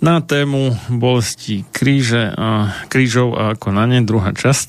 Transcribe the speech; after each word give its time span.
na 0.00 0.20
tému 0.20 0.76
bolesti 0.92 1.64
kríže 1.72 2.28
a 2.36 2.76
krížov 2.92 3.36
a 3.36 3.56
ako 3.56 3.72
na 3.72 3.88
ne, 3.88 4.04
druhá 4.04 4.36
časť. 4.36 4.68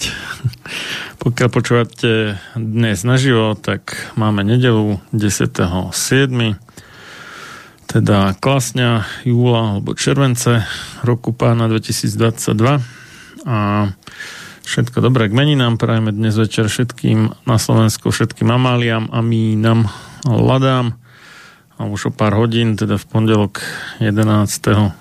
Pokiaľ 1.23 1.49
počúvate 1.51 2.39
dnes 2.55 3.03
naživo, 3.03 3.55
tak 3.59 3.95
máme 4.15 4.47
nedelu 4.47 5.03
10.7. 5.11 6.55
Teda 7.87 8.35
klasňa 8.35 9.07
júla 9.23 9.79
alebo 9.79 9.95
července 9.95 10.63
roku 11.03 11.31
pána 11.31 11.71
2022 11.71 12.83
a 13.47 13.57
všetko 14.67 14.97
dobré 14.99 15.31
k 15.31 15.37
meninám 15.39 15.79
prajeme 15.79 16.11
dnes 16.11 16.35
večer 16.35 16.67
všetkým 16.67 17.47
na 17.47 17.55
Slovensku, 17.55 18.11
všetkým 18.11 18.51
Amáliam, 18.51 19.07
Amínam, 19.15 19.87
Ladám 20.27 20.99
a 21.77 21.85
už 21.85 22.09
o 22.09 22.11
pár 22.11 22.33
hodín, 22.33 22.73
teda 22.73 22.97
v 22.97 23.05
pondelok 23.05 23.61
11.7. 24.01 24.97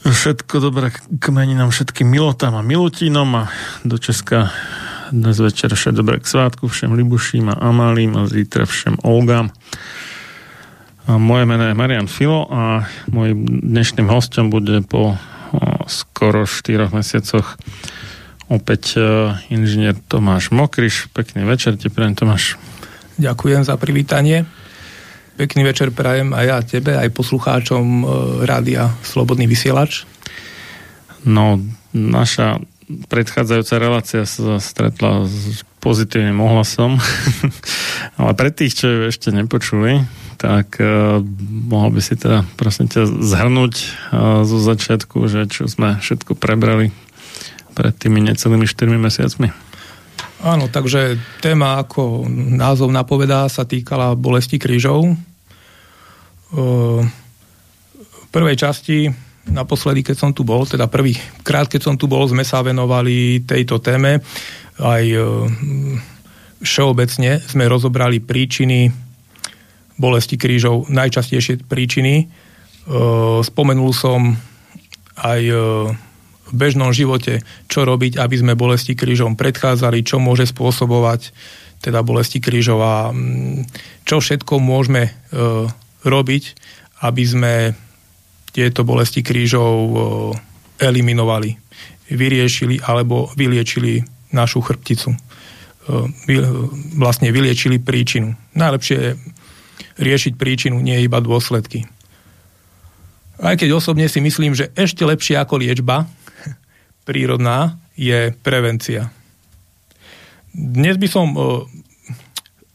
Všetko 0.00 0.54
dobré 0.64 0.88
k 0.96 1.24
meninám 1.28 1.68
všetkým 1.68 2.08
milotám 2.08 2.56
a 2.56 2.64
milutínom 2.64 3.28
a 3.36 3.52
do 3.84 4.00
Česka 4.00 4.48
dnes 5.12 5.36
večer 5.36 5.68
všetko 5.76 5.92
dobré 5.92 6.16
k 6.16 6.26
svátku 6.26 6.64
všem 6.72 6.96
Libuším 6.96 7.52
a 7.52 7.60
Amalím 7.60 8.16
a 8.16 8.24
zítra 8.24 8.64
všem 8.64 9.04
Olgám. 9.04 9.52
A 11.04 11.20
moje 11.20 11.44
meno 11.44 11.68
je 11.68 11.76
Marian 11.76 12.08
Filo 12.08 12.48
a 12.48 12.88
môjim 13.12 13.44
dnešným 13.44 14.08
hostom 14.08 14.48
bude 14.48 14.80
po 14.86 15.20
skoro 15.90 16.46
4 16.46 16.94
mesiacoch 16.94 17.58
opäť 18.50 18.98
o, 18.98 19.02
inžinier 19.50 19.98
Tomáš 20.08 20.50
Mokriš. 20.54 21.10
Pekný 21.10 21.46
večer 21.46 21.78
ti 21.78 21.90
prajem 21.90 22.14
Tomáš. 22.14 22.58
Ďakujem 23.18 23.62
za 23.66 23.74
privítanie. 23.76 24.46
Pekný 25.38 25.62
večer 25.66 25.94
prajem 25.94 26.32
aj 26.34 26.44
ja 26.46 26.58
tebe, 26.62 26.92
aj 26.96 27.14
poslucháčom 27.14 27.84
e, 27.84 28.04
rádia 28.44 28.90
Slobodný 29.06 29.46
vysielač. 29.46 30.08
No, 31.24 31.60
naša 31.92 32.60
predchádzajúca 32.90 33.74
relácia 33.78 34.22
sa 34.26 34.58
stretla 34.58 35.26
s 35.26 35.62
pozitívnym 35.78 36.38
ohlasom, 36.42 36.98
ale 38.20 38.32
pre 38.34 38.50
tých, 38.50 38.76
čo 38.76 38.86
ju 38.90 39.00
ešte 39.08 39.30
nepočuli, 39.30 40.04
tak 40.40 40.80
uh, 40.80 41.20
mohol 41.68 41.92
by 41.92 42.00
si 42.00 42.16
teda 42.16 42.48
prosím 42.56 42.88
ťa 42.88 43.06
zhrnúť 43.06 43.74
uh, 43.76 44.42
zo 44.48 44.58
začiatku, 44.58 45.28
že 45.28 45.46
čo 45.52 45.68
sme 45.68 46.00
všetko 46.00 46.32
prebrali 46.34 46.90
pred 47.76 47.94
tými 47.94 48.24
necelými 48.24 48.66
4 48.66 48.96
mesiacmi. 48.96 49.69
Áno, 50.40 50.72
takže 50.72 51.20
téma, 51.44 51.84
ako 51.84 52.24
názov 52.32 52.88
napovedá, 52.88 53.44
sa 53.52 53.68
týkala 53.68 54.16
bolesti 54.16 54.56
krížov 54.56 55.12
v 56.50 57.06
prvej 58.32 58.56
časti, 58.56 59.06
naposledy, 59.52 60.00
keď 60.00 60.16
som 60.16 60.30
tu 60.32 60.42
bol, 60.42 60.64
teda 60.64 60.88
prvý 60.88 61.12
krát, 61.44 61.68
keď 61.68 61.80
som 61.84 61.94
tu 62.00 62.08
bol, 62.08 62.24
sme 62.24 62.42
sa 62.42 62.64
venovali 62.64 63.44
tejto 63.44 63.84
téme. 63.84 64.24
Aj 64.80 65.04
všeobecne 66.60 67.44
sme 67.44 67.64
rozobrali 67.68 68.24
príčiny 68.24 68.88
bolesti 70.00 70.40
krížov, 70.40 70.88
najčastejšie 70.88 71.68
príčiny. 71.68 72.32
Spomenul 73.44 73.92
som 73.92 74.32
aj 75.20 75.42
v 76.50 76.54
bežnom 76.58 76.90
živote, 76.90 77.46
čo 77.70 77.86
robiť, 77.86 78.18
aby 78.18 78.34
sme 78.34 78.58
bolesti 78.58 78.98
krížom 78.98 79.38
predchádzali, 79.38 80.02
čo 80.02 80.18
môže 80.18 80.50
spôsobovať 80.50 81.30
teda 81.80 82.04
bolesti 82.04 82.42
krížov 82.42 82.78
a 82.84 83.08
čo 84.04 84.20
všetko 84.20 84.60
môžeme 84.60 85.14
robiť, 86.04 86.44
aby 87.06 87.22
sme 87.24 87.54
tieto 88.52 88.84
bolesti 88.84 89.24
krížov 89.24 89.88
eliminovali, 90.76 91.56
vyriešili 92.12 92.82
alebo 92.84 93.30
vyliečili 93.38 94.02
našu 94.36 94.60
chrbticu. 94.60 95.16
Vlastne 97.00 97.32
vyliečili 97.32 97.80
príčinu. 97.80 98.36
Najlepšie 98.52 98.96
je 99.00 99.10
riešiť 99.96 100.36
príčinu, 100.36 100.76
nie 100.84 101.00
iba 101.00 101.20
dôsledky. 101.24 101.88
Aj 103.40 103.56
keď 103.56 103.80
osobne 103.80 104.04
si 104.04 104.20
myslím, 104.20 104.52
že 104.52 104.68
ešte 104.76 105.00
lepšie 105.00 105.40
ako 105.40 105.64
liečba 105.64 106.04
prírodná 107.04 107.78
je 107.94 108.32
prevencia. 108.40 109.12
Dnes 110.50 110.98
by 110.98 111.08
som 111.08 111.26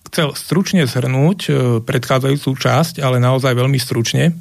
chcel 0.07 0.31
stručne 0.31 0.87
zhrnúť 0.87 1.39
predchádzajúcu 1.83 2.49
časť, 2.55 3.03
ale 3.03 3.19
naozaj 3.19 3.51
veľmi 3.51 3.75
stručne, 3.75 4.31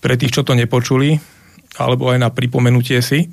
pre 0.00 0.16
tých, 0.16 0.34
čo 0.34 0.42
to 0.42 0.56
nepočuli, 0.56 1.20
alebo 1.78 2.10
aj 2.10 2.18
na 2.18 2.32
pripomenutie 2.32 2.98
si. 3.04 3.30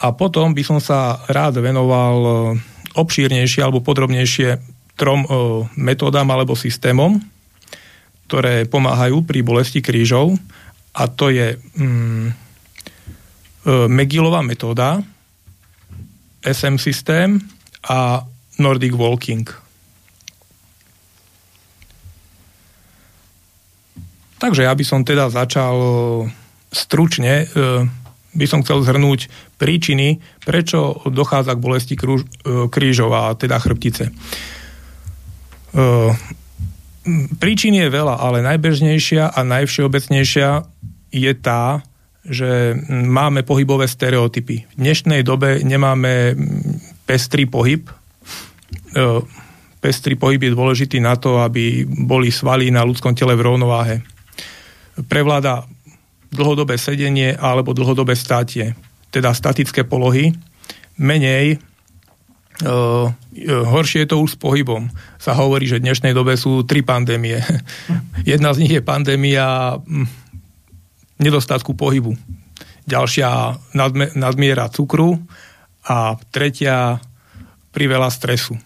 A 0.00 0.14
potom 0.14 0.54
by 0.56 0.62
som 0.64 0.78
sa 0.80 1.20
rád 1.28 1.60
venoval 1.60 2.56
obšírnejšie 2.94 3.60
alebo 3.60 3.82
podrobnejšie 3.82 4.62
trom 4.94 5.26
metódam 5.74 6.30
alebo 6.30 6.54
systémom, 6.54 7.18
ktoré 8.30 8.64
pomáhajú 8.70 9.26
pri 9.26 9.42
bolesti 9.42 9.82
krížov 9.82 10.38
a 10.94 11.10
to 11.10 11.34
je 11.34 11.58
mm, 11.58 12.43
Megilová 13.64 14.44
metóda, 14.44 15.00
SM 16.44 16.76
systém 16.76 17.40
a 17.88 18.20
Nordic 18.60 18.92
Walking. 18.92 19.48
Takže 24.36 24.68
ja 24.68 24.76
by 24.76 24.84
som 24.84 25.00
teda 25.00 25.32
začal 25.32 25.76
stručne, 26.68 27.48
by 28.36 28.46
som 28.50 28.60
chcel 28.60 28.84
zhrnúť 28.84 29.32
príčiny, 29.56 30.20
prečo 30.44 31.00
dochádza 31.08 31.56
k 31.56 31.64
bolesti 31.64 31.94
krížov 32.68 33.10
a 33.16 33.32
teda 33.32 33.56
chrbtice. 33.56 34.12
Príčin 37.40 37.74
je 37.78 37.88
veľa, 37.88 38.20
ale 38.20 38.44
najbežnejšia 38.44 39.32
a 39.32 39.40
najvšeobecnejšia 39.48 40.48
je 41.14 41.32
tá, 41.40 41.80
že 42.24 42.72
máme 42.88 43.44
pohybové 43.44 43.84
stereotypy. 43.84 44.64
V 44.64 44.74
dnešnej 44.80 45.20
dobe 45.20 45.60
nemáme 45.60 46.32
pestrý 47.04 47.44
pohyb. 47.44 47.84
E, 47.84 47.92
pestrý 49.84 50.16
pohyb 50.16 50.40
je 50.40 50.56
dôležitý 50.56 50.98
na 51.04 51.20
to, 51.20 51.44
aby 51.44 51.84
boli 51.84 52.32
svaly 52.32 52.72
na 52.72 52.80
ľudskom 52.80 53.12
tele 53.12 53.36
v 53.36 53.44
rovnováhe. 53.44 54.00
Prevláda 55.04 55.68
dlhodobé 56.32 56.80
sedenie 56.80 57.36
alebo 57.36 57.76
dlhodobé 57.76 58.16
státie, 58.16 58.72
teda 59.12 59.36
statické 59.36 59.84
polohy. 59.84 60.32
Menej 60.96 61.60
Uh, 62.62 63.10
horšie 63.42 64.06
je 64.06 64.14
to 64.14 64.22
už 64.22 64.38
s 64.38 64.38
pohybom. 64.38 64.86
Sa 65.18 65.34
hovorí, 65.34 65.66
že 65.66 65.82
v 65.82 65.90
dnešnej 65.90 66.14
dobe 66.14 66.38
sú 66.38 66.62
tri 66.62 66.86
pandémie. 66.86 67.42
Jedna 68.30 68.54
z 68.54 68.62
nich 68.62 68.70
je 68.70 68.78
pandémia 68.78 69.74
hm, 69.74 70.23
nedostatku 71.24 71.72
pohybu. 71.72 72.12
Ďalšia 72.84 73.56
nadme, 73.72 74.12
nadmiera 74.12 74.68
cukru 74.68 75.16
a 75.88 76.20
tretia 76.28 77.00
priveľa 77.72 78.12
stresu. 78.12 78.60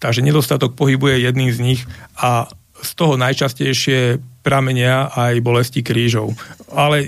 Takže 0.00 0.24
nedostatok 0.24 0.76
pohybu 0.76 1.12
je 1.12 1.24
jedným 1.24 1.50
z 1.52 1.58
nich 1.60 1.80
a 2.16 2.48
z 2.80 2.90
toho 2.96 3.20
najčastejšie 3.20 4.20
pramenia 4.40 5.12
aj 5.12 5.44
bolesti 5.44 5.84
krížov. 5.84 6.32
Ale 6.72 7.04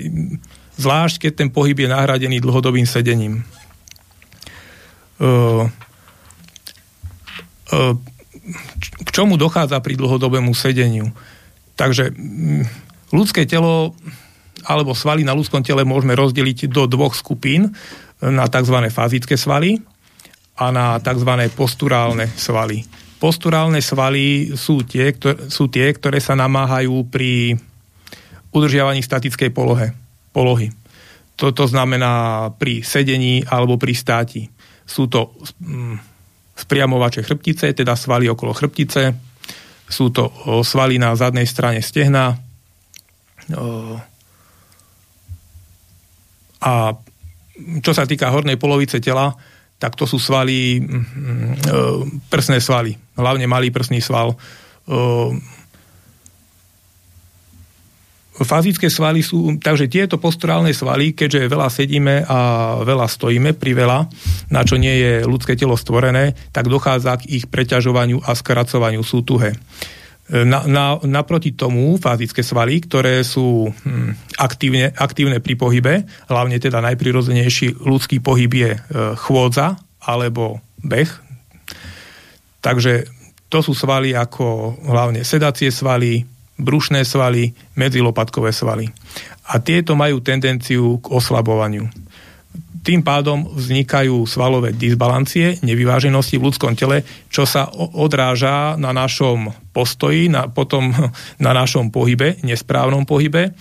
zvlášť, 0.77 1.25
keď 1.25 1.31
ten 1.33 1.49
pohyb 1.49 1.73
je 1.73 1.89
nahradený 1.89 2.37
dlhodobým 2.41 2.85
sedením. 2.85 3.41
K 8.77 9.09
čomu 9.09 9.37
dochádza 9.37 9.81
pri 9.81 9.97
dlhodobému 9.97 10.53
sedeniu. 10.53 11.09
Takže 11.73 12.13
mm, 12.13 12.63
ľudské 13.09 13.49
telo 13.49 13.97
alebo 14.67 14.95
svaly 14.95 15.27
na 15.27 15.35
ľudskom 15.35 15.61
tele 15.61 15.83
môžeme 15.83 16.15
rozdeliť 16.15 16.71
do 16.71 16.87
dvoch 16.87 17.13
skupín 17.13 17.71
na 18.23 18.47
tzv. 18.47 18.77
fazické 18.87 19.35
svaly 19.35 19.83
a 20.55 20.71
na 20.71 20.85
tzv. 20.99 21.31
posturálne 21.53 22.29
svaly. 22.33 22.85
Posturálne 23.19 23.79
svaly 23.79 24.51
sú 24.55 24.83
tie, 24.83 25.15
ktoré, 25.15 25.47
sú 25.47 25.71
tie, 25.71 25.95
ktoré 25.95 26.19
sa 26.19 26.35
namáhajú 26.35 27.07
pri 27.07 27.55
udržiavaní 28.51 28.99
statickej 28.99 29.49
polohe, 29.55 29.95
polohy. 30.35 30.69
Toto 31.33 31.65
znamená 31.65 32.51
pri 32.53 32.85
sedení 32.85 33.41
alebo 33.47 33.79
pri 33.79 33.95
státi. 33.97 34.45
Sú 34.85 35.09
to 35.09 35.33
mm, 35.63 35.97
spriamovače 36.53 37.25
chrbtice, 37.25 37.73
teda 37.73 37.97
svaly 37.97 38.29
okolo 38.29 38.53
chrbtice. 38.53 39.15
Sú 39.89 40.13
to 40.13 40.29
svaly 40.61 41.01
na 41.01 41.17
zadnej 41.17 41.49
strane 41.49 41.81
stehna. 41.81 42.37
A 46.63 46.95
čo 47.83 47.91
sa 47.93 48.07
týka 48.07 48.31
hornej 48.31 48.57
polovice 48.57 48.97
tela, 49.03 49.35
tak 49.77 49.99
to 49.99 50.07
sú 50.07 50.15
svaly, 50.15 50.79
prsné 52.31 52.63
svaly, 52.63 52.95
hlavne 53.19 53.45
malý 53.51 53.67
prsný 53.67 53.99
sval 53.99 54.39
Fazické 58.33 58.89
svaly 58.89 59.21
sú, 59.21 59.61
takže 59.61 59.85
tieto 59.85 60.17
posturálne 60.17 60.73
svaly, 60.73 61.13
keďže 61.13 61.53
veľa 61.53 61.69
sedíme 61.69 62.25
a 62.25 62.39
veľa 62.81 63.05
stojíme 63.05 63.53
pri 63.53 63.77
veľa, 63.77 64.09
na 64.49 64.65
čo 64.65 64.81
nie 64.81 64.89
je 64.89 65.13
ľudské 65.21 65.53
telo 65.53 65.77
stvorené, 65.77 66.33
tak 66.49 66.65
dochádza 66.65 67.21
k 67.21 67.29
ich 67.29 67.45
preťažovaniu 67.45 68.25
a 68.25 68.33
skracovaniu, 68.33 69.05
sú 69.05 69.21
tuhé. 69.21 69.53
Na, 70.33 70.65
na, 70.65 70.97
naproti 71.05 71.53
tomu 71.53 71.93
fazické 72.01 72.41
svaly, 72.41 72.81
ktoré 72.81 73.21
sú 73.21 73.69
hm, 73.69 74.17
aktívne, 74.41 74.89
aktívne 74.97 75.37
pri 75.37 75.53
pohybe, 75.53 75.93
hlavne 76.25 76.57
teda 76.57 76.81
najprirodzenejší 76.81 77.77
ľudský 77.77 78.17
pohyb 78.17 78.49
je 78.49 78.71
e, 78.73 78.79
chôdza 79.13 79.77
alebo 80.01 80.57
beh. 80.81 81.11
Takže 82.65 83.05
to 83.53 83.61
sú 83.61 83.77
svaly 83.77 84.17
ako 84.17 84.73
hlavne 84.89 85.21
sedacie 85.21 85.69
svaly, 85.69 86.25
brušné 86.57 87.05
svaly, 87.05 87.53
medzilopatkové 87.77 88.49
svaly. 88.49 88.89
A 89.53 89.61
tieto 89.61 89.93
majú 89.93 90.17
tendenciu 90.25 90.97
k 90.97 91.13
oslabovaniu. 91.13 91.85
Tým 92.83 92.99
pádom 92.99 93.47
vznikajú 93.47 94.27
svalové 94.27 94.75
disbalancie, 94.75 95.63
nevyváženosti 95.63 96.35
v 96.35 96.51
ľudskom 96.51 96.75
tele, 96.75 97.07
čo 97.31 97.47
sa 97.47 97.71
odráža 97.73 98.75
na 98.75 98.91
našom 98.91 99.55
postoji, 99.71 100.27
na, 100.27 100.51
potom 100.51 100.91
na 101.45 101.51
našom 101.55 101.89
pohybe, 101.89 102.43
nesprávnom 102.43 103.07
pohybe 103.07 103.55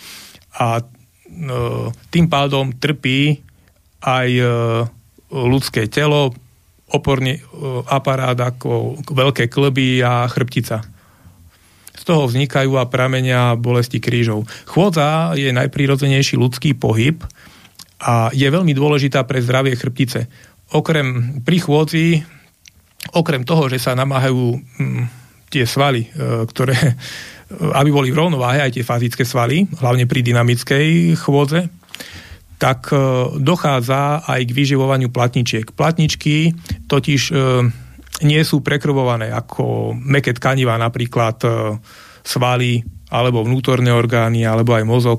a 0.59 0.67
e, 0.79 0.83
tým 2.11 2.27
pádom 2.27 2.75
trpí 2.75 3.41
aj 4.03 4.29
e, 4.29 4.45
ľudské 5.31 5.87
telo, 5.87 6.35
oporný 6.91 7.39
e, 7.39 7.43
aparát 7.89 8.37
ako 8.37 9.01
veľké 9.07 9.49
klby 9.49 10.03
a 10.03 10.27
chrbtica 10.29 10.83
z 11.93 12.03
toho 12.03 12.27
vznikajú 12.27 12.83
a 12.83 12.91
pramenia 12.91 13.55
bolesti 13.55 14.03
krížov. 14.03 14.51
Chôdza 14.67 15.39
je 15.39 15.55
najprírodzenejší 15.55 16.35
ľudský 16.35 16.75
pohyb 16.75 17.23
a 18.03 18.35
je 18.35 18.49
veľmi 18.51 18.75
dôležitá 18.75 19.23
pre 19.23 19.39
zdravie 19.39 19.79
chrbtice. 19.79 20.27
Okrem 20.75 21.39
pri 21.47 21.63
chôdzi, 21.63 22.07
okrem 23.15 23.47
toho, 23.47 23.71
že 23.71 23.79
sa 23.79 23.95
namáhajú 23.95 24.59
hm, 24.59 25.05
tie 25.53 25.69
svaly, 25.69 26.09
e, 26.09 26.49
ktoré, 26.49 26.75
e, 26.75 26.95
aby 27.79 27.91
boli 27.93 28.09
v 28.11 28.19
rovnováhe, 28.19 28.59
aj 28.65 28.75
tie 28.75 28.85
fazické 28.87 29.23
svaly, 29.23 29.69
hlavne 29.79 30.09
pri 30.11 30.25
dynamickej 30.25 31.15
chôdze, 31.21 31.69
tak 32.57 32.91
e, 32.91 32.97
dochádza 33.39 34.27
aj 34.27 34.41
k 34.49 34.57
vyživovaniu 34.57 35.13
platničiek. 35.15 35.71
Platničky 35.77 36.57
totiž 36.89 37.23
nie 38.23 38.43
sú 38.47 38.63
prekrvované 38.63 39.35
ako 39.35 39.95
meké 39.99 40.31
tkanivá, 40.33 40.79
napríklad 40.79 41.43
svaly 42.23 42.87
alebo 43.11 43.43
vnútorné 43.43 43.91
orgány 43.91 44.47
alebo 44.47 44.79
aj 44.79 44.85
mozog. 44.87 45.19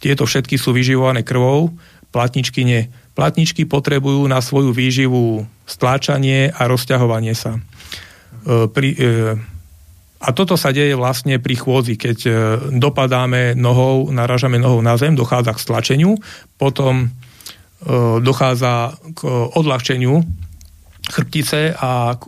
Tieto 0.00 0.24
všetky 0.24 0.56
sú 0.56 0.72
vyživované 0.72 1.22
krvou, 1.22 1.76
platničky 2.10 2.64
nie. 2.64 2.88
Platničky 3.12 3.66
potrebujú 3.66 4.24
na 4.30 4.38
svoju 4.38 4.70
výživu 4.70 5.44
stláčanie 5.68 6.54
a 6.54 6.62
rozťahovanie 6.70 7.34
sa. 7.34 7.58
E, 7.58 7.60
pri, 8.70 8.90
e, 8.94 9.36
a 10.18 10.28
toto 10.34 10.58
sa 10.58 10.74
deje 10.74 10.98
vlastne 10.98 11.38
pri 11.38 11.54
chôdzi, 11.54 11.94
keď 11.94 12.18
dopadáme 12.74 13.54
nohou, 13.54 14.10
naražame 14.10 14.58
nohou 14.58 14.82
na 14.82 14.98
zem, 14.98 15.14
dochádza 15.14 15.54
k 15.54 15.62
stlačeniu, 15.62 16.18
potom 16.58 17.14
dochádza 18.18 18.98
k 19.14 19.22
odľahčeniu 19.54 20.26
chrbtice 21.08 21.78
a 21.78 22.18
k, 22.18 22.22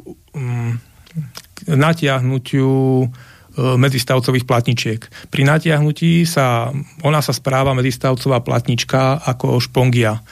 k 1.55 1.59
natiahnutiu 1.69 2.71
e, 3.05 3.09
medzistavcových 3.57 4.47
platničiek. 4.47 5.01
Pri 5.31 5.43
natiahnutí 5.43 6.23
sa, 6.29 6.71
ona 7.03 7.21
sa 7.25 7.35
správa 7.35 7.75
medzistavcová 7.75 8.45
platnička 8.45 9.23
ako 9.25 9.59
špongia. 9.59 10.23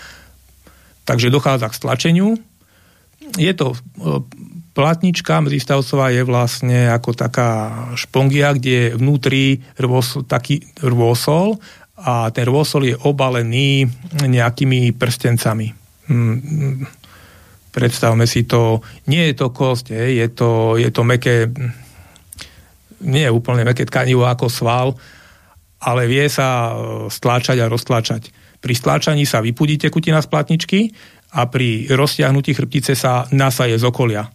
Takže 1.02 1.32
dochádza 1.32 1.72
k 1.72 1.78
stlačeniu. 1.78 2.28
Je 3.34 3.52
to 3.56 3.74
e, 3.74 3.76
platnička 4.76 5.40
medzistavcová 5.40 6.12
je 6.14 6.22
vlastne 6.22 6.92
ako 6.92 7.10
taká 7.16 7.50
špongia, 7.98 8.54
kde 8.54 8.70
je 8.70 8.86
vnútri 8.94 9.44
rôsol, 9.80 10.24
taký 10.24 10.62
rôsol 10.84 11.58
a 11.98 12.30
ten 12.30 12.46
rôsol 12.46 12.94
je 12.94 12.96
obalený 12.96 13.90
nejakými 14.22 14.94
prstencami 14.94 15.74
mm, 16.08 16.86
predstavme 17.70 18.26
si 18.26 18.48
to, 18.48 18.80
nie 19.06 19.30
je 19.30 19.34
to 19.36 19.46
kost, 19.52 19.92
je, 19.92 20.16
je, 20.18 20.26
to, 20.32 20.80
je 20.80 20.90
to 20.90 21.02
meké, 21.04 21.46
nie 23.04 23.26
je 23.26 23.32
úplne 23.32 23.62
meké 23.62 23.86
tkanivo 23.86 24.26
ako 24.26 24.46
sval, 24.50 24.88
ale 25.78 26.10
vie 26.10 26.26
sa 26.26 26.48
e, 26.48 26.72
stláčať 27.10 27.62
a 27.62 27.70
roztláčať. 27.70 28.34
Pri 28.58 28.74
stláčaní 28.74 29.22
sa 29.22 29.38
vypudí 29.38 29.78
tekutina 29.78 30.18
z 30.18 30.26
platničky 30.26 30.90
a 31.34 31.46
pri 31.46 31.86
roztiahnutí 31.94 32.56
chrbtice 32.56 32.98
sa 32.98 33.30
nasaje 33.30 33.78
z 33.78 33.84
okolia 33.86 34.26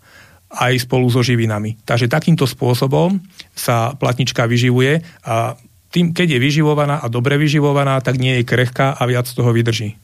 aj 0.53 0.85
spolu 0.85 1.09
so 1.09 1.25
živinami. 1.25 1.81
Takže 1.81 2.05
takýmto 2.05 2.45
spôsobom 2.45 3.17
sa 3.57 3.97
platnička 3.97 4.45
vyživuje 4.45 5.01
a 5.25 5.57
tým, 5.93 6.13
keď 6.13 6.37
je 6.37 6.39
vyživovaná 6.41 7.01
a 7.01 7.07
dobre 7.09 7.37
vyživovaná, 7.37 8.01
tak 8.01 8.17
nie 8.17 8.41
je 8.41 8.49
krehká 8.49 8.97
a 8.97 9.03
viac 9.05 9.29
toho 9.29 9.49
vydrží. 9.53 9.97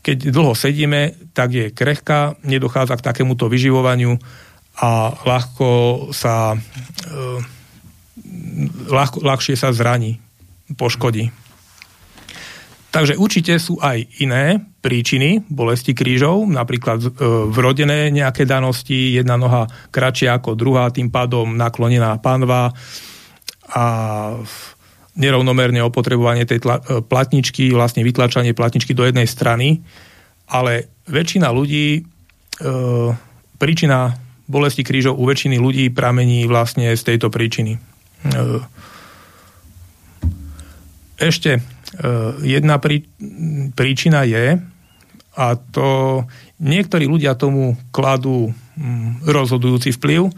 Keď 0.00 0.32
dlho 0.32 0.56
sedíme, 0.56 1.12
tak 1.36 1.52
je 1.52 1.66
krehká, 1.68 2.40
nedochádza 2.40 2.96
k 2.96 3.06
takémuto 3.12 3.52
vyživovaniu 3.52 4.16
a 4.78 5.10
ľahko 5.26 5.68
sa 6.14 6.54
e, 6.54 6.58
ľahko, 8.88 9.22
ľahšie 9.22 9.58
sa 9.58 9.74
zraní, 9.74 10.22
poškodí. 10.78 11.30
Takže 12.88 13.20
určite 13.20 13.52
sú 13.60 13.76
aj 13.84 14.00
iné 14.24 14.64
príčiny 14.80 15.44
bolesti 15.44 15.92
krížov, 15.92 16.48
napríklad 16.48 17.04
e, 17.04 17.08
vrodené 17.52 18.08
nejaké 18.08 18.48
danosti, 18.48 19.12
jedna 19.12 19.36
noha 19.36 19.68
kratšia 19.92 20.40
ako 20.40 20.56
druhá, 20.56 20.88
tým 20.88 21.12
pádom 21.12 21.52
naklonená 21.52 22.16
panva 22.22 22.72
a 23.68 23.84
nerovnomerne 25.18 25.84
opotrebovanie 25.84 26.48
tej 26.48 26.64
tla, 26.64 26.80
e, 26.80 27.04
platničky, 27.04 27.74
vlastne 27.76 28.06
vytlačanie 28.06 28.56
platničky 28.56 28.96
do 28.96 29.04
jednej 29.04 29.28
strany, 29.28 29.84
ale 30.48 30.88
väčšina 31.10 31.52
ľudí, 31.52 32.00
e, 32.00 32.00
príčina 33.60 34.16
bolesti 34.48 34.82
krížov 34.82 35.20
u 35.20 35.28
väčšiny 35.28 35.60
ľudí 35.60 35.92
pramení 35.92 36.48
vlastne 36.48 36.90
z 36.96 37.02
tejto 37.04 37.28
príčiny. 37.28 37.76
E, 37.76 37.80
ešte 41.20 41.60
Eh, 41.88 42.32
jedna 42.44 42.76
prí, 42.76 43.08
príčina 43.72 44.20
je, 44.28 44.60
a 45.38 45.46
to 45.56 46.22
niektorí 46.60 47.08
ľudia 47.08 47.32
tomu 47.32 47.80
kladú 47.88 48.52
mm, 48.76 49.24
rozhodujúci 49.24 49.96
vplyv, 49.96 50.28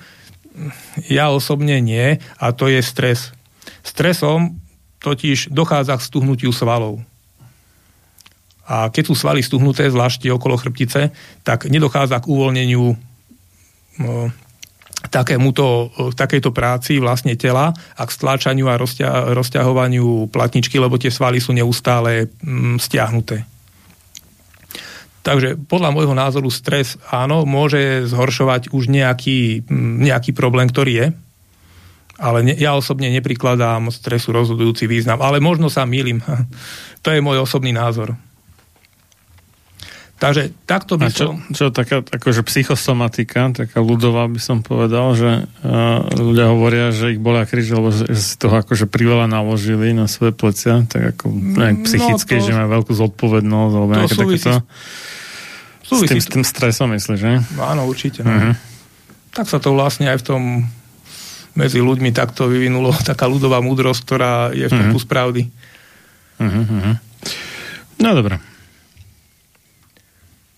ja 1.10 1.34
osobne 1.34 1.82
nie, 1.82 2.22
a 2.38 2.46
to 2.54 2.70
je 2.70 2.78
stres. 2.86 3.34
Stresom 3.82 4.62
totiž 5.02 5.50
dochádza 5.50 5.98
k 5.98 6.06
stuhnutiu 6.06 6.54
svalov. 6.54 7.02
A 8.70 8.86
keď 8.94 9.10
sú 9.10 9.18
svaly 9.18 9.42
stuhnuté, 9.42 9.90
zvlášť 9.90 10.30
okolo 10.30 10.54
chrbtice, 10.54 11.10
tak 11.42 11.66
nedochádza 11.66 12.22
k 12.22 12.30
uvoľneniu 12.30 12.94
takémuto, 15.08 15.88
takejto 16.12 16.52
práci 16.52 17.00
vlastne 17.00 17.32
tela 17.34 17.72
a 17.72 18.02
k 18.04 18.10
stláčaniu 18.12 18.68
a 18.68 18.76
rozťa, 18.76 19.32
rozťahovaniu 19.32 20.28
platničky, 20.28 20.76
lebo 20.76 21.00
tie 21.00 21.08
svaly 21.08 21.40
sú 21.40 21.56
neustále 21.56 22.28
mm, 22.44 22.76
stiahnuté. 22.76 23.48
Takže 25.20 25.60
podľa 25.68 25.92
môjho 25.92 26.16
názoru 26.16 26.48
stres 26.48 26.96
áno, 27.08 27.44
môže 27.44 28.08
zhoršovať 28.08 28.72
už 28.72 28.88
nejaký, 28.88 29.64
mm, 29.64 30.04
nejaký 30.04 30.36
problém, 30.36 30.68
ktorý 30.68 30.92
je, 30.92 31.06
ale 32.20 32.38
ne, 32.44 32.54
ja 32.56 32.76
osobne 32.76 33.08
neprikladám 33.08 33.88
stresu 33.88 34.36
rozhodujúci 34.36 34.84
význam. 34.84 35.24
Ale 35.24 35.40
možno 35.40 35.72
sa 35.72 35.88
mýlim. 35.88 36.20
to 37.04 37.08
je 37.08 37.24
môj 37.24 37.40
osobný 37.40 37.72
názor. 37.72 38.12
Takže 40.20 40.52
takto 40.68 41.00
by 41.00 41.08
A 41.08 41.16
čo, 41.16 41.32
som... 41.32 41.36
Čo 41.48 41.72
taká 41.72 42.04
akože 42.04 42.44
psychosomatika, 42.44 43.48
taká 43.56 43.80
ľudová 43.80 44.28
by 44.28 44.36
som 44.36 44.60
povedal, 44.60 45.16
že 45.16 45.48
uh, 45.64 46.04
ľudia 46.12 46.52
hovoria, 46.52 46.92
že 46.92 47.16
ich 47.16 47.20
bolia 47.20 47.48
kríž, 47.48 47.72
lebo 47.72 47.88
že 47.88 48.04
si 48.12 48.36
toho 48.36 48.60
akože 48.60 48.84
priveľa 48.84 49.32
naložili 49.32 49.96
na 49.96 50.04
svoje 50.12 50.36
plecia, 50.36 50.84
tak 50.84 51.16
ako 51.16 51.32
nejak 51.32 51.88
psychicky, 51.88 52.36
no 52.36 52.40
to, 52.44 52.46
že 52.52 52.52
má 52.52 52.68
veľkú 52.68 52.92
zodpovednosť, 52.92 53.72
alebo 53.72 53.90
nejaké 53.96 54.16
takéto... 54.20 54.52
S 55.88 56.00
tým, 56.04 56.20
s 56.20 56.28
tým 56.28 56.44
stresom 56.44 56.92
myslíš, 56.92 57.18
že? 57.18 57.32
Áno, 57.56 57.88
určite. 57.88 58.20
Uh-huh. 58.20 58.52
Tak 59.32 59.48
sa 59.48 59.56
to 59.56 59.72
vlastne 59.72 60.04
aj 60.06 60.20
v 60.20 60.24
tom 60.28 60.42
medzi 61.56 61.80
ľuďmi 61.80 62.12
takto 62.12 62.44
vyvinulo 62.44 62.92
taká 63.08 63.24
ľudová 63.24 63.64
múdrosť, 63.64 64.00
ktorá 64.04 64.52
je 64.52 64.68
v 64.68 64.72
tom 64.76 64.84
uh-huh. 64.84 64.96
kus 65.00 65.08
pravdy. 65.08 65.48
Uh-huh. 66.36 67.00
No 68.04 68.08
dobré. 68.12 68.49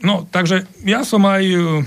No, 0.03 0.27
takže 0.27 0.67
ja 0.83 1.07
som 1.07 1.23
aj 1.23 1.43
uh, 1.47 1.87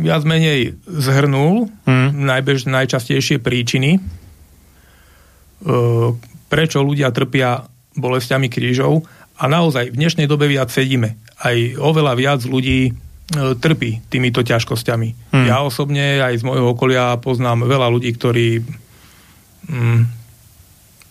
viac 0.00 0.24
menej 0.24 0.80
zhrnul 0.88 1.68
hmm. 1.84 2.24
najbež, 2.24 2.64
najčastejšie 2.72 3.44
príčiny, 3.44 4.00
uh, 4.00 6.16
prečo 6.48 6.80
ľudia 6.80 7.12
trpia 7.12 7.68
bolestiami 7.94 8.48
krížov 8.48 9.04
a 9.36 9.44
naozaj 9.44 9.92
v 9.92 10.00
dnešnej 10.00 10.24
dobe 10.24 10.48
viac 10.48 10.72
sedíme. 10.72 11.20
Aj 11.44 11.56
oveľa 11.76 12.16
viac 12.16 12.40
ľudí 12.48 12.90
uh, 12.90 13.52
trpí 13.52 14.00
týmito 14.08 14.40
ťažkosťami. 14.40 15.36
Hmm. 15.36 15.44
Ja 15.44 15.60
osobne 15.60 16.24
aj 16.24 16.40
z 16.40 16.48
môjho 16.48 16.72
okolia 16.72 17.20
poznám 17.20 17.68
veľa 17.68 17.92
ľudí, 17.92 18.08
ktorí 18.16 18.64
um, 19.68 20.08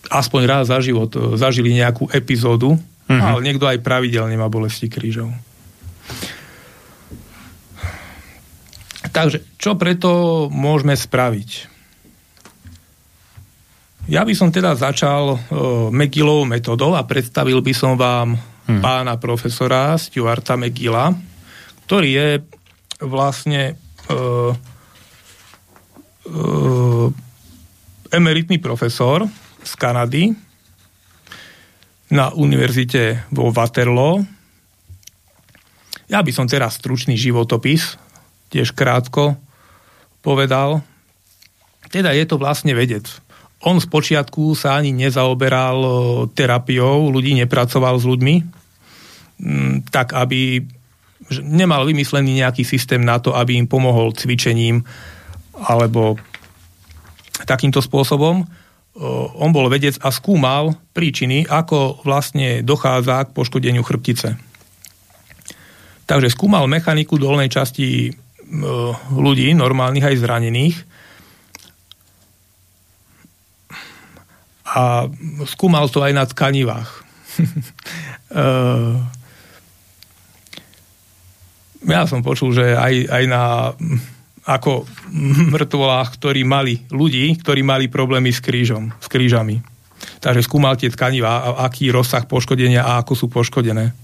aspoň 0.09 0.41
raz 0.49 0.73
za 0.73 0.81
život 0.81 1.13
zažili 1.37 1.77
nejakú 1.77 2.09
epizódu 2.09 2.81
Mm-hmm. 3.07 3.21
Ale 3.21 3.39
niekto 3.43 3.65
aj 3.67 3.83
pravidelne 3.83 4.35
má 4.39 4.47
bolesti 4.47 4.87
krížov. 4.87 5.31
Takže, 9.13 9.45
čo 9.61 9.77
preto 9.77 10.47
môžeme 10.49 10.97
spraviť? 10.97 11.69
Ja 14.09 14.27
by 14.27 14.33
som 14.35 14.51
teda 14.51 14.75
začal 14.75 15.37
uh, 15.37 15.39
McGillovou 15.93 16.43
metodou 16.43 16.91
a 16.97 17.07
predstavil 17.07 17.63
by 17.63 17.73
som 17.77 17.95
vám 17.95 18.35
hmm. 18.35 18.83
pána 18.83 19.15
profesora 19.15 19.95
Stuarta 19.95 20.59
McGilla, 20.59 21.15
ktorý 21.87 22.09
je 22.11 22.29
vlastne 22.99 23.79
uh, 24.11 24.51
uh, 26.27 27.07
emeritný 28.11 28.59
profesor 28.59 29.23
z 29.63 29.71
Kanady, 29.79 30.35
na 32.13 32.29
univerzite 32.29 33.25
vo 33.33 33.49
Waterloo. 33.49 34.21
Ja 36.05 36.21
by 36.21 36.29
som 36.29 36.45
teraz 36.45 36.77
stručný 36.77 37.17
životopis, 37.17 37.97
tiež 38.53 38.77
krátko 38.77 39.33
povedal. 40.21 40.85
Teda 41.89 42.13
je 42.13 42.25
to 42.29 42.37
vlastne 42.37 42.77
vedec. 42.77 43.09
On 43.65 43.81
z 43.81 43.89
počiatku 43.89 44.53
sa 44.53 44.77
ani 44.77 44.93
nezaoberal 44.93 45.77
terapiou, 46.37 47.09
ľudí 47.09 47.33
nepracoval 47.33 47.97
s 47.97 48.05
ľuďmi, 48.05 48.35
mm, 49.41 49.89
tak 49.89 50.13
aby 50.13 50.61
nemal 51.41 51.87
vymyslený 51.87 52.45
nejaký 52.45 52.61
systém 52.61 53.01
na 53.01 53.17
to, 53.17 53.33
aby 53.33 53.57
im 53.57 53.65
pomohol 53.65 54.13
cvičením 54.13 54.85
alebo 55.65 56.19
takýmto 57.47 57.81
spôsobom 57.81 58.45
on 59.01 59.49
bol 59.49 59.65
vedec 59.73 59.97
a 60.05 60.13
skúmal 60.13 60.77
príčiny, 60.93 61.49
ako 61.49 62.05
vlastne 62.05 62.61
dochádza 62.61 63.25
k 63.25 63.33
poškodeniu 63.33 63.81
chrbtice. 63.81 64.37
Takže 66.05 66.29
skúmal 66.29 66.69
mechaniku 66.69 67.17
dolnej 67.17 67.49
časti 67.49 68.13
ľudí, 69.09 69.49
normálnych 69.57 70.05
aj 70.13 70.21
zranených. 70.21 70.77
A 74.73 75.09
skúmal 75.49 75.89
to 75.89 76.05
aj 76.05 76.13
na 76.13 76.25
tkanivách. 76.29 76.89
ja 81.97 82.05
som 82.05 82.21
počul, 82.21 82.53
že 82.53 82.77
aj, 82.77 83.09
aj 83.09 83.23
na 83.25 83.73
ako 84.43 84.83
mŕtvolách, 85.55 86.19
ktorí 86.19 86.43
mali 86.43 86.83
ľudí, 86.91 87.31
ktorí 87.39 87.63
mali 87.63 87.87
problémy 87.87 88.31
s 88.31 88.43
krížom, 88.43 88.91
s 88.99 89.07
krížami. 89.07 89.63
Takže 90.19 90.43
skúmal 90.43 90.75
tie 90.75 90.91
tkaniva, 90.91 91.63
aký 91.63 91.87
rozsah 91.91 92.27
poškodenia 92.27 92.83
a 92.83 92.99
ako 92.99 93.13
sú 93.15 93.25
poškodené. 93.31 93.95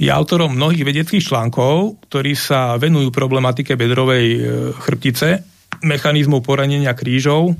Je 0.00 0.10
autorom 0.10 0.56
mnohých 0.56 0.82
vedeckých 0.82 1.22
článkov, 1.22 2.00
ktorí 2.08 2.34
sa 2.34 2.74
venujú 2.74 3.14
problematike 3.14 3.78
bedrovej 3.78 4.26
e, 4.34 4.40
chrbtice, 4.74 5.46
mechanizmov 5.84 6.42
poranenia 6.42 6.96
krížov 6.96 7.54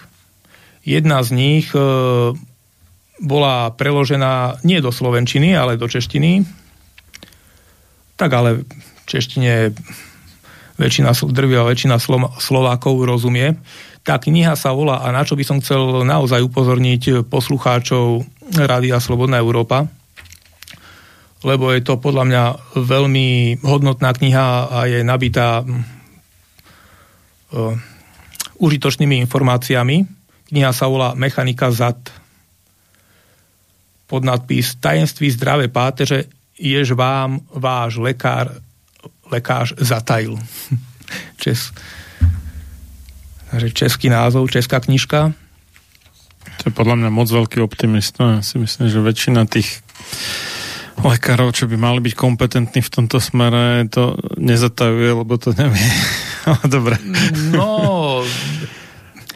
Jedna 0.83 1.23
z 1.23 1.29
nich 1.35 1.67
e, 1.75 1.79
bola 3.19 3.71
preložená 3.75 4.63
nie 4.63 4.79
do 4.79 4.91
slovenčiny, 4.91 5.55
ale 5.55 5.79
do 5.79 5.88
češtiny. 5.88 6.43
Tak 8.15 8.31
ale 8.31 8.63
v 8.63 9.01
češtine 9.03 9.75
väčšina, 10.79 11.12
drvia 11.31 11.67
väčšina 11.67 12.00
Slovákov 12.39 13.03
rozumie. 13.03 13.59
Tá 14.03 14.19
kniha 14.19 14.60
sa 14.60 14.75
volá, 14.75 15.00
a 15.00 15.15
na 15.15 15.24
čo 15.24 15.39
by 15.39 15.48
som 15.48 15.63
chcel 15.63 16.03
naozaj 16.03 16.43
upozorniť 16.43 17.24
poslucháčov 17.31 18.27
Rádia 18.51 19.00
Slobodná 19.00 19.39
Európa, 19.39 19.88
lebo 21.43 21.72
je 21.72 21.81
to 21.83 21.98
podľa 22.00 22.24
mňa 22.27 22.55
veľmi 22.83 23.57
hodnotná 23.63 24.12
kniha 24.12 24.67
a 24.67 24.86
je 24.91 25.03
nabitá 25.07 25.63
uh, 25.63 25.72
užitočnými 28.60 29.24
informáciami. 29.27 30.03
Kniha 30.51 30.72
sa 30.75 30.88
volá 30.91 31.15
Mechanika 31.15 31.72
zad. 31.72 32.12
Pod 34.07 34.24
nadpis 34.24 34.75
Tajenství 34.79 35.31
zdravé 35.31 35.67
páteře, 35.67 36.25
jež 36.60 36.91
vám 36.91 37.39
váš 37.55 37.98
lekár, 37.98 38.51
lekář 39.31 39.74
zatajil. 39.77 40.39
Čes, 41.41 41.72
český 43.74 44.10
názov, 44.10 44.50
česká 44.50 44.81
knižka. 44.81 45.33
To 46.43 46.63
je 46.69 46.74
podľa 46.74 46.95
mňa 47.01 47.10
moc 47.10 47.27
veľký 47.27 47.60
optimista. 47.62 48.39
Ja 48.39 48.41
si 48.45 48.62
myslím, 48.62 48.88
že 48.89 49.00
väčšina 49.01 49.50
tých 49.50 49.83
lekárov, 51.01 51.51
čo 51.51 51.65
by 51.65 51.75
mali 51.75 52.00
byť 52.05 52.13
kompetentní 52.13 52.86
v 52.86 52.93
tomto 52.93 53.17
smere, 53.17 53.89
to 53.89 54.15
nezatajuje, 54.38 55.10
lebo 55.25 55.33
to 55.41 55.51
nevie. 55.57 55.89
Dobre. 56.74 57.01
No, 57.50 58.22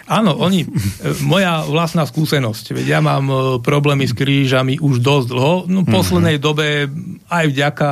áno, 0.06 0.32
oni, 0.38 0.70
moja 1.26 1.66
vlastná 1.66 2.06
skúsenosť, 2.06 2.78
veď 2.78 2.86
ja 2.86 3.00
mám 3.02 3.26
e, 3.28 3.36
problémy 3.60 4.06
s 4.06 4.14
krížami 4.14 4.78
už 4.78 5.02
dosť 5.02 5.28
dlho, 5.34 5.56
no 5.66 5.82
v 5.82 5.90
poslednej 5.90 6.38
mm-hmm. 6.38 6.48
dobe 6.48 6.88
aj 7.28 7.46
vďaka 7.50 7.90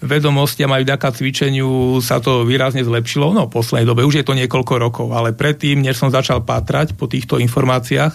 vedomostiam 0.00 0.68
aj 0.72 0.84
vďaka 0.84 1.08
cvičeniu 1.16 2.00
sa 2.04 2.20
to 2.20 2.44
výrazne 2.44 2.84
zlepšilo. 2.84 3.32
No, 3.32 3.48
v 3.48 3.54
poslednej 3.56 3.88
dobe 3.88 4.04
už 4.04 4.20
je 4.20 4.26
to 4.26 4.36
niekoľko 4.36 4.74
rokov, 4.76 5.08
ale 5.16 5.32
predtým, 5.32 5.80
než 5.80 5.96
som 5.96 6.12
začal 6.12 6.44
pátrať 6.44 6.92
po 6.92 7.08
týchto 7.08 7.40
informáciách 7.40 8.14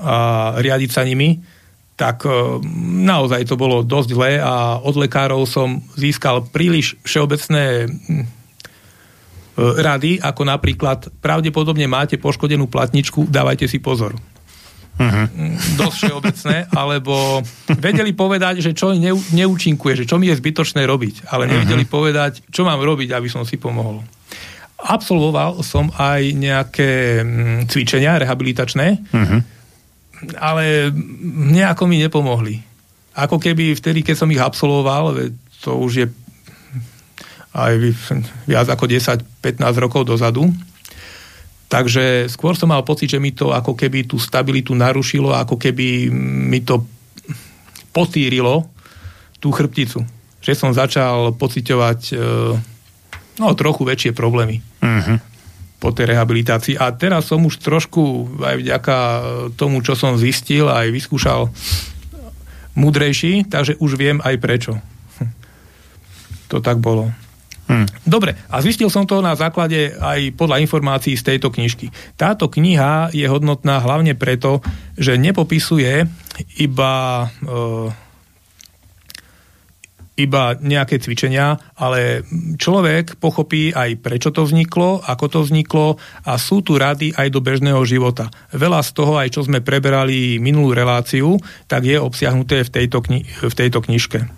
a 0.00 0.16
riadiť 0.60 0.90
sa 0.90 1.04
nimi, 1.04 1.44
tak 1.94 2.26
e, 2.26 2.30
naozaj 3.06 3.46
to 3.46 3.54
bolo 3.54 3.86
dosť 3.86 4.08
zlé 4.10 4.32
a 4.42 4.82
od 4.82 4.98
lekárov 4.98 5.46
som 5.46 5.78
získal 5.94 6.42
príliš 6.50 6.98
všeobecné 7.06 7.86
hm, 7.86 7.94
e, 7.94 8.24
rady, 9.78 10.18
ako 10.18 10.42
napríklad 10.42 11.12
pravdepodobne 11.22 11.86
máte 11.86 12.18
poškodenú 12.18 12.66
platničku, 12.66 13.30
dávajte 13.30 13.70
si 13.70 13.78
pozor. 13.78 14.18
Uh-huh. 14.94 15.26
Dosť 15.74 15.96
všeobecné, 16.06 16.56
alebo 16.70 17.42
vedeli 17.82 18.14
povedať, 18.14 18.62
že 18.62 18.70
čo 18.78 18.94
ne, 18.94 19.10
neúčinkuje, 19.10 20.04
že 20.04 20.06
čo 20.06 20.22
mi 20.22 20.30
je 20.30 20.38
zbytočné 20.38 20.86
robiť, 20.86 21.28
ale 21.34 21.50
nevedeli 21.50 21.82
uh-huh. 21.82 21.94
povedať, 21.98 22.46
čo 22.54 22.62
mám 22.62 22.78
robiť, 22.78 23.10
aby 23.10 23.26
som 23.26 23.42
si 23.42 23.58
pomohol. 23.58 24.06
Absolvoval 24.84 25.64
som 25.64 25.88
aj 25.96 26.22
nejaké 26.36 27.22
hm, 27.24 27.66
cvičenia 27.66 28.20
rehabilitačné, 28.20 28.86
uh-huh 29.10 29.54
ale 30.38 30.88
nejako 31.52 31.84
mi 31.84 32.00
nepomohli. 32.00 32.62
Ako 33.14 33.38
keby 33.38 33.76
vtedy, 33.78 34.02
keď 34.02 34.16
som 34.18 34.32
ich 34.32 34.40
absolvoval, 34.40 35.14
to 35.62 35.70
už 35.78 35.92
je 35.92 36.06
aj 37.54 37.72
viac 38.50 38.66
ako 38.66 38.90
10-15 38.90 39.62
rokov 39.78 40.02
dozadu, 40.02 40.50
takže 41.68 42.30
skôr 42.30 42.54
som 42.54 42.70
mal 42.70 42.86
pocit, 42.86 43.10
že 43.10 43.22
mi 43.22 43.34
to 43.34 43.50
ako 43.50 43.74
keby 43.74 44.08
tú 44.08 44.20
stabilitu 44.20 44.72
narušilo, 44.76 45.32
ako 45.32 45.58
keby 45.58 46.08
mi 46.50 46.60
to 46.62 46.84
potýrilo 47.94 48.68
tú 49.38 49.54
chrbticu. 49.54 50.02
Že 50.44 50.52
som 50.52 50.70
začal 50.76 51.32
pociťovať 51.36 52.00
e, 52.12 52.14
no, 53.40 53.46
trochu 53.56 53.82
väčšie 53.86 54.12
problémy. 54.12 54.60
Uh-huh 54.82 55.18
po 55.84 55.92
tej 55.92 56.16
rehabilitácii. 56.16 56.80
A 56.80 56.96
teraz 56.96 57.28
som 57.28 57.44
už 57.44 57.60
trošku 57.60 58.32
aj 58.40 58.56
vďaka 58.56 58.96
tomu, 59.60 59.84
čo 59.84 59.92
som 59.92 60.16
zistil 60.16 60.64
aj 60.64 60.88
vyskúšal 60.88 61.52
múdrejší, 62.72 63.44
takže 63.52 63.76
už 63.76 64.00
viem 64.00 64.16
aj 64.24 64.40
prečo. 64.40 64.80
To 66.48 66.64
tak 66.64 66.80
bolo. 66.80 67.12
Hmm. 67.64 67.88
Dobre, 68.04 68.36
a 68.52 68.60
zistil 68.60 68.92
som 68.92 69.08
to 69.08 69.24
na 69.24 69.32
základe 69.32 69.96
aj 69.96 70.36
podľa 70.36 70.60
informácií 70.60 71.16
z 71.16 71.32
tejto 71.32 71.48
knižky. 71.48 71.88
Táto 72.20 72.52
kniha 72.52 73.08
je 73.16 73.24
hodnotná 73.24 73.80
hlavne 73.80 74.12
preto, 74.12 74.60
že 75.00 75.16
nepopisuje 75.16 76.04
iba 76.60 76.92
e, 77.40 77.88
iba 80.14 80.54
nejaké 80.54 81.02
cvičenia, 81.02 81.58
ale 81.74 82.22
človek 82.54 83.18
pochopí 83.18 83.74
aj 83.74 83.98
prečo 83.98 84.30
to 84.30 84.46
vzniklo, 84.46 85.02
ako 85.02 85.26
to 85.26 85.38
vzniklo 85.42 85.98
a 86.22 86.38
sú 86.38 86.62
tu 86.62 86.78
rady 86.78 87.10
aj 87.18 87.34
do 87.34 87.42
bežného 87.42 87.82
života. 87.82 88.30
Veľa 88.54 88.86
z 88.86 88.90
toho, 88.94 89.18
aj 89.18 89.34
čo 89.34 89.42
sme 89.42 89.58
preberali 89.58 90.38
minulú 90.38 90.70
reláciu, 90.70 91.42
tak 91.66 91.90
je 91.90 91.98
obsiahnuté 91.98 92.62
v 92.62 92.70
tejto, 92.70 93.02
kni- 93.02 93.26
v 93.26 93.54
tejto 93.54 93.82
knižke. 93.82 94.30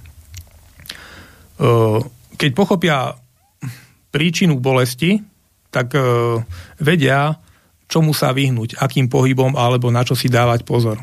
Keď 2.37 2.51
pochopia 2.53 3.16
príčinu 4.12 4.61
bolesti, 4.61 5.20
tak 5.72 5.92
vedia, 6.81 7.37
čomu 7.85 8.16
sa 8.16 8.33
vyhnúť, 8.33 8.81
akým 8.81 9.12
pohybom 9.12 9.55
alebo 9.57 9.92
na 9.92 10.03
čo 10.07 10.16
si 10.16 10.33
dávať 10.33 10.64
pozor. 10.64 11.01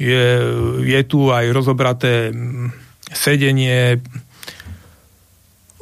Je, 0.00 0.40
je 0.80 1.00
tu 1.04 1.28
aj 1.28 1.52
rozobraté 1.52 2.32
sedenie. 3.12 4.00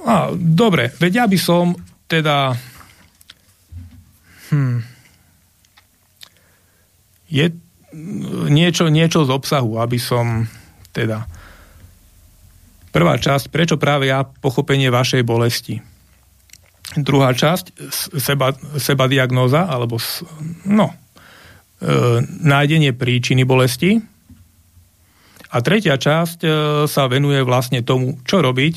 A, 0.02 0.34
dobre, 0.34 0.90
veď 0.98 1.12
ja 1.22 1.26
by 1.30 1.38
som 1.38 1.78
teda... 2.10 2.58
Hm, 4.50 4.80
je 7.28 7.46
niečo, 8.48 8.88
niečo 8.88 9.28
z 9.28 9.30
obsahu, 9.30 9.78
aby 9.78 10.00
som 10.00 10.48
teda... 10.90 11.28
Prvá 12.88 13.20
časť, 13.20 13.52
prečo 13.52 13.76
práve 13.76 14.08
ja 14.08 14.24
pochopenie 14.24 14.88
vašej 14.88 15.22
bolesti. 15.24 15.84
Druhá 16.96 17.36
časť, 17.36 17.92
seba, 18.16 18.56
seba 18.80 19.04
diagnóza, 19.12 19.68
alebo 19.68 20.00
no, 20.64 20.88
e, 20.88 20.94
nájdenie 22.24 22.96
príčiny 22.96 23.44
bolesti, 23.44 24.00
a 25.48 25.64
tretia 25.64 25.96
časť 25.96 26.38
e, 26.44 26.48
sa 26.84 27.08
venuje 27.08 27.40
vlastne 27.40 27.80
tomu, 27.80 28.20
čo 28.28 28.44
robiť, 28.44 28.76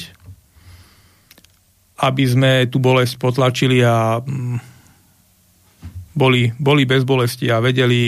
aby 2.02 2.24
sme 2.24 2.52
tú 2.72 2.80
bolesť 2.80 3.20
potlačili 3.20 3.84
a 3.84 4.24
mm, 4.24 4.58
boli, 6.16 6.56
boli 6.56 6.88
bez 6.88 7.04
bolesti 7.04 7.52
a 7.52 7.60
vedeli 7.60 8.04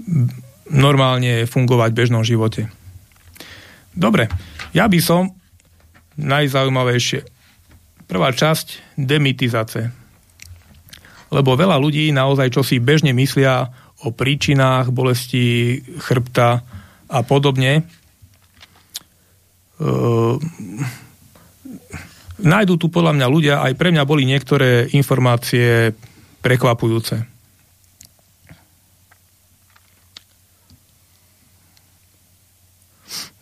mm, 0.00 0.28
normálne 0.72 1.44
fungovať 1.44 1.90
v 1.92 1.98
bežnom 2.00 2.24
živote. 2.24 2.72
Dobre, 3.94 4.30
ja 4.70 4.86
by 4.86 5.00
som 5.02 5.34
najzaujímavejšie. 6.14 7.26
Prvá 8.06 8.34
časť 8.34 8.98
demitizace. 8.98 9.90
Lebo 11.30 11.54
veľa 11.54 11.78
ľudí 11.78 12.10
naozaj 12.10 12.50
čo 12.50 12.62
si 12.66 12.82
bežne 12.82 13.14
myslia 13.14 13.70
o 14.02 14.10
príčinách 14.10 14.90
bolesti 14.90 15.78
chrbta 16.02 16.66
a 17.06 17.18
podobne. 17.22 17.72
E, 17.78 17.82
nájdú 22.42 22.74
tu 22.80 22.86
podľa 22.90 23.14
mňa 23.14 23.26
ľudia, 23.30 23.54
aj 23.62 23.72
pre 23.78 23.94
mňa 23.94 24.04
boli 24.08 24.26
niektoré 24.26 24.90
informácie 24.90 25.94
prekvapujúce. 26.42 27.39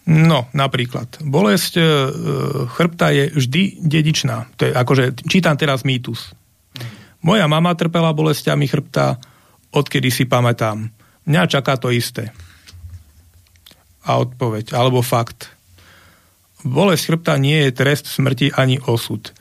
No, 0.09 0.49
napríklad. 0.57 1.21
Bolesť 1.21 1.73
e, 1.77 1.85
chrbta 2.73 3.13
je 3.13 3.29
vždy 3.29 3.63
dedičná. 3.85 4.49
To 4.57 4.65
je 4.65 4.73
akože, 4.73 5.29
čítam 5.29 5.53
teraz 5.61 5.85
mýtus. 5.85 6.33
Moja 7.21 7.45
mama 7.45 7.77
trpela 7.77 8.17
bolestiami 8.17 8.65
chrbta, 8.65 9.21
odkedy 9.69 10.09
si 10.09 10.25
pamätám. 10.25 10.89
Mňa 11.29 11.43
čaká 11.53 11.77
to 11.77 11.93
isté. 11.93 12.33
A 14.09 14.17
odpoveď, 14.17 14.73
alebo 14.73 15.05
fakt. 15.05 15.53
Bolesť 16.65 17.13
chrbta 17.13 17.37
nie 17.37 17.69
je 17.69 17.77
trest 17.77 18.09
smrti 18.09 18.49
ani 18.57 18.81
osud. 18.81 19.29
E, 19.29 19.33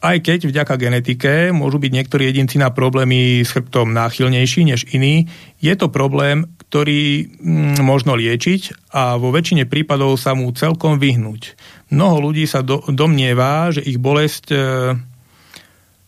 aj 0.00 0.16
keď 0.24 0.48
vďaka 0.48 0.74
genetike 0.80 1.32
môžu 1.52 1.76
byť 1.76 1.92
niektorí 1.92 2.32
jedinci 2.32 2.56
na 2.56 2.72
problémy 2.72 3.44
s 3.44 3.52
chrbtom 3.52 3.92
náchylnejší 3.92 4.64
než 4.72 4.88
iní, 4.88 5.28
je 5.60 5.74
to 5.76 5.92
problém, 5.92 6.48
ktorý 6.66 7.30
mm, 7.38 7.78
možno 7.86 8.18
liečiť 8.18 8.90
a 8.90 9.14
vo 9.16 9.30
väčšine 9.30 9.70
prípadov 9.70 10.18
sa 10.18 10.34
mu 10.34 10.50
celkom 10.50 10.98
vyhnúť. 10.98 11.54
Mnoho 11.94 12.30
ľudí 12.30 12.42
sa 12.44 12.66
do, 12.66 12.82
domnieva, 12.90 13.70
že 13.70 13.86
ich 13.86 14.02
bolesť 14.02 14.44
e, 14.50 14.58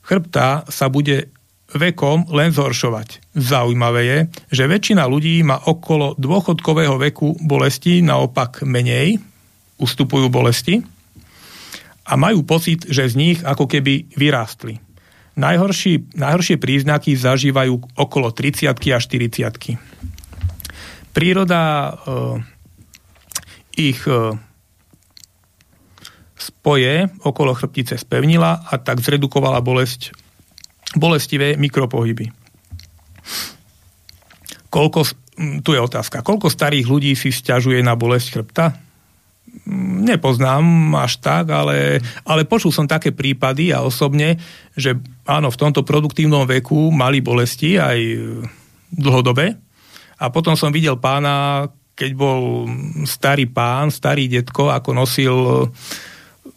chrbta 0.03 0.67
sa 0.67 0.91
bude 0.91 1.31
vekom 1.69 2.27
len 2.35 2.51
zhoršovať. 2.51 3.37
Zaujímavé 3.37 4.03
je, 4.03 4.19
že 4.51 4.65
väčšina 4.67 5.05
ľudí 5.07 5.45
má 5.45 5.63
okolo 5.69 6.17
dôchodkového 6.19 6.97
veku 6.97 7.37
bolesti 7.45 8.01
naopak 8.01 8.65
menej, 8.67 9.21
ustupujú 9.79 10.27
bolesti 10.33 10.83
a 12.09 12.17
majú 12.17 12.43
pocit, 12.43 12.89
že 12.89 13.07
z 13.07 13.15
nich 13.15 13.39
ako 13.45 13.69
keby 13.69 14.11
vyrástli. 14.17 14.81
Najhorší, 15.39 16.19
najhoršie 16.19 16.59
príznaky 16.59 17.15
zažívajú 17.15 17.95
okolo 17.95 18.35
30 18.35 18.67
a 18.75 18.99
40 18.99 20.18
Príroda 21.13 21.63
e, 21.63 21.93
ich 23.79 24.03
e, 24.07 24.35
spoje 26.39 27.11
okolo 27.23 27.55
chrbtice 27.55 27.99
spevnila 27.99 28.67
a 28.67 28.75
tak 28.79 29.03
zredukovala 29.03 29.63
bolesť, 29.63 30.15
bolestivé 30.95 31.59
mikropohyby. 31.59 32.31
Koľko, 34.69 35.01
tu 35.65 35.71
je 35.73 35.81
otázka, 35.81 36.21
koľko 36.21 36.53
starých 36.53 36.87
ľudí 36.87 37.13
si 37.17 37.33
stiažuje 37.33 37.81
na 37.81 37.97
bolesť 37.97 38.27
chrbta? 38.37 38.77
Nepoznám 40.05 40.93
až 40.97 41.25
tak, 41.25 41.49
ale, 41.51 42.05
ale 42.29 42.45
počul 42.45 42.69
som 42.69 42.85
také 42.85 43.17
prípady 43.17 43.73
a 43.73 43.81
osobne, 43.81 44.37
že 44.77 44.97
áno, 45.25 45.49
v 45.49 45.61
tomto 45.61 45.83
produktívnom 45.89 46.45
veku 46.45 46.93
mali 46.93 47.25
bolesti 47.25 47.81
aj 47.81 47.99
dlhodobé. 48.93 49.68
A 50.19 50.31
potom 50.35 50.59
som 50.59 50.75
videl 50.75 50.99
pána, 50.99 51.67
keď 51.95 52.11
bol 52.15 52.67
starý 53.07 53.47
pán, 53.47 53.91
starý 53.91 54.27
detko, 54.27 54.71
ako 54.71 54.91
nosil 54.95 55.37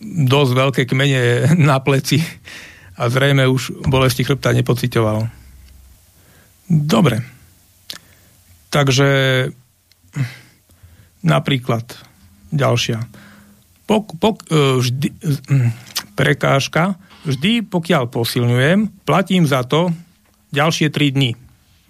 dosť 0.02 0.52
veľké 0.54 0.82
kmene 0.90 1.22
na 1.70 1.78
pleci 1.82 2.22
a 2.98 3.10
zrejme 3.10 3.46
už 3.50 3.86
bolesti 3.90 4.22
chrbta 4.26 4.54
nepocitoval. 4.54 5.26
Dobre. 6.70 7.26
Takže 8.72 9.10
napríklad 11.26 11.84
ďalšia. 12.56 13.04
Pok, 13.84 14.16
pok, 14.22 14.48
e, 14.48 14.80
vždy, 14.80 15.10
prekážka, 16.16 16.96
vždy 17.28 17.68
pokiaľ 17.68 18.08
posilňujem, 18.08 19.04
platím 19.04 19.44
za 19.44 19.68
to 19.68 19.92
ďalšie 20.56 20.88
3 20.88 21.12
dní. 21.12 21.32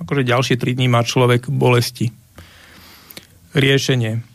Akože 0.02 0.26
ďalšie 0.26 0.58
3 0.58 0.78
dní 0.82 0.90
má 0.90 1.06
človek 1.06 1.48
bolesti. 1.48 2.10
Riešenie. 3.54 4.32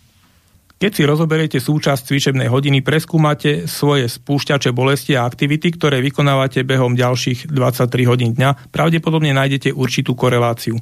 Keď 0.76 0.92
si 0.92 1.02
rozoberiete 1.09 1.57
súčasť 1.57 2.12
cvičebnej 2.12 2.52
hodiny, 2.52 2.85
preskúmate 2.85 3.64
svoje 3.64 4.12
spúšťače 4.12 4.76
bolesti 4.76 5.16
a 5.16 5.24
aktivity, 5.24 5.72
ktoré 5.72 6.05
vykonávate 6.05 6.68
behom 6.68 6.92
ďalších 6.92 7.48
23 7.48 7.88
hodín 8.05 8.37
dňa, 8.37 8.70
pravdepodobne 8.76 9.33
nájdete 9.33 9.72
určitú 9.72 10.12
koreláciu. 10.12 10.76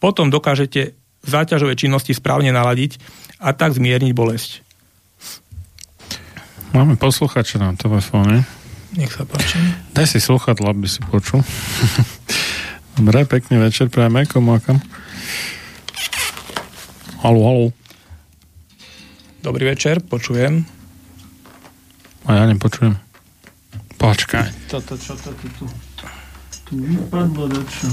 Potom 0.00 0.32
dokážete 0.32 0.96
záťažové 1.28 1.76
činnosti 1.76 2.16
správne 2.16 2.56
naladiť 2.56 2.96
a 3.36 3.52
tak 3.52 3.76
zmierniť 3.76 4.12
bolesť. 4.16 4.64
Máme 6.72 6.96
posluchača 6.96 7.60
na 7.60 7.76
telefóne. 7.76 8.48
Nech 8.96 9.12
sa 9.12 9.28
páči. 9.28 9.60
Daj 9.92 10.08
si 10.08 10.18
sluchadla, 10.24 10.72
aby 10.72 10.88
si 10.88 11.04
počul. 11.04 11.44
Dobre, 12.94 13.26
pekný 13.26 13.58
večer, 13.58 13.90
prajeme, 13.90 14.22
komu 14.22 14.54
akam. 14.54 14.78
Haló, 17.26 17.42
haló. 17.42 17.66
Dobrý 19.42 19.66
večer, 19.66 19.98
počujem. 19.98 20.62
A 22.24 22.38
ja 22.38 22.44
nepočujem. 22.46 22.94
Počkaj. 23.98 24.70
Toto, 24.70 24.94
čo 24.94 25.18
to 25.18 25.34
tu, 25.34 25.46
tu, 25.58 25.64
tu 26.70 26.72
vypadlo, 26.78 27.50
čo? 27.66 27.86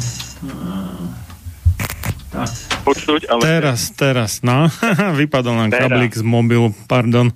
Tak. 2.31 2.49
Počuť, 2.85 3.27
ale... 3.27 3.41
Teraz, 3.41 3.91
teraz, 3.97 4.31
no. 4.45 4.69
Vypadol 5.19 5.65
nám 5.65 5.69
kablík 5.73 6.13
z 6.13 6.23
mobilu, 6.23 6.77
pardon. 6.85 7.33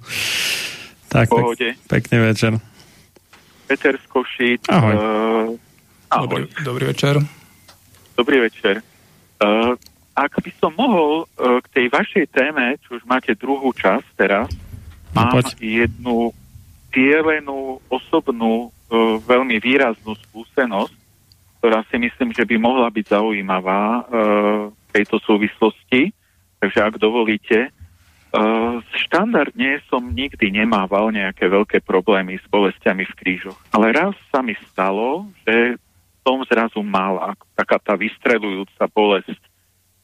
Tak, 1.09 1.33
pek, 1.33 1.81
pekný 1.89 2.17
večer. 2.29 2.51
Peter 3.67 3.97
z 3.97 4.05
Košic. 4.07 4.69
Ahoj. 4.69 4.93
Uh, 4.93 5.01
ahoj. 6.13 6.23
Dobrý, 6.23 6.43
dobrý 6.61 6.83
večer. 6.93 7.15
Dobrý 8.15 8.39
večer. 8.39 8.79
Uh, 9.43 9.75
ak 10.15 10.39
by 10.39 10.51
som 10.55 10.71
mohol 10.71 11.27
uh, 11.27 11.59
k 11.59 11.67
tej 11.67 11.85
vašej 11.91 12.25
téme, 12.31 12.79
čo 12.87 12.95
už 12.95 13.03
máte 13.03 13.35
druhú 13.35 13.75
časť 13.75 14.07
teraz, 14.15 14.47
no, 15.11 15.19
mám 15.19 15.43
poď. 15.43 15.59
jednu 15.59 16.31
cielenú, 16.95 17.83
osobnú, 17.91 18.71
uh, 18.71 19.19
veľmi 19.19 19.59
výraznú 19.59 20.15
skúsenosť, 20.31 20.95
ktorá 21.59 21.83
si 21.91 21.99
myslím, 21.99 22.31
že 22.31 22.47
by 22.47 22.55
mohla 22.55 22.87
byť 22.87 23.05
zaujímavá 23.19 23.83
uh, 23.83 24.03
v 24.71 24.89
tejto 24.95 25.19
súvislosti. 25.19 26.15
Takže 26.63 26.79
ak 26.87 26.95
dovolíte, 26.95 27.67
uh, 27.67 28.79
štandardne 28.95 29.83
som 29.91 29.99
nikdy 30.07 30.55
nemával 30.55 31.11
nejaké 31.11 31.51
veľké 31.51 31.83
problémy 31.83 32.39
s 32.39 32.47
bolestiami 32.47 33.03
v 33.03 33.17
krížoch. 33.19 33.59
Ale 33.75 33.91
raz 33.91 34.15
sa 34.31 34.39
mi 34.39 34.55
stalo, 34.71 35.27
že 35.43 35.75
som 36.25 36.41
zrazu 36.49 36.81
mal 36.81 37.37
taká 37.53 37.77
tá 37.77 37.93
vystrelujúca 37.93 38.89
bolesť 38.89 39.37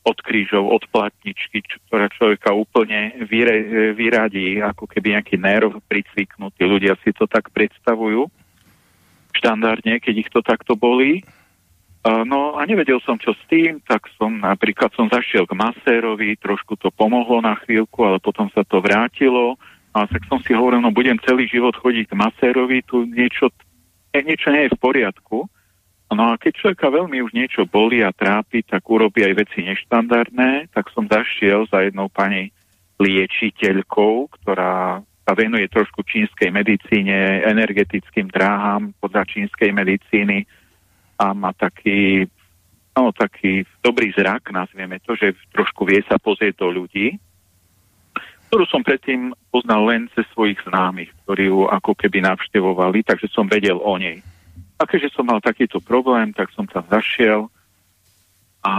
od 0.05 0.17
krížov, 0.21 0.69
od 0.69 0.85
platničky, 0.89 1.65
ktorá 1.89 2.09
človeka 2.13 2.53
úplne 2.53 3.25
vyre, 3.25 3.93
vyradí, 3.97 4.61
ako 4.61 4.85
keby 4.85 5.17
nejaký 5.17 5.41
nerv 5.41 5.81
pricviknutý. 5.89 6.61
Ľudia 6.65 6.93
si 7.01 7.09
to 7.13 7.25
tak 7.25 7.49
predstavujú 7.49 8.29
štandardne, 9.33 9.97
keď 10.01 10.15
ich 10.25 10.29
to 10.29 10.45
takto 10.45 10.77
bolí. 10.77 11.25
No 12.01 12.57
a 12.57 12.65
nevedel 12.65 12.97
som, 13.05 13.21
čo 13.21 13.37
s 13.37 13.43
tým, 13.45 13.77
tak 13.85 14.09
som 14.17 14.41
napríklad 14.41 14.89
som 14.97 15.05
zašiel 15.05 15.45
k 15.45 15.53
masérovi, 15.53 16.33
trošku 16.41 16.73
to 16.81 16.89
pomohlo 16.89 17.37
na 17.45 17.53
chvíľku, 17.61 18.01
ale 18.01 18.17
potom 18.17 18.49
sa 18.53 18.65
to 18.65 18.81
vrátilo. 18.81 19.57
A 19.93 20.09
tak 20.09 20.25
som 20.25 20.41
si 20.41 20.57
hovoril, 20.57 20.81
no 20.81 20.89
budem 20.89 21.21
celý 21.21 21.45
život 21.45 21.77
chodiť 21.77 22.09
k 22.09 22.17
masérovi, 22.17 22.81
tu 22.89 23.05
niečo, 23.05 23.53
niečo 24.17 24.49
nie 24.49 24.65
je 24.65 24.73
v 24.73 24.81
poriadku. 24.81 25.45
No 26.11 26.35
a 26.35 26.39
keď 26.39 26.53
človeka 26.59 26.91
veľmi 26.91 27.23
už 27.23 27.31
niečo 27.31 27.63
boli 27.63 28.03
a 28.03 28.11
trápi, 28.11 28.67
tak 28.67 28.83
urobí 28.83 29.23
aj 29.23 29.47
veci 29.47 29.63
neštandardné, 29.63 30.67
tak 30.75 30.91
som 30.91 31.07
zašiel 31.07 31.63
za 31.71 31.87
jednou 31.87 32.11
pani 32.11 32.51
liečiteľkou, 32.99 34.27
ktorá 34.35 34.99
sa 35.23 35.31
venuje 35.33 35.71
trošku 35.71 36.03
čínskej 36.03 36.51
medicíne, 36.51 37.47
energetickým 37.47 38.27
dráham 38.27 38.91
podľa 38.99 39.23
čínskej 39.23 39.71
medicíny 39.71 40.43
a 41.15 41.31
má 41.31 41.55
taký, 41.55 42.27
no, 42.91 43.15
taký 43.15 43.63
dobrý 43.79 44.11
zrak, 44.11 44.51
nazvieme 44.51 44.99
to, 45.07 45.15
že 45.15 45.31
trošku 45.55 45.87
vie 45.87 46.03
sa 46.11 46.19
pozrieť 46.19 46.59
do 46.59 46.75
ľudí, 46.75 47.15
ktorú 48.51 48.67
som 48.67 48.83
predtým 48.83 49.31
poznal 49.47 49.87
len 49.87 50.11
cez 50.11 50.27
svojich 50.35 50.59
známych, 50.67 51.07
ktorí 51.23 51.47
ju 51.47 51.71
ako 51.71 51.95
keby 51.95 52.19
navštevovali, 52.27 52.99
takže 53.07 53.31
som 53.31 53.47
vedel 53.47 53.79
o 53.79 53.95
nej. 53.95 54.19
A 54.81 54.89
keďže 54.89 55.13
som 55.13 55.29
mal 55.29 55.37
takýto 55.37 55.77
problém, 55.77 56.33
tak 56.33 56.49
som 56.57 56.65
tam 56.65 56.81
zašiel 56.89 57.53
a 58.65 58.73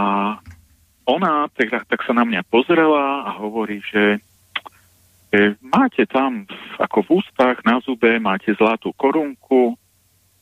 ona 1.07 1.47
tak, 1.55 1.87
tak 1.87 1.99
sa 2.03 2.11
na 2.11 2.27
mňa 2.27 2.43
pozrela 2.47 3.27
a 3.27 3.39
hovorí, 3.39 3.79
že, 3.87 4.19
že 5.31 5.55
máte 5.63 6.03
tam 6.03 6.43
ako 6.75 7.07
v 7.07 7.09
ústach 7.23 7.63
na 7.63 7.79
zube, 7.79 8.19
máte 8.19 8.51
zlatú 8.55 8.91
korunku 8.95 9.79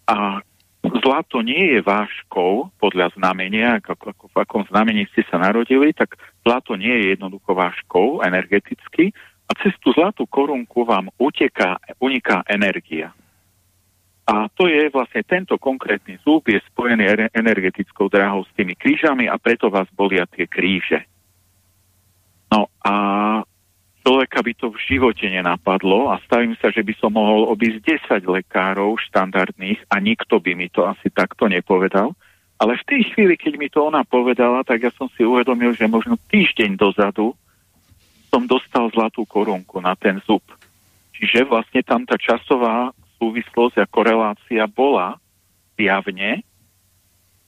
a 0.10 0.42
zlato 0.82 1.46
nie 1.46 1.78
je 1.78 1.80
váškou 1.86 2.74
podľa 2.82 3.14
znamenia, 3.14 3.78
ako, 3.82 3.94
ako 4.18 4.26
v 4.34 4.38
akom 4.42 4.64
znamení 4.66 5.06
ste 5.14 5.22
sa 5.30 5.38
narodili, 5.38 5.94
tak 5.94 6.18
zlato 6.42 6.74
nie 6.74 6.90
je 6.90 7.06
jednoducho 7.18 7.54
váškou 7.54 8.26
energeticky 8.26 9.14
a 9.46 9.52
cez 9.62 9.78
tú 9.78 9.94
zlatú 9.94 10.26
korunku 10.26 10.86
vám 10.86 11.14
uteká, 11.22 11.78
uniká 12.02 12.42
energia. 12.50 13.14
A 14.28 14.48
to 14.54 14.70
je 14.70 14.88
vlastne 14.94 15.26
tento 15.26 15.58
konkrétny 15.58 16.22
zúb 16.22 16.46
je 16.48 16.62
spojený 16.72 17.34
energetickou 17.34 18.06
dráhou 18.08 18.46
s 18.46 18.52
tými 18.54 18.78
krížami 18.78 19.26
a 19.26 19.42
preto 19.42 19.74
vás 19.74 19.90
bolia 19.98 20.30
tie 20.30 20.46
kríže. 20.46 21.04
No 22.54 22.70
a 22.86 22.94
človeka 24.06 24.40
by 24.46 24.54
to 24.58 24.68
v 24.70 24.84
živote 24.86 25.26
nenapadlo 25.26 26.14
a 26.14 26.22
stavím 26.26 26.54
sa, 26.60 26.70
že 26.70 26.86
by 26.86 26.94
som 27.02 27.18
mohol 27.18 27.50
obísť 27.50 28.12
10 28.22 28.28
lekárov 28.42 28.98
štandardných 29.10 29.90
a 29.90 29.98
nikto 29.98 30.38
by 30.38 30.52
mi 30.54 30.68
to 30.70 30.86
asi 30.86 31.10
takto 31.10 31.50
nepovedal. 31.50 32.14
Ale 32.62 32.78
v 32.78 32.86
tej 32.86 33.02
chvíli, 33.14 33.34
keď 33.42 33.54
mi 33.58 33.74
to 33.74 33.90
ona 33.90 34.06
povedala, 34.06 34.62
tak 34.62 34.86
ja 34.86 34.94
som 34.94 35.10
si 35.18 35.26
uvedomil, 35.26 35.74
že 35.74 35.90
možno 35.90 36.14
týždeň 36.30 36.78
dozadu 36.78 37.34
som 38.30 38.46
dostal 38.46 38.86
zlatú 38.94 39.26
korunku 39.26 39.82
na 39.82 39.98
ten 39.98 40.22
zub. 40.30 40.46
Čiže 41.18 41.50
vlastne 41.50 41.82
tam 41.82 42.06
tá 42.06 42.22
časová 42.22 42.94
súvislosť 43.22 43.78
a 43.78 43.86
korelácia 43.86 44.66
bola 44.66 45.22
javne, 45.78 46.42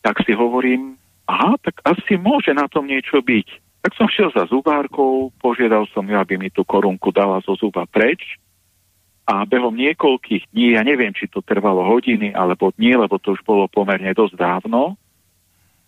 tak 0.05 0.21
si 0.21 0.37
hovorím, 0.37 0.97
aha, 1.25 1.57
tak 1.65 1.81
asi 1.81 2.17
môže 2.17 2.53
na 2.53 2.69
tom 2.69 2.85
niečo 2.85 3.21
byť. 3.21 3.47
Tak 3.81 3.91
som 3.97 4.07
šiel 4.07 4.29
za 4.31 4.45
zubárkou, 4.47 5.33
požiadal 5.41 5.89
som 5.91 6.05
ju, 6.05 6.13
aby 6.13 6.37
mi 6.37 6.53
tú 6.53 6.61
korunku 6.61 7.09
dala 7.09 7.41
zo 7.41 7.57
zuba 7.57 7.83
preč 7.89 8.37
a 9.23 9.47
behom 9.47 9.75
niekoľkých 9.75 10.51
dní, 10.51 10.75
ja 10.75 10.83
neviem, 10.83 11.15
či 11.15 11.31
to 11.31 11.39
trvalo 11.39 11.87
hodiny 11.87 12.35
alebo 12.35 12.75
dní, 12.75 12.95
lebo 12.99 13.19
to 13.19 13.35
už 13.35 13.41
bolo 13.47 13.71
pomerne 13.71 14.11
dosť 14.11 14.35
dávno, 14.35 14.99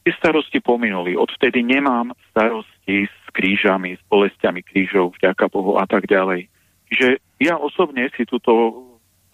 tie 0.08 0.14
starosti 0.16 0.64
pominuli. 0.64 1.20
Odvtedy 1.20 1.60
nemám 1.66 2.16
starosti 2.32 3.10
s 3.12 3.18
krížami, 3.36 4.00
s 4.00 4.02
bolestiami 4.08 4.64
krížov, 4.64 5.18
vďaka 5.20 5.52
Bohu 5.52 5.76
a 5.76 5.84
tak 5.84 6.08
ďalej. 6.08 6.48
Čiže 6.88 7.20
ja 7.44 7.60
osobne 7.60 8.08
si 8.16 8.24
túto 8.24 8.52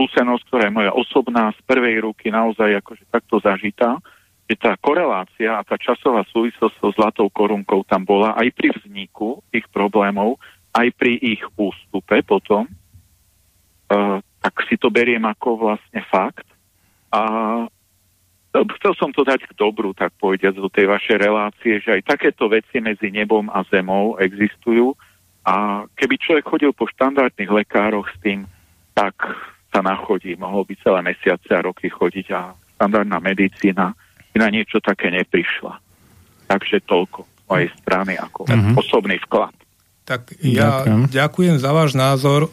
skúsenosť, 0.01 0.43
ktorá 0.49 0.63
je 0.65 0.73
moja 0.73 0.91
osobná, 0.97 1.53
z 1.53 1.61
prvej 1.69 2.01
ruky 2.01 2.33
naozaj 2.33 2.81
akože 2.81 3.05
takto 3.13 3.37
zažitá, 3.37 4.01
že 4.49 4.57
tá 4.57 4.73
korelácia 4.81 5.53
a 5.53 5.61
tá 5.61 5.77
časová 5.77 6.25
súvislosť 6.33 6.73
so 6.81 6.89
zlatou 6.97 7.29
korunkou 7.29 7.85
tam 7.85 8.01
bola 8.01 8.33
aj 8.33 8.49
pri 8.57 8.73
vzniku 8.81 9.45
ich 9.53 9.69
problémov, 9.69 10.41
aj 10.73 10.89
pri 10.97 11.21
ich 11.21 11.45
ústupe 11.53 12.17
potom, 12.25 12.65
uh, 12.65 14.17
tak 14.41 14.53
si 14.65 14.73
to 14.81 14.89
beriem 14.89 15.21
ako 15.21 15.69
vlastne 15.69 16.01
fakt. 16.09 16.49
A 17.13 17.21
chcel 18.49 18.97
som 18.97 19.13
to 19.13 19.21
dať 19.21 19.45
k 19.45 19.53
dobru, 19.53 19.93
tak 19.93 20.17
povediať, 20.17 20.57
do 20.57 20.71
tej 20.73 20.89
vašej 20.89 21.17
relácie, 21.21 21.77
že 21.77 22.01
aj 22.01 22.09
takéto 22.09 22.49
veci 22.49 22.81
medzi 22.81 23.13
nebom 23.13 23.53
a 23.53 23.61
zemou 23.69 24.17
existujú 24.17 24.97
a 25.45 25.85
keby 25.93 26.17
človek 26.17 26.45
chodil 26.49 26.71
po 26.73 26.89
štandardných 26.89 27.53
lekároch 27.53 28.09
s 28.09 28.17
tým, 28.25 28.49
tak 28.97 29.13
sa 29.71 29.79
nachodí, 29.79 30.35
mohol 30.35 30.67
by 30.67 30.75
celé 30.83 30.99
mesiace 31.01 31.47
a 31.55 31.63
roky 31.63 31.87
chodiť 31.87 32.27
a 32.35 32.51
štandardná 32.75 33.17
medicína 33.23 33.95
na 34.35 34.47
niečo 34.51 34.83
také 34.83 35.11
neprišla. 35.11 35.79
Takže 36.47 36.83
toľko 36.83 37.23
z 37.23 37.41
mojej 37.47 37.69
strany 37.79 38.13
ako 38.19 38.47
mm-hmm. 38.47 38.75
osobný 38.75 39.15
vklad. 39.27 39.55
Tak 40.03 40.35
ja 40.43 40.83
ďakujem. 40.83 40.99
ďakujem 41.07 41.55
za 41.59 41.71
váš 41.71 41.91
názor. 41.95 42.51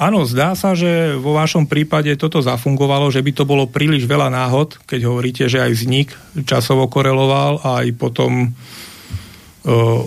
Áno, 0.00 0.26
zdá 0.26 0.56
sa, 0.58 0.74
že 0.74 1.14
vo 1.14 1.36
vašom 1.36 1.68
prípade 1.68 2.10
toto 2.18 2.42
zafungovalo, 2.42 3.12
že 3.12 3.22
by 3.22 3.32
to 3.32 3.44
bolo 3.46 3.70
príliš 3.70 4.08
veľa 4.08 4.32
náhod, 4.32 4.80
keď 4.88 5.00
hovoríte, 5.06 5.44
že 5.46 5.62
aj 5.62 5.72
vznik 5.72 6.08
časovo 6.42 6.88
koreloval 6.90 7.62
a 7.62 7.84
aj 7.84 7.88
potom 7.96 8.50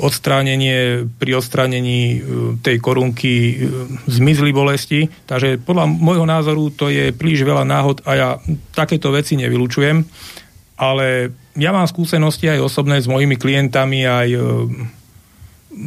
odstránenie, 0.04 1.08
pri 1.15 1.39
odstránení 1.39 2.20
tej 2.60 2.76
korunky 2.84 3.63
zmizli 4.04 4.52
bolesti. 4.52 5.08
Takže 5.08 5.63
podľa 5.63 5.88
môjho 5.88 6.28
názoru 6.28 6.76
to 6.76 6.91
je 6.91 7.15
príliš 7.15 7.48
veľa 7.48 7.63
náhod 7.63 8.04
a 8.04 8.12
ja 8.15 8.30
takéto 8.76 9.15
veci 9.15 9.39
nevylučujem 9.39 10.04
ale 10.76 11.32
ja 11.56 11.72
mám 11.72 11.88
skúsenosti 11.88 12.52
aj 12.52 12.68
osobné 12.68 13.00
s 13.00 13.08
mojimi 13.08 13.39
klientami, 13.39 14.04
aj 14.04 14.30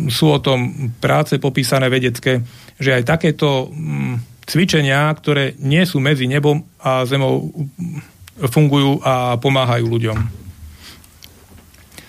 sú 0.08 0.26
o 0.32 0.40
tom 0.40 0.92
práce 1.00 1.40
popísané 1.40 1.88
vedecké, 1.88 2.44
že 2.76 3.00
aj 3.00 3.08
takéto 3.08 3.72
mm, 3.72 4.44
cvičenia, 4.44 5.08
ktoré 5.16 5.56
nie 5.60 5.84
sú 5.84 6.00
medzi 6.00 6.28
nebom 6.28 6.64
a 6.80 7.04
zemou, 7.08 7.52
fungujú 8.52 9.00
a 9.04 9.36
pomáhajú 9.40 9.84
ľuďom. 9.88 10.47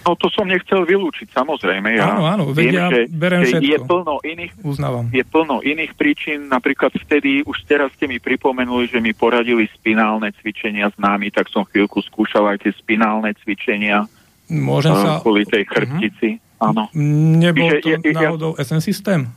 No 0.09 0.17
to 0.17 0.25
som 0.33 0.49
nechcel 0.49 0.89
vylúčiť, 0.89 1.29
samozrejme. 1.29 1.93
Ja 1.93 2.17
áno, 2.17 2.25
áno, 2.25 2.43
viem, 2.49 2.73
ja 2.73 2.89
že, 2.89 3.05
berem 3.13 3.45
že 3.45 3.61
je 3.61 3.77
plno 3.77 4.17
iných, 4.25 4.57
Uznávam. 4.65 5.05
je 5.13 5.21
plno 5.21 5.61
iných 5.61 5.93
príčin. 5.93 6.49
Napríklad 6.49 6.97
vtedy, 6.97 7.45
už 7.45 7.61
teraz 7.69 7.93
ste 7.93 8.09
mi 8.09 8.17
pripomenuli, 8.17 8.89
že 8.89 8.97
mi 8.97 9.13
poradili 9.13 9.69
spinálne 9.69 10.33
cvičenia 10.41 10.89
s 10.89 10.97
nami, 10.97 11.29
tak 11.29 11.45
som 11.53 11.61
chvíľku 11.61 12.01
skúšal 12.01 12.49
aj 12.49 12.65
tie 12.65 12.73
spinálne 12.73 13.37
cvičenia. 13.37 14.09
Môžem 14.49 14.97
sa... 14.97 15.21
Kvôli 15.21 15.45
tej 15.45 15.69
chrbtici, 15.69 16.41
uh-huh. 16.41 16.73
áno. 16.73 16.89
Nebol 17.37 17.69
to 17.77 17.93
je, 17.93 18.09
náhodou 18.09 18.57
ja... 18.57 18.65
SN 18.65 18.81
systém? 18.81 19.29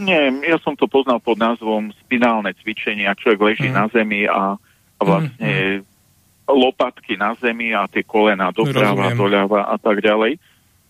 Nie, 0.00 0.32
ja 0.40 0.56
som 0.64 0.72
to 0.72 0.88
poznal 0.88 1.20
pod 1.20 1.36
názvom 1.36 1.92
spinálne 2.00 2.48
cvičenia. 2.64 3.12
Človek 3.12 3.40
leží 3.44 3.68
uh-huh. 3.68 3.76
na 3.76 3.92
zemi 3.92 4.24
a, 4.24 4.56
a 4.56 5.02
vlastne 5.04 5.84
uh-huh 5.84 5.92
lopatky 6.48 7.16
na 7.16 7.32
zemi 7.40 7.72
a 7.72 7.88
tie 7.88 8.04
kolena 8.04 8.52
doprava, 8.52 9.12
Rozumiem. 9.12 9.18
doľava 9.18 9.60
a 9.68 9.76
tak 9.80 10.04
ďalej. 10.04 10.36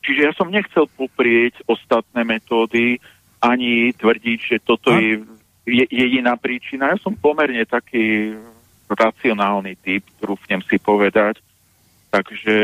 Čiže 0.04 0.20
ja 0.20 0.32
som 0.36 0.52
nechcel 0.52 0.84
poprieť 0.98 1.64
ostatné 1.64 2.26
metódy, 2.26 3.00
ani 3.40 3.92
tvrdiť, 3.96 4.38
že 4.40 4.56
toto 4.60 4.92
je, 4.96 5.20
je 5.64 5.84
jediná 5.88 6.36
príčina. 6.36 6.92
Ja 6.92 6.98
som 7.00 7.16
pomerne 7.16 7.64
taký 7.64 8.36
racionálny 8.88 9.80
typ, 9.80 10.04
trúfnem 10.20 10.60
si 10.64 10.76
povedať. 10.76 11.40
Takže 12.14 12.54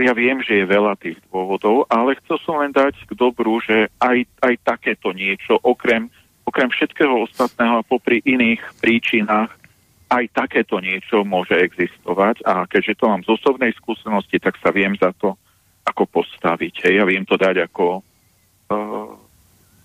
ja 0.00 0.12
viem, 0.16 0.40
že 0.40 0.64
je 0.64 0.72
veľa 0.72 0.96
tých 0.96 1.20
dôvodov, 1.28 1.84
ale 1.92 2.16
chcel 2.24 2.40
som 2.40 2.56
len 2.64 2.72
dať 2.72 3.04
k 3.04 3.12
dobru, 3.12 3.60
že 3.60 3.92
aj, 4.00 4.24
aj 4.40 4.54
takéto 4.64 5.12
niečo, 5.12 5.60
okrem, 5.60 6.08
okrem 6.48 6.72
všetkého 6.72 7.28
ostatného 7.28 7.84
a 7.84 7.86
popri 7.86 8.24
iných 8.24 8.64
príčinách, 8.80 9.52
aj 10.14 10.24
takéto 10.30 10.78
niečo 10.78 11.26
môže 11.26 11.58
existovať 11.58 12.46
a 12.46 12.68
keďže 12.70 12.98
to 12.98 13.04
mám 13.10 13.22
z 13.26 13.34
osobnej 13.34 13.74
skúsenosti, 13.74 14.38
tak 14.38 14.54
sa 14.62 14.70
viem 14.70 14.94
za 14.94 15.10
to 15.16 15.34
ako 15.84 16.06
postaviť. 16.08 16.88
Hej. 16.88 16.92
Ja 17.02 17.04
viem 17.04 17.26
to 17.26 17.34
dať 17.36 17.66
ako 17.68 18.00
uh, 18.00 19.12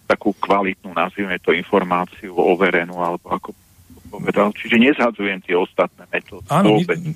takú 0.09 0.33
kvalitnú, 0.37 0.95
nazvime 0.95 1.37
to 1.41 1.53
informáciu, 1.53 2.33
overenú, 2.33 2.97
alebo 2.97 3.29
ako 3.29 3.49
povedal. 4.09 4.49
Čiže 4.57 4.81
nezhadzujem 4.81 5.37
tie 5.45 5.53
ostatné 5.53 6.09
metódy. 6.09 6.49
Áno, 6.49 6.81
my, 6.81 7.13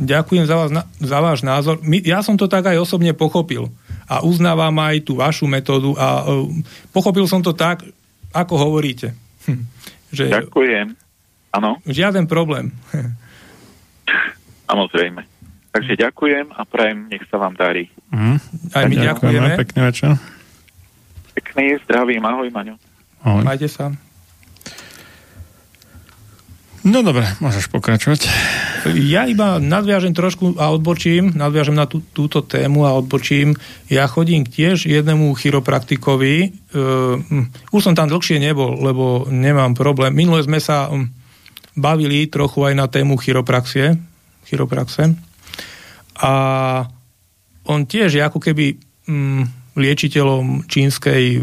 ďakujem 0.00 0.44
za, 0.48 0.56
vás, 0.56 0.70
za 0.96 1.18
váš 1.20 1.44
názor. 1.44 1.76
My, 1.84 2.00
ja 2.00 2.24
som 2.24 2.40
to 2.40 2.48
tak 2.48 2.72
aj 2.72 2.80
osobne 2.80 3.12
pochopil 3.12 3.68
a 4.08 4.24
uznávam 4.24 4.72
aj 4.80 5.04
tú 5.04 5.20
vašu 5.20 5.44
metódu 5.44 5.92
a 6.00 6.24
uh, 6.24 6.48
pochopil 6.88 7.28
som 7.28 7.44
to 7.44 7.52
tak, 7.52 7.84
ako 8.32 8.54
hovoríte. 8.56 9.12
Hm, 9.44 9.68
že, 10.08 10.32
Ďakujem. 10.32 10.96
Áno. 11.52 11.78
Žiaden 11.84 12.24
problém. 12.26 12.72
Samozrejme. 14.66 15.28
Takže 15.72 15.92
ďakujem 15.96 16.52
a 16.52 16.64
prajem, 16.68 17.08
nech 17.08 17.24
sa 17.32 17.40
vám 17.40 17.56
darí. 17.56 17.88
Mm. 18.12 18.36
Aj 18.76 18.84
my 18.88 18.96
ďakujeme. 18.96 19.48
Pekný 19.56 19.80
večer. 19.88 20.10
Pekný, 21.32 21.80
zdravý, 21.88 22.20
ahoj 22.20 22.48
Maňo. 22.52 22.76
Ahoj. 23.24 23.44
Majte 23.44 23.68
sa. 23.72 23.92
No 26.82 27.06
dobre, 27.06 27.22
môžeš 27.38 27.70
pokračovať. 27.70 28.26
Ja 28.98 29.30
iba 29.30 29.62
nadviažem 29.62 30.18
trošku 30.18 30.58
a 30.58 30.74
odbočím, 30.74 31.30
nadviažem 31.30 31.78
na 31.78 31.86
tú, 31.86 32.02
túto 32.10 32.42
tému 32.42 32.82
a 32.82 32.98
odbočím. 32.98 33.54
Ja 33.86 34.10
chodím 34.10 34.42
tiež 34.42 34.90
jednému 34.90 35.30
chiropraktikovi. 35.38 36.50
Uh, 36.74 37.22
už 37.70 37.80
som 37.86 37.94
tam 37.94 38.10
dlhšie 38.10 38.42
nebol, 38.42 38.82
lebo 38.82 39.30
nemám 39.30 39.78
problém. 39.78 40.10
Minule 40.10 40.42
sme 40.42 40.58
sa 40.58 40.90
um, 40.90 41.06
bavili 41.76 42.28
trochu 42.28 42.68
aj 42.68 42.74
na 42.76 42.86
tému 42.88 43.16
chiropraxie, 43.16 43.96
chiropraxe. 44.44 45.16
A 46.20 46.32
on 47.64 47.80
tiež 47.88 48.18
je 48.18 48.22
ako 48.22 48.38
keby 48.42 48.76
mm, 49.08 49.42
liečiteľom 49.78 50.68
čínskej 50.68 51.40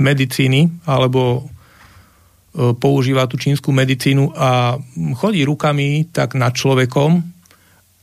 medicíny, 0.00 0.84
alebo 0.88 1.22
e, 1.36 2.72
používa 2.76 3.28
tú 3.28 3.36
čínsku 3.36 3.72
medicínu 3.72 4.32
a 4.32 4.80
chodí 5.16 5.44
rukami 5.44 6.08
tak 6.12 6.36
nad 6.36 6.56
človekom 6.56 7.20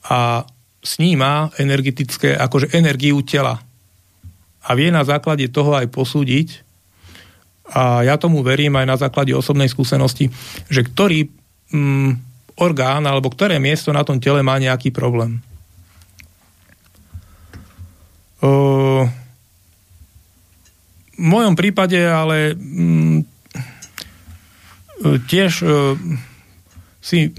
a 0.10 0.46
sníma 0.84 1.56
energetické, 1.58 2.36
akože 2.36 2.76
energiu 2.76 3.24
tela. 3.24 3.58
A 4.63 4.69
vie 4.76 4.91
na 4.91 5.04
základe 5.04 5.48
toho 5.52 5.76
aj 5.76 5.88
posúdiť, 5.91 6.48
a 7.71 8.04
ja 8.04 8.19
tomu 8.19 8.43
verím 8.43 8.76
aj 8.76 8.86
na 8.86 8.97
základe 8.99 9.32
osobnej 9.32 9.71
skúsenosti, 9.71 10.28
že 10.67 10.84
ktorý 10.84 11.32
mm, 11.71 12.12
orgán 12.60 13.08
alebo 13.08 13.32
ktoré 13.32 13.58
miesto 13.58 13.95
na 13.95 14.04
tom 14.04 14.19
tele 14.19 14.43
má 14.43 14.60
nejaký 14.60 14.91
problém. 14.91 15.39
O, 18.43 19.08
v 21.15 21.23
mojom 21.23 21.56
prípade 21.56 21.95
ale 22.04 22.52
mm, 22.60 23.19
tiež 25.32 25.63
uh, 25.63 25.95
si 26.99 27.32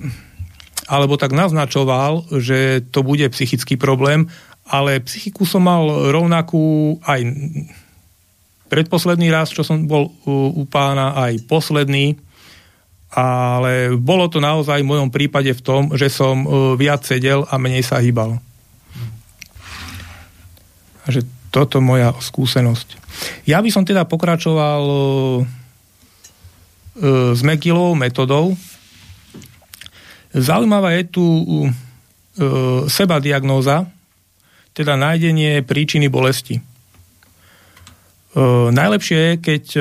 alebo 0.84 1.16
tak 1.16 1.32
naznačoval, 1.32 2.28
že 2.28 2.84
to 2.92 3.00
bude 3.00 3.24
psychický 3.32 3.80
problém, 3.80 4.28
ale 4.68 5.00
psychiku 5.00 5.48
som 5.48 5.64
mal 5.64 6.12
rovnakú 6.12 6.96
aj 7.04 7.24
predposledný 8.74 9.30
raz, 9.30 9.54
čo 9.54 9.62
som 9.62 9.86
bol 9.86 10.10
u, 10.26 10.58
u 10.58 10.66
pána, 10.66 11.14
aj 11.14 11.46
posledný, 11.46 12.18
ale 13.14 13.94
bolo 13.94 14.26
to 14.26 14.42
naozaj 14.42 14.82
v 14.82 14.90
mojom 14.90 15.14
prípade 15.14 15.54
v 15.54 15.62
tom, 15.62 15.94
že 15.94 16.10
som 16.10 16.42
uh, 16.42 16.74
viac 16.74 17.06
sedel 17.06 17.46
a 17.46 17.54
menej 17.54 17.86
sa 17.86 18.02
hýbal. 18.02 18.42
Takže 21.06 21.22
toto 21.54 21.78
moja 21.78 22.10
skúsenosť. 22.18 22.98
Ja 23.46 23.62
by 23.62 23.70
som 23.70 23.86
teda 23.86 24.02
pokračoval 24.10 24.82
uh, 24.82 25.38
s 27.30 27.40
Mekilovou 27.46 27.94
metodou. 27.94 28.58
Zaujímavá 30.34 30.98
je 30.98 31.04
tu 31.14 31.22
seba 32.90 33.22
diagnóza, 33.22 33.86
teda 34.74 34.98
nájdenie 34.98 35.62
príčiny 35.62 36.10
bolesti. 36.10 36.58
Najlepšie 38.74 39.18
je, 39.18 39.32
keď 39.38 39.64
e, 39.74 39.80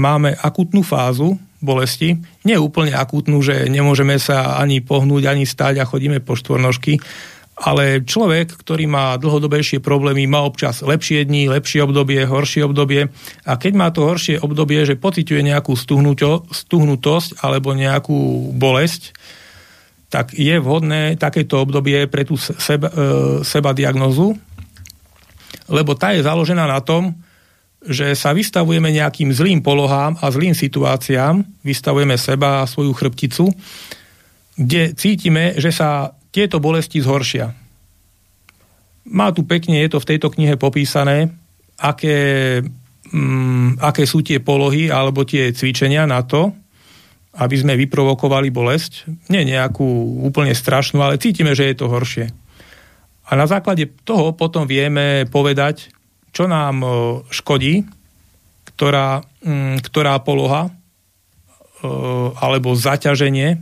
máme 0.00 0.32
akutnú 0.40 0.80
fázu 0.80 1.36
bolesti, 1.62 2.18
nie 2.42 2.56
úplne 2.58 2.96
akútnu, 2.96 3.38
že 3.44 3.68
nemôžeme 3.68 4.18
sa 4.18 4.58
ani 4.58 4.82
pohnúť, 4.82 5.28
ani 5.28 5.44
stať 5.46 5.78
a 5.78 5.88
chodíme 5.88 6.18
po 6.24 6.34
štvornožky, 6.34 6.98
ale 7.62 8.02
človek, 8.02 8.58
ktorý 8.58 8.90
má 8.90 9.14
dlhodobejšie 9.20 9.78
problémy, 9.78 10.26
má 10.26 10.42
občas 10.42 10.82
lepšie 10.82 11.28
dni, 11.28 11.52
lepšie 11.52 11.84
obdobie, 11.84 12.24
horšie 12.26 12.66
obdobie. 12.66 13.12
A 13.46 13.52
keď 13.54 13.72
má 13.76 13.88
to 13.94 14.08
horšie 14.08 14.42
obdobie, 14.42 14.82
že 14.82 14.98
pociťuje 14.98 15.52
nejakú 15.52 15.76
stuhnutosť 16.50 17.44
alebo 17.44 17.76
nejakú 17.76 18.50
bolesť, 18.56 19.14
tak 20.10 20.34
je 20.36 20.58
vhodné 20.58 21.16
takéto 21.16 21.62
obdobie 21.62 22.04
pre 22.08 22.26
tú 22.26 22.34
seba, 22.36 22.88
e, 22.88 22.94
seba 23.46 23.72
diagnozu, 23.72 24.36
lebo 25.72 25.96
tá 25.96 26.12
je 26.12 26.20
založená 26.20 26.68
na 26.68 26.80
tom, 26.84 27.16
že 27.86 28.14
sa 28.14 28.30
vystavujeme 28.30 28.94
nejakým 28.94 29.34
zlým 29.34 29.58
polohám 29.58 30.14
a 30.22 30.30
zlým 30.30 30.54
situáciám, 30.54 31.42
vystavujeme 31.66 32.14
seba 32.14 32.62
a 32.62 32.68
svoju 32.70 32.94
chrbticu, 32.94 33.50
kde 34.54 34.94
cítime, 34.94 35.58
že 35.58 35.74
sa 35.74 36.14
tieto 36.30 36.62
bolesti 36.62 37.02
zhoršia. 37.02 37.50
Má 39.10 39.34
tu 39.34 39.42
pekne, 39.42 39.82
je 39.82 39.90
to 39.90 39.98
v 39.98 40.08
tejto 40.14 40.30
knihe 40.30 40.54
popísané, 40.54 41.34
aké, 41.82 42.62
mm, 43.10 43.82
aké 43.82 44.06
sú 44.06 44.22
tie 44.22 44.38
polohy 44.38 44.86
alebo 44.86 45.26
tie 45.26 45.50
cvičenia 45.50 46.06
na 46.06 46.22
to, 46.22 46.54
aby 47.32 47.56
sme 47.56 47.74
vyprovokovali 47.74 48.52
bolesť. 48.52 49.10
Nie 49.32 49.42
nejakú 49.42 50.22
úplne 50.22 50.54
strašnú, 50.54 51.02
ale 51.02 51.18
cítime, 51.18 51.56
že 51.56 51.72
je 51.72 51.76
to 51.76 51.90
horšie. 51.90 52.30
A 53.26 53.30
na 53.34 53.48
základe 53.48 53.88
toho 54.04 54.36
potom 54.36 54.68
vieme 54.68 55.24
povedať, 55.26 55.88
čo 56.32 56.48
nám 56.48 56.80
e, 56.80 56.88
škodí, 57.28 57.84
ktorá, 58.72 59.20
mm, 59.44 59.84
ktorá 59.84 60.16
poloha 60.24 60.68
e, 60.68 60.70
alebo 62.40 62.72
zaťaženie 62.72 63.60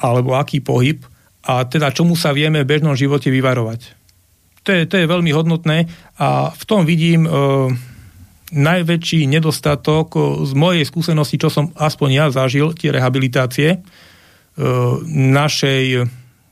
alebo 0.00 0.34
aký 0.40 0.64
pohyb 0.64 1.04
a 1.44 1.68
teda 1.68 1.92
čomu 1.92 2.16
sa 2.16 2.32
vieme 2.32 2.64
v 2.64 2.70
bežnom 2.70 2.96
živote 2.96 3.28
vyvarovať. 3.28 3.96
To 4.66 4.70
je, 4.74 4.82
to 4.84 4.96
je 5.00 5.06
veľmi 5.08 5.32
hodnotné 5.32 5.88
a 6.16 6.50
v 6.52 6.64
tom 6.64 6.88
vidím 6.88 7.28
e, 7.28 7.30
najväčší 8.48 9.28
nedostatok 9.28 10.16
z 10.48 10.52
mojej 10.56 10.84
skúsenosti, 10.88 11.36
čo 11.36 11.52
som 11.52 11.68
aspoň 11.76 12.08
ja 12.08 12.26
zažil, 12.32 12.72
tie 12.72 12.88
rehabilitácie 12.88 13.84
našej, 15.04 16.08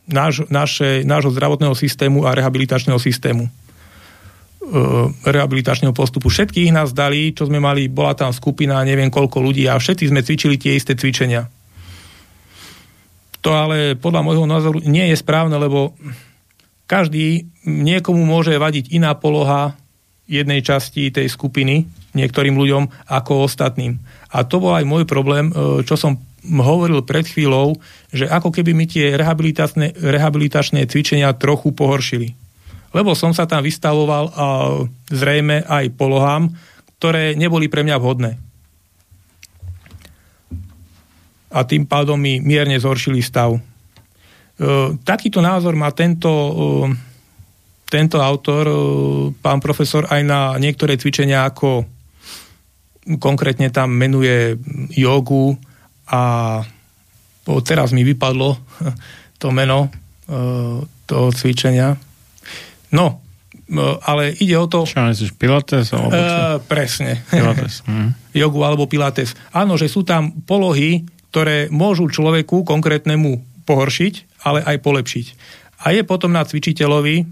náš, 0.06 0.44
našej, 0.46 1.08
nášho 1.08 1.32
zdravotného 1.32 1.72
systému 1.74 2.28
a 2.28 2.36
rehabilitačného 2.36 3.00
systému. 3.00 3.48
E, 4.66 4.82
rehabilitačného 5.22 5.94
postupu. 5.94 6.26
Všetkých 6.26 6.74
nás 6.74 6.90
dali, 6.90 7.30
čo 7.30 7.46
sme 7.46 7.62
mali, 7.62 7.86
bola 7.86 8.18
tam 8.18 8.34
skupina, 8.34 8.82
neviem 8.82 9.14
koľko 9.14 9.38
ľudí 9.38 9.62
a 9.70 9.78
všetci 9.78 10.10
sme 10.10 10.26
cvičili 10.26 10.58
tie 10.58 10.74
isté 10.74 10.98
cvičenia. 10.98 11.46
To 13.46 13.54
ale 13.54 13.94
podľa 13.94 14.26
môjho 14.26 14.42
názoru 14.42 14.82
nie 14.82 15.06
je 15.14 15.22
správne, 15.22 15.54
lebo 15.54 15.94
každý, 16.90 17.46
niekomu 17.62 18.26
môže 18.26 18.58
vadiť 18.58 18.90
iná 18.90 19.14
poloha 19.14 19.78
jednej 20.26 20.58
časti 20.66 21.14
tej 21.14 21.30
skupiny, 21.30 21.86
niektorým 22.18 22.58
ľuďom, 22.58 23.06
ako 23.06 23.46
ostatným. 23.46 24.02
A 24.34 24.42
to 24.42 24.58
bol 24.58 24.74
aj 24.74 24.82
môj 24.82 25.06
problém, 25.06 25.54
e, 25.54 25.86
čo 25.86 25.94
som 25.94 26.18
hovoril 26.42 27.06
pred 27.06 27.22
chvíľou, 27.22 27.78
že 28.10 28.26
ako 28.26 28.50
keby 28.50 28.74
mi 28.74 28.90
tie 28.90 29.14
rehabilitačné, 29.14 29.94
rehabilitačné 29.94 30.90
cvičenia 30.90 31.30
trochu 31.38 31.70
pohoršili 31.70 32.45
lebo 32.94 33.14
som 33.18 33.34
sa 33.34 33.48
tam 33.48 33.64
vystavoval 33.64 34.30
a 34.34 34.46
zrejme 35.10 35.66
aj 35.66 35.94
polohám, 35.94 36.52
ktoré 36.96 37.36
neboli 37.36 37.68
pre 37.68 37.84
mňa 37.84 37.96
vhodné. 38.00 38.32
A 41.52 41.64
tým 41.64 41.88
pádom 41.88 42.20
mi 42.20 42.42
mierne 42.42 42.76
zhoršili 42.76 43.20
stav. 43.24 43.56
E, 43.56 43.60
takýto 45.04 45.44
názor 45.44 45.76
má 45.76 45.92
tento, 45.92 46.28
e, 46.28 46.54
tento 47.88 48.20
autor, 48.20 48.64
e, 48.66 48.74
pán 49.40 49.60
profesor, 49.60 50.08
aj 50.08 50.22
na 50.24 50.40
niektoré 50.56 50.96
cvičenia, 50.96 51.48
ako 51.48 51.84
konkrétne 53.20 53.70
tam 53.70 53.94
menuje 53.94 54.58
jogu 54.90 55.54
a 56.10 56.58
teraz 57.62 57.94
mi 57.94 58.02
vypadlo 58.02 58.58
to 59.40 59.54
meno 59.54 59.86
toho 61.06 61.30
cvičenia 61.30 61.94
No, 62.96 63.20
ale 64.06 64.32
ide 64.38 64.56
o 64.56 64.66
to... 64.70 64.86
Čo 64.86 65.04
myslíš, 65.04 65.34
Pilates? 65.36 65.90
Alebo 65.90 66.14
čo? 66.14 66.16
Uh, 66.16 66.56
presne. 66.64 67.22
Pilates. 67.28 67.82
Mm. 67.86 68.10
Jogu 68.34 68.66
alebo 68.66 68.90
Pilates. 68.90 69.38
Áno, 69.54 69.78
že 69.78 69.86
sú 69.86 70.02
tam 70.02 70.34
polohy, 70.44 71.06
ktoré 71.30 71.70
môžu 71.70 72.10
človeku 72.10 72.66
konkrétnemu 72.66 73.40
pohoršiť, 73.64 74.42
ale 74.44 74.60
aj 74.64 74.76
polepšiť. 74.82 75.26
A 75.86 75.94
je 75.94 76.02
potom 76.02 76.32
na 76.32 76.42
cvičiteľovi, 76.42 77.24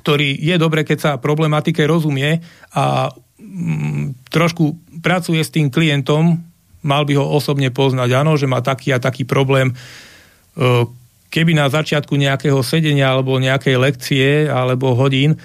ktorý 0.00 0.38
je 0.38 0.56
dobre, 0.56 0.82
keď 0.82 0.98
sa 0.98 1.20
problematike 1.20 1.82
rozumie 1.84 2.42
a 2.74 3.10
mm, 3.40 4.28
trošku 4.30 4.76
pracuje 5.02 5.40
s 5.42 5.54
tým 5.54 5.70
klientom, 5.70 6.42
mal 6.86 7.02
by 7.06 7.18
ho 7.18 7.26
osobne 7.26 7.70
poznať, 7.74 8.10
áno, 8.14 8.38
že 8.38 8.50
má 8.50 8.62
taký 8.62 8.94
a 8.94 9.02
taký 9.02 9.26
problém, 9.26 9.74
uh, 9.74 10.86
keby 11.30 11.52
na 11.58 11.66
začiatku 11.66 12.14
nejakého 12.14 12.60
sedenia 12.62 13.10
alebo 13.12 13.36
nejakej 13.36 13.76
lekcie 13.76 14.28
alebo 14.46 14.94
hodín 14.96 15.38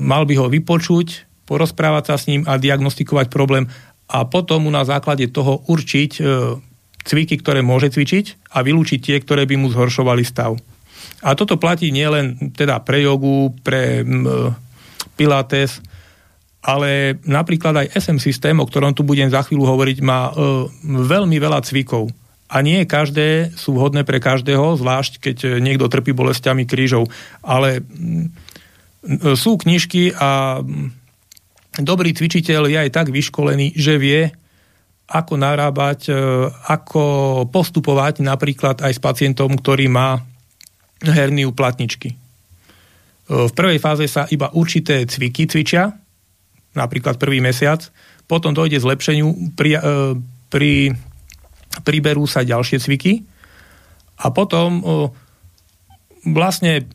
mal 0.00 0.24
by 0.24 0.34
ho 0.40 0.46
vypočuť, 0.48 1.28
porozprávať 1.44 2.04
sa 2.08 2.16
s 2.16 2.26
ním 2.32 2.48
a 2.48 2.56
diagnostikovať 2.56 3.28
problém 3.28 3.68
a 4.08 4.24
potom 4.24 4.64
mu 4.64 4.70
na 4.72 4.84
základe 4.84 5.28
toho 5.28 5.64
určiť 5.68 6.10
e, 6.16 6.22
cviky, 7.04 7.40
ktoré 7.40 7.60
môže 7.60 7.92
cvičiť 7.92 8.52
a 8.56 8.64
vylúčiť 8.64 9.00
tie, 9.00 9.16
ktoré 9.20 9.44
by 9.44 9.56
mu 9.60 9.68
zhoršovali 9.68 10.24
stav. 10.24 10.56
A 11.24 11.36
toto 11.36 11.60
platí 11.60 11.92
nielen 11.92 12.52
teda 12.56 12.80
pre 12.84 13.04
jogu, 13.04 13.52
pre 13.64 14.04
m, 14.04 14.52
pilates, 15.16 15.80
ale 16.64 17.20
napríklad 17.28 17.84
aj 17.84 17.92
SM 17.92 18.18
systém, 18.20 18.56
o 18.56 18.64
ktorom 18.64 18.96
tu 18.96 19.04
budem 19.04 19.28
za 19.28 19.44
chvíľu 19.44 19.68
hovoriť, 19.68 19.98
má 20.00 20.32
e, 20.32 20.32
veľmi 20.84 21.36
veľa 21.36 21.60
cvikov 21.64 22.08
a 22.48 22.60
nie 22.60 22.84
každé 22.84 23.56
sú 23.56 23.72
vhodné 23.74 24.04
pre 24.04 24.20
každého, 24.20 24.76
zvlášť 24.76 25.12
keď 25.20 25.36
niekto 25.64 25.88
trpí 25.88 26.12
bolestiami 26.12 26.68
krížov. 26.68 27.08
Ale 27.40 27.80
mm, 27.80 28.26
sú 29.34 29.56
knižky 29.56 30.12
a 30.12 30.60
mm, 30.60 31.84
dobrý 31.84 32.12
cvičiteľ 32.12 32.68
je 32.68 32.78
aj 32.84 32.90
tak 32.92 33.08
vyškolený, 33.08 33.72
že 33.74 33.96
vie, 33.96 34.28
ako 35.08 35.34
narábať, 35.40 36.00
e, 36.08 36.16
ako 36.68 37.02
postupovať 37.48 38.20
napríklad 38.20 38.84
aj 38.84 38.92
s 38.92 39.00
pacientom, 39.00 39.56
ktorý 39.56 39.88
má 39.88 40.20
herniu 41.00 41.52
platničky. 41.52 42.16
V 43.24 43.52
prvej 43.56 43.80
fáze 43.80 44.04
sa 44.04 44.28
iba 44.28 44.52
určité 44.52 45.08
cviky 45.08 45.48
cvičia, 45.48 45.96
napríklad 46.76 47.16
prvý 47.16 47.40
mesiac, 47.40 47.80
potom 48.28 48.52
dojde 48.52 48.80
zlepšeniu 48.80 49.56
pri, 49.56 49.80
pri 50.52 50.92
priberú 51.82 52.28
sa 52.28 52.46
ďalšie 52.46 52.78
cviky 52.78 53.26
a 54.22 54.30
potom 54.30 54.84
vlastne 56.22 56.86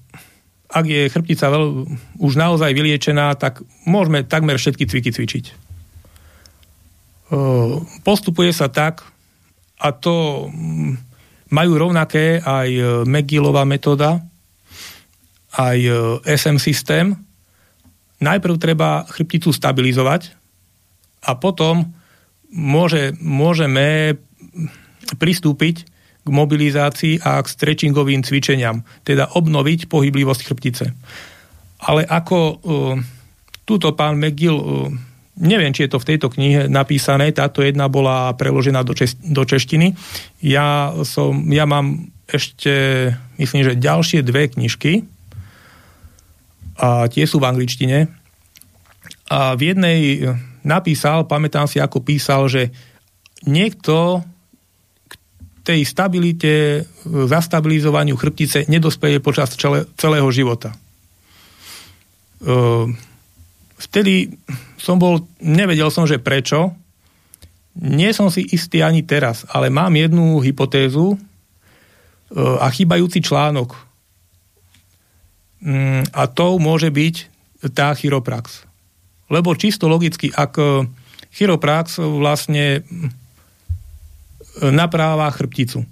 ak 0.70 0.86
je 0.86 1.10
chrbtica 1.10 1.50
veľ, 1.50 1.90
už 2.22 2.34
naozaj 2.38 2.78
vyliečená, 2.78 3.34
tak 3.42 3.66
môžeme 3.90 4.22
takmer 4.22 4.62
všetky 4.62 4.86
cviky 4.86 5.10
cvičiť. 5.10 5.46
Postupuje 8.06 8.54
sa 8.54 8.70
tak, 8.70 9.02
a 9.82 9.90
to 9.90 10.46
majú 11.50 11.72
rovnaké 11.74 12.38
aj 12.38 12.70
McGillová 13.10 13.66
metóda, 13.66 14.22
aj 15.58 15.78
SM 16.30 16.62
systém. 16.62 17.18
Najprv 18.22 18.62
treba 18.62 19.10
chrbticu 19.10 19.50
stabilizovať 19.50 20.38
a 21.26 21.34
potom 21.34 21.98
môže, 22.54 23.18
môžeme 23.18 24.20
pristúpiť 25.18 25.76
k 26.20 26.28
mobilizácii 26.30 27.24
a 27.24 27.42
k 27.42 27.48
stretchingovým 27.48 28.22
cvičeniam, 28.22 28.84
teda 29.08 29.34
obnoviť 29.34 29.88
pohyblivosť 29.90 30.42
chrbtice. 30.46 30.86
Ale 31.80 32.04
ako 32.04 32.38
uh, 32.38 32.58
túto 33.64 33.96
pán 33.96 34.20
McGill, 34.20 34.60
uh, 34.60 34.92
neviem, 35.40 35.72
či 35.72 35.88
je 35.88 35.96
to 35.96 36.02
v 36.04 36.10
tejto 36.14 36.28
knihe 36.28 36.68
napísané, 36.68 37.32
táto 37.32 37.64
jedna 37.64 37.88
bola 37.88 38.36
preložená 38.36 38.84
do, 38.84 38.92
čes- 38.92 39.18
do 39.24 39.48
češtiny. 39.48 39.96
Ja, 40.44 40.92
som, 41.08 41.48
ja 41.50 41.64
mám 41.64 42.12
ešte, 42.30 43.10
myslím, 43.42 43.66
že 43.66 43.80
ďalšie 43.80 44.22
dve 44.22 44.52
knižky 44.54 45.08
a 46.78 47.10
tie 47.10 47.26
sú 47.26 47.42
v 47.42 47.50
angličtine. 47.50 48.12
A 49.30 49.54
v 49.58 49.62
jednej 49.74 50.00
napísal, 50.62 51.26
pamätám 51.26 51.66
si, 51.66 51.82
ako 51.82 52.04
písal, 52.04 52.46
že 52.52 52.70
niekto 53.48 54.22
tej 55.64 55.86
stabilite, 55.86 56.86
zastabilizovaniu 57.06 58.16
chrbtice 58.16 58.66
nedospeje 58.72 59.20
počas 59.20 59.54
celé, 59.56 59.86
celého 60.00 60.28
života. 60.32 60.74
vtedy 63.80 64.34
som 64.80 64.96
bol, 64.96 65.28
nevedel 65.44 65.92
som, 65.92 66.08
že 66.08 66.24
prečo. 66.24 66.72
Nie 67.80 68.16
som 68.16 68.32
si 68.32 68.48
istý 68.48 68.84
ani 68.84 69.04
teraz, 69.04 69.44
ale 69.52 69.68
mám 69.72 69.92
jednu 69.96 70.40
hypotézu 70.40 71.16
e, 71.16 71.18
a 72.40 72.68
chýbajúci 72.72 73.24
článok. 73.24 73.76
Mm, 75.64 76.08
a 76.16 76.24
to 76.32 76.60
môže 76.60 76.92
byť 76.92 77.16
tá 77.76 77.92
chiroprax. 77.92 78.64
Lebo 79.28 79.56
čisto 79.56 79.92
logicky, 79.92 80.32
ak 80.32 80.54
e, 80.60 80.88
chiroprax 81.36 82.00
vlastne 82.00 82.84
napráva 84.72 85.30
chrbticu 85.32 85.86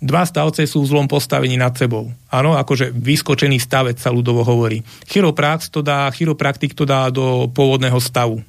Dva 0.00 0.24
stavce 0.24 0.64
sú 0.64 0.80
v 0.80 0.96
zlom 0.96 1.04
postavení 1.04 1.60
nad 1.60 1.76
sebou. 1.76 2.08
Áno, 2.32 2.56
akože 2.56 2.88
vyskočený 2.88 3.60
stavec 3.60 4.00
sa 4.00 4.08
ľudovo 4.08 4.40
hovorí. 4.40 4.80
Chiroprax 5.04 5.68
to 5.68 5.84
dá, 5.84 6.08
chiropraktik 6.08 6.72
to 6.72 6.88
dá 6.88 7.12
do 7.12 7.52
pôvodného 7.52 8.00
stavu. 8.00 8.40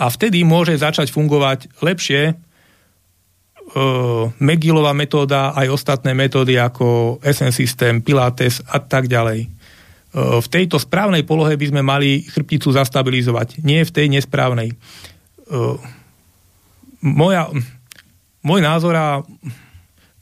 A 0.00 0.08
vtedy 0.08 0.40
môže 0.40 0.72
začať 0.80 1.12
fungovať 1.12 1.68
lepšie 1.84 2.32
e, 2.32 2.34
Megilová 4.40 4.96
metóda, 4.96 5.52
aj 5.52 5.68
ostatné 5.68 6.16
metódy 6.16 6.56
ako 6.56 7.20
SN 7.20 7.52
systém, 7.52 8.00
Pilates 8.00 8.64
a 8.72 8.80
tak 8.80 9.04
ďalej. 9.04 9.44
E, 9.44 9.48
v 10.16 10.46
tejto 10.48 10.80
správnej 10.80 11.28
polohe 11.28 11.60
by 11.60 11.66
sme 11.76 11.84
mali 11.84 12.24
chrbticu 12.24 12.72
zastabilizovať, 12.72 13.60
nie 13.60 13.84
v 13.84 13.92
tej 13.92 14.08
nesprávnej. 14.08 14.72
E, 14.72 14.76
moja, 17.04 17.52
môj 18.44 18.60
názor 18.64 18.94
a 18.96 19.06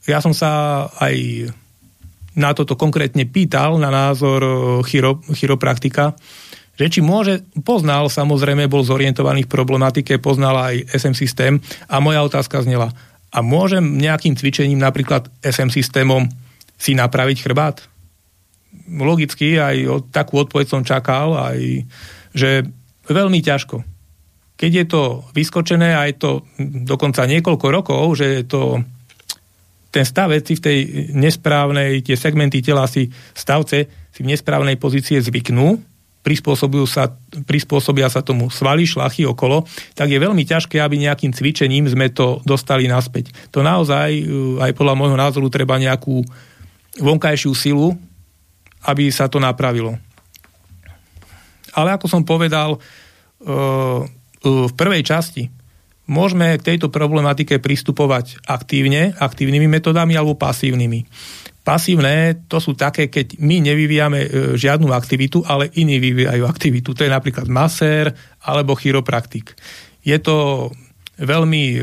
ja 0.07 0.19
som 0.19 0.33
sa 0.33 0.85
aj 0.97 1.49
na 2.39 2.55
toto 2.55 2.79
konkrétne 2.79 3.27
pýtal, 3.27 3.77
na 3.77 3.91
názor 3.91 4.39
e, 4.41 4.51
chiro, 4.87 5.19
chiropraktika, 5.35 6.15
že 6.79 6.87
či 6.87 6.99
môže, 7.03 7.43
poznal 7.67 8.07
samozrejme, 8.07 8.71
bol 8.71 8.87
zorientovaný 8.87 9.43
v 9.43 9.51
problematike, 9.51 10.23
poznal 10.23 10.55
aj 10.55 10.75
SM 10.95 11.15
systém 11.17 11.59
a 11.91 11.99
moja 11.99 12.23
otázka 12.23 12.63
znela, 12.63 12.95
a 13.29 13.45
môžem 13.45 14.01
nejakým 14.01 14.33
cvičením, 14.33 14.81
napríklad 14.81 15.29
SM 15.45 15.69
systémom, 15.69 16.25
si 16.79 16.97
napraviť 16.97 17.37
chrbát? 17.45 17.85
Logicky, 18.89 19.61
aj 19.61 20.09
takú 20.09 20.41
odpoveď 20.41 20.65
som 20.65 20.81
čakal, 20.81 21.37
aj, 21.37 21.85
že 22.33 22.65
veľmi 23.05 23.43
ťažko. 23.43 23.85
Keď 24.59 24.71
je 24.75 24.85
to 24.91 25.23
vyskočené 25.31 25.95
a 25.95 26.03
je 26.11 26.19
to 26.19 26.31
dokonca 26.83 27.23
niekoľko 27.23 27.67
rokov, 27.71 28.03
že 28.19 28.43
je 28.43 28.43
to 28.43 28.83
ten 29.89 30.05
stavec 30.05 30.45
si 30.45 30.53
v 30.53 30.61
tej 30.61 30.77
nesprávnej, 31.17 32.05
tie 32.05 32.13
segmenty 32.13 32.61
tela 32.61 32.85
si 32.85 33.09
stavce 33.33 33.89
si 34.13 34.19
v 34.21 34.29
nesprávnej 34.29 34.77
pozície 34.77 35.17
zvyknú, 35.17 35.81
prispôsobujú 36.21 36.85
sa, 36.85 37.09
prispôsobia 37.47 38.05
sa 38.11 38.21
tomu 38.21 38.53
svaly, 38.53 38.85
šlachy 38.85 39.25
okolo, 39.25 39.65
tak 39.97 40.11
je 40.13 40.21
veľmi 40.21 40.45
ťažké, 40.45 40.77
aby 40.77 41.01
nejakým 41.01 41.33
cvičením 41.33 41.89
sme 41.89 42.11
to 42.13 42.43
dostali 42.45 42.85
naspäť. 42.85 43.33
To 43.55 43.65
naozaj, 43.65 44.09
uh, 44.21 44.61
aj 44.61 44.71
podľa 44.77 44.95
môjho 44.99 45.17
názoru, 45.17 45.47
treba 45.49 45.81
nejakú 45.81 46.21
vonkajšiu 47.01 47.51
silu, 47.55 47.97
aby 48.85 49.09
sa 49.09 49.25
to 49.25 49.41
napravilo. 49.41 49.97
Ale 51.73 51.95
ako 51.95 52.05
som 52.11 52.21
povedal, 52.21 52.77
uh, 52.77 54.03
v 54.43 54.71
prvej 54.73 55.03
časti 55.03 55.51
môžeme 56.09 56.57
k 56.57 56.73
tejto 56.73 56.89
problematike 56.89 57.61
pristupovať 57.61 58.41
aktívne, 58.49 59.13
aktívnymi 59.13 59.69
metodami 59.69 60.17
alebo 60.17 60.33
pasívnymi. 60.33 61.05
Pasívne 61.61 62.33
to 62.49 62.57
sú 62.57 62.73
také, 62.73 63.13
keď 63.13 63.37
my 63.37 63.61
nevyvíjame 63.61 64.19
e, 64.25 64.29
žiadnu 64.57 64.89
aktivitu, 64.89 65.45
ale 65.45 65.69
iní 65.77 66.01
vyvíjajú 66.01 66.43
aktivitu. 66.49 66.97
To 66.97 67.05
je 67.05 67.13
napríklad 67.13 67.45
masér 67.45 68.09
alebo 68.41 68.73
chiropraktik. 68.73 69.53
Je 70.01 70.17
to 70.17 70.69
veľmi 71.21 71.63
e, 71.77 71.81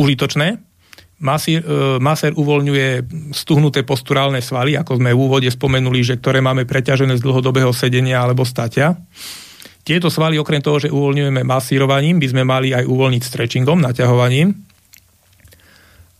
užitočné. 0.00 0.56
Masér, 1.20 1.60
e, 1.60 2.00
masér 2.00 2.32
uvoľňuje 2.40 2.88
stuhnuté 3.36 3.84
posturálne 3.84 4.40
svaly, 4.40 4.80
ako 4.80 4.96
sme 4.96 5.12
v 5.12 5.20
úvode 5.20 5.50
spomenuli, 5.52 6.00
že 6.00 6.16
ktoré 6.16 6.40
máme 6.40 6.64
preťažené 6.64 7.20
z 7.20 7.24
dlhodobého 7.26 7.74
sedenia 7.76 8.24
alebo 8.24 8.48
statia. 8.48 8.96
Tieto 9.86 10.10
svaly 10.10 10.34
okrem 10.34 10.58
toho, 10.58 10.82
že 10.82 10.90
uvoľňujeme 10.90 11.46
masírovaním, 11.46 12.18
by 12.18 12.26
sme 12.34 12.42
mali 12.42 12.74
aj 12.74 12.90
uvoľniť 12.90 13.22
stretchingom, 13.22 13.78
naťahovaním. 13.78 14.50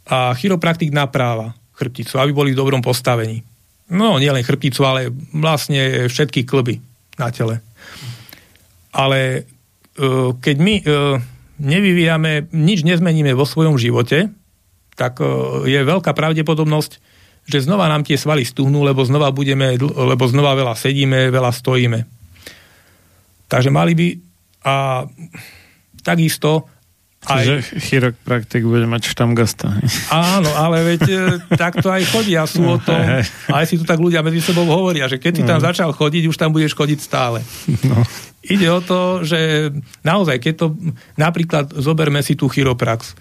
A 0.06 0.30
chiropraktik 0.38 0.94
napráva 0.94 1.50
chrbticu, 1.74 2.14
aby 2.22 2.30
boli 2.30 2.54
v 2.54 2.60
dobrom 2.62 2.78
postavení. 2.78 3.42
No, 3.90 4.22
nielen 4.22 4.46
chrbticu, 4.46 4.86
ale 4.86 5.10
vlastne 5.34 6.06
všetky 6.06 6.46
klby 6.46 6.78
na 7.18 7.34
tele. 7.34 7.58
Ale 8.94 9.18
e, 9.34 9.40
keď 10.38 10.56
my 10.62 10.74
e, 10.78 10.82
nevyvíjame, 11.58 12.46
nič 12.54 12.86
nezmeníme 12.86 13.34
vo 13.34 13.42
svojom 13.44 13.74
živote, 13.82 14.30
tak 14.94 15.18
e, 15.18 15.26
je 15.66 15.80
veľká 15.82 16.14
pravdepodobnosť, 16.14 17.02
že 17.50 17.66
znova 17.66 17.90
nám 17.90 18.06
tie 18.06 18.14
svaly 18.14 18.46
stuhnú, 18.46 18.86
lebo 18.86 19.02
znova 19.02 19.34
budeme, 19.34 19.74
lebo 19.78 20.24
znova 20.30 20.54
veľa 20.54 20.74
sedíme, 20.78 21.34
veľa 21.34 21.50
stojíme. 21.50 22.15
Takže 23.46 23.70
mali 23.70 23.94
by 23.94 24.08
a 24.66 25.06
takisto 26.02 26.66
aj... 27.26 27.42
Čiže 27.42 27.56
chiropraktik 27.82 28.62
bude 28.62 28.86
mať 28.86 29.10
štamgasta. 29.10 29.66
Áno, 30.14 30.50
ale 30.54 30.94
veď 30.94 31.02
e, 31.10 31.18
takto 31.58 31.90
aj 31.90 32.06
chodia 32.14 32.46
sú 32.46 32.62
o 32.62 32.78
tom, 32.78 33.02
aj 33.50 33.64
si 33.66 33.74
tu 33.74 33.82
tak 33.82 33.98
ľudia 33.98 34.22
medzi 34.22 34.38
sebou 34.38 34.62
hovoria, 34.62 35.10
že 35.10 35.18
keď 35.18 35.32
si 35.34 35.42
tam 35.42 35.58
no. 35.58 35.66
začal 35.66 35.90
chodiť, 35.90 36.30
už 36.30 36.38
tam 36.38 36.54
budeš 36.54 36.78
chodiť 36.78 36.98
stále. 37.02 37.42
No. 37.82 37.98
Ide 38.46 38.70
o 38.70 38.78
to, 38.78 39.26
že 39.26 39.74
naozaj, 40.06 40.38
keď 40.38 40.54
to 40.54 40.66
napríklad 41.18 41.74
zoberme 41.74 42.22
si 42.22 42.38
tú 42.38 42.46
chiroprax, 42.46 43.10
e, 43.10 43.14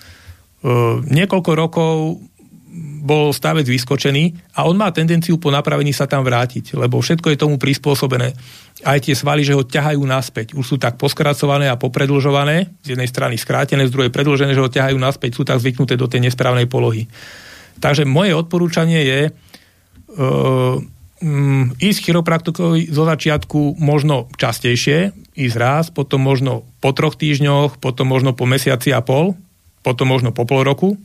niekoľko 1.02 1.52
rokov 1.58 2.22
bol 3.06 3.32
stavec 3.32 3.64
vyskočený 3.64 4.54
a 4.60 4.68
on 4.68 4.76
má 4.76 4.92
tendenciu 4.92 5.40
po 5.40 5.54
napravení 5.54 5.96
sa 5.96 6.10
tam 6.10 6.26
vrátiť, 6.26 6.76
lebo 6.76 7.00
všetko 7.00 7.32
je 7.32 7.38
tomu 7.40 7.56
prispôsobené. 7.56 8.36
Aj 8.84 9.00
tie 9.00 9.16
svaly, 9.16 9.48
že 9.48 9.56
ho 9.56 9.64
ťahajú 9.64 10.02
naspäť. 10.04 10.58
Už 10.58 10.66
sú 10.66 10.76
tak 10.76 11.00
poskracované 11.00 11.72
a 11.72 11.80
popredlžované, 11.80 12.76
z 12.84 12.98
jednej 12.98 13.08
strany 13.08 13.40
skrátené, 13.40 13.88
z 13.88 13.94
druhej 13.96 14.12
predlžené, 14.12 14.52
že 14.52 14.64
ho 14.64 14.68
ťahajú 14.68 14.98
naspäť, 15.00 15.40
sú 15.40 15.44
tak 15.48 15.62
zvyknuté 15.64 15.96
do 15.96 16.10
tej 16.10 16.28
nesprávnej 16.28 16.68
polohy. 16.68 17.08
Takže 17.80 18.04
moje 18.04 18.36
odporúčanie 18.36 19.00
je 19.06 19.22
uh, 19.30 20.76
um, 21.22 21.72
ísť 21.80 22.00
chiropraktikovi 22.12 22.92
zo 22.92 23.04
začiatku 23.08 23.80
možno 23.80 24.28
častejšie, 24.36 25.16
ísť 25.36 25.56
raz, 25.56 25.86
potom 25.92 26.24
možno 26.24 26.68
po 26.84 26.92
troch 26.92 27.16
týždňoch, 27.16 27.80
potom 27.80 28.12
možno 28.12 28.36
po 28.36 28.44
mesiaci 28.48 28.92
a 28.92 29.00
pol, 29.00 29.36
potom 29.86 30.10
možno 30.10 30.34
po 30.34 30.50
pol 30.50 30.66
roku, 30.66 30.98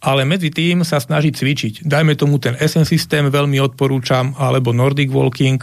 ale 0.00 0.28
medzi 0.28 0.52
tým 0.52 0.84
sa 0.84 1.00
snaží 1.00 1.32
cvičiť. 1.32 1.88
Dajme 1.88 2.14
tomu 2.14 2.36
ten 2.36 2.54
SN 2.56 2.84
systém, 2.84 3.24
veľmi 3.26 3.56
odporúčam, 3.64 4.36
alebo 4.36 4.76
Nordic 4.76 5.08
Walking, 5.08 5.60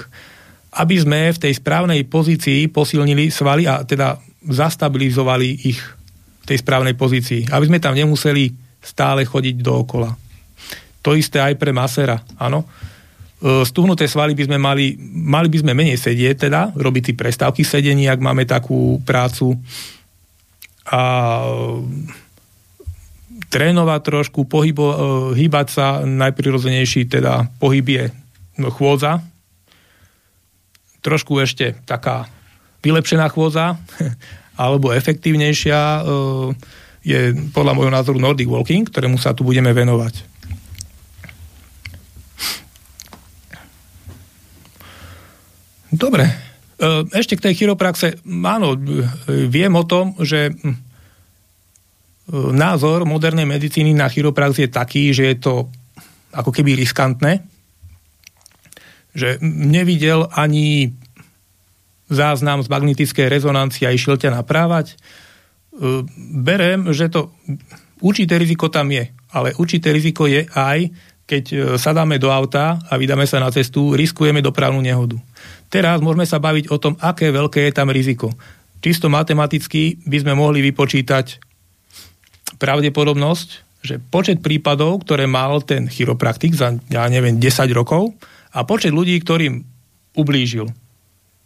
aby 0.73 0.95
sme 0.97 1.29
v 1.29 1.41
tej 1.41 1.53
správnej 1.61 2.01
pozícii 2.09 2.65
posilnili 2.73 3.29
svaly 3.29 3.69
a 3.69 3.85
teda 3.85 4.17
zastabilizovali 4.41 5.69
ich 5.69 5.79
v 6.43 6.45
tej 6.49 6.57
správnej 6.59 6.97
pozícii. 6.97 7.47
Aby 7.53 7.69
sme 7.69 7.79
tam 7.79 7.93
nemuseli 7.93 8.49
stále 8.83 9.23
chodiť 9.23 9.55
dookola. 9.61 10.11
To 11.05 11.15
isté 11.15 11.39
aj 11.39 11.55
pre 11.55 11.71
masera, 11.71 12.19
áno. 12.35 12.65
E, 13.43 13.63
stuhnuté 13.63 14.09
svaly 14.09 14.35
by 14.35 14.43
sme 14.49 14.57
mali, 14.59 14.95
mali 14.99 15.47
by 15.47 15.57
sme 15.61 15.77
menej 15.77 15.99
sedieť, 15.99 16.47
teda 16.47 16.61
robiť 16.75 17.03
si 17.11 17.13
prestávky 17.13 17.63
sedení, 17.63 18.09
ak 18.09 18.19
máme 18.19 18.43
takú 18.43 18.99
prácu. 19.03 19.55
A 20.89 20.99
trénovať 23.53 24.01
trošku, 24.01 24.49
pohybo, 24.49 24.87
e, 24.89 24.97
hýbať 25.37 25.67
sa, 25.69 26.01
najprirodzenejší 26.01 27.05
teda 27.05 27.53
pohyb 27.61 27.85
je 27.85 28.03
chôdza. 28.73 29.21
Trošku 31.05 31.37
ešte 31.37 31.77
taká 31.85 32.25
vylepšená 32.81 33.29
chôdza, 33.29 33.77
alebo 34.63 34.89
efektívnejšia 34.89 35.77
e, 35.77 36.01
je 37.05 37.19
podľa 37.53 37.77
môjho 37.77 37.93
názoru 37.93 38.17
Nordic 38.17 38.49
Walking, 38.49 38.89
ktorému 38.89 39.21
sa 39.21 39.37
tu 39.37 39.45
budeme 39.45 39.69
venovať. 39.69 40.33
Dobre. 45.93 46.25
E, 46.25 46.33
ešte 47.13 47.37
k 47.37 47.43
tej 47.45 47.53
chiropraxe. 47.53 48.17
Áno, 48.25 48.73
viem 49.29 49.73
o 49.77 49.85
tom, 49.85 50.17
že 50.17 50.57
názor 52.31 53.03
modernej 53.03 53.43
medicíny 53.43 53.91
na 53.91 54.07
chiroprax 54.07 54.63
je 54.63 54.69
taký, 54.71 55.11
že 55.11 55.33
je 55.33 55.37
to 55.39 55.53
ako 56.31 56.49
keby 56.55 56.73
riskantné, 56.79 57.43
že 59.13 59.37
nevidel 59.43 60.25
ani 60.33 60.95
záznam 62.09 62.63
z 62.63 62.71
magnetickej 62.71 63.27
rezonancie 63.29 63.85
a 63.85 63.93
išiel 63.93 64.17
ťa 64.17 64.33
naprávať. 64.33 64.93
E, 64.93 64.95
berem, 66.33 66.89
že 66.95 67.11
to 67.11 67.33
určité 68.01 68.41
riziko 68.41 68.71
tam 68.71 68.89
je, 68.89 69.11
ale 69.33 69.53
určité 69.59 69.93
riziko 69.93 70.25
je 70.25 70.47
aj 70.53 70.89
keď 71.23 71.43
e, 71.49 71.57
sadáme 71.79 72.19
do 72.19 72.27
auta 72.27 72.79
a 72.91 72.93
vydáme 72.99 73.23
sa 73.23 73.39
na 73.39 73.47
cestu, 73.47 73.95
riskujeme 73.95 74.43
dopravnú 74.43 74.83
nehodu. 74.83 75.15
Teraz 75.71 76.03
môžeme 76.03 76.27
sa 76.27 76.37
baviť 76.37 76.69
o 76.69 76.77
tom, 76.77 76.99
aké 76.99 77.31
veľké 77.31 77.71
je 77.71 77.73
tam 77.73 77.89
riziko. 77.89 78.27
Čisto 78.83 79.07
matematicky 79.07 80.03
by 80.03 80.17
sme 80.19 80.33
mohli 80.35 80.59
vypočítať 80.59 81.52
pravdepodobnosť, 82.57 83.49
že 83.83 83.99
počet 83.99 84.39
prípadov, 84.39 85.03
ktoré 85.03 85.27
mal 85.27 85.59
ten 85.61 85.91
chiropraktik 85.91 86.55
za, 86.55 86.75
ja 86.87 87.03
neviem, 87.11 87.35
10 87.37 87.67
rokov 87.75 88.15
a 88.55 88.63
počet 88.63 88.95
ľudí, 88.95 89.19
ktorým 89.19 89.65
ublížil. 90.15 90.71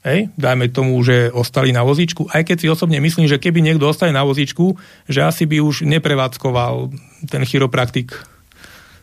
Hej, 0.05 0.31
dajme 0.39 0.71
tomu, 0.71 0.95
že 1.03 1.33
ostali 1.33 1.73
na 1.73 1.83
vozíčku, 1.83 2.29
aj 2.31 2.47
keď 2.47 2.57
si 2.61 2.67
osobne 2.69 3.01
myslím, 3.01 3.27
že 3.27 3.41
keby 3.41 3.59
niekto 3.59 3.89
ostali 3.89 4.13
na 4.13 4.23
vozíčku, 4.23 4.77
že 5.09 5.25
asi 5.25 5.43
by 5.49 5.59
už 5.59 5.83
neprevádzkoval 5.83 6.93
ten 7.27 7.43
chiropraktik 7.43 8.15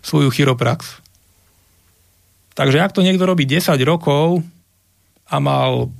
svoju 0.00 0.30
chiroprax. 0.32 1.02
Takže 2.54 2.78
ak 2.78 2.94
to 2.94 3.02
niekto 3.02 3.26
robí 3.26 3.44
10 3.44 3.74
rokov 3.82 4.46
a 5.26 5.36
mal 5.42 5.90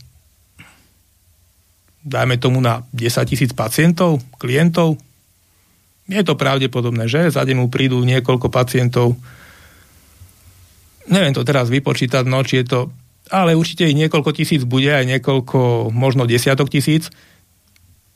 dajme 2.04 2.36
tomu 2.36 2.60
na 2.60 2.84
10 2.92 3.24
tisíc 3.26 3.50
pacientov, 3.56 4.20
klientov, 4.36 5.00
je 6.04 6.22
to 6.24 6.36
pravdepodobné, 6.36 7.08
že 7.08 7.32
za 7.32 7.44
deň 7.44 7.56
mu 7.64 7.66
prídu 7.72 8.00
niekoľko 8.04 8.52
pacientov. 8.52 9.16
Neviem 11.08 11.32
to 11.32 11.44
teraz 11.44 11.72
vypočítať, 11.72 12.24
no 12.28 12.44
či 12.44 12.60
je 12.60 12.66
to, 12.68 12.80
ale 13.32 13.56
určite 13.56 13.88
ich 13.88 13.96
niekoľko 13.96 14.36
tisíc 14.36 14.64
bude, 14.68 14.92
aj 14.92 15.08
niekoľko, 15.08 15.88
možno 15.92 16.28
desiatok 16.28 16.68
tisíc. 16.68 17.08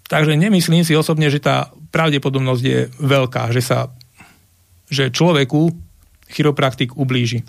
Takže 0.09 0.37
nemyslím 0.37 0.85
si 0.85 0.97
osobne, 0.97 1.29
že 1.29 1.41
tá 1.41 1.73
pravdepodobnosť 1.93 2.63
je 2.65 2.79
veľká, 3.01 3.53
že 3.53 3.61
sa 3.65 3.93
že 4.89 5.13
človeku 5.13 5.69
chiropraktik 6.33 6.97
ublíži. 6.97 7.45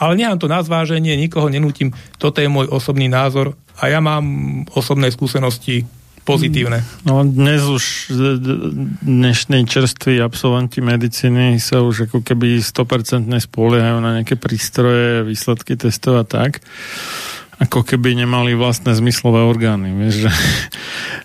Ale 0.00 0.16
nemám 0.16 0.40
to 0.40 0.48
na 0.48 0.64
zváženie, 0.64 1.20
nikoho 1.20 1.52
nenútim, 1.52 1.92
toto 2.16 2.40
je 2.40 2.48
môj 2.48 2.70
osobný 2.72 3.12
názor 3.12 3.60
a 3.76 3.92
ja 3.92 4.00
mám 4.00 4.24
osobné 4.72 5.12
skúsenosti 5.12 5.84
pozitívne. 6.28 6.84
No 7.08 7.24
dnes 7.24 7.64
už 7.64 8.12
dnešní 9.00 9.64
čerství 9.64 10.20
absolventi 10.20 10.84
medicíny 10.84 11.56
sa 11.56 11.80
už 11.80 12.12
ako 12.12 12.20
keby 12.20 12.60
100% 12.60 13.32
spoliehajú 13.48 13.98
na 14.04 14.20
nejaké 14.20 14.36
prístroje, 14.36 15.24
výsledky 15.24 15.80
testov 15.80 16.20
a 16.20 16.24
tak 16.28 16.60
ako 17.58 17.82
keby 17.82 18.14
nemali 18.14 18.54
vlastné 18.54 18.94
zmyslové 18.94 19.42
orgány. 19.42 19.90
Vieš, 19.90 20.14
že 20.28 20.30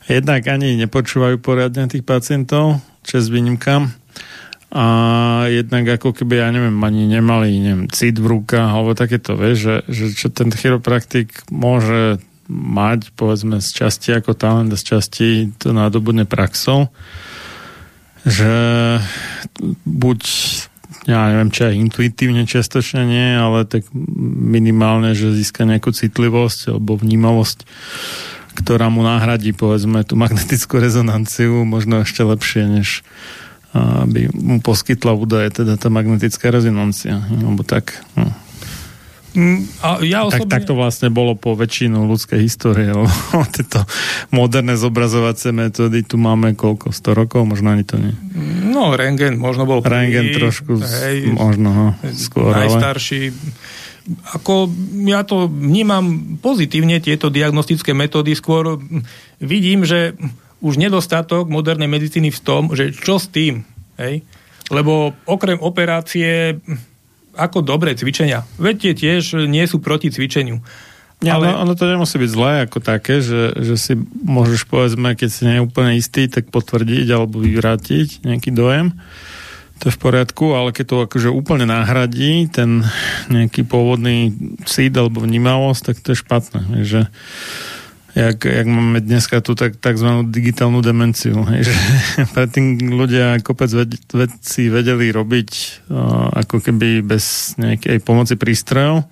jednak 0.17 0.41
ani 0.49 0.79
nepočúvajú 0.81 1.37
poriadne 1.37 1.85
tých 1.85 2.01
pacientov, 2.01 2.81
čes 3.05 3.29
výnimkám, 3.29 3.93
a 4.73 4.85
jednak 5.53 6.01
ako 6.01 6.17
keby, 6.17 6.41
ja 6.41 6.49
neviem, 6.49 6.73
ani 6.81 7.05
nemali 7.05 7.61
neviem, 7.61 7.85
cit 7.93 8.17
v 8.17 8.25
rukách 8.25 8.73
alebo 8.73 8.97
takéto, 8.97 9.37
vieš, 9.37 9.57
že, 9.61 9.75
že 9.85 10.05
čo 10.17 10.27
ten 10.33 10.49
chiropraktik 10.49 11.45
môže 11.53 12.17
mať, 12.51 13.15
povedzme, 13.15 13.63
z 13.63 13.69
časti 13.71 14.15
ako 14.15 14.35
talent 14.35 14.71
a 14.73 14.79
z 14.79 14.83
časti 14.83 15.27
to 15.59 15.71
nádobudne 15.71 16.27
praxou, 16.27 16.91
že 18.23 18.53
buď 19.87 20.21
ja 21.03 21.27
neviem, 21.27 21.51
či 21.51 21.67
aj 21.67 21.75
intuitívne 21.75 22.47
čiastočne 22.47 23.03
nie, 23.03 23.35
ale 23.35 23.67
tak 23.67 23.83
minimálne, 24.39 25.11
že 25.11 25.35
získa 25.35 25.67
nejakú 25.67 25.91
citlivosť 25.91 26.71
alebo 26.71 26.95
vnímavosť, 26.95 27.67
ktorá 28.63 28.87
mu 28.87 29.03
nahradí, 29.03 29.51
povedzme, 29.51 30.07
tú 30.07 30.15
magnetickú 30.15 30.79
rezonanciu 30.79 31.67
možno 31.67 32.07
ešte 32.07 32.23
lepšie, 32.23 32.63
než 32.79 33.03
aby 33.73 34.29
mu 34.37 34.61
poskytla 34.61 35.17
údaje 35.17 35.49
teda 35.49 35.81
tá 35.81 35.89
magnetická 35.89 36.53
rezonancia. 36.53 37.25
Alebo 37.25 37.65
tak. 37.65 38.05
No. 38.13 38.29
Mm, 39.33 39.65
a 39.81 39.97
ja 40.05 40.29
osobne... 40.29 40.45
tak, 40.45 40.61
tak 40.61 40.69
to 40.69 40.77
vlastne 40.77 41.09
bolo 41.09 41.33
po 41.33 41.57
väčšinu 41.57 42.05
ľudskej 42.05 42.39
histórie, 42.45 42.93
lebo 42.97 43.09
tieto 43.49 43.81
moderné 44.29 44.77
zobrazovacie 44.77 45.49
metódy 45.49 46.05
tu 46.05 46.21
máme 46.21 46.53
koľko? 46.53 46.93
100 46.93 47.19
rokov? 47.19 47.41
Možno 47.49 47.73
ani 47.73 47.81
to 47.81 47.97
nie. 47.97 48.13
No, 48.69 48.93
rengen 48.93 49.41
možno 49.41 49.65
bol 49.65 49.81
prvý. 49.81 50.13
Rengen 50.13 50.37
trošku 50.37 50.77
hej, 50.77 51.33
možno 51.33 51.97
no, 51.97 52.13
skôr. 52.13 52.53
Najstarší. 52.53 53.33
Ale... 53.33 53.81
Ako 54.35 54.67
ja 55.07 55.23
to 55.23 55.47
vnímam 55.47 56.35
pozitívne, 56.43 56.99
tieto 56.99 57.31
diagnostické 57.31 57.95
metódy, 57.95 58.35
skôr 58.35 58.75
vidím, 59.39 59.87
že 59.87 60.19
už 60.59 60.75
nedostatok 60.75 61.47
modernej 61.47 61.87
medicíny 61.87 62.31
v 62.31 62.39
tom, 62.43 62.63
že 62.75 62.91
čo 62.91 63.15
s 63.15 63.31
tým, 63.31 63.63
hej? 63.95 64.23
Lebo 64.71 65.15
okrem 65.27 65.59
operácie, 65.59 66.59
ako 67.33 67.65
dobré 67.65 67.97
cvičenia. 67.97 68.45
Veď 68.61 68.97
tiež 68.97 69.49
nie 69.49 69.65
sú 69.65 69.81
proti 69.81 70.13
cvičeniu. 70.13 70.61
Ja, 71.23 71.39
ale... 71.39 71.55
ono, 71.55 71.71
ono 71.71 71.73
to 71.79 71.87
nemusí 71.87 72.19
byť 72.19 72.29
zlé 72.29 72.51
ako 72.67 72.83
také, 72.83 73.23
že, 73.23 73.55
že 73.55 73.75
si 73.79 73.93
môžeš 74.27 74.67
povedzme, 74.67 75.15
keď 75.15 75.29
si 75.31 75.41
nie 75.47 75.55
je 75.57 75.65
úplne 75.65 75.95
istý, 75.95 76.27
tak 76.27 76.51
potvrdiť 76.51 77.07
alebo 77.07 77.39
vyvrátiť 77.39 78.27
nejaký 78.27 78.51
dojem. 78.51 78.91
To 79.81 79.89
je 79.89 79.95
v 79.95 80.03
poriadku, 80.03 80.55
ale 80.55 80.75
keď 80.75 80.85
to 80.85 80.97
akože 81.07 81.29
úplne 81.31 81.67
nahradí 81.67 82.47
ten 82.51 82.87
nejaký 83.31 83.67
pôvodný 83.67 84.31
cít 84.67 84.95
alebo 84.95 85.23
vnímavosť, 85.23 85.81
tak 85.81 85.95
to 86.03 86.11
je 86.11 86.21
špatné. 86.23 86.61
Že 86.83 87.01
jak, 88.15 88.45
jak 88.45 88.67
máme 88.69 89.01
dneska 89.01 89.41
tú 89.41 89.57
tak, 89.57 89.77
takzvanú 89.81 90.29
digitálnu 90.29 90.85
demenciu. 90.85 91.41
Hej, 91.49 91.73
že 91.73 91.75
predtým 92.37 92.93
ľudia 92.93 93.41
kopec 93.41 93.69
ved, 93.73 93.97
vedci 94.13 94.69
vedeli 94.69 95.09
robiť 95.09 95.49
uh, 95.89 96.29
ako 96.45 96.61
keby 96.61 97.01
bez 97.01 97.57
nejakej 97.57 97.99
pomoci 98.05 98.37
prístrojov. 98.37 99.09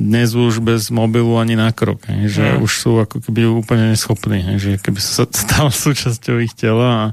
Dnes 0.00 0.32
už 0.32 0.62
bez 0.62 0.88
mobilu 0.94 1.34
ani 1.36 1.58
na 1.58 1.74
krok. 1.74 2.06
Hej, 2.06 2.40
že 2.40 2.44
no. 2.56 2.64
už 2.64 2.72
sú 2.72 2.90
ako 3.02 3.20
keby 3.20 3.42
úplne 3.50 3.92
neschopní. 3.96 4.38
Hej, 4.44 4.56
že 4.60 4.70
keby 4.78 5.00
sa 5.00 5.24
stal 5.42 5.72
súčasťou 5.72 6.44
ich 6.44 6.52
tela 6.52 6.88
a 6.88 7.04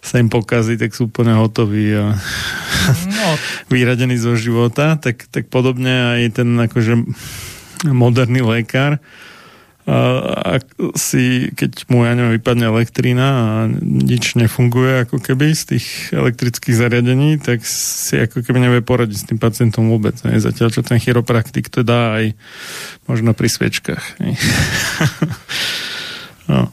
sa 0.00 0.22
im 0.22 0.30
pokazí, 0.30 0.78
tak 0.78 0.94
sú 0.94 1.10
úplne 1.10 1.34
hotoví 1.34 1.90
a 1.92 2.16
no. 3.10 3.28
vyradení 3.74 4.14
zo 4.14 4.38
života. 4.38 4.94
Tak, 4.94 5.26
tak 5.28 5.50
podobne 5.50 6.22
aj 6.22 6.38
ten 6.38 6.48
akože 6.54 7.02
moderný 7.90 8.46
lekár 8.46 9.02
a 9.82 10.62
si, 10.94 11.50
keď 11.58 11.90
mu, 11.90 12.06
ja 12.06 12.14
neviem, 12.14 12.38
vypadne 12.38 12.70
elektrina 12.70 13.26
a 13.26 13.46
nič 13.82 14.38
nefunguje 14.38 15.02
ako 15.02 15.18
keby 15.18 15.58
z 15.58 15.74
tých 15.74 15.86
elektrických 16.14 16.78
zariadení, 16.78 17.42
tak 17.42 17.66
si 17.66 18.14
ako 18.14 18.46
keby 18.46 18.62
nevie 18.62 18.78
poradiť 18.78 19.18
s 19.18 19.26
tým 19.26 19.42
pacientom 19.42 19.90
vôbec. 19.90 20.14
Ne? 20.22 20.38
Zatiaľ, 20.38 20.70
čo 20.70 20.86
ten 20.86 21.02
chiropraktik 21.02 21.66
to 21.66 21.82
dá 21.82 22.22
aj 22.22 22.30
možno 23.10 23.34
pri 23.34 23.50
sviečkách. 23.50 24.22
no. 26.50 26.70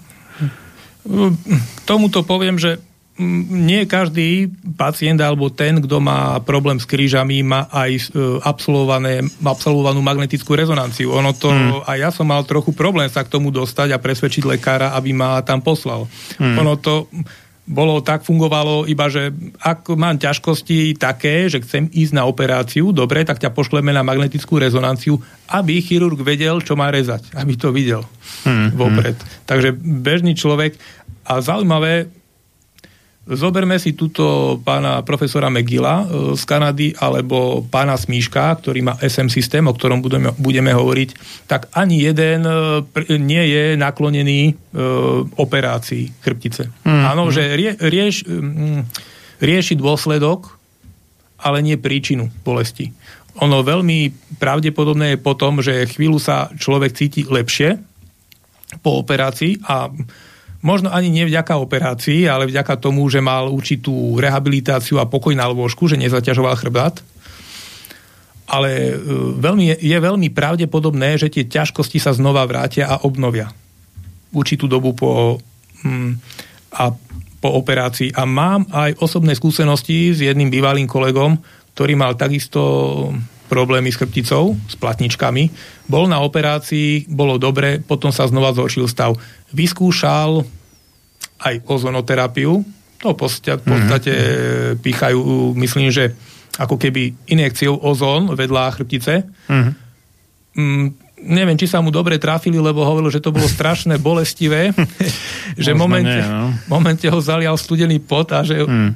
Tomuto 1.89 2.21
poviem, 2.21 2.61
že 2.61 2.77
nie 3.19 3.83
každý 3.83 4.47
pacient 4.79 5.19
alebo 5.19 5.51
ten, 5.51 5.83
kto 5.83 5.99
má 5.99 6.39
problém 6.39 6.79
s 6.79 6.87
krížami, 6.87 7.43
má 7.43 7.67
aj 7.67 7.91
e, 7.91 8.01
absolvované, 8.41 9.27
absolvovanú 9.43 9.99
magnetickú 9.99 10.55
rezonanciu. 10.55 11.11
Ono 11.11 11.35
to, 11.35 11.51
hmm. 11.51 11.83
a 11.83 11.99
ja 11.99 12.09
som 12.15 12.25
mal 12.31 12.47
trochu 12.47 12.71
problém 12.71 13.11
sa 13.11 13.27
k 13.27 13.31
tomu 13.31 13.51
dostať 13.51 13.91
a 13.91 14.01
presvedčiť 14.01 14.47
lekára, 14.47 14.95
aby 14.95 15.11
ma 15.11 15.43
tam 15.43 15.59
poslal. 15.59 16.07
Hmm. 16.39 16.63
Ono 16.63 16.79
to 16.79 17.11
bolo 17.69 18.01
tak, 18.01 18.25
fungovalo 18.25 18.89
iba, 18.89 19.05
že 19.13 19.29
ak 19.61 19.93
mám 19.93 20.17
ťažkosti 20.17 20.97
také, 20.97 21.45
že 21.53 21.61
chcem 21.61 21.85
ísť 21.85 22.17
na 22.17 22.25
operáciu, 22.25 22.89
dobre, 22.89 23.21
tak 23.21 23.37
ťa 23.37 23.53
pošleme 23.53 23.93
na 23.93 24.01
magnetickú 24.01 24.57
rezonanciu, 24.57 25.21
aby 25.53 25.77
chirurg 25.77 26.17
vedel, 26.25 26.65
čo 26.65 26.73
má 26.73 26.89
rezať, 26.89 27.29
aby 27.37 27.53
to 27.53 27.69
videl 27.69 28.01
hmm. 28.47 28.73
vopred. 28.73 29.13
Hmm. 29.13 29.29
Takže 29.45 29.69
bežný 29.77 30.33
človek, 30.33 30.81
a 31.29 31.45
zaujímavé, 31.45 32.09
Zoberme 33.27 33.77
si 33.77 33.93
túto 33.93 34.57
pána 34.65 35.05
profesora 35.05 35.51
Megila 35.53 36.01
e, 36.01 36.05
z 36.33 36.43
Kanady 36.49 36.95
alebo 36.97 37.61
pána 37.61 37.93
Smíška, 37.93 38.57
ktorý 38.57 38.81
má 38.81 38.93
SM 38.97 39.29
systém, 39.29 39.61
o 39.69 39.75
ktorom 39.75 40.01
budeme, 40.01 40.33
budeme 40.39 40.73
hovoriť, 40.73 41.09
tak 41.45 41.69
ani 41.77 42.01
jeden 42.01 42.47
e, 42.47 42.53
nie 43.19 43.43
je 43.53 43.65
naklonený 43.77 44.39
e, 44.49 44.53
operácii 45.37 46.25
chrbtice. 46.25 46.73
Mm. 46.87 47.03
Áno, 47.05 47.29
že 47.29 47.53
rie, 47.53 47.77
rieš, 47.77 48.25
rieši 49.37 49.77
dôsledok, 49.77 50.57
ale 51.37 51.61
nie 51.61 51.77
príčinu 51.77 52.33
bolesti. 52.41 52.89
Ono 53.39 53.61
veľmi 53.61 54.11
pravdepodobné 54.41 55.15
je 55.15 55.19
potom, 55.21 55.61
že 55.61 55.87
chvíľu 55.87 56.17
sa 56.17 56.51
človek 56.57 56.91
cíti 56.97 57.23
lepšie 57.23 57.77
po 58.81 58.99
operácii 58.99 59.63
a 59.69 59.87
možno 60.59 60.91
ani 60.91 61.07
nie 61.07 61.23
vďaka 61.23 61.55
operácii, 61.59 62.27
ale 62.27 62.47
vďaka 62.47 62.75
tomu, 62.79 63.07
že 63.07 63.23
mal 63.23 63.47
určitú 63.47 64.19
rehabilitáciu 64.19 64.99
a 64.99 65.07
pokoj 65.07 65.31
na 65.35 65.47
lôžku, 65.47 65.87
že 65.87 65.99
nezaťažoval 65.99 66.55
chrbát. 66.59 66.99
Ale 68.49 68.69
e, 68.91 68.93
veľmi, 69.39 69.77
je 69.77 69.97
veľmi 69.97 70.33
pravdepodobné, 70.33 71.21
že 71.21 71.29
tie 71.29 71.45
ťažkosti 71.45 72.01
sa 72.01 72.11
znova 72.11 72.43
vrátia 72.49 72.89
a 72.89 73.05
obnovia 73.05 73.53
určitú 74.33 74.69
dobu 74.69 74.93
po, 74.93 75.37
mm, 75.85 76.11
a 76.75 76.93
po 77.39 77.49
operácii. 77.55 78.13
A 78.13 78.27
mám 78.27 78.67
aj 78.69 78.99
osobné 78.99 79.33
skúsenosti 79.33 80.11
s 80.11 80.19
jedným 80.21 80.51
bývalým 80.51 80.85
kolegom, 80.85 81.39
ktorý 81.73 81.93
mal 81.95 82.19
takisto 82.19 82.61
problémy 83.49 83.89
s 83.89 83.97
chrbticou, 83.97 84.53
s 84.69 84.77
platničkami. 84.77 85.49
Bol 85.89 86.05
na 86.05 86.21
operácii, 86.21 87.09
bolo 87.09 87.41
dobre, 87.41 87.81
potom 87.81 88.13
sa 88.13 88.29
znova 88.29 88.53
zhoršil 88.53 88.85
stav. 88.85 89.17
Vyskúšal 89.49 90.45
aj 91.41 91.55
ozonoterapiu, 91.65 92.61
to 92.99 93.07
v 93.09 93.17
podstate, 93.17 93.57
v 93.57 93.65
podstate 93.65 94.11
mm-hmm. 94.13 94.75
pýchajú, 94.85 95.21
myslím, 95.57 95.89
že 95.89 96.13
ako 96.59 96.75
keby 96.75 97.15
injekciou 97.31 97.79
ozón 97.79 98.35
vedľa 98.35 98.75
chrbtice. 98.75 99.25
Mm-hmm. 99.47 99.73
Mm, 101.19 101.35
neviem, 101.35 101.57
či 101.59 101.67
sa 101.67 101.83
mu 101.83 101.91
dobre 101.91 102.15
trafili, 102.15 102.55
lebo 102.59 102.87
hovoril, 102.87 103.11
že 103.11 103.23
to 103.23 103.35
bolo 103.35 103.45
strašné, 103.45 103.99
bolestivé, 104.09 104.71
že 105.59 105.71
momente, 105.75 106.19
nie, 106.19 106.25
no. 106.25 106.55
momente 106.71 107.05
ho 107.07 107.19
zalial 107.19 107.59
studený 107.59 107.99
pot 107.99 108.31
a 108.31 108.43
že 108.47 108.63
mm. 108.63 108.91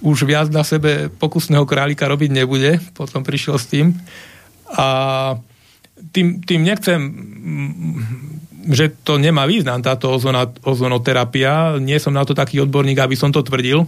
už 0.00 0.24
viac 0.24 0.48
na 0.48 0.64
sebe 0.64 1.12
pokusného 1.12 1.68
králika 1.68 2.08
robiť 2.08 2.30
nebude. 2.32 2.80
Potom 2.96 3.20
prišiel 3.20 3.56
s 3.60 3.66
tým. 3.68 3.92
A 4.72 4.86
tým, 6.12 6.42
tým 6.42 6.60
nechcem 6.64 7.00
že 8.66 8.90
to 9.06 9.14
nemá 9.14 9.46
význam, 9.46 9.78
táto 9.78 10.10
ozonoterapia. 10.66 11.78
Nie 11.78 12.02
som 12.02 12.10
na 12.10 12.26
to 12.26 12.34
taký 12.34 12.58
odborník, 12.66 12.98
aby 12.98 13.14
som 13.14 13.30
to 13.30 13.46
tvrdil. 13.46 13.86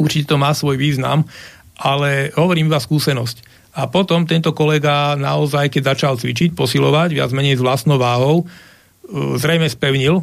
Určite 0.00 0.32
to 0.32 0.40
má 0.40 0.56
svoj 0.56 0.80
význam, 0.80 1.28
ale 1.76 2.32
hovorím 2.32 2.72
iba 2.72 2.80
skúsenosť. 2.80 3.51
A 3.72 3.88
potom 3.88 4.28
tento 4.28 4.52
kolega 4.52 5.16
naozaj, 5.16 5.72
keď 5.72 5.96
začal 5.96 6.20
cvičiť, 6.20 6.52
posilovať, 6.52 7.16
viac 7.16 7.30
menej 7.32 7.56
s 7.56 7.64
vlastnou 7.64 7.96
váhou, 7.96 8.44
e, 8.44 9.36
zrejme 9.40 9.64
spevnil 9.64 10.20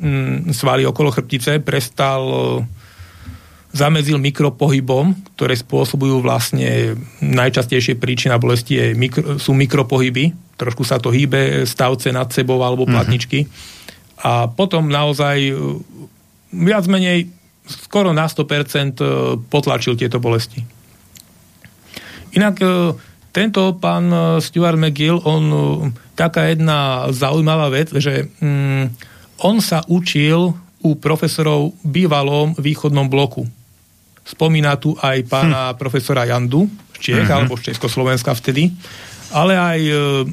mm, 0.00 0.56
svaly 0.56 0.88
okolo 0.88 1.12
chrbtice, 1.12 1.60
prestal 1.60 2.22
e, 2.24 2.38
zamedzil 3.76 4.16
mikropohybom, 4.16 5.12
ktoré 5.36 5.52
spôsobujú 5.52 6.24
vlastne 6.24 6.96
najčastejšie 7.20 8.00
príčina 8.00 8.40
bolesti 8.40 8.80
je 8.80 8.86
mikro, 8.96 9.36
sú 9.36 9.52
mikropohyby, 9.52 10.32
trošku 10.56 10.82
sa 10.88 10.96
to 10.96 11.12
hýbe 11.12 11.68
stavce 11.68 12.08
nad 12.08 12.32
sebou 12.32 12.64
alebo 12.64 12.88
mhm. 12.88 12.92
platničky. 12.96 13.44
Mm-hmm. 13.44 13.76
A 14.18 14.48
potom 14.50 14.88
naozaj 14.88 15.36
e, 15.44 15.54
viac 16.56 16.88
menej 16.88 17.28
skoro 17.68 18.16
na 18.16 18.26
100% 18.26 18.40
e, 18.40 19.04
potlačil 19.46 19.94
tieto 19.94 20.18
bolesti. 20.18 20.77
Inak 22.34 22.56
e, 22.60 22.66
tento 23.32 23.76
pán 23.78 24.10
Stuart 24.40 24.80
McGill, 24.80 25.20
on 25.22 25.42
taká 26.18 26.50
jedna 26.50 27.06
zaujímavá 27.14 27.70
vec, 27.70 27.94
že 27.94 28.26
mm, 28.42 28.90
on 29.46 29.62
sa 29.62 29.86
učil 29.86 30.50
u 30.82 30.90
profesorov 30.98 31.74
bývalom 31.86 32.54
východnom 32.58 33.06
bloku. 33.06 33.46
Spomína 34.26 34.76
tu 34.76 34.98
aj 34.98 35.24
pána 35.30 35.72
hm. 35.72 35.76
profesora 35.78 36.26
Jandu 36.26 36.66
z 36.66 36.98
Čiech, 36.98 37.30
uh-huh. 37.30 37.36
alebo 37.46 37.54
z 37.54 37.72
Československa 37.72 38.34
vtedy, 38.34 38.74
ale 39.30 39.54
aj 39.54 39.80
e, 39.80 39.92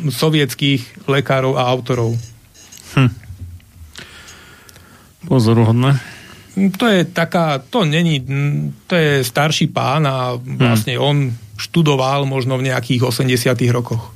sovietských 0.10 1.06
lekárov 1.06 1.56
a 1.56 1.70
autorov. 1.70 2.18
Hm. 2.98 3.12
Pozoruhodné. 5.30 5.92
To 6.56 6.86
je 6.88 7.04
taká, 7.12 7.60
to 7.60 7.84
není, 7.84 8.24
to 8.88 8.96
je 8.96 9.24
starší 9.24 9.70
pán 9.70 10.08
a 10.10 10.34
hm. 10.34 10.58
vlastne 10.58 10.98
hm. 10.98 11.02
on 11.02 11.18
študoval 11.56 12.28
možno 12.28 12.60
v 12.60 12.72
nejakých 12.72 13.02
80 13.08 13.56
rokoch. 13.72 14.12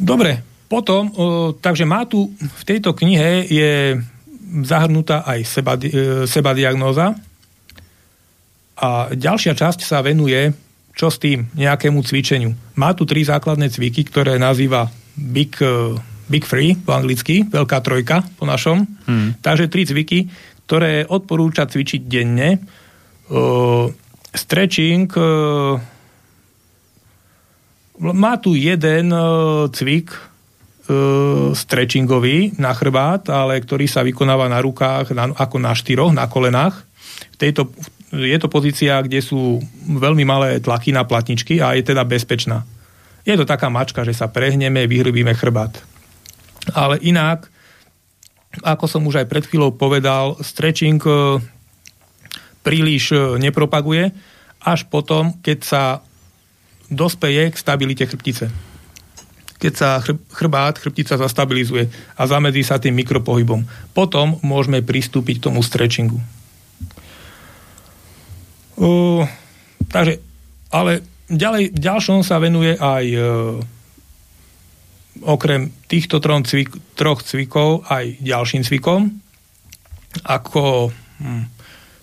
Dobre, 0.00 0.40
potom, 0.70 1.12
takže 1.60 1.84
má 1.84 2.08
tu, 2.08 2.32
v 2.38 2.62
tejto 2.64 2.96
knihe 2.96 3.44
je 3.48 4.00
zahrnutá 4.64 5.22
aj 5.26 5.40
seba, 5.44 5.74
e, 5.76 6.24
seba 6.26 6.56
diagnóza. 6.56 7.14
A 8.80 9.12
ďalšia 9.12 9.52
časť 9.52 9.84
sa 9.84 10.00
venuje 10.00 10.50
čo 10.96 11.08
s 11.08 11.16
tým, 11.22 11.48
nejakému 11.56 12.02
cvičeniu. 12.02 12.52
Má 12.76 12.92
tu 12.92 13.06
tri 13.08 13.24
základné 13.24 13.72
cviky, 13.72 14.04
ktoré 14.04 14.36
nazýva 14.36 14.90
Big, 15.16 15.56
e, 15.62 15.96
Big 16.28 16.44
Free 16.44 16.76
po 16.76 16.92
anglicky, 16.92 17.46
veľká 17.46 17.78
trojka 17.80 18.26
po 18.36 18.44
našom. 18.44 18.84
Hmm. 19.06 19.32
Takže 19.40 19.70
tri 19.72 19.86
cviky, 19.86 20.28
ktoré 20.66 21.08
odporúča 21.08 21.66
cvičiť 21.66 22.06
denne. 22.06 22.62
Uh, 23.30 23.90
stretching 24.34 25.10
uh, 25.16 25.80
má 28.00 28.36
tu 28.38 28.56
jeden 28.56 29.12
uh, 29.12 29.68
cvik, 29.70 30.30
E, 30.90 30.94
stretchingový 31.54 32.58
na 32.58 32.74
chrbát, 32.74 33.30
ale 33.30 33.62
ktorý 33.62 33.86
sa 33.86 34.02
vykonáva 34.02 34.50
na 34.50 34.58
rukách 34.58 35.14
ako 35.38 35.56
na 35.62 35.70
štyroch, 35.70 36.10
na 36.10 36.26
kolenách. 36.26 36.82
V 37.30 37.36
tejto, 37.38 37.70
je 38.10 38.38
to 38.42 38.50
pozícia, 38.50 38.98
kde 38.98 39.22
sú 39.22 39.62
veľmi 39.86 40.26
malé 40.26 40.58
tlaky 40.58 40.90
na 40.90 41.06
platničky 41.06 41.62
a 41.62 41.78
je 41.78 41.86
teda 41.86 42.02
bezpečná. 42.02 42.66
Je 43.22 43.38
to 43.38 43.46
taká 43.46 43.70
mačka, 43.70 44.02
že 44.02 44.18
sa 44.18 44.26
prehneme, 44.26 44.90
vyhrubíme 44.90 45.30
chrbát. 45.38 45.78
Ale 46.74 46.98
inak, 47.06 47.46
ako 48.66 48.90
som 48.90 49.06
už 49.06 49.22
aj 49.22 49.30
pred 49.30 49.46
chvíľou 49.46 49.70
povedal, 49.70 50.42
stretching 50.42 50.98
e, 51.06 51.38
príliš 52.60 53.12
e, 53.12 53.18
nepropaguje, 53.40 54.12
až 54.60 54.84
potom, 54.88 55.36
keď 55.40 55.58
sa 55.64 55.82
dospeje 56.92 57.48
k 57.52 57.56
stabilite 57.56 58.04
chrbtice 58.04 58.50
keď 59.60 59.72
sa 59.76 60.00
chrbát, 60.32 60.80
chrbtica 60.80 61.20
zastabilizuje 61.20 61.92
a 62.16 62.22
zamedzí 62.24 62.64
sa 62.64 62.80
tým 62.80 62.96
mikropohybom. 62.96 63.68
Potom 63.92 64.40
môžeme 64.40 64.80
pristúpiť 64.80 65.36
k 65.36 65.44
tomu 65.52 65.60
stretchingu. 65.60 66.16
Uh, 68.80 69.28
takže, 69.92 70.24
ale 70.72 71.04
ďalej, 71.28 71.76
ďalšom 71.76 72.24
sa 72.24 72.40
venuje 72.40 72.72
aj 72.72 73.04
uh, 73.12 73.60
okrem 75.28 75.68
týchto 75.84 76.24
troch, 76.24 76.40
cvik, 76.48 76.96
troch 76.96 77.20
cvikov 77.20 77.84
aj 77.92 78.16
ďalším 78.24 78.64
cvikom, 78.64 79.20
ako 80.24 80.88
hm, 81.20 81.44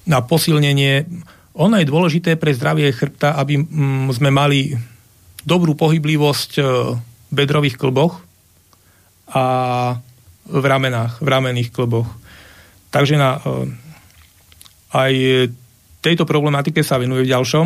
na 0.08 0.24
posilnenie. 0.24 1.06
Ono 1.60 1.76
je 1.78 1.86
dôležité 1.86 2.40
pre 2.40 2.56
zdravie 2.56 2.90
chrbta, 2.96 3.36
aby 3.36 3.60
hm, 3.60 4.10
sme 4.16 4.32
mali 4.32 4.74
dobrú 5.44 5.76
pohyblivosť 5.76 6.52
uh, 6.60 6.96
bedrových 7.32 7.76
klboch 7.76 8.24
a 9.32 9.44
v 10.48 10.66
ramenách, 10.66 11.20
v 11.20 11.28
ramenných 11.28 11.76
klboch. 11.76 12.08
Takže 12.88 13.20
na, 13.20 13.36
e, 13.36 13.68
aj 14.96 15.14
tejto 16.00 16.24
problematike 16.24 16.80
sa 16.80 16.96
venuje 16.96 17.28
v 17.28 17.32
ďalšom, 17.36 17.66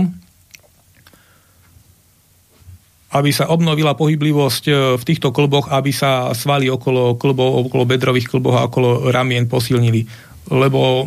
aby 3.11 3.29
sa 3.29 3.51
obnovila 3.53 3.93
pohyblivosť 3.93 4.63
e, 4.65 4.73
v 4.97 5.03
týchto 5.05 5.29
klboch, 5.29 5.69
aby 5.69 5.93
sa 5.93 6.33
svaly 6.33 6.73
okolo 6.73 7.21
klbov, 7.21 7.69
okolo 7.69 7.85
bedrových 7.85 8.33
klbov 8.33 8.53
a 8.57 8.65
okolo 8.65 9.13
ramien 9.13 9.45
posilnili. 9.45 10.09
Lebo 10.49 11.05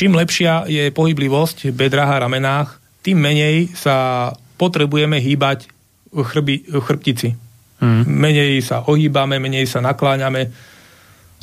čím 0.00 0.16
lepšia 0.16 0.64
je 0.64 0.88
pohyblivosť 0.88 1.68
v 1.68 1.76
bedrách 1.76 2.16
a 2.16 2.24
ramenách, 2.24 2.80
tým 3.04 3.20
menej 3.20 3.68
sa 3.76 4.32
potrebujeme 4.56 5.20
hýbať 5.20 5.68
v, 6.08 6.24
chrbi, 6.24 6.64
v 6.64 6.80
chrbtici. 6.80 7.36
Mm. 7.84 8.08
Menej 8.08 8.64
sa 8.64 8.80
ohýbame, 8.88 9.36
menej 9.36 9.68
sa 9.68 9.84
nakláňame, 9.84 10.48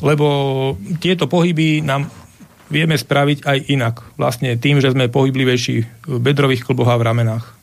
lebo 0.02 0.26
tieto 0.98 1.30
pohyby 1.30 1.86
nám 1.86 2.10
vieme 2.66 2.98
spraviť 2.98 3.46
aj 3.46 3.58
inak. 3.70 3.94
Vlastne 4.18 4.58
tým, 4.58 4.82
že 4.82 4.90
sme 4.90 5.06
pohyblivejší 5.06 5.76
v 6.10 6.18
bedrových 6.18 6.66
klboch 6.66 6.90
a 6.90 6.98
v 6.98 7.06
ramenách. 7.06 7.54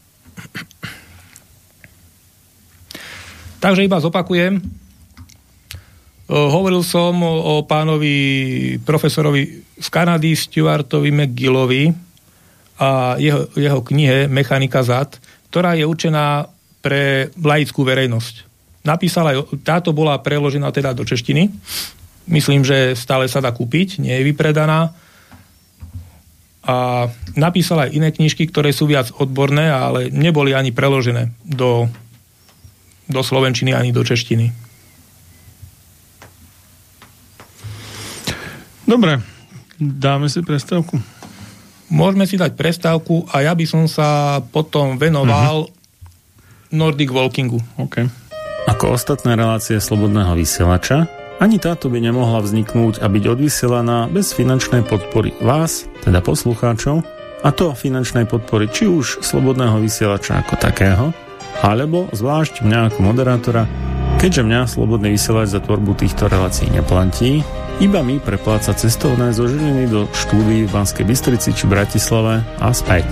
Takže 3.64 3.84
iba 3.84 4.00
zopakujem. 4.00 4.64
Hovoril 6.26 6.82
som 6.82 7.22
o 7.22 7.62
pánovi 7.70 8.16
profesorovi 8.82 9.62
z 9.78 9.88
Kanady 9.94 10.34
Stuartovi 10.34 11.14
McGillovi 11.14 11.94
a 12.82 13.16
jeho, 13.22 13.46
jeho 13.54 13.80
knihe 13.86 14.26
Mechanika 14.26 14.82
zad, 14.82 15.22
ktorá 15.54 15.78
je 15.78 15.86
určená 15.86 16.50
pre 16.82 17.30
laickú 17.38 17.86
verejnosť 17.86 18.56
napísala, 18.86 19.34
táto 19.66 19.90
bola 19.92 20.22
preložená 20.22 20.70
teda 20.70 20.94
do 20.94 21.02
češtiny. 21.02 21.50
Myslím, 22.30 22.62
že 22.62 22.94
stále 22.94 23.26
sa 23.26 23.42
dá 23.42 23.50
kúpiť, 23.50 23.98
nie 24.00 24.14
je 24.14 24.28
vypredaná. 24.30 24.94
A 26.66 27.10
napísala 27.38 27.90
aj 27.90 27.94
iné 27.94 28.10
knižky, 28.14 28.50
ktoré 28.50 28.74
sú 28.74 28.90
viac 28.90 29.10
odborné, 29.18 29.70
ale 29.70 30.14
neboli 30.14 30.54
ani 30.54 30.74
preložené 30.74 31.34
do, 31.46 31.90
do 33.10 33.22
slovenčiny 33.22 33.74
ani 33.74 33.94
do 33.94 34.02
češtiny. 34.02 34.65
Dobre, 38.86 39.18
dáme 39.82 40.30
si 40.30 40.46
prestávku. 40.46 41.02
Môžeme 41.90 42.30
si 42.30 42.38
dať 42.38 42.54
prestávku 42.54 43.26
a 43.34 43.42
ja 43.42 43.54
by 43.58 43.66
som 43.66 43.90
sa 43.90 44.42
potom 44.42 45.02
venoval 45.02 45.70
uh-huh. 45.70 46.74
Nordic 46.74 47.10
Walkingu. 47.10 47.62
Okay. 47.78 48.06
Ako 48.66 48.98
ostatné 48.98 49.38
relácie 49.38 49.78
Slobodného 49.78 50.34
vysielača, 50.38 51.10
ani 51.38 51.58
táto 51.58 51.90
by 51.90 51.98
nemohla 52.02 52.42
vzniknúť 52.42 53.02
a 53.02 53.10
byť 53.10 53.24
odvysielaná 53.26 54.10
bez 54.10 54.34
finančnej 54.38 54.86
podpory 54.86 55.34
vás, 55.42 55.90
teda 56.06 56.22
poslucháčov, 56.22 57.06
a 57.46 57.50
to 57.54 57.78
finančnej 57.78 58.26
podpory 58.26 58.66
či 58.70 58.90
už 58.90 59.22
slobodného 59.22 59.78
vysielača 59.82 60.42
ako 60.42 60.58
takého, 60.58 61.06
alebo 61.62 62.10
zvlášť 62.14 62.66
mňa 62.66 62.80
ako 62.90 63.00
moderátora, 63.02 63.64
keďže 64.18 64.42
mňa 64.46 64.62
slobodný 64.66 65.14
vysielač 65.14 65.54
za 65.54 65.62
tvorbu 65.62 65.94
týchto 65.94 66.26
relácií 66.26 66.72
neplatí, 66.74 67.46
iba 67.84 68.00
mi 68.04 68.20
prepláca 68.24 68.74
cestovné 68.74 69.34
zo 69.36 69.48
Žiliny 69.48 69.88
do 69.92 70.08
štúdií 70.12 70.66
v 70.68 70.72
Banskej 70.72 71.06
Bystrici 71.08 71.52
či 71.52 71.68
Bratislave 71.68 72.44
a 72.62 72.72
späť. 72.72 73.06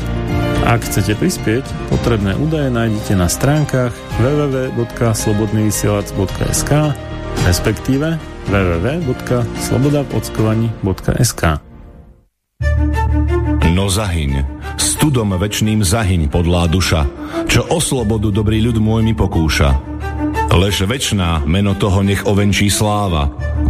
Ak 0.64 0.88
chcete 0.88 1.20
prispieť, 1.20 1.68
potrebné 1.92 2.40
údaje 2.40 2.72
nájdete 2.72 3.20
na 3.20 3.28
stránkach 3.28 3.92
www.slobodnyvysielac.sk 4.24 6.72
respektíve 7.44 8.16
www.slobodavockovaní.sk 8.48 11.44
No 13.74 13.90
zahyň, 13.90 14.46
studom 14.78 15.34
večným 15.36 15.82
zahyň, 15.82 16.30
podlá 16.30 16.70
duša, 16.70 17.10
čo 17.50 17.66
o 17.68 17.82
slobodu 17.82 18.30
dobrý 18.30 18.62
ľud 18.62 18.78
môj 18.80 19.02
mi 19.02 19.18
pokúša. 19.18 19.74
Lež 20.54 20.86
večná 20.86 21.42
meno 21.50 21.74
toho 21.74 22.06
nech 22.06 22.30
ovenčí 22.30 22.70
sláva, 22.70 23.34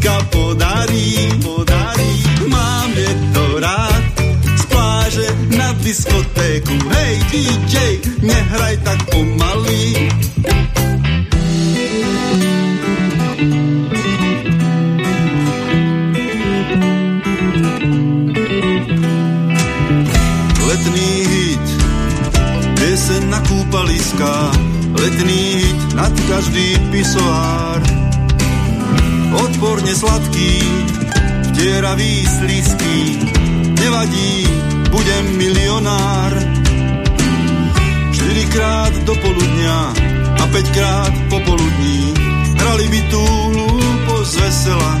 láska 0.00 0.24
podarí, 0.30 1.28
podarí. 1.42 2.24
Mám 2.48 2.92
je 2.96 3.12
to 3.32 3.60
rád, 3.60 4.02
z 4.56 4.64
pláže 4.66 5.26
na 5.56 5.72
diskotéku, 5.72 6.72
hej 6.88 7.14
DJ, 7.30 7.76
nehraj 8.24 8.76
tak 8.84 8.98
pomaly. 9.12 10.10
kúpaliska, 23.50 24.50
letný 24.94 25.42
hit 25.58 25.94
nad 25.94 26.14
každý 26.28 26.78
pisoár. 26.90 27.69
Odporne 29.60 29.92
sladký, 29.92 30.56
vtieravý 31.52 32.24
slízky, 32.24 33.20
nevadí, 33.76 34.48
budem 34.88 35.36
milionár. 35.36 36.32
Štyrikrát 38.08 38.88
do 39.04 39.12
poludnia 39.20 39.92
a 40.40 40.44
päťkrát 40.48 41.12
popoludní 41.28 42.16
hrali 42.56 42.88
by 42.88 43.00
tú 43.12 43.20
hlúposť 43.52 44.32
vesela. 44.40 44.94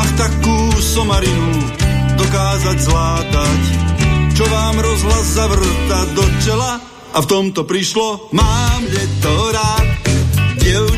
Ach, 0.00 0.10
takú 0.16 0.72
somarinu 0.80 1.68
dokázať 2.16 2.78
zlátať 2.80 3.60
čo 4.32 4.44
vám 4.48 4.80
rozhlas 4.80 5.36
zavrta 5.36 5.98
do 6.16 6.24
čela 6.40 6.80
a 7.12 7.18
v 7.20 7.26
tomto 7.28 7.68
prišlo, 7.68 8.32
mám 8.32 8.88
je 8.88 9.04
to 9.20 9.34
rád. 9.52 9.83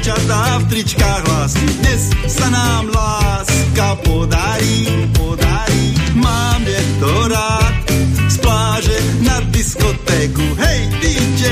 Dievčatá 0.07 0.63
v 0.63 0.65
tričkách 0.71 1.25
lásky, 1.27 1.67
dnes 1.83 2.03
sa 2.31 2.47
nám 2.47 2.95
láska 2.95 3.99
podarí, 4.07 4.87
podarí. 5.19 5.99
Mám 6.15 6.63
je 6.63 6.83
to 7.03 7.13
rád, 7.27 7.75
z 8.31 8.37
pláže 8.39 8.99
na 9.27 9.43
diskotéku, 9.51 10.47
hej 10.63 10.81
DJ, 11.03 11.43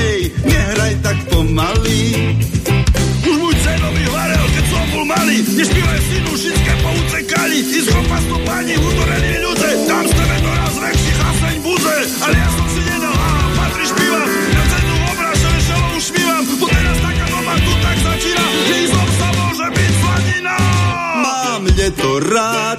nehraj 0.47 0.95
tak 1.03 1.19
pomaly. 1.35 2.31
Už 3.27 3.35
môj 3.43 3.59
cenový 3.59 4.07
hvarel, 4.07 4.47
keď 4.47 4.65
som 4.71 4.87
bol 4.87 5.03
malý, 5.03 5.37
nešpívaj 5.43 6.01
si 6.07 6.17
dušické 6.23 6.73
poucekali, 6.79 7.59
i 7.59 7.81
z 7.83 7.91
pani, 8.47 8.75
udoreli 8.79 9.35
ľudze, 9.51 9.71
tam 9.91 10.07
ste 10.07 10.25
doraz 10.31 10.75
vekší 10.79 11.13
chaseň 11.19 11.55
buze, 11.59 11.97
ale 12.23 12.37
ja 12.39 12.49
som 12.55 12.67
si 12.71 12.81
nedal, 12.87 13.15
a 13.19 13.31
patrí 13.59 13.83
špíva, 13.83 14.23
tu 18.15 18.29
tak 18.31 18.39
začína, 18.39 18.47
že 18.69 18.79
som 18.91 19.09
sa 19.19 19.29
môže 19.35 19.67
byť 19.75 19.93
sladina. 19.99 20.57
Mám 21.23 21.63
je 21.67 21.89
to 21.91 22.11
rád, 22.31 22.79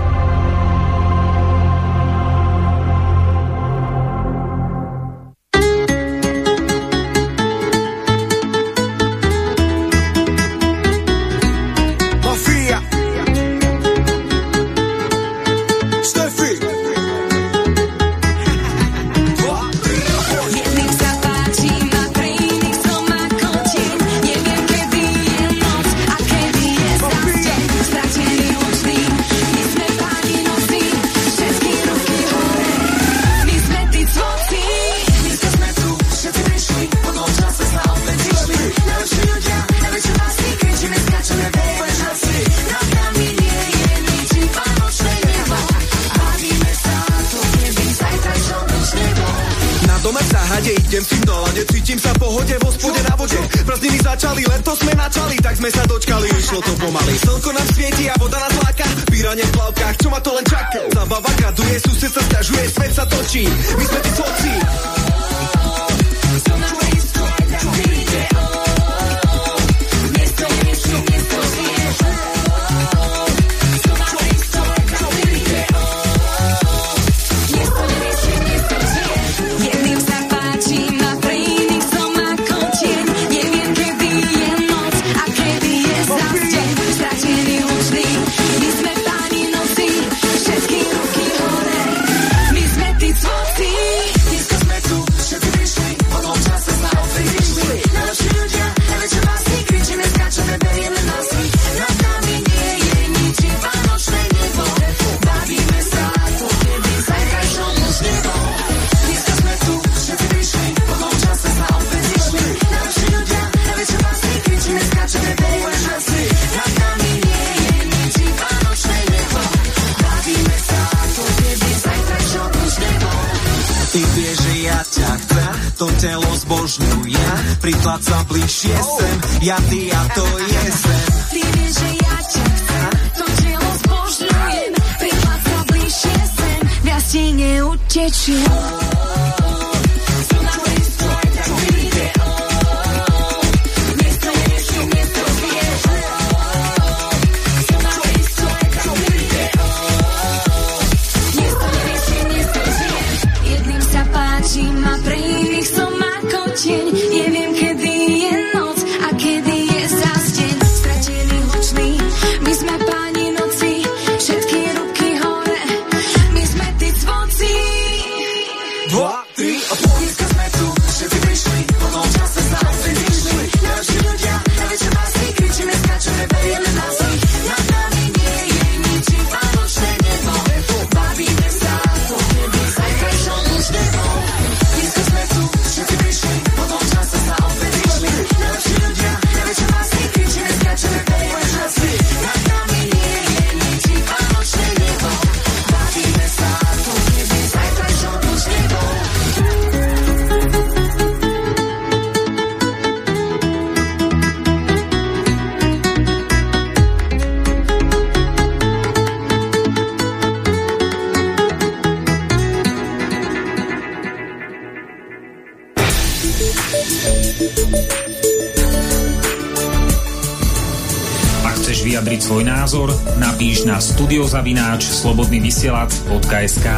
Studiozavináč 224.21 224.85
slobodný 224.85 225.41
vysielač 225.41 225.97
KSK. 226.29 226.69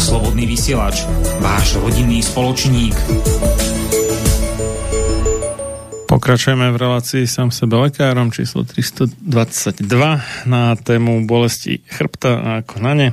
Slobodný 0.00 0.48
vysielač, 0.48 1.04
váš 1.36 1.76
rodinný 1.76 2.24
spoločník. 2.24 2.96
Pokračujeme 6.08 6.72
v 6.72 6.76
relácii 6.80 7.28
sám 7.28 7.52
sebe 7.52 7.76
lekárom 7.76 8.32
číslo 8.32 8.64
322 8.64 9.20
na 10.48 10.72
tému 10.80 11.28
bolesti 11.28 11.84
chrbta 11.92 12.40
a 12.40 12.48
ako 12.64 12.80
na 12.80 12.92
ne. 12.96 13.08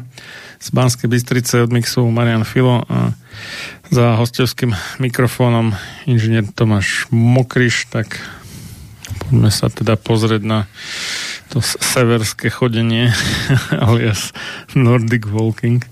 Z 0.64 0.72
Banskej 0.72 1.12
Bystrice 1.12 1.68
od 1.68 1.76
mixu 1.76 2.00
Marian 2.08 2.48
Filo 2.48 2.88
a 2.88 3.12
za 3.92 4.16
hostovským 4.24 4.72
mikrofónom 5.04 5.76
inžinier 6.08 6.48
Tomáš 6.48 7.12
Mokriš, 7.12 7.92
tak 7.92 8.24
poďme 9.28 9.52
sa 9.52 9.68
teda 9.68 10.00
pozrieť 10.00 10.48
na 10.48 10.60
to 11.54 11.62
severské 11.62 12.50
chodenie 12.50 13.14
alias 13.86 14.34
Nordic 14.74 15.30
Walking. 15.30 15.86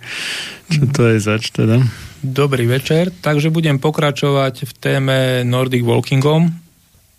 Čo 0.73 0.89
to 0.89 1.01
je 1.13 1.17
zač 1.21 1.53
teda? 1.53 1.85
Dobrý 2.25 2.65
večer, 2.65 3.13
takže 3.13 3.53
budem 3.53 3.77
pokračovať 3.77 4.65
v 4.65 4.71
téme 4.81 5.17
Nordic 5.45 5.85
Walkingom. 5.85 6.49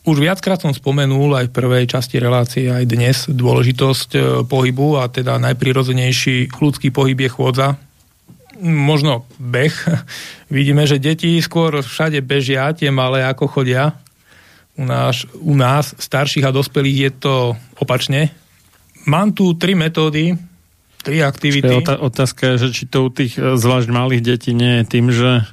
Už 0.03 0.19
viackrát 0.19 0.59
som 0.59 0.75
spomenul 0.75 1.31
aj 1.39 1.47
v 1.51 1.55
prvej 1.55 1.85
časti 1.87 2.19
relácie, 2.19 2.67
aj 2.67 2.85
dnes, 2.91 3.17
dôležitosť 3.31 4.11
e, 4.19 4.21
pohybu 4.43 4.99
a 4.99 5.07
teda 5.07 5.39
najprirodzenejší 5.39 6.51
ľudský 6.59 6.91
pohyb 6.91 7.15
je 7.23 7.31
chôdza. 7.31 7.79
Možno 8.59 9.31
beh. 9.39 9.75
Vidíme, 10.55 10.83
že 10.91 10.99
deti 10.99 11.39
skôr 11.39 11.79
všade 11.79 12.19
bežia, 12.27 12.75
tie 12.75 12.91
malé 12.91 13.23
ako 13.23 13.47
chodia, 13.47 14.02
u 14.77 14.85
nás, 14.85 15.29
u 15.37 15.55
nás, 15.55 15.93
starších 15.99 16.49
a 16.49 16.55
dospelých, 16.55 16.99
je 16.99 17.11
to 17.21 17.35
opačne. 17.77 18.33
Mám 19.05 19.37
tu 19.37 19.53
tri 19.59 19.77
metódy, 19.77 20.39
tri 21.03 21.19
aktivity. 21.21 21.67
Čiže 21.67 21.99
otázka 21.99 22.55
je, 22.55 22.57
že 22.57 22.69
či 22.71 22.85
to 22.87 23.07
u 23.07 23.11
tých 23.11 23.35
e, 23.37 23.59
zvlášť 23.59 23.89
malých 23.91 24.23
detí 24.23 24.55
nie 24.55 24.81
je 24.81 24.85
tým, 24.87 25.07
že 25.11 25.45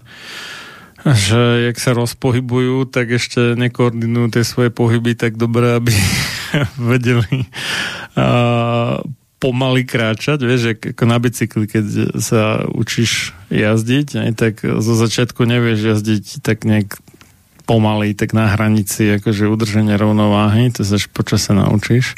že 1.00 1.72
jak 1.72 1.80
sa 1.80 1.96
rozpohybujú, 1.96 2.84
tak 2.92 3.16
ešte 3.16 3.56
nekoordinujú 3.56 4.36
tie 4.36 4.44
svoje 4.44 4.68
pohyby 4.68 5.16
tak 5.16 5.40
dobre, 5.40 5.80
aby 5.80 5.96
vedeli 6.92 7.48
a, 8.20 9.00
pomaly 9.40 9.88
kráčať, 9.88 10.44
vieš, 10.44 10.76
ako 10.76 11.04
na 11.08 11.18
bicykli, 11.18 11.66
keď 11.72 11.86
sa 12.20 12.68
učíš 12.68 13.32
jazdiť, 13.48 14.08
aj, 14.28 14.32
tak 14.36 14.54
zo 14.60 14.94
začiatku 15.00 15.48
nevieš 15.48 15.80
jazdiť 15.96 16.44
tak 16.44 16.68
nejak 16.68 17.00
pomaly, 17.70 18.18
tak 18.18 18.34
na 18.34 18.50
hranici 18.50 19.22
akože 19.22 19.46
udrženie 19.46 19.94
rovnováhy, 19.94 20.74
to 20.74 20.82
sa 20.82 20.98
až 20.98 21.06
počas 21.14 21.46
sa 21.46 21.54
naučíš. 21.54 22.18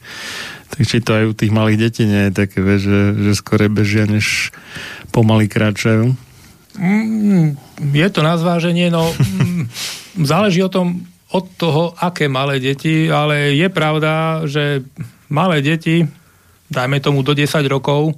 Tak 0.72 0.88
či 0.88 1.04
to 1.04 1.12
aj 1.12 1.26
u 1.28 1.34
tých 1.36 1.52
malých 1.52 1.92
detí 1.92 2.08
nie 2.08 2.32
je 2.32 2.32
také, 2.32 2.64
vieš, 2.64 2.88
že, 2.88 3.02
že 3.20 3.32
skore 3.36 3.68
bežia, 3.68 4.08
než 4.08 4.56
pomaly 5.12 5.52
kráčajú? 5.52 6.16
Mm, 6.80 7.60
je 7.92 8.08
to 8.08 8.24
na 8.24 8.40
zváženie, 8.40 8.88
no 8.88 9.12
mm, 9.12 9.68
záleží 10.24 10.64
o 10.64 10.72
tom, 10.72 11.04
od 11.36 11.46
toho, 11.60 11.92
aké 12.00 12.32
malé 12.32 12.64
deti, 12.64 13.12
ale 13.12 13.52
je 13.52 13.68
pravda, 13.68 14.44
že 14.48 14.88
malé 15.28 15.60
deti, 15.60 16.08
dajme 16.72 17.04
tomu 17.04 17.28
do 17.28 17.36
10 17.36 17.60
rokov, 17.68 18.16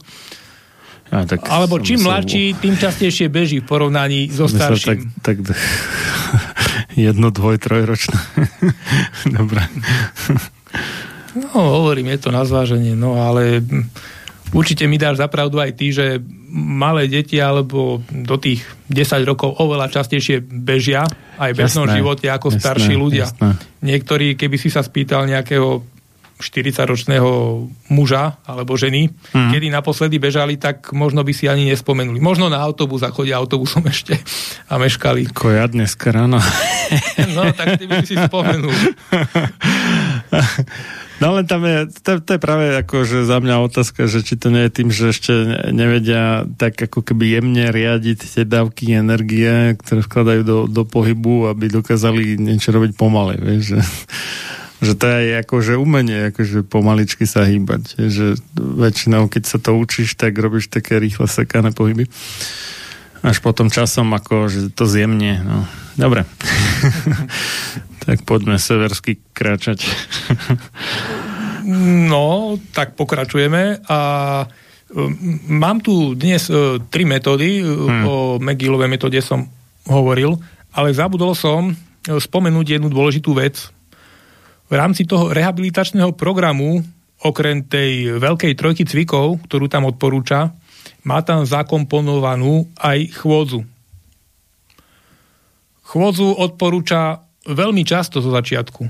a, 1.14 1.30
tak 1.30 1.46
alebo 1.46 1.78
čím 1.78 2.10
mladší, 2.10 2.58
tým 2.58 2.74
častejšie 2.74 3.30
beží 3.30 3.62
v 3.62 3.70
porovnaní 3.70 4.34
so 4.34 4.50
starším. 4.50 5.14
Tak, 5.22 5.46
tak 5.46 5.54
jedno, 6.96 7.30
dvoj, 7.30 7.58
trojročné. 7.58 8.18
Dobre. 9.38 9.62
No, 11.34 11.82
hovorím, 11.82 12.14
je 12.14 12.20
to 12.22 12.30
na 12.30 12.46
zváženie, 12.46 12.94
no 12.94 13.18
ale 13.18 13.62
určite 14.54 14.86
mi 14.86 15.02
dáš 15.02 15.18
zapravdu 15.18 15.58
aj 15.58 15.72
ty, 15.74 15.90
že 15.90 16.22
malé 16.54 17.10
deti 17.10 17.42
alebo 17.42 18.06
do 18.06 18.38
tých 18.38 18.62
10 18.94 19.26
rokov 19.26 19.58
oveľa 19.58 19.90
častejšie 19.90 20.46
bežia 20.46 21.10
aj 21.42 21.58
v 21.58 21.60
bežnom 21.66 21.90
živote 21.90 22.30
ako 22.30 22.54
jasné, 22.54 22.62
starší 22.62 22.94
ľudia. 22.94 23.26
Jasné. 23.26 23.58
Niektorí, 23.82 24.38
keby 24.38 24.58
si 24.62 24.70
sa 24.70 24.86
spýtal 24.86 25.26
nejakého 25.26 25.82
40-ročného 26.40 27.66
muža 27.94 28.38
alebo 28.44 28.74
ženy, 28.74 29.10
hmm. 29.10 29.52
kedy 29.54 29.68
naposledy 29.70 30.18
bežali, 30.18 30.58
tak 30.58 30.92
možno 30.92 31.22
by 31.22 31.34
si 31.34 31.46
ani 31.48 31.70
nespomenuli. 31.70 32.18
Možno 32.20 32.50
na 32.50 32.60
autobus 32.62 33.06
a 33.06 33.14
chodia 33.14 33.38
autobusom 33.38 33.86
ešte 33.94 34.18
a 34.70 34.76
meškali. 34.78 35.30
Ko 35.34 35.54
ja 35.54 35.70
dneska 35.70 36.12
ráno. 36.12 36.42
no, 37.36 37.44
tak 37.54 37.78
ty 37.80 37.86
by 37.86 38.02
si 38.06 38.16
spomenul. 38.18 38.74
No 41.22 41.40
len 41.40 41.48
tam 41.48 41.64
je, 41.64 41.88
to, 42.04 42.20
to 42.20 42.36
je 42.36 42.42
práve 42.42 42.76
ako, 42.84 43.08
že 43.08 43.24
za 43.24 43.40
mňa 43.40 43.64
otázka, 43.64 44.12
že 44.12 44.28
či 44.28 44.36
to 44.36 44.52
nie 44.52 44.68
je 44.68 44.76
tým, 44.76 44.90
že 44.92 45.16
ešte 45.16 45.32
nevedia 45.72 46.44
tak 46.60 46.76
ako 46.76 47.00
keby 47.00 47.40
jemne 47.40 47.72
riadiť 47.72 48.20
tie 48.20 48.44
dávky 48.44 48.92
energie, 48.92 49.80
ktoré 49.80 50.04
vkladajú 50.04 50.42
do, 50.44 50.58
do 50.68 50.84
pohybu, 50.84 51.48
aby 51.48 51.72
dokázali 51.72 52.36
niečo 52.36 52.76
robiť 52.76 53.00
pomaly, 53.00 53.40
vieš, 53.40 53.78
že, 53.78 53.80
že 54.84 54.94
to 55.00 55.08
je 55.08 55.40
ako, 55.40 55.56
že 55.64 55.80
umenie, 55.80 56.30
akože 56.30 56.68
pomaličky 56.68 57.24
sa 57.24 57.48
hýbať, 57.48 57.98
že 57.98 58.36
väčšinou, 58.56 59.32
keď 59.32 59.44
sa 59.48 59.58
to 59.58 59.74
učíš, 59.80 60.20
tak 60.20 60.36
robíš 60.36 60.68
také 60.68 61.00
rýchle 61.00 61.26
sekané 61.26 61.72
pohyby. 61.72 62.12
Až 63.24 63.40
potom 63.40 63.72
časom, 63.72 64.12
ako, 64.12 64.52
že 64.52 64.60
to 64.76 64.84
zjemne, 64.84 65.40
no. 65.42 65.64
Dobre. 65.96 66.28
Tak 68.04 68.28
poďme 68.28 68.60
seversky 68.60 69.16
kráčať. 69.32 69.88
no, 72.12 72.60
tak 72.76 73.00
pokračujeme 73.00 73.80
a 73.88 74.00
mám 75.48 75.80
tu 75.80 76.12
dnes 76.14 76.44
uh, 76.52 76.78
tri 76.92 77.08
metódy, 77.08 77.64
hmm. 77.64 78.04
o 78.04 78.16
Megilovej 78.44 78.92
metóde 78.92 79.24
som 79.24 79.48
hovoril, 79.88 80.36
ale 80.76 80.94
zabudol 80.94 81.32
som 81.34 81.72
uh, 81.72 81.76
spomenúť 82.20 82.78
jednu 82.78 82.92
dôležitú 82.92 83.34
vec. 83.34 83.72
V 84.68 84.74
rámci 84.74 85.04
toho 85.04 85.32
rehabilitačného 85.32 86.16
programu, 86.16 86.82
okrem 87.24 87.64
tej 87.64 88.20
veľkej 88.20 88.54
trojky 88.56 88.84
cvikov, 88.84 89.44
ktorú 89.48 89.72
tam 89.72 89.88
odporúča, 89.88 90.52
má 91.04 91.20
tam 91.24 91.44
zakomponovanú 91.44 92.68
aj 92.80 93.12
chôdzu. 93.16 93.64
Chôdzu 95.84 96.28
odporúča 96.36 97.22
veľmi 97.48 97.84
často 97.84 98.24
zo 98.24 98.32
začiatku. 98.32 98.88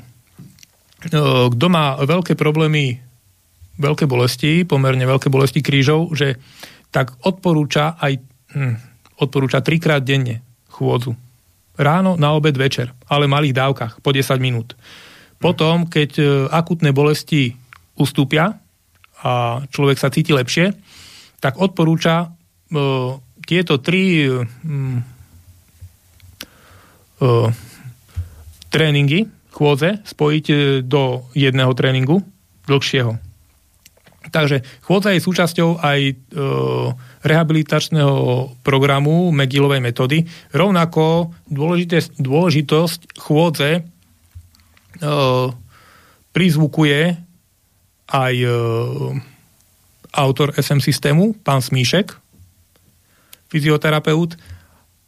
Kto 1.51 1.67
má 1.67 1.99
veľké 1.99 2.37
problémy, 2.39 3.01
veľké 3.75 4.05
bolesti, 4.07 4.63
pomerne 4.63 5.03
veľké 5.03 5.27
bolesti 5.27 5.59
krížov, 5.59 6.15
že 6.15 6.39
tak 6.93 7.17
odporúča 7.25 7.97
aj 7.97 8.21
hm, 8.53 8.75
odporúča 9.19 9.65
trikrát 9.65 10.05
denne 10.05 10.45
chôdzu. 10.69 11.17
Ráno, 11.73 12.13
na 12.21 12.37
obed, 12.37 12.53
večer, 12.53 12.93
ale 13.09 13.25
v 13.25 13.33
malých 13.33 13.57
dávkach, 13.57 13.93
po 14.05 14.13
10 14.13 14.37
minút. 14.37 14.77
Potom, 15.37 15.85
keď 15.89 16.11
e, 16.19 16.23
akutné 16.51 16.91
bolesti 16.91 17.55
ustúpia 17.95 18.57
a 19.21 19.63
človek 19.69 19.97
sa 19.97 20.11
cíti 20.11 20.33
lepšie, 20.33 20.73
tak 21.39 21.59
odporúča 21.59 22.31
uh, 22.31 23.19
tieto 23.43 23.79
tri 23.79 24.27
uh, 24.27 24.47
uh, 27.19 27.47
tréningy, 28.73 29.29
chôdze, 29.53 30.01
spojiť 30.01 30.45
e, 30.49 30.55
do 30.81 31.29
jedného 31.37 31.69
tréningu, 31.77 32.25
dlhšieho. 32.65 33.21
Takže 34.33 34.65
chôdza 34.81 35.13
je 35.13 35.21
súčasťou 35.21 35.77
aj 35.77 35.99
e, 36.09 36.13
rehabilitačného 37.21 38.15
programu 38.65 39.29
Megilovej 39.29 39.77
metódy. 39.77 40.25
Rovnako 40.49 41.37
dôležitosť 42.17 42.99
chôdze 43.13 43.69
e, 43.77 43.81
prizvukuje 46.33 47.17
aj 48.13 48.35
e, 48.35 48.49
autor 50.13 50.53
SM 50.53 50.81
systému, 50.81 51.33
pán 51.41 51.61
Smíšek, 51.61 52.13
fyzioterapeut. 53.49 54.37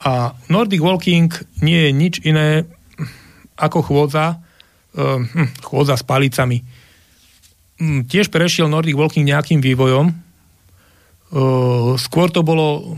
A 0.06 0.38
Nordic 0.50 0.82
Walking 0.82 1.30
nie 1.62 1.90
je 1.90 1.92
nič 1.94 2.14
iné 2.26 2.66
ako 3.56 3.80
chôdza, 3.82 4.38
uh, 5.00 5.24
chôdza 5.64 5.96
s 5.96 6.04
palicami. 6.04 6.62
Um, 7.80 8.04
tiež 8.04 8.28
prešiel 8.30 8.68
Nordic 8.68 8.94
Walking 9.00 9.26
nejakým 9.26 9.64
vývojom. 9.64 10.12
Skôr 11.96 12.28
to 12.32 12.46
bolo 12.46 12.96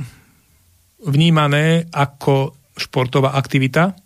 vnímané 1.02 1.88
ako 1.90 2.54
športová 2.78 3.34
aktivita. 3.34 3.98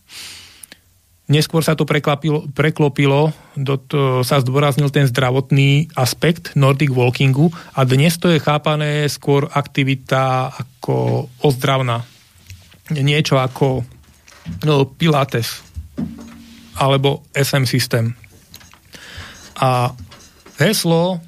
Neskôr 1.32 1.64
sa 1.64 1.80
to 1.80 1.88
preklopilo, 1.88 3.32
do 3.56 3.80
to, 3.80 4.20
sa 4.20 4.44
zdôraznil 4.44 4.92
ten 4.92 5.08
zdravotný 5.08 5.88
aspekt 5.96 6.52
Nordic 6.60 6.92
Walkingu 6.92 7.56
a 7.72 7.88
dnes 7.88 8.20
to 8.20 8.28
je 8.36 8.44
chápané 8.44 9.08
skôr 9.08 9.48
aktivita 9.48 10.52
ako 10.52 11.32
ozdravná. 11.40 12.04
Niečo 12.92 13.40
ako 13.40 13.88
no, 14.68 14.84
Pilates 14.92 15.64
alebo 16.76 17.24
SM 17.32 17.64
systém. 17.64 18.12
A 19.56 19.96
heslo 20.60 21.24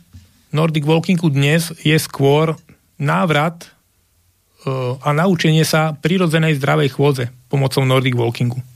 Nordic 0.52 0.84
Walkingu 0.84 1.32
dnes 1.32 1.72
je 1.80 1.96
skôr 1.96 2.60
návrat 3.00 3.72
uh, 4.68 5.00
a 5.00 5.16
naučenie 5.16 5.64
sa 5.64 5.96
prirodzenej 5.96 6.60
zdravej 6.60 6.92
chôdze 6.92 7.32
pomocou 7.48 7.88
Nordic 7.88 8.20
Walkingu. 8.20 8.60
Uh, 8.60 8.74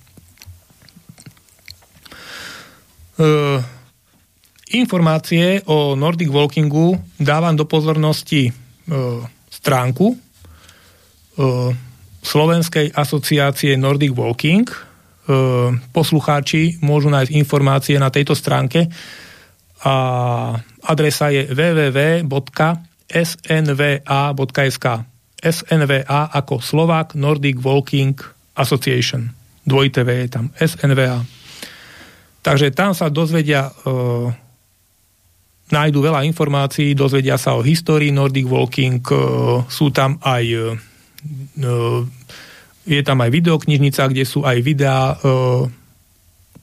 informácie 4.69 5.65
o 5.65 5.97
Nordic 5.97 6.29
Walkingu 6.29 7.01
dávam 7.17 7.57
do 7.57 7.65
pozornosti 7.65 8.51
uh, 8.51 9.25
stránku 9.49 10.13
uh, 10.13 11.71
Slovenskej 12.21 12.93
asociácie 12.93 13.73
Nordic 13.73 14.13
Walking– 14.13 14.69
E, 15.27 15.35
poslucháči 15.91 16.79
môžu 16.79 17.11
nájsť 17.11 17.35
informácie 17.35 17.99
na 17.99 18.07
tejto 18.07 18.31
stránke 18.31 18.87
a 19.83 19.95
adresa 20.87 21.27
je 21.35 21.51
www.snva.sk 21.51 22.31
SNVA 25.37 26.21
ako 26.31 26.63
Slovak 26.63 27.11
Nordic 27.19 27.59
Walking 27.59 28.15
Association. 28.55 29.35
Dvojité 29.67 30.07
V 30.07 30.09
je 30.15 30.31
tam. 30.31 30.47
SNVA. 30.55 31.36
Takže 32.47 32.71
tam 32.71 32.95
sa 32.95 33.11
dozvedia 33.11 33.67
uh, 33.67 34.31
nájdu 35.67 35.99
veľa 35.99 36.23
informácií, 36.23 36.95
dozvedia 36.95 37.35
sa 37.35 37.59
o 37.59 37.65
histórii 37.65 38.15
Nordic 38.15 38.47
Walking, 38.47 39.03
uh, 39.03 39.67
sú 39.67 39.91
tam 39.91 40.15
aj 40.23 40.43
uh, 40.47 42.07
je 42.87 43.01
tam 43.03 43.19
aj 43.19 43.29
videoknižnica, 43.35 44.07
kde 44.07 44.23
sú 44.23 44.47
aj 44.47 44.63
videá, 44.63 45.11
e, 45.11 45.15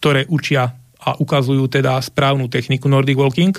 ktoré 0.01 0.25
učia 0.33 0.73
a 1.05 1.21
ukazujú 1.21 1.69
teda 1.69 2.01
správnu 2.01 2.49
techniku 2.49 2.89
Nordic 2.89 3.21
Walking, 3.21 3.53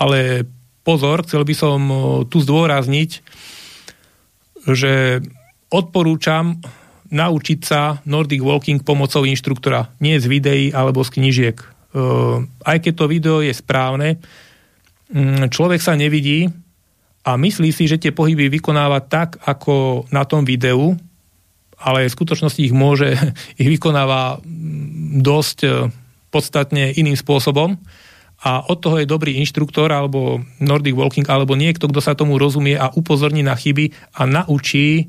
ale 0.00 0.48
pozor, 0.80 1.28
chcel 1.28 1.44
by 1.44 1.52
som 1.52 1.80
tu 2.32 2.40
zdôrazniť, 2.40 3.20
že 4.72 5.20
odporúčam 5.68 6.56
naučiť 7.10 7.60
sa 7.62 8.02
Nordic 8.04 8.42
Walking 8.42 8.82
pomocou 8.82 9.26
inštruktora, 9.26 9.94
nie 10.02 10.18
z 10.18 10.26
videí 10.26 10.64
alebo 10.70 11.02
z 11.02 11.10
knižiek. 11.18 11.56
Aj 12.62 12.76
keď 12.82 12.92
to 12.92 13.10
video 13.10 13.40
je 13.40 13.54
správne, 13.56 14.20
mm, 15.12 15.48
človek 15.48 15.80
sa 15.80 15.96
nevidí 15.96 16.50
a 17.24 17.40
myslí 17.40 17.72
si, 17.72 17.88
že 17.88 17.96
tie 17.96 18.12
pohyby 18.12 18.52
vykonáva 18.52 19.00
tak, 19.00 19.40
ako 19.42 20.04
na 20.12 20.28
tom 20.28 20.44
videu, 20.44 20.94
ale 21.80 22.08
v 22.08 22.14
skutočnosti 22.14 22.60
ich 22.60 22.74
môže, 22.76 23.16
ich 23.60 23.68
vykonáva 23.68 24.38
mm, 24.38 25.24
dosť 25.24 25.58
e, 25.64 25.68
podstatne 26.28 26.92
iným 26.92 27.16
spôsobom 27.16 27.80
a 28.44 28.60
od 28.68 28.78
toho 28.84 29.00
je 29.00 29.08
dobrý 29.08 29.40
inštruktor 29.40 29.88
alebo 29.88 30.44
Nordic 30.60 30.92
Walking 30.92 31.24
alebo 31.32 31.56
niekto, 31.56 31.88
kto 31.88 32.04
sa 32.04 32.12
tomu 32.12 32.36
rozumie 32.36 32.76
a 32.76 32.92
upozorní 32.92 33.40
na 33.40 33.56
chyby 33.56 33.96
a 34.12 34.28
naučí 34.28 35.08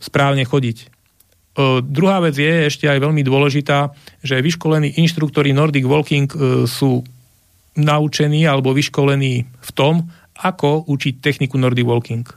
správne 0.00 0.44
chodiť. 0.44 0.96
Uh, 1.56 1.80
druhá 1.80 2.20
vec 2.20 2.36
je 2.36 2.68
ešte 2.68 2.84
aj 2.84 3.00
veľmi 3.00 3.24
dôležitá, 3.24 3.96
že 4.20 4.44
vyškolení 4.44 5.00
inštruktori 5.00 5.56
Nordic 5.56 5.88
Walking 5.88 6.28
uh, 6.28 6.68
sú 6.68 7.00
naučení 7.80 8.44
alebo 8.44 8.76
vyškolení 8.76 9.48
v 9.48 9.70
tom, 9.72 10.12
ako 10.36 10.84
učiť 10.84 11.24
techniku 11.24 11.56
Nordic 11.56 11.88
Walking. 11.88 12.28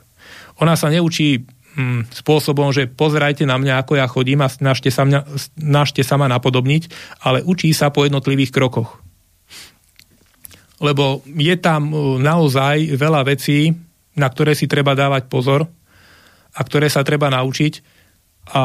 Ona 0.64 0.72
sa 0.72 0.88
neučí 0.88 1.44
hm, 1.76 2.08
spôsobom, 2.08 2.72
že 2.72 2.88
pozerajte 2.88 3.44
na 3.44 3.60
mňa, 3.60 3.84
ako 3.84 4.00
ja 4.00 4.08
chodím 4.08 4.40
a 4.40 4.48
snažte 4.48 4.88
sa, 4.88 5.04
mňa, 5.04 5.20
snažte 5.36 6.00
sa 6.00 6.16
ma 6.16 6.24
napodobniť, 6.32 6.88
ale 7.20 7.44
učí 7.44 7.76
sa 7.76 7.92
po 7.92 8.08
jednotlivých 8.08 8.56
krokoch. 8.56 9.04
Lebo 10.80 11.20
je 11.28 11.56
tam 11.60 11.92
naozaj 12.24 12.96
veľa 12.96 13.28
vecí, 13.28 13.68
na 14.16 14.32
ktoré 14.32 14.56
si 14.56 14.64
treba 14.64 14.96
dávať 14.96 15.28
pozor 15.28 15.68
a 16.54 16.60
ktoré 16.64 16.90
sa 16.90 17.06
treba 17.06 17.30
naučiť. 17.30 17.72
A 18.54 18.62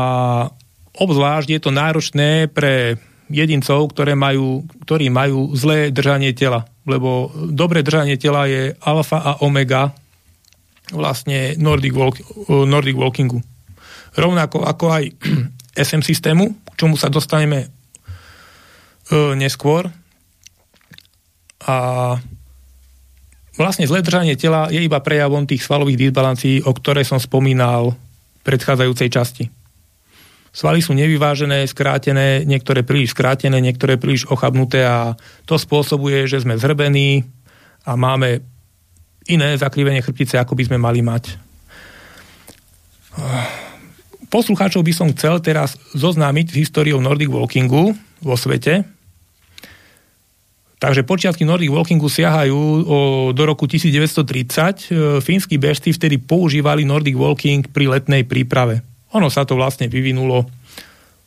obzvlášť 0.95 1.49
je 1.51 1.59
to 1.61 1.71
náročné 1.73 2.49
pre 2.49 2.97
jedincov, 3.29 3.89
ktoré 3.93 4.13
majú, 4.13 4.65
ktorí 4.85 5.09
majú 5.09 5.53
zlé 5.57 5.89
držanie 5.89 6.33
tela. 6.37 6.69
Lebo 6.85 7.33
dobré 7.49 7.81
držanie 7.81 8.17
tela 8.21 8.45
je 8.45 8.77
alfa 8.85 9.17
a 9.17 9.31
omega 9.41 9.93
vlastne 10.93 11.57
Nordic, 11.57 11.93
walk, 11.97 12.21
Nordic 12.49 12.93
Walkingu. 12.93 13.41
Rovnako 14.13 14.63
ako 14.63 14.85
aj 14.93 15.03
SM 15.89 16.05
systému, 16.05 16.53
k 16.71 16.73
čomu 16.77 16.95
sa 16.95 17.09
dostaneme 17.09 17.65
uh, 17.65 19.33
neskôr. 19.33 19.89
A 21.65 21.75
vlastne 23.55 23.87
zlé 23.87 24.03
tela 24.35 24.67
je 24.67 24.79
iba 24.83 24.99
prejavom 24.99 25.47
tých 25.47 25.63
svalových 25.63 26.09
disbalancií, 26.09 26.63
o 26.63 26.71
ktoré 26.71 27.03
som 27.07 27.19
spomínal 27.19 27.95
v 27.95 28.41
predchádzajúcej 28.43 29.09
časti. 29.11 29.45
Svaly 30.55 30.79
sú 30.79 30.95
nevyvážené, 30.95 31.67
skrátené, 31.67 32.47
niektoré 32.47 32.87
príliš 32.87 33.11
skrátené, 33.11 33.59
niektoré 33.59 33.99
príliš 33.99 34.23
ochabnuté 34.31 34.87
a 34.87 35.19
to 35.43 35.59
spôsobuje, 35.59 36.31
že 36.31 36.47
sme 36.47 36.55
zhrbení 36.55 37.27
a 37.83 37.99
máme 37.99 38.39
iné 39.27 39.59
zakrivenie 39.59 39.99
chrbtice, 39.99 40.39
ako 40.39 40.55
by 40.55 40.63
sme 40.63 40.77
mali 40.79 41.03
mať. 41.03 41.35
Poslucháčov 44.31 44.79
by 44.79 44.93
som 44.95 45.11
chcel 45.11 45.43
teraz 45.43 45.75
zoznámiť 45.91 46.55
s 46.55 46.59
históriou 46.67 47.03
Nordic 47.03 47.27
Walkingu 47.27 47.91
vo 48.23 48.35
svete. 48.39 48.94
Takže 50.75 51.07
počiatky 51.07 51.47
Nordic 51.47 51.71
Walkingu 51.71 52.11
siahajú 52.11 52.55
o, 52.55 52.63
do 53.31 53.43
roku 53.47 53.63
1930. 53.63 55.23
Fínsky 55.23 55.55
bežci 55.55 55.95
vtedy 55.95 56.19
používali 56.19 56.83
Nordic 56.83 57.15
Walking 57.15 57.71
pri 57.71 57.87
letnej 57.87 58.27
príprave. 58.27 58.83
Ono 59.15 59.31
sa 59.31 59.47
to 59.47 59.55
vlastne 59.55 59.87
vyvinulo 59.87 60.43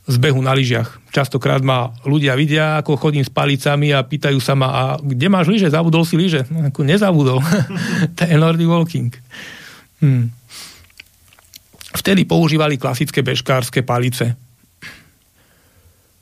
z 0.09 0.17
behu 0.17 0.41
na 0.41 0.57
lyžiach. 0.57 1.13
Častokrát 1.13 1.61
ma 1.61 1.93
ľudia 2.05 2.33
vidia, 2.33 2.81
ako 2.81 2.97
chodím 2.97 3.25
s 3.25 3.33
palicami 3.33 3.93
a 3.93 4.01
pýtajú 4.01 4.41
sa 4.41 4.57
ma, 4.57 4.69
a 4.73 4.83
kde 4.97 5.29
máš 5.29 5.53
lyže? 5.53 5.69
Zabudol 5.69 6.09
si 6.09 6.17
lyže? 6.17 6.49
No, 6.49 6.69
ako 6.69 6.81
nezabudol. 6.85 7.41
to 8.17 8.25
je 8.25 8.37
Nordic 8.41 8.69
Walking. 8.69 9.13
Hmm. 10.01 10.33
Vtedy 11.93 12.25
používali 12.25 12.81
klasické 12.81 13.21
bežkárske 13.21 13.85
palice. 13.85 14.33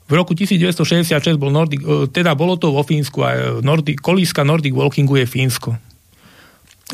V 0.07 0.13
roku 0.15 0.31
1966 0.31 1.35
bol 1.35 1.51
Nordic, 1.51 1.83
e, 1.83 2.07
teda 2.07 2.31
bolo 2.33 2.55
to 2.55 2.71
vo 2.71 2.81
Fínsku 2.81 3.19
a 3.21 3.59
Nordic, 3.59 3.99
kolíska 3.99 4.47
Nordic 4.47 4.71
Walkingu 4.71 5.19
je 5.19 5.27
Fínsko 5.27 5.75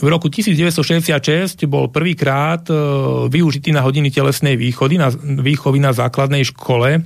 v 0.02 0.08
roku 0.10 0.26
1966 0.26 1.70
bol 1.70 1.86
prvýkrát 1.94 2.66
e, 2.66 2.74
využitý 3.30 3.70
na 3.70 3.86
hodiny 3.86 4.10
telesnej 4.10 4.58
východy, 4.58 4.98
na, 4.98 5.14
výchovy 5.22 5.78
na 5.78 5.94
základnej 5.94 6.42
škole 6.50 7.06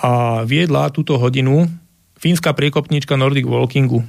a 0.00 0.12
viedla 0.48 0.88
túto 0.88 1.20
hodinu 1.20 1.68
fínska 2.16 2.56
priekopníčka 2.56 3.20
Nordic 3.20 3.44
Walkingu 3.44 4.00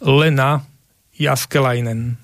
Lena 0.00 0.64
Jaskelainen. 1.20 2.16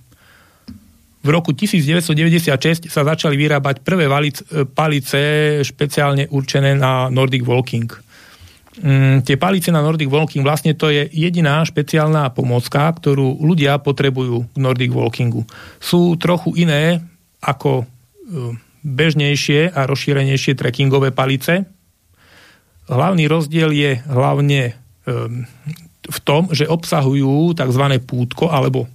V 1.19 1.28
roku 1.35 1.51
1996 1.51 2.86
sa 2.86 3.03
začali 3.03 3.35
vyrábať 3.35 3.82
prvé 3.82 4.07
valic, 4.07 4.43
e, 4.49 4.62
palice 4.65 5.20
špeciálne 5.66 6.31
určené 6.31 6.78
na 6.78 7.11
Nordic 7.11 7.43
Walking– 7.43 7.90
mm, 8.82 9.27
tie 9.27 9.36
palice 9.36 9.70
na 9.74 9.82
Nordic 9.82 10.09
Walking, 10.09 10.47
vlastne 10.47 10.74
to 10.74 10.90
je 10.90 11.07
jediná 11.11 11.62
špeciálna 11.66 12.31
pomocka, 12.32 12.90
ktorú 12.90 13.43
ľudia 13.43 13.78
potrebujú 13.82 14.47
k 14.55 14.57
Nordic 14.59 14.95
Walkingu. 14.95 15.45
Sú 15.82 16.15
trochu 16.16 16.55
iné 16.59 17.03
ako 17.43 17.82
e, 17.82 17.85
bežnejšie 18.82 19.74
a 19.74 19.86
rozšírenejšie 19.86 20.59
trekkingové 20.59 21.11
palice. 21.11 21.66
Hlavný 22.89 23.28
rozdiel 23.28 23.70
je 23.74 24.01
hlavne 24.07 24.61
e, 24.70 24.73
v 26.09 26.19
tom, 26.24 26.49
že 26.55 26.65
obsahujú 26.65 27.53
tzv. 27.53 27.85
pútko 28.01 28.49
alebo 28.49 28.89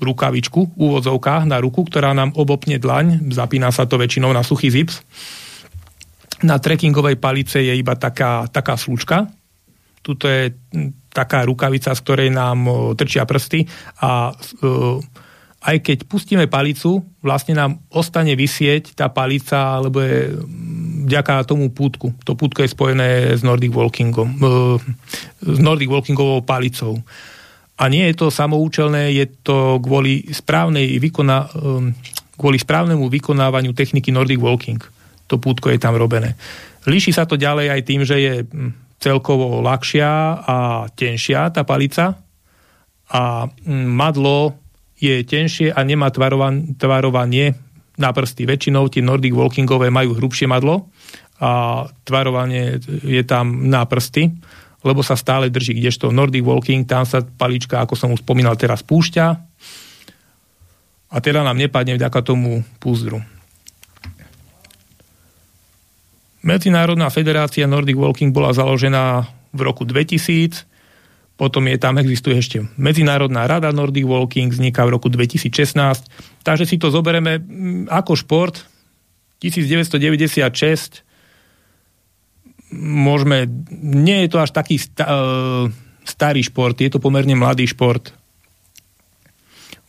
rukavičku 0.00 0.74
úvodzovkách 0.80 1.44
na 1.44 1.60
ruku, 1.60 1.84
ktorá 1.84 2.16
nám 2.16 2.32
obopne 2.34 2.80
dlaň, 2.80 3.30
zapína 3.30 3.68
sa 3.70 3.84
to 3.84 4.00
väčšinou 4.00 4.32
na 4.32 4.40
suchý 4.40 4.72
zips 4.72 5.04
na 6.40 6.56
trekkingovej 6.56 7.20
palice 7.20 7.60
je 7.60 7.74
iba 7.76 7.96
taká, 7.96 8.48
taká 8.48 8.76
slučka. 8.80 9.28
Tuto 10.00 10.24
je 10.28 10.56
taká 11.12 11.44
rukavica, 11.44 11.92
z 11.92 12.00
ktorej 12.00 12.30
nám 12.32 12.64
trčia 12.96 13.28
prsty 13.28 13.68
a 14.00 14.32
uh, 14.32 14.96
aj 15.60 15.76
keď 15.84 16.08
pustíme 16.08 16.48
palicu, 16.48 17.04
vlastne 17.20 17.52
nám 17.52 17.84
ostane 17.92 18.32
vysieť 18.32 18.96
tá 18.96 19.12
palica, 19.12 19.76
alebo 19.76 20.00
je 20.00 20.32
vďaka 21.04 21.44
tomu 21.44 21.68
pútku. 21.68 22.16
To 22.24 22.32
pútko 22.32 22.64
je 22.64 22.72
spojené 22.72 23.36
s 23.36 23.44
Nordic 23.44 23.68
Walkingom, 23.76 24.30
uh, 24.40 24.80
s 25.44 25.58
Nordic 25.60 25.92
Walkingovou 25.92 26.40
palicou. 26.40 27.04
A 27.80 27.88
nie 27.88 28.04
je 28.12 28.14
to 28.20 28.28
samoučelné, 28.28 29.16
je 29.16 29.26
to 29.40 29.80
kvôli, 29.80 30.28
správnej 30.28 31.00
vykona, 31.00 31.48
um, 31.56 31.96
kvôli 32.36 32.60
správnemu 32.60 33.08
vykonávaniu 33.08 33.72
techniky 33.72 34.12
Nordic 34.12 34.36
Walking 34.36 35.00
to 35.30 35.38
pútko 35.38 35.70
je 35.70 35.78
tam 35.78 35.94
robené. 35.94 36.34
Líši 36.90 37.14
sa 37.14 37.22
to 37.22 37.38
ďalej 37.38 37.70
aj 37.70 37.80
tým, 37.86 38.02
že 38.02 38.16
je 38.18 38.34
hm, 38.42 38.98
celkovo 38.98 39.62
ľahšia 39.62 40.10
a 40.42 40.56
tenšia 40.90 41.54
tá 41.54 41.62
palica 41.62 42.18
a 43.14 43.46
hm, 43.46 43.86
madlo 43.86 44.58
je 44.98 45.22
tenšie 45.22 45.70
a 45.70 45.80
nemá 45.86 46.10
tvarovan, 46.10 46.74
tvarovanie 46.74 47.54
na 47.94 48.10
prsty. 48.10 48.44
Väčšinou 48.44 48.90
tie 48.90 49.06
Nordic 49.06 49.32
Walkingové 49.32 49.88
majú 49.94 50.18
hrubšie 50.18 50.50
madlo 50.50 50.90
a 51.40 51.86
tvarovanie 52.04 52.82
je 53.06 53.22
tam 53.24 53.70
na 53.70 53.86
prsty, 53.86 54.28
lebo 54.80 55.04
sa 55.04 55.16
stále 55.16 55.52
drží, 55.52 55.76
kdežto 55.76 56.08
Nordic 56.08 56.44
Walking, 56.44 56.88
tam 56.88 57.04
sa 57.04 57.20
palička, 57.20 57.84
ako 57.84 57.94
som 57.96 58.12
už 58.12 58.24
spomínal, 58.24 58.56
teraz 58.56 58.80
púšťa 58.80 59.26
a 61.10 61.16
teda 61.18 61.42
nám 61.42 61.58
nepadne 61.58 61.98
vďaka 61.98 62.20
tomu 62.22 62.62
púzdru. 62.78 63.20
Medzinárodná 66.40 67.12
federácia 67.12 67.68
Nordic 67.68 68.00
Walking 68.00 68.32
bola 68.32 68.56
založená 68.56 69.28
v 69.52 69.60
roku 69.60 69.84
2000, 69.84 70.64
potom 71.36 71.68
je 71.68 71.76
tam 71.76 71.96
existuje 72.00 72.36
ešte 72.36 72.64
Medzinárodná 72.80 73.44
rada 73.44 73.68
Nordic 73.72 74.08
Walking, 74.08 74.48
vzniká 74.48 74.88
v 74.88 74.96
roku 74.96 75.12
2016, 75.12 76.08
takže 76.40 76.64
si 76.64 76.80
to 76.80 76.88
zoberieme 76.88 77.44
ako 77.92 78.16
šport 78.16 78.64
1996 79.44 81.04
môžeme, 82.74 83.50
nie 83.82 84.26
je 84.26 84.28
to 84.30 84.38
až 84.38 84.54
taký 84.54 84.78
sta, 84.78 85.04
e, 85.06 85.18
starý 86.06 86.42
šport, 86.46 86.78
je 86.78 86.90
to 86.90 87.02
pomerne 87.02 87.34
mladý 87.34 87.66
šport. 87.66 88.14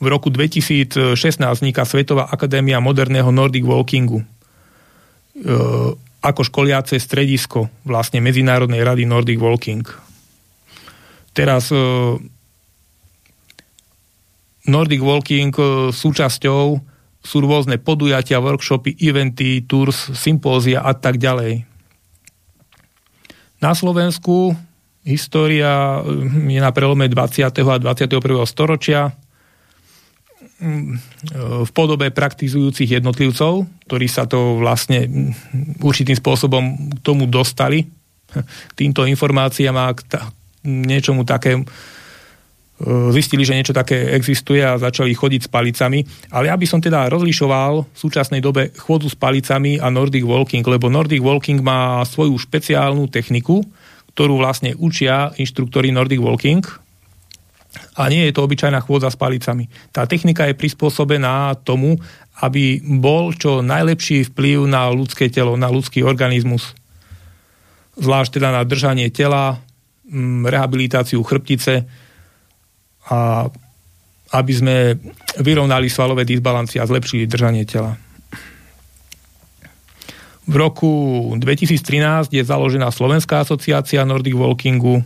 V 0.02 0.06
roku 0.10 0.34
2016 0.34 1.14
vzniká 1.38 1.86
Svetová 1.86 2.26
akadémia 2.26 2.82
moderného 2.82 3.30
Nordic 3.30 3.62
Walkingu. 3.62 4.22
E, 4.22 4.26
ako 6.22 6.42
školiace 6.46 7.02
stredisko 7.02 7.70
vlastne 7.86 8.22
Medzinárodnej 8.22 8.82
rady 8.86 9.06
Nordic 9.06 9.42
Walking. 9.42 9.86
Teraz 11.34 11.70
e, 11.70 11.82
Nordic 14.70 15.02
Walking 15.02 15.54
súčasťou 15.90 16.66
sú 17.22 17.38
rôzne 17.46 17.78
podujatia, 17.78 18.42
workshopy, 18.42 18.98
eventy, 18.98 19.62
tours, 19.70 20.10
sympózia 20.18 20.82
a 20.82 20.98
tak 20.98 21.22
ďalej. 21.22 21.71
Na 23.62 23.78
Slovensku 23.78 24.58
história 25.06 26.02
je 26.50 26.60
na 26.62 26.74
prelome 26.74 27.06
20. 27.06 27.46
a 27.46 27.76
21. 27.78 28.18
storočia 28.50 29.14
v 30.62 31.70
podobe 31.74 32.14
praktizujúcich 32.14 33.02
jednotlivcov, 33.02 33.66
ktorí 33.90 34.06
sa 34.06 34.30
to 34.30 34.62
vlastne 34.62 35.34
určitým 35.82 36.18
spôsobom 36.18 36.94
k 36.94 37.00
tomu 37.02 37.26
dostali, 37.26 37.90
týmto 38.78 39.06
informáciám 39.06 39.76
a 39.78 39.94
k 39.94 40.22
niečomu 40.66 41.26
takému 41.26 41.66
zistili, 43.14 43.46
že 43.46 43.54
niečo 43.54 43.76
také 43.78 44.14
existuje 44.18 44.62
a 44.62 44.80
začali 44.82 45.14
chodiť 45.14 45.42
s 45.46 45.50
palicami. 45.50 46.00
Ale 46.34 46.50
ja 46.50 46.56
by 46.58 46.66
som 46.66 46.82
teda 46.82 47.08
rozlišoval 47.12 47.74
v 47.86 47.98
súčasnej 47.98 48.42
dobe 48.42 48.74
chôdzu 48.74 49.12
s 49.12 49.18
palicami 49.18 49.78
a 49.78 49.88
Nordic 49.94 50.26
Walking, 50.26 50.66
lebo 50.66 50.90
Nordic 50.90 51.22
Walking 51.22 51.62
má 51.62 52.02
svoju 52.04 52.36
špeciálnu 52.38 53.06
techniku, 53.08 53.62
ktorú 54.14 54.42
vlastne 54.42 54.76
učia 54.76 55.32
inštruktori 55.38 55.94
Nordic 55.94 56.20
Walking 56.20 56.64
a 57.96 58.12
nie 58.12 58.28
je 58.28 58.36
to 58.36 58.44
obyčajná 58.44 58.84
chôdza 58.84 59.08
s 59.12 59.20
palicami. 59.20 59.72
Tá 59.96 60.04
technika 60.04 60.48
je 60.48 60.60
prispôsobená 60.60 61.56
tomu, 61.64 61.96
aby 62.44 62.84
bol 62.84 63.32
čo 63.32 63.64
najlepší 63.64 64.32
vplyv 64.34 64.68
na 64.68 64.92
ľudské 64.92 65.32
telo, 65.32 65.56
na 65.56 65.72
ľudský 65.72 66.04
organizmus. 66.04 66.76
Zvlášť 67.96 68.40
teda 68.40 68.50
na 68.52 68.64
držanie 68.68 69.12
tela, 69.14 69.60
rehabilitáciu 70.44 71.24
chrbtice, 71.24 71.88
a 73.12 73.52
aby 74.32 74.54
sme 74.56 74.76
vyrovnali 75.44 75.92
svalové 75.92 76.24
disbalancie 76.24 76.80
a 76.80 76.88
zlepšili 76.88 77.28
držanie 77.28 77.68
tela. 77.68 78.00
V 80.48 80.56
roku 80.56 80.92
2013 81.36 82.32
je 82.32 82.44
založená 82.44 82.90
Slovenská 82.90 83.44
asociácia 83.44 84.08
Nordic 84.08 84.36
Walkingu 84.36 85.04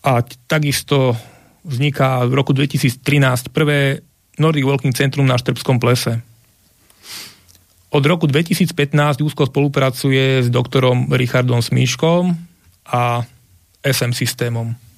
a 0.00 0.22
takisto 0.48 1.18
vzniká 1.66 2.24
v 2.24 2.32
roku 2.38 2.54
2013 2.54 3.02
prvé 3.52 4.00
Nordic 4.40 4.64
Walking 4.64 4.94
Centrum 4.96 5.28
na 5.28 5.36
Štrbskom 5.36 5.76
plese. 5.82 6.22
Od 7.90 8.04
roku 8.06 8.30
2015 8.30 8.70
úzko 9.26 9.50
spolupracuje 9.50 10.46
s 10.46 10.48
doktorom 10.48 11.10
Richardom 11.10 11.58
Smíškom 11.58 12.32
a 12.86 13.26
SM 13.82 14.14
systémom 14.14 14.89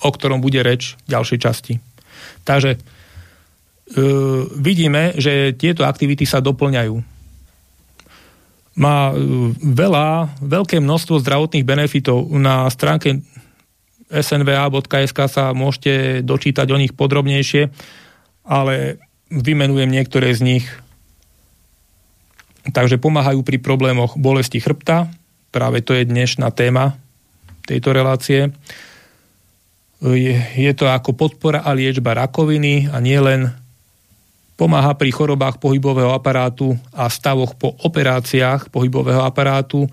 o 0.00 0.08
ktorom 0.08 0.40
bude 0.40 0.60
reč 0.64 0.96
v 1.06 1.16
ďalšej 1.16 1.38
časti. 1.40 1.74
Takže 2.44 2.76
e, 2.76 2.78
vidíme, 4.56 5.16
že 5.20 5.52
tieto 5.56 5.84
aktivity 5.84 6.24
sa 6.24 6.40
doplňajú. 6.40 6.94
Má 8.80 8.98
e, 9.10 9.14
veľa, 9.60 10.40
veľké 10.40 10.80
množstvo 10.80 11.20
zdravotných 11.20 11.68
benefitov. 11.68 12.26
Na 12.32 12.64
stránke 12.72 13.20
snva.sk 14.10 15.18
sa 15.30 15.54
môžete 15.54 16.24
dočítať 16.26 16.66
o 16.74 16.80
nich 16.80 16.96
podrobnejšie, 16.96 17.70
ale 18.48 18.98
vymenujem 19.30 19.86
niektoré 19.86 20.34
z 20.34 20.42
nich. 20.42 20.66
Takže 22.66 23.00
pomáhajú 23.00 23.40
pri 23.46 23.62
problémoch 23.62 24.18
bolesti 24.20 24.60
chrbta, 24.60 25.08
práve 25.54 25.80
to 25.80 25.96
je 25.96 26.04
dnešná 26.04 26.50
téma 26.52 26.98
tejto 27.64 27.94
relácie 27.94 28.50
je, 30.00 30.36
je 30.56 30.72
to 30.72 30.88
ako 30.88 31.12
podpora 31.12 31.60
a 31.60 31.76
liečba 31.76 32.16
rakoviny 32.16 32.88
a 32.88 32.96
nielen 33.04 33.52
pomáha 34.56 34.92
pri 34.96 35.12
chorobách 35.12 35.56
pohybového 35.56 36.12
aparátu 36.12 36.76
a 36.92 37.08
stavoch 37.08 37.56
po 37.56 37.72
operáciách 37.80 38.68
pohybového 38.68 39.24
aparátu, 39.24 39.88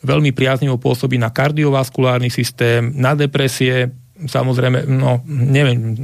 veľmi 0.00 0.32
priaznivo 0.32 0.80
pôsobí 0.80 1.20
na 1.20 1.28
kardiovaskulárny 1.28 2.32
systém, 2.32 2.92
na 2.96 3.12
depresie, 3.12 3.92
samozrejme, 4.24 4.88
no 4.88 5.20
neviem, 5.28 5.98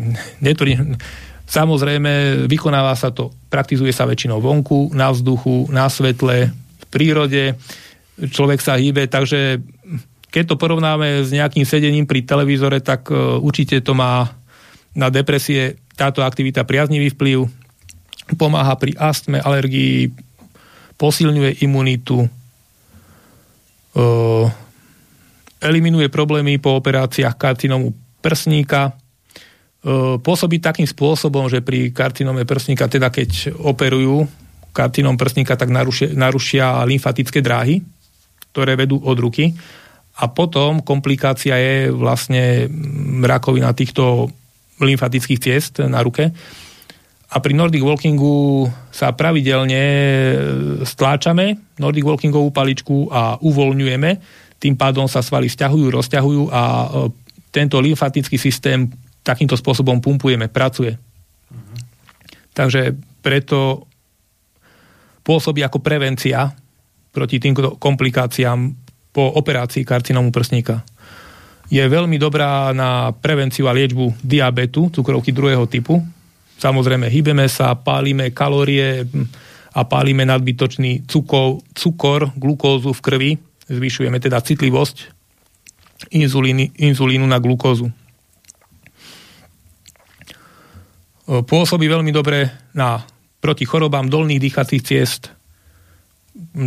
netvrdím, 0.44 1.00
samozrejme 1.48 2.44
vykonáva 2.44 2.92
sa 2.92 3.08
to, 3.08 3.32
praktizuje 3.48 3.92
sa 3.92 4.04
väčšinou 4.04 4.40
vonku, 4.40 4.92
na 4.92 5.08
vzduchu, 5.08 5.72
na 5.72 5.88
svetle, 5.88 6.52
v 6.52 6.84
prírode, 6.92 7.56
človek 8.20 8.60
sa 8.60 8.76
hýbe, 8.76 9.08
takže 9.08 9.64
keď 10.34 10.50
to 10.50 10.58
porovnáme 10.58 11.22
s 11.22 11.30
nejakým 11.30 11.62
sedením 11.62 12.10
pri 12.10 12.26
televízore, 12.26 12.82
tak 12.82 13.06
uh, 13.14 13.38
určite 13.38 13.78
to 13.78 13.94
má 13.94 14.34
na 14.98 15.06
depresie. 15.06 15.78
Táto 15.94 16.26
aktivita 16.26 16.66
priaznivý 16.66 17.14
vplyv, 17.14 17.46
pomáha 18.34 18.74
pri 18.74 18.98
astme, 18.98 19.38
alergii, 19.38 20.10
posilňuje 20.98 21.62
imunitu, 21.62 22.26
uh, 22.26 24.50
eliminuje 25.62 26.10
problémy 26.10 26.58
po 26.58 26.82
operáciách 26.82 27.38
karcinomu 27.38 27.94
prsníka, 28.18 28.90
uh, 28.90 30.18
pôsobí 30.18 30.58
takým 30.58 30.90
spôsobom, 30.90 31.46
že 31.46 31.62
pri 31.62 31.94
karcinome 31.94 32.42
prsníka, 32.42 32.90
teda 32.90 33.14
keď 33.14 33.54
operujú 33.54 34.26
karcinom 34.74 35.14
prsníka, 35.14 35.54
tak 35.54 35.70
narušia, 35.70 36.10
narušia 36.10 36.82
lymfatické 36.82 37.38
dráhy, 37.38 37.86
ktoré 38.50 38.74
vedú 38.74 38.98
od 38.98 39.14
ruky 39.14 39.54
a 40.14 40.24
potom 40.30 40.78
komplikácia 40.78 41.58
je 41.58 41.90
vlastne 41.90 42.70
rakovina 43.26 43.74
týchto 43.74 44.30
lymfatických 44.78 45.42
ciest 45.42 45.82
na 45.82 46.02
ruke. 46.06 46.30
A 47.34 47.36
pri 47.42 47.50
Nordic 47.50 47.82
Walkingu 47.82 48.70
sa 48.94 49.10
pravidelne 49.10 49.82
stláčame 50.86 51.58
Nordic 51.82 52.06
Walkingovú 52.06 52.54
paličku 52.54 53.10
a 53.10 53.42
uvoľňujeme. 53.42 54.10
Tým 54.62 54.78
pádom 54.78 55.10
sa 55.10 55.18
svaly 55.18 55.50
vzťahujú, 55.50 55.86
rozťahujú 55.90 56.42
a 56.54 56.62
e, 56.62 56.88
tento 57.50 57.82
lymfatický 57.82 58.38
systém 58.38 58.86
takýmto 59.26 59.58
spôsobom 59.58 59.98
pumpujeme, 59.98 60.46
pracuje. 60.46 60.94
Uh-huh. 60.94 61.76
Takže 62.54 62.94
preto 63.18 63.90
pôsobí 65.26 65.64
ako 65.66 65.82
prevencia 65.82 66.54
proti 67.10 67.42
týmto 67.42 67.74
komplikáciám 67.82 68.83
po 69.14 69.30
operácii 69.30 69.86
karcinómu 69.86 70.34
prsníka. 70.34 70.82
Je 71.70 71.80
veľmi 71.80 72.18
dobrá 72.18 72.74
na 72.74 73.14
prevenciu 73.14 73.70
a 73.70 73.72
liečbu 73.72 74.20
diabetu, 74.20 74.90
cukrovky 74.90 75.30
druhého 75.30 75.64
typu. 75.70 76.02
Samozrejme, 76.58 77.06
hýbeme 77.06 77.46
sa, 77.46 77.78
pálime 77.78 78.34
kalórie 78.34 79.06
a 79.74 79.80
pálime 79.86 80.26
nadbytočný 80.26 81.06
cukor, 81.06 81.62
cukor, 81.72 82.34
glukózu 82.34 82.90
v 82.90 83.00
krvi. 83.00 83.30
Zvyšujeme 83.70 84.18
teda 84.20 84.42
citlivosť 84.42 85.14
inzulíny, 86.12 86.74
inzulínu 86.76 87.24
na 87.24 87.40
glukózu. 87.40 87.88
Pôsobí 91.24 91.88
veľmi 91.88 92.12
dobre 92.12 92.52
na 92.76 93.00
proti 93.40 93.64
chorobám 93.64 94.12
dolných 94.12 94.42
dýchacích 94.44 94.84
ciest, 94.84 95.32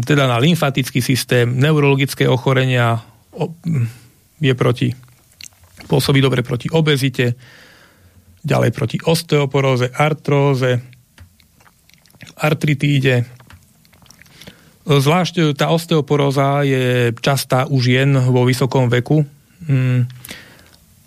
teda 0.04 0.28
na 0.28 0.40
lymfatický 0.40 1.04
systém, 1.04 1.48
neurologické 1.60 2.28
ochorenia 2.28 3.04
je 4.40 4.54
proti, 4.56 4.96
pôsobí 5.92 6.24
dobre 6.24 6.42
proti 6.42 6.72
obezite, 6.72 7.36
ďalej 8.48 8.72
proti 8.72 8.98
osteoporóze, 9.04 9.92
artróze, 9.92 10.80
artritíde. 12.40 13.28
Zvlášť 14.88 15.52
tá 15.58 15.68
osteoporóza 15.68 16.64
je 16.64 17.12
častá 17.20 17.68
už 17.68 17.84
jen 17.92 18.16
vo 18.32 18.48
vysokom 18.48 18.88
veku. 18.88 19.28
Mm. 19.68 20.08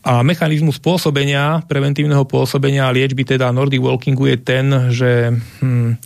A 0.00 0.20
mechanizmus 0.24 0.80
pôsobenia, 0.80 1.64
preventívneho 1.64 2.24
pôsobenia 2.24 2.92
liečby 2.92 3.24
teda 3.24 3.52
Nordic 3.52 3.84
Walkingu 3.84 4.32
je 4.32 4.36
ten, 4.40 4.66
že 4.88 5.32
hm, 5.60 5.96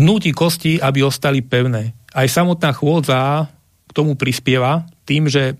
núti 0.00 0.32
kosti, 0.32 0.80
aby 0.80 1.04
ostali 1.04 1.44
pevné. 1.44 1.92
Aj 2.16 2.24
samotná 2.24 2.72
chôdza 2.72 3.44
k 3.88 3.90
tomu 3.92 4.16
prispieva 4.16 4.88
tým, 5.04 5.28
že 5.28 5.56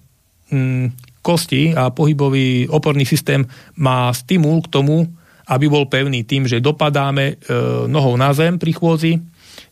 mm, 0.49 1.21
kosti 1.21 1.77
a 1.77 1.93
pohybový 1.93 2.73
oporný 2.73 3.05
systém 3.05 3.45
má 3.77 4.09
stimul 4.17 4.65
k 4.65 4.73
tomu, 4.73 5.05
aby 5.49 5.69
bol 5.69 5.89
pevný 5.89 6.25
tým, 6.25 6.49
že 6.49 6.65
dopadáme 6.65 7.25
e, 7.25 7.35
nohou 7.89 8.17
na 8.17 8.33
zem 8.37 8.61
pri 8.61 8.73
chôdzi, 8.73 9.21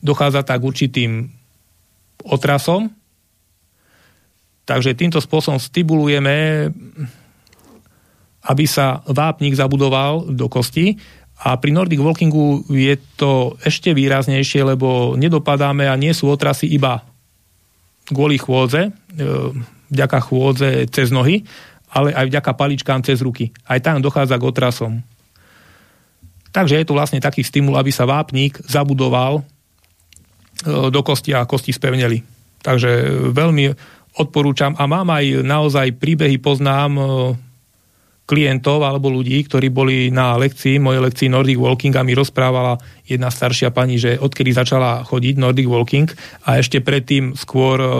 dochádza 0.01 0.44
tak 0.44 0.60
určitým 0.64 1.28
otrasom, 2.24 2.89
takže 4.64 4.97
týmto 4.97 5.20
spôsobom 5.20 5.60
stimulujeme, 5.60 6.68
aby 8.47 8.64
sa 8.64 9.05
vápnik 9.05 9.56
zabudoval 9.56 10.32
do 10.32 10.48
kosti 10.48 10.97
a 11.37 11.61
pri 11.61 11.71
Nordic 11.73 12.01
Walkingu 12.01 12.65
je 12.73 12.97
to 13.21 13.61
ešte 13.61 13.93
výraznejšie, 13.93 14.65
lebo 14.65 15.13
nedopadáme 15.21 15.85
a 15.85 15.95
nie 16.01 16.17
sú 16.17 16.33
otrasy 16.33 16.73
iba 16.73 17.05
kvôli 18.09 18.41
chôdze, 18.41 18.89
e, 18.89 18.91
vďaka 19.93 20.19
chôdze 20.25 20.89
cez 20.89 21.13
nohy, 21.13 21.45
ale 21.93 22.17
aj 22.17 22.33
vďaka 22.33 22.53
paličkám 22.57 23.05
cez 23.05 23.21
ruky. 23.21 23.53
Aj 23.69 23.77
tam 23.85 24.01
dochádza 24.01 24.41
k 24.41 24.47
otrasom. 24.49 24.93
Takže 26.57 26.81
je 26.81 26.87
to 26.89 26.97
vlastne 26.97 27.21
taký 27.21 27.45
stimul, 27.45 27.77
aby 27.77 27.93
sa 27.93 28.09
vápnik 28.09 28.57
zabudoval 28.65 29.41
e, 29.41 30.89
do 30.89 31.01
kosti 31.05 31.37
a 31.37 31.45
kosti 31.45 31.77
spevneli. 31.77 32.25
Takže 32.65 33.13
veľmi 33.29 33.77
odporúčam 34.17 34.73
a 34.81 34.89
mám 34.89 35.13
aj 35.13 35.45
naozaj 35.45 36.01
príbehy, 36.01 36.41
poznám 36.41 36.93
e, 36.97 37.03
klientov 38.27 38.82
alebo 38.82 39.07
ľudí, 39.07 39.47
ktorí 39.47 39.70
boli 39.70 40.11
na 40.11 40.35
lekcii, 40.35 40.82
mojej 40.82 40.98
lekcii 40.98 41.31
Nordic 41.31 41.62
Walking 41.62 41.94
a 41.94 42.03
mi 42.03 42.12
rozprávala 42.12 42.77
jedna 43.07 43.31
staršia 43.31 43.70
pani, 43.70 44.03
že 44.03 44.19
odkedy 44.19 44.51
začala 44.51 45.07
chodiť 45.07 45.39
Nordic 45.39 45.70
Walking 45.70 46.11
a 46.43 46.59
ešte 46.59 46.82
predtým 46.82 47.39
skôr 47.39 47.78
e, 47.78 47.90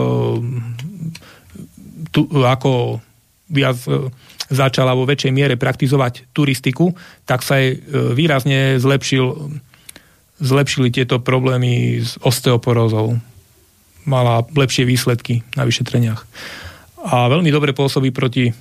tu, 2.11 2.27
ako 2.43 2.99
viac 3.47 3.79
začala 4.51 4.91
vo 4.95 5.07
väčšej 5.07 5.31
miere 5.31 5.55
praktizovať 5.55 6.31
turistiku, 6.35 6.91
tak 7.23 7.39
sa 7.39 7.63
jej 7.63 7.79
e, 7.79 8.11
výrazne 8.11 8.75
zlepšil, 8.83 9.55
zlepšili 10.43 10.91
tieto 10.91 11.23
problémy 11.23 12.03
s 12.03 12.19
osteoporózou. 12.19 13.15
Mala 14.07 14.43
lepšie 14.43 14.83
výsledky 14.83 15.43
na 15.55 15.63
vyšetreniach. 15.63 16.23
A 17.07 17.31
veľmi 17.31 17.47
dobre 17.51 17.71
pôsobí 17.71 18.11
proti 18.11 18.51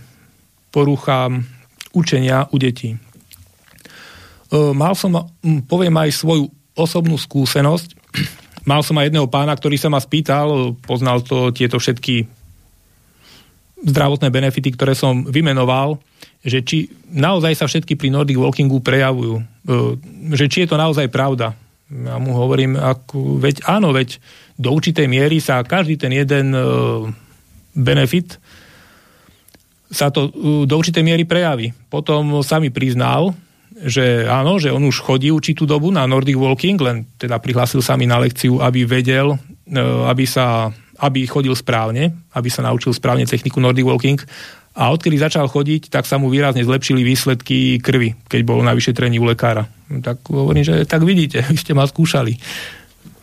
poruchám 0.70 1.55
učenia 1.96 2.44
u 2.52 2.60
detí. 2.60 2.92
E, 2.92 2.98
mal 4.76 4.92
som, 4.92 5.16
poviem 5.64 5.96
aj 5.96 6.12
svoju 6.12 6.52
osobnú 6.76 7.16
skúsenosť. 7.16 7.96
Mal 8.68 8.82
som 8.82 8.98
aj 8.98 9.14
jedného 9.14 9.30
pána, 9.30 9.54
ktorý 9.54 9.78
sa 9.78 9.86
ma 9.86 10.02
spýtal, 10.02 10.74
poznal 10.82 11.22
to 11.22 11.54
tieto 11.54 11.78
všetky 11.78 12.26
zdravotné 13.78 14.26
benefity, 14.26 14.74
ktoré 14.74 14.98
som 14.98 15.22
vymenoval, 15.22 16.02
že 16.42 16.66
či 16.66 16.90
naozaj 17.14 17.54
sa 17.54 17.70
všetky 17.70 17.94
pri 17.94 18.10
Nordic 18.10 18.34
Walkingu 18.34 18.82
prejavujú. 18.82 19.38
E, 19.38 19.42
že 20.34 20.50
či 20.50 20.66
je 20.66 20.68
to 20.74 20.76
naozaj 20.76 21.06
pravda. 21.08 21.54
Ja 21.86 22.18
mu 22.18 22.34
hovorím, 22.34 22.74
ako, 22.74 23.38
veď 23.38 23.62
áno, 23.70 23.94
veď 23.94 24.18
do 24.58 24.74
určitej 24.74 25.06
miery 25.06 25.38
sa 25.38 25.62
každý 25.62 25.94
ten 25.94 26.10
jeden 26.10 26.50
e, 26.50 26.60
benefit 27.78 28.42
sa 29.90 30.10
to 30.10 30.28
e, 30.28 30.30
do 30.66 30.74
určitej 30.74 31.02
miery 31.02 31.24
prejaví. 31.26 31.70
Potom 31.90 32.42
sa 32.42 32.58
mi 32.58 32.70
priznal, 32.74 33.34
že 33.76 34.24
áno, 34.24 34.56
že 34.56 34.72
on 34.72 34.88
už 34.88 35.04
chodí 35.04 35.28
určitú 35.28 35.68
dobu 35.68 35.92
na 35.92 36.08
Nordic 36.08 36.40
Walking, 36.40 36.80
len 36.80 37.04
teda 37.20 37.36
prihlásil 37.36 37.84
sa 37.84 37.94
mi 38.00 38.08
na 38.08 38.16
lekciu, 38.16 38.64
aby 38.64 38.88
vedel, 38.88 39.36
aby 40.08 40.24
sa 40.24 40.72
aby 40.96 41.28
chodil 41.28 41.52
správne, 41.52 42.16
aby 42.32 42.48
sa 42.48 42.64
naučil 42.64 42.96
správne 42.96 43.28
techniku 43.28 43.60
Nordic 43.60 43.84
Walking 43.84 44.16
a 44.76 44.92
odkedy 44.92 45.16
začal 45.16 45.48
chodiť, 45.48 45.88
tak 45.88 46.04
sa 46.04 46.16
mu 46.16 46.28
výrazne 46.28 46.64
zlepšili 46.64 47.04
výsledky 47.04 47.80
krvi, 47.80 48.16
keď 48.28 48.40
bol 48.44 48.60
na 48.60 48.76
vyšetrení 48.76 49.20
u 49.20 49.28
lekára. 49.28 49.68
Tak 49.88 50.28
hovorím, 50.28 50.64
že 50.64 50.74
tak 50.88 51.04
vidíte, 51.04 51.44
vy 51.52 51.56
ste 51.56 51.76
ma 51.76 51.84
skúšali. 51.84 52.36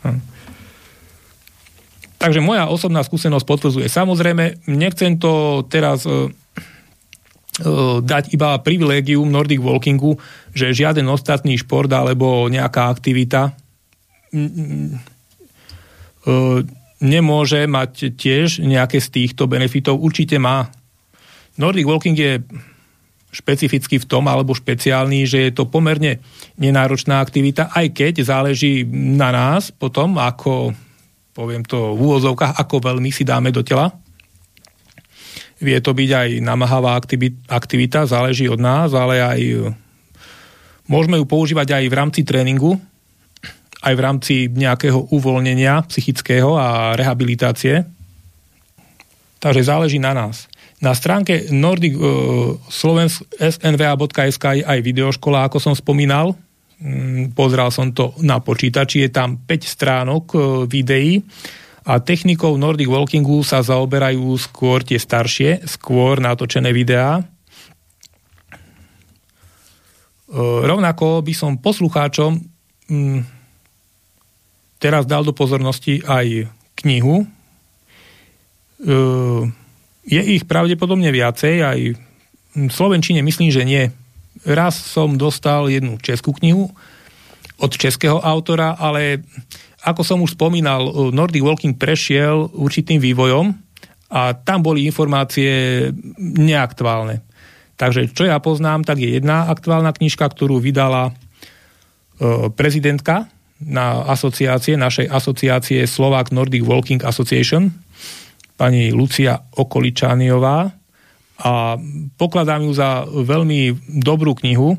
Hm. 0.06 0.22
Takže 2.22 2.40
moja 2.40 2.72
osobná 2.72 3.04
skúsenosť 3.04 3.44
potvrdzuje. 3.44 3.88
Samozrejme, 3.92 4.70
nechcem 4.72 5.20
to 5.20 5.66
teraz 5.68 6.08
uh, 6.08 6.32
dať 8.02 8.34
iba 8.34 8.58
privilégium 8.58 9.30
Nordic 9.30 9.62
Walkingu, 9.62 10.18
že 10.58 10.74
žiaden 10.74 11.06
ostatný 11.06 11.54
šport 11.54 11.92
alebo 11.94 12.50
nejaká 12.50 12.90
aktivita 12.90 13.54
uh, 16.26 16.60
nemôže 17.04 17.68
mať 17.70 18.18
tiež 18.18 18.64
nejaké 18.64 18.98
z 18.98 19.08
týchto 19.12 19.46
benefitov. 19.46 20.02
Určite 20.02 20.42
má. 20.42 20.72
Nordic 21.60 21.86
Walking 21.86 22.18
je 22.18 22.42
špecificky 23.34 23.98
v 23.98 24.06
tom, 24.06 24.30
alebo 24.30 24.54
špeciálny, 24.54 25.26
že 25.26 25.50
je 25.50 25.52
to 25.58 25.66
pomerne 25.66 26.22
nenáročná 26.62 27.18
aktivita, 27.18 27.74
aj 27.74 27.90
keď 27.94 28.14
záleží 28.22 28.86
na 28.94 29.34
nás 29.34 29.74
potom, 29.74 30.22
ako, 30.22 30.74
poviem 31.34 31.66
to 31.66 31.98
v 31.98 32.00
úvozovkách, 32.00 32.62
ako 32.62 32.94
veľmi 32.94 33.10
si 33.10 33.26
dáme 33.26 33.50
do 33.50 33.66
tela. 33.66 33.90
Vie 35.64 35.80
to 35.80 35.96
byť 35.96 36.10
aj 36.12 36.30
namahavá 36.44 37.00
aktivita, 37.48 38.04
záleží 38.04 38.52
od 38.52 38.60
nás, 38.60 38.92
ale 38.92 39.24
aj 39.24 39.40
môžeme 40.92 41.16
ju 41.16 41.26
používať 41.26 41.80
aj 41.80 41.84
v 41.88 41.96
rámci 41.96 42.22
tréningu, 42.28 42.76
aj 43.80 43.94
v 43.96 44.04
rámci 44.04 44.34
nejakého 44.52 45.16
uvoľnenia 45.16 45.88
psychického 45.88 46.60
a 46.60 47.00
rehabilitácie. 47.00 47.88
Takže 49.40 49.64
záleží 49.64 50.00
na 50.00 50.12
nás. 50.12 50.52
Na 50.84 50.92
stránke 50.92 51.48
Nordic 51.52 51.96
Slovensk 52.68 53.24
snva.sk 53.40 54.44
je 54.60 54.64
aj 54.68 54.80
videoškola, 54.84 55.48
ako 55.48 55.64
som 55.64 55.74
spomínal. 55.76 56.36
Mm, 56.84 57.32
pozrel 57.32 57.72
som 57.72 57.96
to 57.96 58.12
na 58.20 58.44
počítači, 58.44 59.08
je 59.08 59.10
tam 59.16 59.40
5 59.40 59.48
stránok 59.64 60.24
uh, 60.36 60.42
videí 60.68 61.24
a 61.84 62.00
technikou 62.00 62.56
Nordic 62.56 62.88
Walkingu 62.88 63.44
sa 63.44 63.60
zaoberajú 63.60 64.36
skôr 64.40 64.84
tie 64.88 65.00
staršie, 65.00 65.68
skôr 65.68 66.24
natočené 66.24 66.72
videá. 66.72 67.24
Uh, 70.34 70.66
rovnako 70.66 71.22
by 71.22 71.34
som 71.36 71.62
poslucháčom 71.62 72.42
um, 72.90 73.22
teraz 74.84 75.08
dal 75.08 75.24
do 75.24 75.32
pozornosti 75.32 76.04
aj 76.04 76.52
knihu. 76.84 77.24
E, 77.24 77.26
je 80.04 80.22
ich 80.36 80.44
pravdepodobne 80.44 81.08
viacej, 81.08 81.56
aj 81.64 81.80
v 82.54 82.68
Slovenčine 82.68 83.24
myslím, 83.24 83.48
že 83.48 83.64
nie. 83.64 83.88
Raz 84.44 84.76
som 84.76 85.16
dostal 85.16 85.72
jednu 85.72 85.96
českú 86.04 86.36
knihu 86.36 86.68
od 87.56 87.72
českého 87.72 88.20
autora, 88.20 88.76
ale 88.76 89.24
ako 89.84 90.02
som 90.02 90.24
už 90.24 90.40
spomínal, 90.40 91.12
Nordic 91.12 91.44
Walking 91.44 91.76
prešiel 91.76 92.48
určitým 92.56 93.04
vývojom 93.04 93.52
a 94.14 94.32
tam 94.32 94.64
boli 94.64 94.88
informácie 94.88 95.92
neaktuálne. 96.20 97.20
Takže 97.76 98.16
čo 98.16 98.24
ja 98.30 98.40
poznám, 98.40 98.88
tak 98.88 99.02
je 99.04 99.20
jedna 99.20 99.52
aktuálna 99.52 99.92
knižka, 99.92 100.24
ktorú 100.24 100.62
vydala 100.64 101.10
e, 101.10 101.14
prezidentka 102.54 103.28
na 103.60 104.08
asociácie, 104.08 104.80
našej 104.80 105.10
asociácie 105.10 105.84
Slovak 105.90 106.32
Nordic 106.32 106.64
Walking 106.64 107.04
Association, 107.04 107.74
pani 108.56 108.94
Lucia 108.94 109.42
Okoličániová 109.58 110.70
a 111.44 111.76
pokladám 112.16 112.64
ju 112.70 112.72
za 112.78 113.04
veľmi 113.10 113.76
dobrú 114.00 114.38
knihu, 114.38 114.78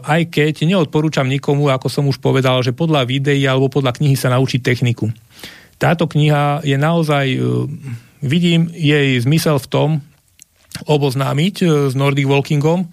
aj 0.00 0.32
keď 0.32 0.64
neodporúčam 0.64 1.28
nikomu, 1.28 1.68
ako 1.68 1.92
som 1.92 2.08
už 2.08 2.24
povedal, 2.24 2.64
že 2.64 2.72
podľa 2.72 3.04
videí 3.04 3.44
alebo 3.44 3.68
podľa 3.68 4.00
knihy 4.00 4.16
sa 4.16 4.32
naučiť 4.32 4.64
techniku. 4.64 5.12
Táto 5.76 6.08
kniha 6.08 6.64
je 6.64 6.74
naozaj, 6.80 7.26
e, 7.36 7.38
vidím 8.24 8.66
jej 8.72 9.20
zmysel 9.20 9.60
v 9.60 9.70
tom, 9.70 9.90
oboznámiť 10.88 11.54
e, 11.60 11.66
s 11.88 11.94
Nordic 11.94 12.26
Walkingom 12.26 12.88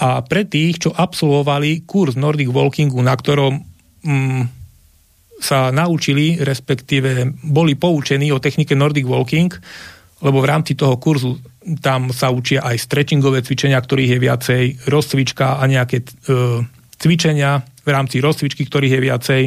a 0.00 0.20
pre 0.24 0.48
tých, 0.48 0.88
čo 0.88 0.90
absolvovali 0.92 1.84
kurz 1.84 2.16
Nordic 2.16 2.48
Walkingu, 2.48 3.00
na 3.04 3.12
ktorom 3.12 3.60
mm, 4.04 4.42
sa 5.36 5.68
naučili, 5.68 6.40
respektíve 6.40 7.28
boli 7.44 7.76
poučení 7.76 8.32
o 8.32 8.40
technike 8.40 8.72
Nordic 8.72 9.04
Walking, 9.04 9.52
lebo 10.24 10.40
v 10.40 10.48
rámci 10.48 10.72
toho 10.72 10.96
kurzu 10.96 11.36
tam 11.82 12.14
sa 12.14 12.30
učia 12.30 12.62
aj 12.62 12.78
stretchingové 12.78 13.42
cvičenia, 13.42 13.82
ktorých 13.82 14.16
je 14.16 14.22
viacej, 14.22 14.62
rozcvička 14.86 15.58
a 15.58 15.62
nejaké 15.66 16.02
e, 16.02 16.06
cvičenia 16.94 17.66
v 17.82 17.88
rámci 17.90 18.22
rozcvičky, 18.22 18.66
ktorých 18.66 18.94
je 18.94 19.00
viacej. 19.02 19.42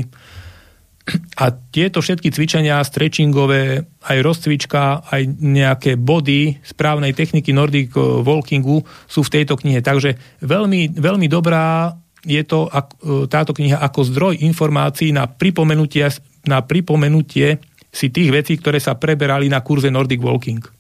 A 1.41 1.45
tieto 1.49 2.05
všetky 2.05 2.29
cvičenia, 2.29 2.85
stretchingové, 2.85 3.87
aj 4.05 4.17
rozcvička, 4.21 5.09
aj 5.09 5.21
nejaké 5.41 5.97
body 5.97 6.61
správnej 6.61 7.17
techniky 7.17 7.49
Nordic 7.49 7.95
Walkingu 7.97 8.85
sú 9.09 9.25
v 9.25 9.33
tejto 9.33 9.57
knihe. 9.57 9.81
Takže 9.81 10.43
veľmi, 10.45 10.99
veľmi 10.99 11.27
dobrá 11.31 11.95
je 12.27 12.43
to 12.43 12.67
e, 12.67 13.25
táto 13.31 13.55
kniha 13.55 13.79
ako 13.79 13.99
zdroj 14.11 14.33
informácií 14.43 15.15
na 15.15 15.25
pripomenutie, 15.25 16.03
na 16.45 16.59
pripomenutie 16.61 17.63
si 17.89 18.13
tých 18.13 18.29
vecí, 18.29 18.53
ktoré 18.59 18.77
sa 18.77 18.99
preberali 18.99 19.49
na 19.49 19.65
kurze 19.65 19.89
Nordic 19.89 20.21
Walking. 20.21 20.78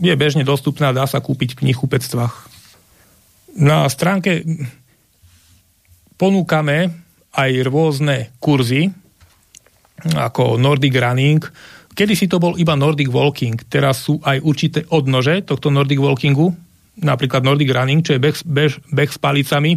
Je 0.00 0.12
bežne 0.16 0.46
dostupná, 0.46 0.94
dá 0.96 1.04
sa 1.04 1.20
kúpiť 1.20 1.56
v 1.56 1.68
knihkupectvách. 1.68 2.34
Na 3.60 3.84
stránke 3.92 4.40
ponúkame 6.16 6.88
aj 7.36 7.50
rôzne 7.68 8.32
kurzy, 8.40 8.88
ako 10.16 10.56
Nordic 10.56 10.96
Running. 10.96 11.40
Kedy 11.92 12.14
si 12.16 12.26
to 12.26 12.40
bol 12.40 12.56
iba 12.56 12.72
Nordic 12.72 13.12
Walking, 13.12 13.68
teraz 13.68 14.08
sú 14.08 14.16
aj 14.24 14.40
určité 14.40 14.80
odnože 14.88 15.44
tohto 15.44 15.68
Nordic 15.68 16.00
Walkingu, 16.00 16.48
napríklad 17.04 17.44
Nordic 17.44 17.68
Running, 17.68 18.00
čo 18.00 18.16
je 18.16 18.20
beh, 18.20 18.36
beh, 18.48 18.72
beh 18.92 19.10
s 19.12 19.20
palicami, 19.20 19.76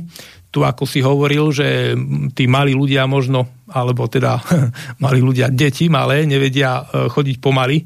tu 0.56 0.64
ako 0.64 0.88
si 0.88 1.04
hovoril, 1.04 1.52
že 1.52 1.92
tí 2.32 2.48
malí 2.48 2.72
ľudia 2.72 3.04
možno, 3.12 3.68
alebo 3.68 4.08
teda 4.08 4.40
malí 5.04 5.20
ľudia, 5.20 5.52
deti 5.52 5.92
malé, 5.92 6.24
nevedia 6.24 6.80
e, 6.80 7.12
chodiť 7.12 7.44
pomaly. 7.44 7.84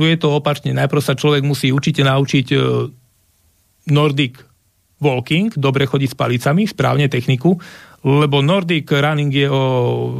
Tu 0.00 0.08
je 0.08 0.16
to 0.16 0.32
opačne. 0.32 0.72
Najprv 0.72 1.04
sa 1.04 1.12
človek 1.12 1.44
musí 1.44 1.68
určite 1.68 2.00
naučiť 2.00 2.46
e, 2.56 2.58
Nordic 3.92 4.40
walking, 4.96 5.52
dobre 5.60 5.84
chodiť 5.84 6.08
s 6.08 6.16
palicami, 6.16 6.64
správne 6.64 7.04
techniku, 7.12 7.60
lebo 8.00 8.40
Nordic 8.40 8.88
running 8.88 9.28
je 9.28 9.44
o, 9.44 9.60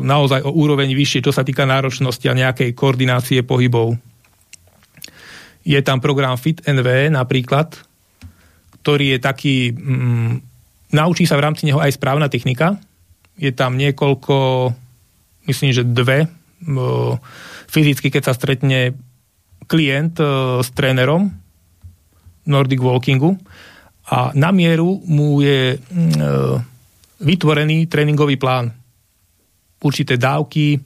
naozaj 0.04 0.44
o 0.44 0.52
úroveň 0.52 0.92
vyššie, 0.92 1.24
čo 1.24 1.32
sa 1.32 1.48
týka 1.48 1.64
náročnosti 1.64 2.28
a 2.28 2.36
nejakej 2.36 2.76
koordinácie 2.76 3.40
pohybov. 3.40 3.96
Je 5.64 5.80
tam 5.80 6.04
program 6.04 6.36
Fit 6.36 6.60
NV 6.60 7.16
napríklad, 7.16 7.72
ktorý 8.84 9.16
je 9.16 9.18
taký, 9.24 9.56
mm, 9.72 10.32
naučí 10.92 11.24
sa 11.24 11.40
v 11.40 11.44
rámci 11.48 11.64
neho 11.64 11.80
aj 11.80 11.96
správna 11.96 12.28
technika. 12.28 12.76
Je 13.40 13.48
tam 13.48 13.80
niekoľko, 13.80 14.36
myslím, 15.48 15.72
že 15.72 15.88
dve, 15.88 16.28
mm, 16.68 17.16
fyzicky, 17.64 18.12
keď 18.12 18.28
sa 18.28 18.36
stretne 18.36 18.92
klient 19.70 20.18
e, 20.18 20.26
s 20.58 20.74
trénerom 20.74 21.30
Nordic 22.50 22.82
Walkingu 22.82 23.38
a 24.10 24.34
na 24.34 24.50
mieru 24.50 24.98
mu 25.06 25.38
je 25.38 25.78
mm, 25.78 26.18
e, 26.18 26.30
vytvorený 27.22 27.86
tréningový 27.86 28.34
plán. 28.34 28.74
Určité 29.78 30.18
dávky 30.18 30.74
e, 30.74 30.78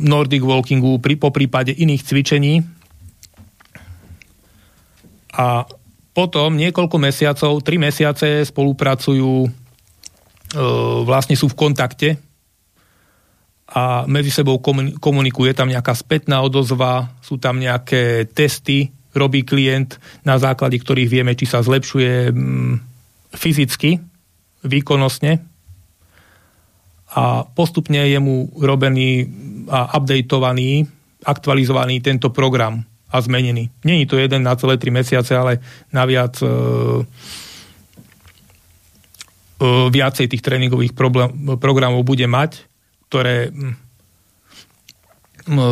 Nordic 0.00 0.40
Walkingu 0.40 0.96
pri, 1.04 1.20
po 1.20 1.28
prípade 1.28 1.76
iných 1.76 2.02
cvičení 2.08 2.64
a 5.36 5.68
potom 6.10 6.56
niekoľko 6.56 6.96
mesiacov, 6.98 7.62
tri 7.62 7.78
mesiace 7.78 8.42
spolupracujú, 8.42 9.46
vlastne 11.06 11.38
sú 11.38 11.46
v 11.46 11.54
kontakte 11.54 12.18
a 13.70 14.02
medzi 14.10 14.34
sebou 14.34 14.58
komunikuje 14.98 15.54
tam 15.54 15.70
nejaká 15.70 15.94
spätná 15.94 16.42
odozva, 16.42 17.14
sú 17.22 17.38
tam 17.38 17.62
nejaké 17.62 18.26
testy, 18.34 18.90
robí 19.14 19.46
klient, 19.46 19.98
na 20.26 20.38
základe 20.38 20.78
ktorých 20.78 21.10
vieme, 21.10 21.38
či 21.38 21.46
sa 21.46 21.62
zlepšuje 21.62 22.34
mm, 22.34 22.74
fyzicky, 23.34 24.02
výkonnostne 24.66 25.42
a 27.10 27.42
postupne 27.42 28.06
je 28.06 28.18
mu 28.22 28.46
robený 28.54 29.26
a 29.66 29.98
updateovaný, 29.98 30.86
aktualizovaný 31.26 31.98
tento 32.02 32.30
program 32.30 32.86
a 33.10 33.18
zmenený. 33.18 33.70
Není 33.82 34.06
to 34.06 34.18
jeden 34.18 34.46
na 34.46 34.54
celé 34.54 34.78
tri 34.78 34.94
mesiace, 34.94 35.34
ale 35.34 35.58
naviac 35.90 36.38
e, 36.38 36.46
e, 36.46 36.50
viacej 39.90 40.26
tých 40.30 40.42
tréningových 40.42 40.94
problém, 40.94 41.58
programov 41.58 42.06
bude 42.06 42.26
mať, 42.30 42.69
ktoré 43.10 43.50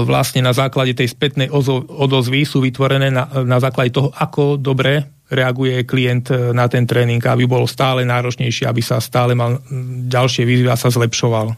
vlastne 0.04 0.42
na 0.42 0.50
základe 0.50 0.96
tej 0.96 1.14
spätnej 1.14 1.48
odozvy 1.52 2.42
sú 2.42 2.58
vytvorené 2.64 3.14
na, 3.14 3.30
na 3.46 3.62
základe 3.62 3.94
toho, 3.94 4.10
ako 4.10 4.58
dobre 4.58 5.06
reaguje 5.28 5.84
klient 5.84 6.32
e, 6.32 6.56
na 6.56 6.66
ten 6.66 6.88
tréning, 6.88 7.20
aby 7.20 7.44
bol 7.44 7.68
stále 7.68 8.02
náročnejší, 8.02 8.64
aby 8.64 8.80
sa 8.80 8.96
stále 8.98 9.36
mal 9.36 9.60
ďalšie 10.08 10.42
výzvy 10.48 10.68
a 10.72 10.80
sa 10.80 10.88
zlepšoval. 10.88 11.52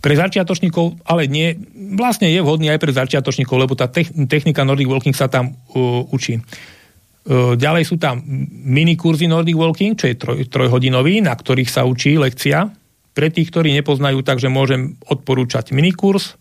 Pre 0.00 0.14
začiatočníkov, 0.16 1.04
ale 1.04 1.28
nie, 1.28 1.52
vlastne 1.92 2.32
je 2.32 2.40
vhodný 2.40 2.72
aj 2.72 2.80
pre 2.80 2.92
začiatočníkov, 2.96 3.56
lebo 3.60 3.76
tá 3.76 3.84
technika 4.24 4.64
Nordic 4.64 4.88
Walking 4.88 5.12
sa 5.12 5.28
tam 5.28 5.52
uh, 5.52 6.08
učí. 6.08 6.40
Uh, 6.40 7.52
ďalej 7.52 7.84
sú 7.84 8.00
tam 8.00 8.24
minikurzy 8.64 9.28
Nordic 9.28 9.60
Walking, 9.60 10.00
čo 10.00 10.08
je 10.08 10.16
troj, 10.16 10.48
trojhodinový, 10.48 11.20
na 11.20 11.36
ktorých 11.36 11.68
sa 11.68 11.84
učí 11.84 12.16
lekcia. 12.16 12.79
Pre 13.10 13.28
tých, 13.28 13.50
ktorí 13.50 13.74
nepoznajú, 13.74 14.22
takže 14.22 14.52
môžem 14.52 14.96
odporúčať 15.06 15.74
minikurs, 15.74 16.38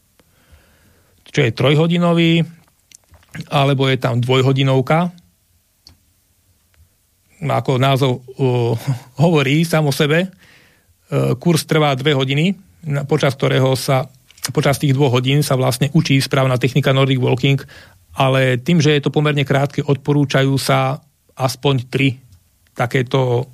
čo 1.30 1.46
je 1.46 1.54
trojhodinový, 1.54 2.46
alebo 3.50 3.86
je 3.90 3.98
tam 4.02 4.18
dvojhodinovka, 4.22 5.14
ako 7.40 7.72
názov 7.80 8.12
uh, 8.20 8.76
hovorí 9.24 9.64
samo 9.64 9.94
sebe, 9.94 10.28
uh, 10.30 11.34
kurz 11.38 11.64
trvá 11.66 11.94
dve 11.96 12.18
hodiny, 12.18 12.58
počas 13.06 13.36
ktorého 13.36 13.76
sa 13.76 14.08
počas 14.56 14.80
tých 14.80 14.96
dvoch 14.96 15.14
hodín 15.20 15.44
sa 15.44 15.60
vlastne 15.60 15.92
učí 15.94 16.18
správna 16.18 16.56
technika 16.56 16.96
Nordic 16.96 17.20
Walking, 17.20 17.60
ale 18.18 18.58
tým, 18.58 18.82
že 18.82 18.98
je 18.98 19.02
to 19.04 19.14
pomerne 19.14 19.46
krátke, 19.46 19.84
odporúčajú 19.84 20.56
sa 20.58 21.04
aspoň 21.36 21.76
tri 21.92 22.18
takéto 22.74 23.52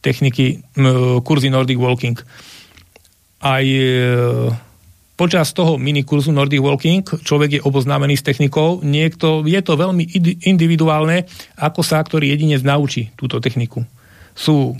techniky, 0.00 0.62
kurzy 1.24 1.50
Nordic 1.50 1.78
Walking. 1.78 2.16
Aj 3.38 3.62
e, 3.62 4.50
počas 5.18 5.50
toho 5.54 5.78
minikurzu 5.78 6.30
Nordic 6.30 6.62
Walking 6.62 7.02
človek 7.02 7.58
je 7.58 7.64
oboznámený 7.66 8.18
s 8.18 8.26
technikou, 8.26 8.82
niekto, 8.82 9.42
je 9.46 9.60
to 9.62 9.74
veľmi 9.74 10.06
individuálne, 10.46 11.26
ako 11.58 11.82
sa 11.82 12.02
ktorý 12.02 12.30
jedinec 12.30 12.62
naučí 12.62 13.10
túto 13.18 13.42
techniku. 13.42 13.82
Sú 14.34 14.78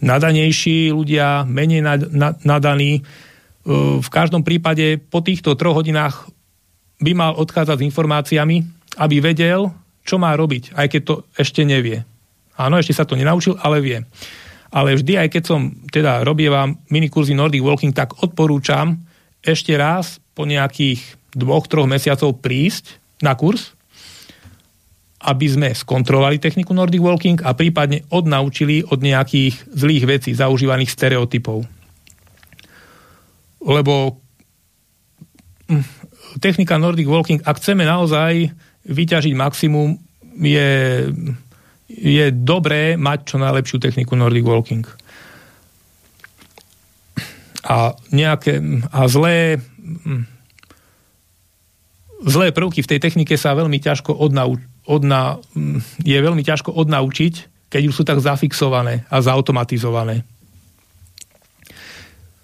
nadanejší 0.00 0.92
ľudia, 0.92 1.44
menej 1.44 1.80
nadaní. 2.44 3.00
E, 3.00 3.02
v 4.00 4.08
každom 4.12 4.44
prípade 4.44 5.00
po 5.00 5.20
týchto 5.24 5.56
troch 5.56 5.80
hodinách 5.80 6.28
by 7.00 7.12
mal 7.16 7.32
odchádzať 7.36 7.80
s 7.80 7.86
informáciami, 7.88 8.56
aby 9.00 9.16
vedel, 9.24 9.72
čo 10.04 10.20
má 10.20 10.36
robiť, 10.36 10.76
aj 10.76 10.86
keď 10.92 11.00
to 11.04 11.14
ešte 11.36 11.64
nevie. 11.64 12.04
Áno, 12.60 12.76
ešte 12.76 12.92
sa 12.92 13.08
to 13.08 13.16
nenaučil, 13.16 13.56
ale 13.56 13.80
vie. 13.80 14.04
Ale 14.70 14.94
vždy, 14.94 15.18
aj 15.18 15.28
keď 15.34 15.42
som 15.42 15.60
teda 15.90 16.22
robievam 16.22 16.78
minikurzy 16.94 17.34
Nordic 17.34 17.62
Walking, 17.62 17.90
tak 17.90 18.22
odporúčam 18.22 19.02
ešte 19.42 19.74
raz 19.74 20.22
po 20.32 20.46
nejakých 20.46 21.02
dvoch, 21.34 21.66
troch 21.66 21.90
mesiacov 21.90 22.38
prísť 22.38 23.02
na 23.22 23.34
kurz, 23.34 23.74
aby 25.20 25.46
sme 25.50 25.68
skontrolovali 25.74 26.40
techniku 26.40 26.72
Nordic 26.72 27.02
Walking 27.02 27.44
a 27.44 27.52
prípadne 27.52 28.08
odnaučili 28.08 28.86
od 28.88 29.04
nejakých 29.04 29.68
zlých 29.68 30.04
vecí, 30.08 30.30
zaužívaných 30.32 30.94
stereotypov. 30.94 31.68
Lebo 33.60 34.16
hm, 35.68 35.84
technika 36.40 36.80
Nordic 36.80 37.04
Walking, 37.04 37.44
ak 37.44 37.60
chceme 37.60 37.84
naozaj 37.84 38.48
vyťažiť 38.88 39.34
maximum, 39.36 40.00
je, 40.40 40.68
je 41.90 42.30
dobré 42.30 42.94
mať 42.94 43.34
čo 43.34 43.36
najlepšiu 43.42 43.82
techniku 43.82 44.14
Nordic 44.14 44.46
Walking. 44.46 44.86
A 47.66 47.92
nejaké 48.14 48.62
a 48.88 49.04
zlé 49.10 49.58
hm, 49.58 50.24
zlé 52.24 52.52
prvky 52.52 52.84
v 52.84 52.90
tej 52.90 53.00
technike 53.00 53.34
sa 53.36 53.56
veľmi 53.56 53.80
ťažko 53.80 54.12
odnauč, 54.12 54.60
odna, 54.84 55.40
je 56.04 56.18
veľmi 56.18 56.44
ťažko 56.44 56.72
odnaučiť, 56.72 57.34
keď 57.72 57.82
už 57.88 57.94
sú 57.94 58.02
tak 58.04 58.20
zafixované 58.20 59.06
a 59.08 59.22
zautomatizované. 59.22 60.26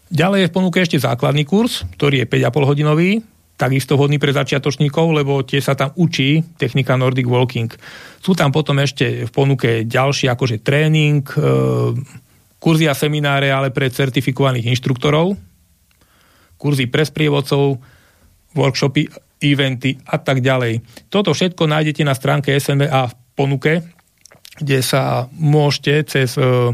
Ďalej 0.06 0.47
je 0.47 0.51
v 0.51 0.55
ponuke 0.55 0.78
ešte 0.78 1.02
základný 1.02 1.43
kurz, 1.43 1.82
ktorý 1.98 2.23
je 2.23 2.31
5,5 2.31 2.68
hodinový, 2.70 3.10
takisto 3.56 3.96
vhodný 3.96 4.20
pre 4.20 4.36
začiatočníkov, 4.36 5.16
lebo 5.16 5.40
tie 5.40 5.64
sa 5.64 5.72
tam 5.72 5.92
učí 5.96 6.44
technika 6.60 6.94
Nordic 6.94 7.24
Walking. 7.24 7.72
Sú 8.20 8.36
tam 8.36 8.52
potom 8.52 8.76
ešte 8.78 9.24
v 9.24 9.32
ponuke 9.32 9.88
ďalší 9.88 10.28
akože 10.28 10.60
tréning, 10.60 11.24
e, 11.24 11.40
kurzy 12.60 12.84
a 12.84 12.94
semináre, 12.94 13.48
ale 13.48 13.72
pre 13.72 13.88
certifikovaných 13.88 14.76
inštruktorov, 14.76 15.36
kurzy 16.60 16.88
pre 16.88 17.08
sprievodcov, 17.08 17.80
workshopy 18.56 19.08
eventy 19.40 20.00
a 20.08 20.16
tak 20.16 20.40
ďalej. 20.40 20.80
Toto 21.12 21.36
všetko 21.36 21.68
nájdete 21.68 22.02
na 22.04 22.16
stránke 22.16 22.56
SMBA 22.56 23.12
v 23.12 23.14
ponuke, 23.36 23.72
kde 24.56 24.80
sa 24.80 25.28
môžete 25.36 26.08
cez 26.08 26.40
e, 26.40 26.72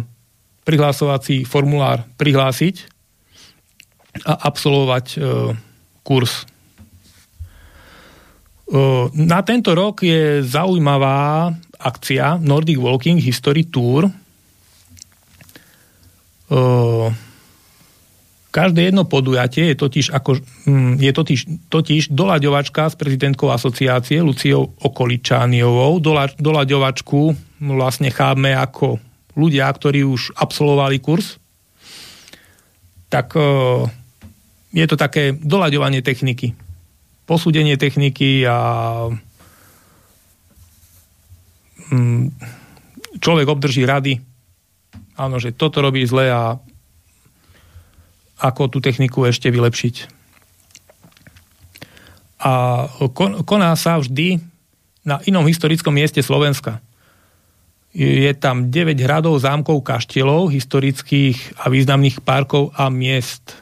prihlásovací 0.63 1.43
formulár 1.43 2.07
prihlásiť 2.19 2.87
a 4.23 4.47
absolvovať 4.47 5.07
e, 5.15 5.17
kurz. 6.07 6.47
Na 9.13 9.41
tento 9.43 9.75
rok 9.75 10.07
je 10.07 10.41
zaujímavá 10.47 11.53
akcia 11.77 12.39
Nordic 12.39 12.79
Walking 12.79 13.19
History 13.19 13.67
Tour. 13.69 14.09
Každé 18.53 18.93
jedno 18.93 19.09
podujatie 19.09 19.73
je 19.73 19.77
totiž, 19.81 20.13
ako, 20.13 20.37
mm, 20.69 21.01
je 21.01 21.13
totiž, 21.13 21.41
totiž 21.73 22.03
doľaďovačka 22.13 22.93
s 22.93 23.01
prezidentkou 23.01 23.49
asociácie 23.49 24.21
Luciou 24.21 24.77
Okoličániovou. 24.77 25.97
Dola, 26.05 26.29
doľaďovačku 26.37 27.21
vlastne 27.65 28.13
chápme 28.13 28.53
ako 28.53 29.01
ľudia, 29.33 29.73
ktorí 29.73 30.05
už 30.05 30.37
absolvovali 30.37 31.01
kurz. 31.01 31.41
Tak 33.09 33.37
je 34.73 34.87
to 34.89 34.97
také 34.97 35.33
doľaďovanie 35.37 36.05
techniky. 36.05 36.53
Posúdenie 37.33 37.81
techniky 37.81 38.45
a 38.45 39.09
mm, 41.89 42.29
človek 43.17 43.49
obdrží 43.49 43.89
rady. 43.89 44.21
Áno, 45.17 45.41
že 45.41 45.57
toto 45.57 45.81
robí 45.81 46.05
zle 46.05 46.29
a 46.29 46.61
ako 48.37 48.69
tú 48.69 48.79
techniku 48.85 49.25
ešte 49.25 49.49
vylepšiť. 49.49 50.21
A 52.45 52.85
koná 53.49 53.73
sa 53.81 53.97
vždy 53.97 54.37
na 55.01 55.25
inom 55.25 55.49
historickom 55.49 55.97
mieste 55.97 56.21
Slovenska. 56.21 56.85
Je 57.97 58.29
tam 58.37 58.69
9 58.69 58.93
hradov, 59.01 59.41
zámkov, 59.41 59.81
kaštielov, 59.81 60.53
historických 60.53 61.65
a 61.65 61.73
významných 61.73 62.21
parkov 62.21 62.77
a 62.77 62.93
miest. 62.93 63.57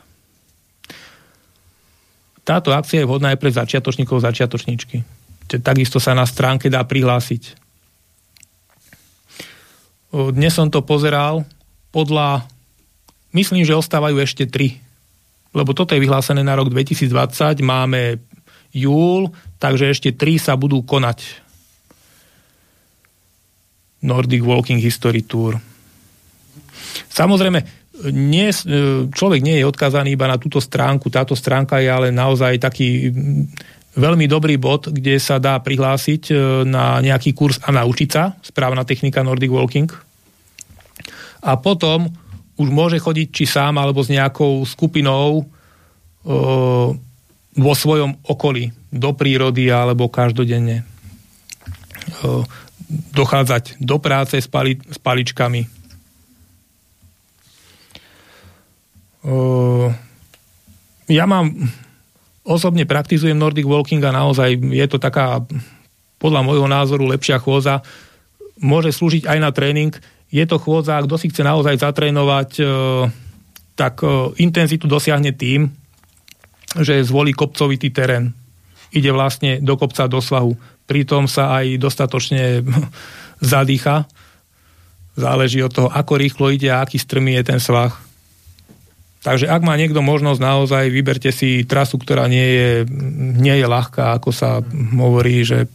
Táto 2.51 2.75
akcia 2.75 3.07
je 3.07 3.07
vhodná 3.07 3.31
aj 3.31 3.39
pre 3.39 3.55
začiatočníkov 3.55 4.27
začiatočníčky. 4.27 5.07
Takisto 5.63 6.03
sa 6.03 6.19
na 6.19 6.27
stránke 6.27 6.67
dá 6.67 6.83
prihlásiť. 6.83 7.55
Dnes 10.11 10.51
som 10.51 10.67
to 10.67 10.83
pozeral 10.83 11.47
podľa... 11.95 12.43
Myslím, 13.31 13.63
že 13.63 13.79
ostávajú 13.79 14.19
ešte 14.19 14.51
tri. 14.51 14.83
Lebo 15.55 15.79
toto 15.79 15.95
je 15.95 16.03
vyhlásené 16.03 16.43
na 16.43 16.59
rok 16.59 16.75
2020. 16.75 17.63
Máme 17.63 18.19
júl, 18.75 19.31
takže 19.63 19.87
ešte 19.87 20.11
tri 20.11 20.35
sa 20.35 20.59
budú 20.59 20.83
konať 20.83 21.23
Nordic 24.03 24.43
Walking 24.43 24.83
History 24.83 25.23
Tour. 25.23 25.55
Samozrejme, 27.15 27.80
nie, 28.09 28.49
e, 28.49 28.57
človek 29.13 29.41
nie 29.45 29.61
je 29.61 29.69
odkázaný 29.69 30.17
iba 30.17 30.25
na 30.25 30.41
túto 30.41 30.59
stránku. 30.63 31.13
Táto 31.13 31.37
stránka 31.37 31.79
je 31.85 31.89
ale 31.93 32.09
naozaj 32.09 32.57
taký 32.57 33.13
veľmi 33.95 34.25
dobrý 34.31 34.57
bod, 34.57 34.89
kde 34.89 35.21
sa 35.21 35.37
dá 35.37 35.61
prihlásiť 35.61 36.23
e, 36.31 36.35
na 36.65 37.05
nejaký 37.05 37.37
kurz 37.37 37.61
a 37.61 37.69
naučiť 37.75 38.09
sa 38.09 38.33
správna 38.41 38.89
technika 38.89 39.21
Nordic 39.21 39.53
Walking. 39.53 39.91
A 41.45 41.57
potom 41.61 42.09
už 42.61 42.69
môže 42.69 43.01
chodiť 43.01 43.29
či 43.33 43.45
sám 43.49 43.81
alebo 43.81 44.05
s 44.05 44.13
nejakou 44.13 44.65
skupinou 44.65 45.43
e, 45.43 45.45
vo 47.51 47.73
svojom 47.75 48.17
okolí, 48.25 48.73
do 48.91 49.15
prírody 49.15 49.71
alebo 49.71 50.11
každodenne 50.11 50.83
dochádzať 52.91 53.79
do 53.79 54.03
práce 54.03 54.43
s, 54.43 54.51
pali, 54.51 54.83
s 54.83 54.99
paličkami. 54.99 55.63
Uh, 55.63 55.71
ja 61.11 61.25
mám, 61.29 61.53
osobne 62.47 62.89
praktizujem 62.89 63.37
Nordic 63.37 63.69
Walking 63.69 64.01
a 64.05 64.17
naozaj 64.17 64.57
je 64.57 64.87
to 64.89 64.97
taká, 64.97 65.45
podľa 66.17 66.41
môjho 66.45 66.69
názoru, 66.69 67.09
lepšia 67.09 67.41
chôza. 67.41 67.85
Môže 68.61 68.93
slúžiť 68.93 69.29
aj 69.29 69.39
na 69.41 69.51
tréning. 69.53 69.93
Je 70.33 70.45
to 70.45 70.61
chôdza, 70.61 71.01
kto 71.05 71.17
si 71.21 71.29
chce 71.33 71.43
naozaj 71.45 71.81
zatrénovať, 71.81 72.51
uh, 72.61 72.69
tak 73.75 74.05
uh, 74.05 74.31
intenzitu 74.37 74.87
dosiahne 74.87 75.33
tým, 75.33 75.69
že 76.79 77.03
zvolí 77.03 77.33
kopcovitý 77.35 77.91
terén. 77.91 78.33
Ide 78.95 79.11
vlastne 79.11 79.59
do 79.59 79.75
kopca 79.75 80.07
do 80.07 80.23
svahu 80.23 80.55
pritom 80.91 81.31
sa 81.31 81.63
aj 81.63 81.79
dostatočne 81.79 82.67
zadýcha. 83.39 84.11
Záleží 85.15 85.63
od 85.63 85.71
toho, 85.71 85.87
ako 85.87 86.19
rýchlo 86.19 86.51
ide 86.51 86.75
a 86.75 86.83
aký 86.83 86.99
strmý 86.99 87.39
je 87.39 87.55
ten 87.55 87.61
svah. 87.63 87.95
Takže 89.21 89.53
ak 89.53 89.61
má 89.61 89.77
niekto 89.77 90.01
možnosť, 90.01 90.41
naozaj 90.41 90.85
vyberte 90.89 91.29
si 91.29 91.69
trasu, 91.69 92.01
ktorá 92.01 92.25
nie 92.25 92.49
je, 92.57 92.71
nie 93.37 93.53
je 93.53 93.67
ľahká, 93.69 94.17
ako 94.17 94.33
sa 94.33 94.65
hovorí, 94.97 95.45
že 95.45 95.69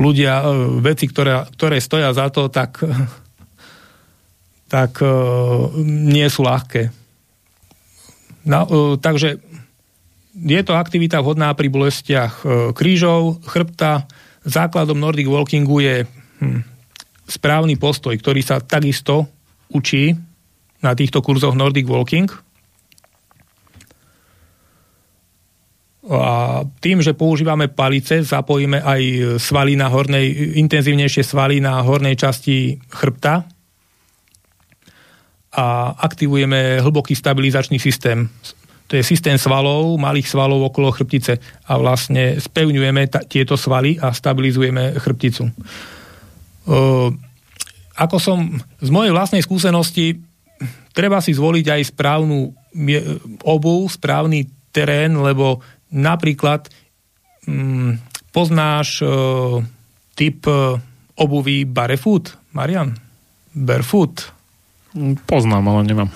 ľudia, 0.00 0.40
e, 0.40 0.44
veci, 0.80 1.04
ktoré, 1.04 1.44
ktoré 1.52 1.84
stoja 1.84 2.16
za 2.16 2.32
to, 2.32 2.48
tak, 2.48 2.80
tak 4.72 5.04
e, 5.04 5.08
nie 5.84 6.24
sú 6.32 6.48
ľahké. 6.48 6.96
No, 8.48 8.96
takže 8.96 9.44
je 10.32 10.60
to 10.64 10.80
aktivita 10.80 11.20
vhodná 11.20 11.52
pri 11.52 11.68
bolestiach 11.68 12.34
e, 12.40 12.44
krížov, 12.72 13.44
chrbta. 13.44 14.08
Základom 14.48 14.96
Nordic 14.96 15.28
Walkingu 15.28 15.84
je 15.84 16.08
hm, 16.40 16.64
správny 17.28 17.76
postoj, 17.76 18.16
ktorý 18.16 18.40
sa 18.40 18.64
takisto 18.64 19.28
učí 19.68 20.16
na 20.82 20.94
týchto 20.94 21.22
kurzoch 21.22 21.54
Nordic 21.54 21.86
Walking. 21.86 22.30
A 26.08 26.64
tým, 26.80 27.04
že 27.04 27.12
používame 27.12 27.68
palice, 27.68 28.24
zapojíme 28.24 28.80
aj 28.80 29.00
svaly 29.36 29.76
na 29.76 29.92
hornej, 29.92 30.56
intenzívnejšie 30.56 31.20
svaly 31.20 31.60
na 31.60 31.84
hornej 31.84 32.16
časti 32.16 32.80
chrbta 32.88 33.44
a 35.52 35.66
aktivujeme 36.00 36.80
hlboký 36.80 37.12
stabilizačný 37.12 37.76
systém 37.76 38.32
to 38.88 38.96
je 38.96 39.04
systém 39.04 39.36
svalov, 39.36 40.00
malých 40.00 40.32
svalov 40.32 40.72
okolo 40.72 40.88
chrbtice 40.96 41.36
a 41.68 41.72
vlastne 41.76 42.40
spevňujeme 42.40 43.12
ta, 43.12 43.20
tieto 43.20 43.60
svaly 43.60 44.00
a 44.00 44.16
stabilizujeme 44.16 44.96
chrbticu. 44.96 45.44
E, 45.44 45.52
ako 48.00 48.16
som 48.16 48.48
z 48.80 48.88
mojej 48.88 49.12
vlastnej 49.12 49.44
skúsenosti, 49.44 50.16
treba 50.98 51.22
si 51.22 51.30
zvoliť 51.30 51.66
aj 51.78 51.82
správnu 51.94 52.50
obu, 53.46 53.86
správny 53.86 54.50
terén, 54.74 55.14
lebo 55.14 55.62
napríklad 55.94 56.66
mm, 57.46 58.26
poznáš 58.34 58.98
e, 58.98 59.06
typ 60.18 60.42
e, 60.50 60.82
obuvy 61.14 61.62
barefoot, 61.70 62.34
Marian? 62.50 62.98
Barefoot? 63.54 64.34
Poznám, 65.30 65.70
ale 65.70 65.86
nemám. 65.86 66.10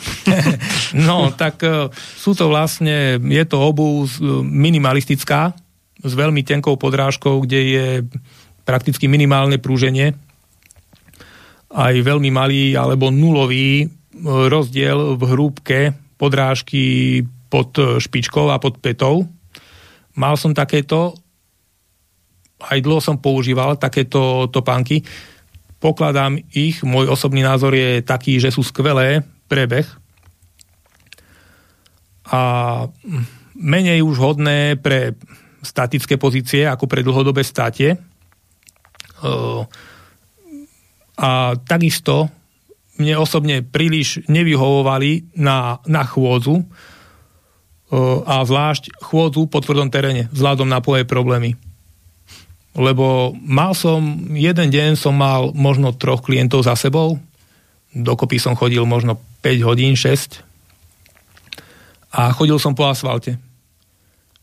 no, 1.09 1.31
tak 1.31 1.61
uh, 1.63 1.93
sú 1.93 2.33
to 2.33 2.49
vlastne, 2.49 3.21
je 3.21 3.45
to 3.47 3.61
obu 3.61 4.09
minimalistická, 4.43 5.55
s 6.03 6.13
veľmi 6.19 6.43
tenkou 6.43 6.75
podrážkou, 6.75 7.47
kde 7.47 7.61
je 7.63 7.87
prakticky 8.67 9.07
minimálne 9.07 9.61
prúženie, 9.63 10.19
aj 11.73 11.95
veľmi 12.05 12.31
malý 12.35 12.75
alebo 12.75 13.09
nulový 13.09 13.87
e, 13.87 13.87
rozdiel 14.21 15.17
v 15.17 15.23
hrúbke 15.33 15.79
podrážky 16.21 17.25
pod 17.49 17.77
špičkou 17.99 18.53
a 18.53 18.61
pod 18.61 18.79
petou. 18.79 19.29
Mal 20.17 20.37
som 20.37 20.53
takéto, 20.53 21.17
aj 22.61 22.79
dlho 22.85 23.01
som 23.01 23.17
používal 23.17 23.81
takéto 23.81 24.49
topánky 24.53 25.05
pokladám 25.83 26.39
ich, 26.55 26.87
môj 26.87 27.11
osobný 27.11 27.43
názor 27.43 27.75
je 27.75 28.07
taký, 28.07 28.39
že 28.39 28.55
sú 28.55 28.63
skvelé 28.63 29.27
prebeh 29.51 29.83
a 32.31 32.41
menej 33.59 34.07
už 34.07 34.17
hodné 34.23 34.79
pre 34.79 35.19
statické 35.59 36.15
pozície 36.23 36.63
ako 36.71 36.87
pre 36.87 37.03
dlhodobé 37.03 37.43
státie. 37.43 37.99
A 41.19 41.31
takisto 41.67 42.31
mne 43.01 43.15
osobne 43.17 43.57
príliš 43.65 44.21
nevyhovovali 44.29 45.37
na, 45.39 45.81
na 45.89 46.03
chôdzu 46.05 46.67
a 48.25 48.41
zvlášť 48.41 49.01
chôdzu 49.05 49.53
po 49.53 49.61
tvrdom 49.61 49.93
teréne 49.93 50.33
vzhľadom 50.33 50.65
na 50.65 50.81
poje 50.81 51.05
problémy 51.05 51.57
lebo 52.73 53.37
mal 53.37 53.77
som, 53.77 54.01
jeden 54.33 54.73
deň 54.73 54.97
som 54.97 55.13
mal 55.13 55.53
možno 55.53 55.93
troch 55.93 56.25
klientov 56.25 56.65
za 56.65 56.73
sebou, 56.73 57.21
dokopy 57.93 58.41
som 58.41 58.57
chodil 58.57 58.81
možno 58.89 59.21
5 59.45 59.69
hodín, 59.69 59.93
6 59.93 60.41
a 62.17 62.33
chodil 62.33 62.57
som 62.57 62.73
po 62.73 62.89
asfalte. 62.89 63.37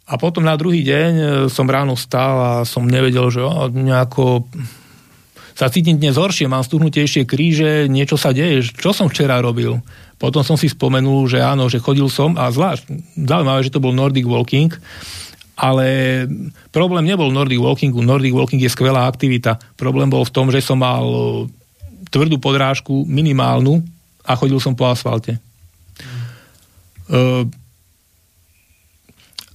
A 0.09 0.17
potom 0.17 0.41
na 0.41 0.57
druhý 0.57 0.81
deň 0.81 1.11
e, 1.13 1.23
som 1.53 1.69
ráno 1.69 1.93
vstal 1.93 2.33
a 2.41 2.53
som 2.65 2.81
nevedel, 2.85 3.29
že 3.29 3.45
o, 3.45 3.69
nejako 3.69 4.49
sa 5.59 5.67
cítim 5.67 5.99
dnes 5.99 6.15
horšie, 6.15 6.47
mám 6.47 6.63
stuhnutejšie 6.63 7.27
kríže, 7.27 7.91
niečo 7.91 8.15
sa 8.15 8.31
deje, 8.31 8.63
čo 8.63 8.95
som 8.95 9.11
včera 9.11 9.43
robil. 9.43 9.83
Potom 10.15 10.39
som 10.39 10.55
si 10.55 10.71
spomenul, 10.71 11.27
že 11.27 11.43
áno, 11.43 11.67
že 11.67 11.83
chodil 11.83 12.07
som 12.07 12.39
a 12.39 12.47
zvlášť, 12.47 12.87
zaujímavé, 13.27 13.67
že 13.67 13.75
to 13.75 13.83
bol 13.83 13.91
Nordic 13.91 14.23
Walking 14.23 14.71
ale 15.59 16.23
problém 16.71 17.03
nebol 17.03 17.35
Nordic 17.35 17.59
Walkingu. 17.59 17.99
Nordic 17.99 18.31
Walking 18.31 18.63
je 18.63 18.71
skvelá 18.71 19.03
aktivita. 19.11 19.59
Problém 19.75 20.07
bol 20.07 20.23
v 20.23 20.31
tom, 20.31 20.47
že 20.47 20.63
som 20.63 20.79
mal 20.79 21.03
tvrdú 22.07 22.39
podrážku, 22.39 23.03
minimálnu 23.03 23.83
a 24.23 24.39
chodil 24.39 24.55
som 24.63 24.71
po 24.71 24.87
asfalte. 24.87 25.35
Mm. 27.09 27.51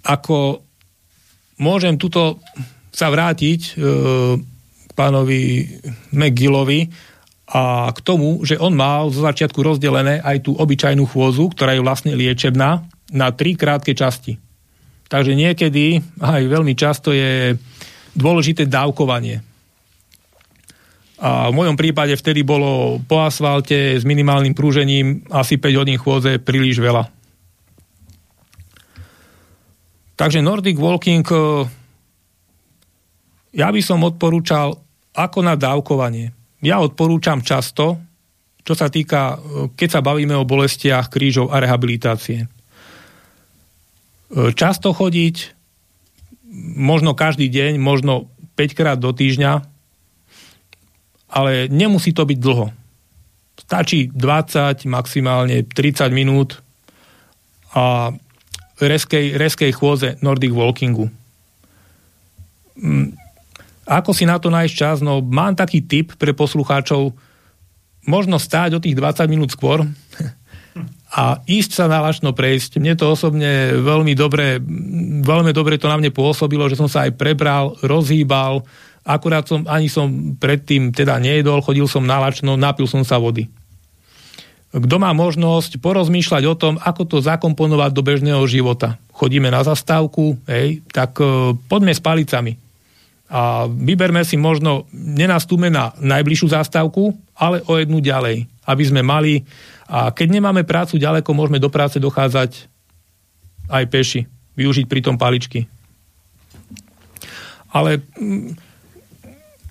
ako 0.04 0.60
môžem 1.56 1.96
tuto 1.96 2.36
sa 2.92 3.08
vrátiť 3.08 3.80
uh, 3.80 4.36
pánovi 4.94 5.68
McGillovi 6.14 6.88
a 7.50 7.92
k 7.92 7.98
tomu, 8.00 8.40
že 8.46 8.56
on 8.56 8.72
mal 8.72 9.12
zo 9.12 9.20
začiatku 9.20 9.60
rozdelené 9.60 10.22
aj 10.24 10.48
tú 10.48 10.56
obyčajnú 10.56 11.04
chôzu, 11.04 11.52
ktorá 11.52 11.76
je 11.76 11.84
vlastne 11.84 12.16
liečebná, 12.16 12.88
na 13.12 13.28
tri 13.36 13.54
krátke 13.54 13.92
časti. 13.92 14.40
Takže 15.12 15.36
niekedy, 15.36 16.00
aj 16.18 16.42
veľmi 16.48 16.72
často 16.72 17.12
je 17.12 17.54
dôležité 18.16 18.64
dávkovanie. 18.64 19.44
A 21.20 21.48
v 21.52 21.54
mojom 21.54 21.76
prípade 21.78 22.16
vtedy 22.18 22.42
bolo 22.42 22.98
po 23.04 23.22
asfalte 23.22 23.94
s 23.94 24.02
minimálnym 24.02 24.56
prúžením 24.56 25.22
asi 25.30 25.60
5 25.60 25.78
hodín 25.78 25.98
chôdze 26.00 26.42
príliš 26.42 26.82
veľa. 26.82 27.06
Takže 30.14 30.42
Nordic 30.42 30.78
Walking 30.78 31.26
ja 33.54 33.68
by 33.70 33.80
som 33.82 34.02
odporúčal 34.02 34.83
ako 35.14 35.38
na 35.46 35.54
dávkovanie. 35.54 36.34
Ja 36.60 36.82
odporúčam 36.82 37.40
často, 37.40 38.02
čo 38.64 38.74
sa 38.74 38.90
týka, 38.90 39.38
keď 39.76 39.88
sa 39.88 40.00
bavíme 40.00 40.34
o 40.34 40.48
bolestiach 40.48 41.12
krížov 41.12 41.52
a 41.54 41.60
rehabilitácie. 41.60 42.48
Často 44.34 44.90
chodiť, 44.90 45.54
možno 46.74 47.14
každý 47.14 47.46
deň, 47.46 47.78
možno 47.78 48.26
5 48.56 48.78
krát 48.78 48.98
do 48.98 49.14
týždňa, 49.14 49.62
ale 51.30 51.68
nemusí 51.70 52.10
to 52.14 52.24
byť 52.26 52.38
dlho. 52.40 52.72
Stačí 53.60 54.10
20, 54.10 54.86
maximálne 54.86 55.62
30 55.66 56.10
minút 56.10 56.62
a 57.74 58.14
reskej, 58.80 59.34
reskej 59.38 59.70
chôze 59.74 60.16
Nordic 60.22 60.54
Walkingu. 60.54 61.10
Ako 63.84 64.16
si 64.16 64.24
na 64.24 64.40
to 64.40 64.48
nájsť 64.48 64.74
čas? 64.74 64.96
No, 65.04 65.20
mám 65.20 65.52
taký 65.56 65.84
tip 65.84 66.16
pre 66.16 66.32
poslucháčov, 66.32 67.12
možno 68.08 68.40
stáť 68.40 68.76
o 68.76 68.82
tých 68.82 68.96
20 68.96 69.28
minút 69.28 69.52
skôr 69.52 69.84
a 71.20 71.40
ísť 71.44 71.70
sa 71.70 71.84
nálačno 71.86 72.32
prejsť. 72.32 72.80
Mne 72.80 72.96
to 72.96 73.12
osobne 73.12 73.76
veľmi 73.80 74.16
dobre, 74.16 74.58
veľmi 75.22 75.52
dobre 75.52 75.76
to 75.76 75.86
na 75.86 76.00
mne 76.00 76.10
pôsobilo, 76.10 76.66
že 76.66 76.80
som 76.80 76.88
sa 76.88 77.06
aj 77.06 77.14
prebral, 77.14 77.76
rozhýbal, 77.84 78.64
akurát 79.04 79.44
som, 79.44 79.62
ani 79.68 79.92
som 79.92 80.36
predtým 80.40 80.90
teda 80.90 81.20
nejedol, 81.20 81.60
chodil 81.60 81.84
som 81.84 82.02
nálačno, 82.02 82.56
napil 82.56 82.88
som 82.88 83.04
sa 83.04 83.20
vody. 83.20 83.46
Kto 84.74 84.98
má 84.98 85.14
možnosť 85.14 85.78
porozmýšľať 85.78 86.42
o 86.50 86.58
tom, 86.58 86.74
ako 86.82 87.06
to 87.06 87.16
zakomponovať 87.22 87.94
do 87.94 88.02
bežného 88.02 88.42
života. 88.50 88.98
Chodíme 89.14 89.46
na 89.46 89.62
zastávku, 89.62 90.34
hej, 90.50 90.82
tak 90.90 91.14
uh, 91.22 91.54
poďme 91.70 91.94
s 91.94 92.02
palicami. 92.02 92.63
A 93.34 93.66
vyberme 93.66 94.22
si 94.22 94.38
možno, 94.38 94.86
nenastúme 94.94 95.66
na 95.66 95.90
najbližšiu 95.98 96.54
zastávku, 96.54 97.18
ale 97.34 97.66
o 97.66 97.74
jednu 97.74 97.98
ďalej, 97.98 98.46
aby 98.70 98.82
sme 98.86 99.02
mali 99.02 99.42
a 99.84 100.08
keď 100.12 100.40
nemáme 100.40 100.64
prácu 100.64 100.96
ďaleko, 100.96 101.36
môžeme 101.36 101.60
do 101.60 101.68
práce 101.68 102.00
dochádzať 102.00 102.66
aj 103.68 103.84
peši, 103.88 104.20
využiť 104.56 104.86
pritom 104.88 105.20
paličky. 105.20 105.68
Ale 107.74 108.00
mm, 108.00 108.56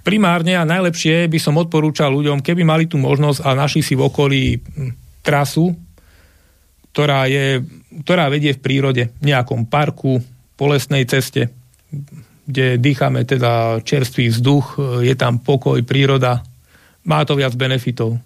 primárne 0.05 0.59
a 0.59 0.67
najlepšie 0.67 1.25
by 1.31 1.39
som 1.41 1.57
odporúčal 1.57 2.13
ľuďom, 2.13 2.43
keby 2.45 2.61
mali 2.61 2.85
tú 2.85 3.01
možnosť 3.01 3.39
a 3.41 3.57
našli 3.57 3.81
si 3.81 3.97
v 3.97 4.05
okolí 4.05 4.59
mm, 4.59 5.23
trasu, 5.25 5.73
ktorá, 6.93 7.25
je, 7.25 7.65
ktorá 8.05 8.29
vedie 8.29 8.53
v 8.53 8.61
prírode, 8.61 9.03
v 9.17 9.23
nejakom 9.33 9.65
parku, 9.65 10.21
po 10.53 10.69
lesnej 10.69 11.09
ceste, 11.09 11.49
kde 12.43 12.77
dýchame 12.77 13.23
teda 13.23 13.79
čerstvý 13.83 14.29
vzduch, 14.29 14.79
je 14.99 15.15
tam 15.15 15.39
pokoj, 15.39 15.79
príroda, 15.83 16.43
má 17.07 17.23
to 17.23 17.39
viac 17.39 17.55
benefitov. 17.55 18.19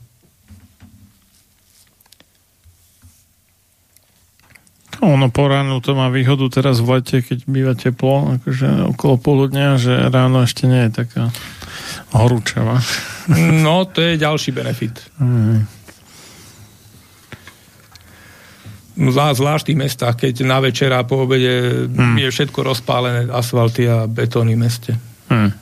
Ono 4.98 5.30
po 5.30 5.46
ránu 5.46 5.78
to 5.78 5.94
má 5.94 6.10
výhodu 6.10 6.50
teraz 6.50 6.82
v 6.82 6.98
lete, 6.98 7.22
keď 7.22 7.46
býva 7.46 7.74
teplo, 7.78 8.42
akože 8.42 8.90
okolo 8.98 9.22
poludnia, 9.22 9.78
že 9.78 9.94
ráno 10.10 10.42
ešte 10.42 10.66
nie 10.66 10.90
je 10.90 11.06
taká 11.06 11.30
horúčava. 12.18 12.82
No, 13.38 13.86
to 13.86 14.02
je 14.02 14.18
ďalší 14.18 14.50
benefit. 14.56 14.98
Mm. 15.22 15.77
Zvlášť 18.98 19.64
v 19.64 19.68
tých 19.70 19.80
mestách, 19.80 20.16
keď 20.18 20.34
na 20.42 20.58
večera 20.58 21.06
po 21.06 21.30
obede 21.30 21.86
mm. 21.86 22.18
je 22.18 22.28
všetko 22.34 22.66
rozpálené, 22.66 23.30
asfalty 23.30 23.86
a 23.86 24.10
betóny 24.10 24.58
v 24.58 24.62
meste. 24.66 24.92
Mm. 25.30 25.54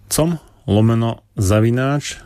.com 0.06 0.38
lomeno 0.66 1.26
zavináč, 1.34 2.22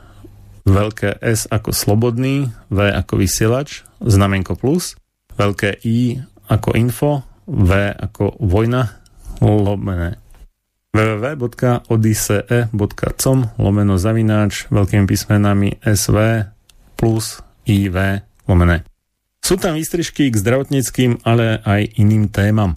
veľké 0.69 1.17
S 1.25 1.49
ako 1.49 1.73
slobodný, 1.73 2.53
V 2.69 2.79
ako 2.93 3.17
vysielač, 3.17 3.89
znamenko 4.05 4.61
plus, 4.61 5.01
veľké 5.41 5.81
I 5.81 6.21
ako 6.53 6.77
info, 6.77 7.25
V 7.49 7.97
ako 7.97 8.37
vojna, 8.37 9.01
lomené 9.41 10.21
www.odisee.com 10.91 13.39
lomeno 13.62 13.95
zavináč 13.95 14.67
veľkými 14.75 15.07
písmenami 15.07 15.79
SV 15.79 16.51
plus 17.01 17.40
IV 17.64 18.20
lomené. 18.44 18.85
Sú 19.40 19.56
tam 19.56 19.81
výstrižky 19.81 20.28
k 20.28 20.36
zdravotníckým, 20.36 21.24
ale 21.24 21.64
aj 21.64 21.97
iným 21.97 22.28
témam. 22.28 22.77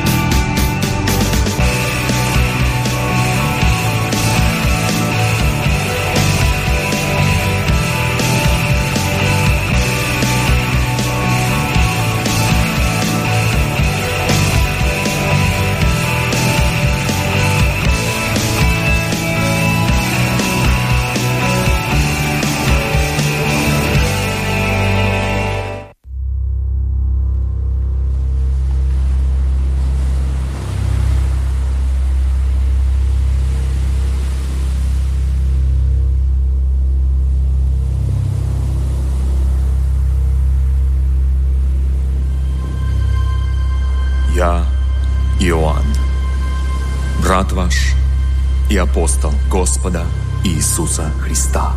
Апостол 48.77 49.33
Господа 49.49 50.05
Иисуса 50.43 51.11
Христа. 51.21 51.73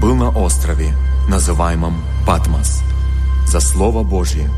Был 0.00 0.14
на 0.14 0.30
острове, 0.30 0.96
называемом 1.28 2.02
Патмос, 2.26 2.82
за 3.46 3.60
Слово 3.60 4.02
Божье 4.02 4.50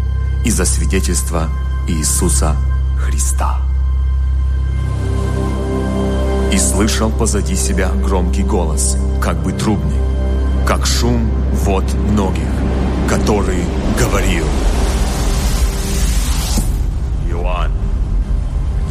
и 0.45 0.51
за 0.51 0.65
свидетельство 0.65 1.49
Иисуса 1.89 2.55
Христа. 3.01 3.61
И 6.53 6.59
слышал 6.59 7.11
позади 7.11 7.57
себя 7.57 7.89
громкий 7.89 8.45
голос, 8.45 8.97
как 9.21 9.43
бы 9.43 9.53
трубный, 9.53 10.01
как 10.69 10.87
шум 10.87 11.29
вод 11.53 11.85
многих, 12.13 12.53
который 13.09 13.65
говорил 13.99 14.47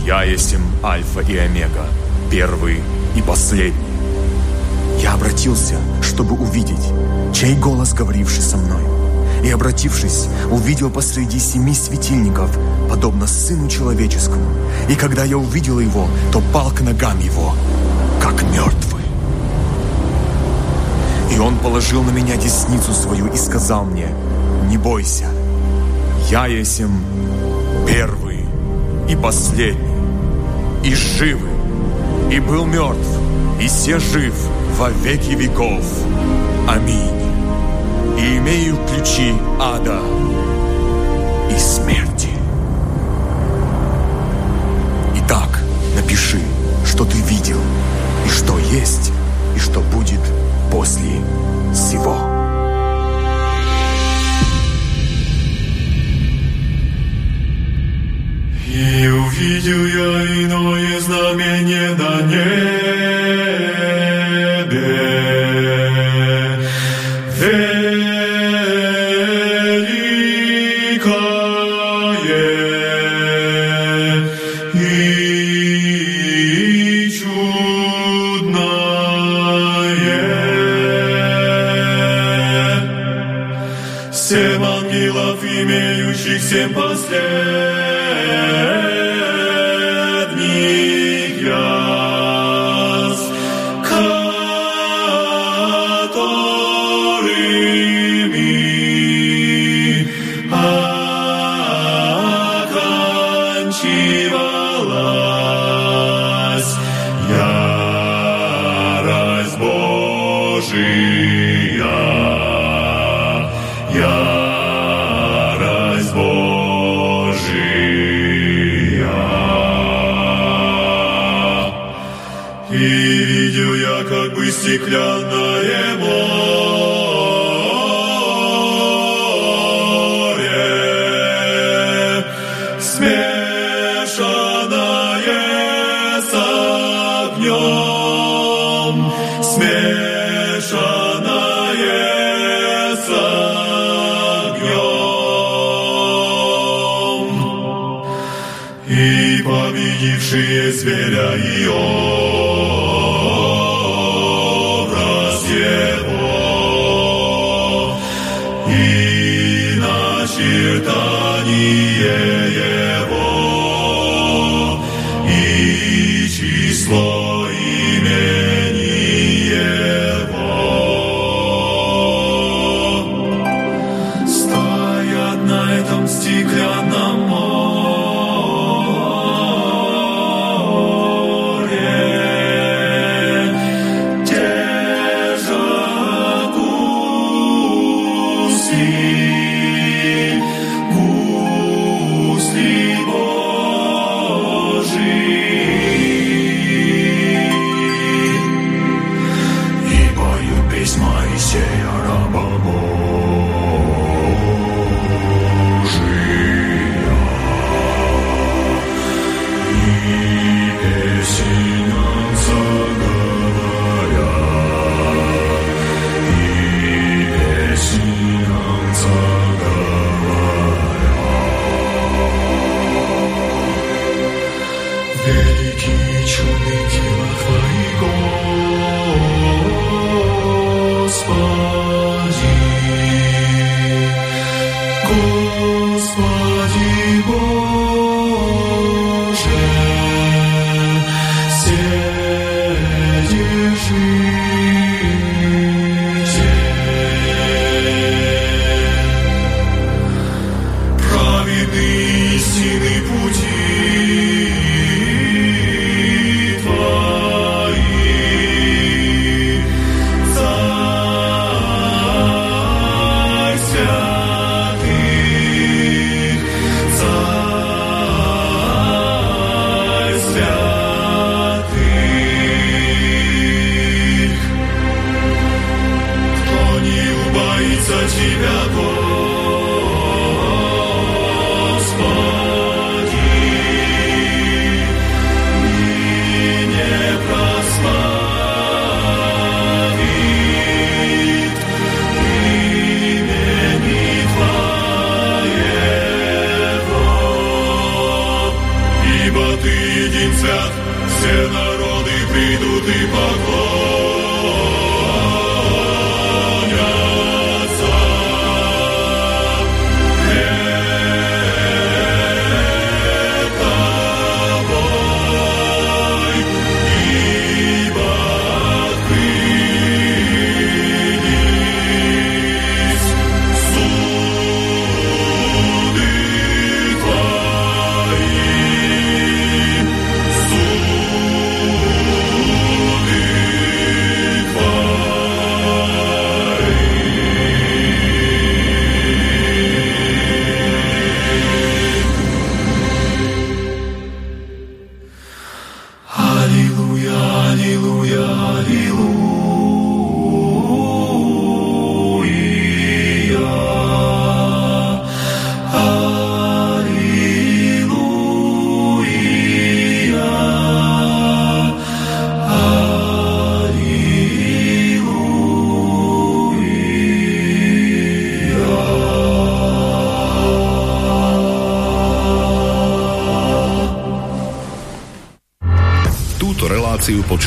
я 0.05 0.23
есть 0.23 0.53
им 0.53 0.61
Альфа 0.83 1.21
и 1.21 1.35
Омега, 1.35 1.87
первый 2.29 2.79
и 3.15 3.21
последний. 3.23 3.73
Я 5.01 5.13
обратился, 5.13 5.75
чтобы 6.03 6.35
увидеть, 6.35 6.93
чей 7.33 7.55
голос, 7.55 7.93
говоривший 7.93 8.43
со 8.43 8.57
мной. 8.57 8.83
И, 9.43 9.49
обратившись, 9.49 10.27
увидел 10.51 10.91
посреди 10.91 11.39
семи 11.39 11.73
светильников, 11.73 12.55
подобно 12.87 13.25
Сыну 13.25 13.67
Человеческому. 13.67 14.45
И 14.89 14.95
когда 14.95 15.23
я 15.23 15.37
увидел 15.37 15.79
его, 15.79 16.07
то 16.31 16.41
пал 16.53 16.69
к 16.69 16.81
ногам 16.81 17.19
его, 17.19 17.55
как 18.21 18.43
мертвый. 18.43 19.03
И 21.31 21.39
он 21.39 21.57
положил 21.57 22.03
на 22.03 22.11
меня 22.11 22.35
десницу 22.35 22.93
свою 22.93 23.25
и 23.27 23.37
сказал 23.37 23.85
мне, 23.85 24.07
не 24.69 24.77
бойся, 24.77 25.25
я 26.29 26.45
есмь 26.45 26.93
первый 27.87 28.45
и 29.09 29.15
последний, 29.15 29.94
и 30.85 30.93
живый, 30.93 31.49
и 32.31 32.39
был 32.39 32.65
мертв, 32.65 33.19
и 33.59 33.67
все 33.67 33.97
жив 33.97 34.35
во 34.77 34.91
веки 34.91 35.31
веков. 35.31 35.83
Аминь. 36.67 37.09
И 38.19 38.37
имею 38.37 38.77
ключи 38.87 39.33
ада 39.59 39.99
и 41.49 41.57
смерти. 41.57 42.29
Итак, 45.15 45.59
напиши, 45.95 46.41
что 46.85 47.03
ты 47.03 47.17
видел, 47.17 47.59
и 48.27 48.29
что 48.29 48.55
есть, 48.59 49.11
и 49.55 49.59
что 49.59 49.79
будет 49.79 50.21
после 50.71 51.19
всего. 51.73 52.24
И 58.74 59.08
увидел 59.08 59.84
я 59.86 60.44
иное 60.44 61.00
знамение 61.00 61.90
на 61.94 62.22
небе. 62.22 63.23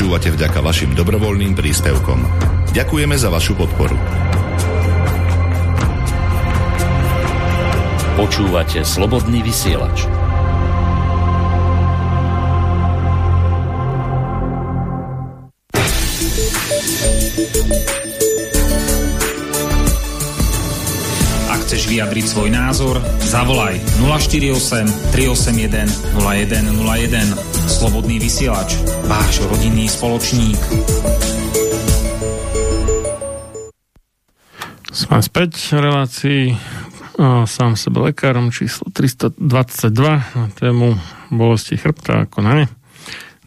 počúvate 0.09 0.33
vďaka 0.41 0.65
vašim 0.65 0.91
dobrovoľným 0.97 1.53
príspevkom. 1.53 2.25
Ďakujeme 2.73 3.13
za 3.13 3.29
vašu 3.29 3.53
podporu. 3.53 3.93
Počúvate 8.17 8.81
slobodný 8.81 9.45
vysielač. 9.45 10.09
Ak 21.53 21.59
chceš 21.69 21.85
vyjadriť 21.85 22.25
svoj 22.25 22.49
názor, 22.49 22.97
zavolaj 23.29 23.77
048 24.01 24.89
381 25.13 25.85
0101. 26.17 27.58
Slobodný 27.79 28.19
vysielač, 28.19 28.75
váš 29.07 29.39
rodinný 29.47 29.87
spoločník. 29.87 30.59
Sme 34.91 35.23
späť 35.23 35.55
v 35.55 35.87
relácii 35.87 36.41
a 37.23 37.47
sám 37.47 37.79
sebe 37.79 38.11
lekárom 38.11 38.51
číslo 38.51 38.91
322 38.91 39.95
na 39.95 40.45
tému 40.59 40.99
bolesti 41.31 41.79
chrbta 41.79 42.27
ako 42.27 42.43
na 42.43 42.51
ne. 42.59 42.65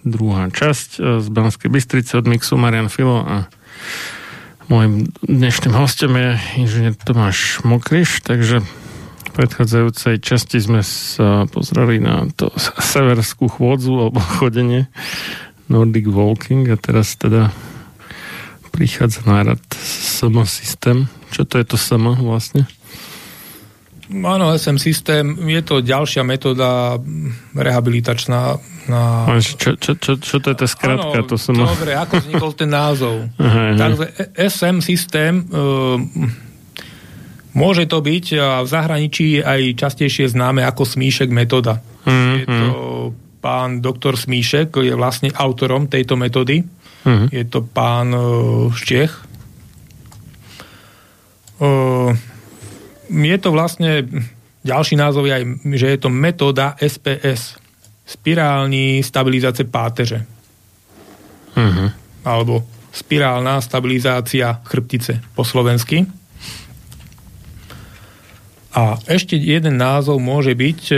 Druhá 0.01 0.49
časť 0.49 0.89
e, 0.97 1.21
z 1.21 1.29
Banskej 1.29 1.69
Bystrice 1.69 2.17
od 2.17 2.25
Mixu 2.25 2.57
Marian 2.57 2.89
Filo 2.89 3.21
a 3.21 3.53
môjim 4.73 5.13
dnešným 5.29 5.77
hostom 5.77 6.17
je 6.17 6.41
inžinier 6.57 6.97
Tomáš 6.97 7.61
Mokriš, 7.69 8.25
takže 8.25 8.65
predchádzajúcej 9.33 10.21
časti 10.21 10.61
sme 10.61 10.85
sa 10.85 11.49
pozreli 11.49 11.99
na 11.99 12.29
to 12.37 12.53
severskú 12.93 13.49
chôdzu 13.49 13.93
alebo 14.09 14.21
chodenie 14.39 14.87
Nordic 15.73 16.07
Walking 16.09 16.69
a 16.69 16.77
teraz 16.77 17.17
teda 17.17 17.49
prichádza 18.73 19.25
na 19.29 19.53
rad 19.53 19.63
SM 19.77 20.37
systém. 20.49 21.09
Čo 21.29 21.45
to 21.45 21.61
je 21.61 21.65
to 21.69 21.77
SM 21.77 22.25
vlastne? 22.25 22.65
Áno, 24.13 24.53
SM 24.53 24.77
systém 24.77 25.25
je 25.49 25.63
to 25.65 25.81
ďalšia 25.81 26.21
metóda 26.21 27.01
rehabilitačná. 27.57 28.61
Na... 28.93 29.03
Čo, 29.41 29.79
čo, 29.81 29.97
čo, 29.97 30.21
čo 30.21 30.37
to 30.43 30.53
je 30.53 30.57
tá 30.59 30.67
skratka? 30.69 31.25
Áno, 31.25 31.29
to 31.29 31.41
som... 31.41 31.57
dobre, 31.57 31.97
ako 31.97 32.21
vznikol 32.21 32.53
ten 32.53 32.69
názov. 32.69 33.17
Aha, 33.41 33.73
Takže 33.79 34.05
SM 34.37 34.77
systém 34.85 35.49
uh, 35.49 35.97
môže 37.53 37.85
to 37.89 38.01
byť 38.01 38.25
a 38.41 38.49
v 38.65 38.69
zahraničí 38.69 39.45
aj 39.45 39.77
častejšie 39.77 40.33
známe 40.33 40.65
ako 40.65 40.89
Smíšek 40.89 41.29
metóda. 41.29 41.81
Mm, 42.05 42.35
je 42.35 42.47
to 42.47 42.69
pán 43.43 43.83
doktor 43.83 44.17
Smíšek, 44.17 44.73
je 44.81 44.95
vlastne 44.95 45.29
autorom 45.35 45.91
tejto 45.91 46.15
metódy. 46.15 46.63
Mm. 47.03 47.27
Je 47.35 47.45
to 47.51 47.67
pán 47.67 48.15
uh, 48.15 48.71
Štiech. 48.71 49.13
Uh, 51.59 52.15
je 53.11 53.39
to 53.39 53.51
vlastne, 53.53 54.09
ďalší 54.65 54.95
názov 54.97 55.27
je 55.29 55.33
aj, 55.37 55.45
že 55.77 55.87
je 55.93 55.99
to 55.99 56.09
metóda 56.09 56.79
SPS, 56.81 57.61
spirální 58.07 59.03
stabilizácie 59.03 59.65
páteře. 59.65 60.27
Uh-huh. 61.57 61.91
Alebo 62.25 62.65
spirálna 62.93 63.61
stabilizácia 63.61 64.61
chrbtice 64.65 65.21
po 65.35 65.45
slovensky. 65.45 66.07
A 68.73 68.97
ešte 69.05 69.37
jeden 69.37 69.77
názov 69.77 70.17
môže 70.17 70.57
byť 70.57 70.81
e, 70.93 70.97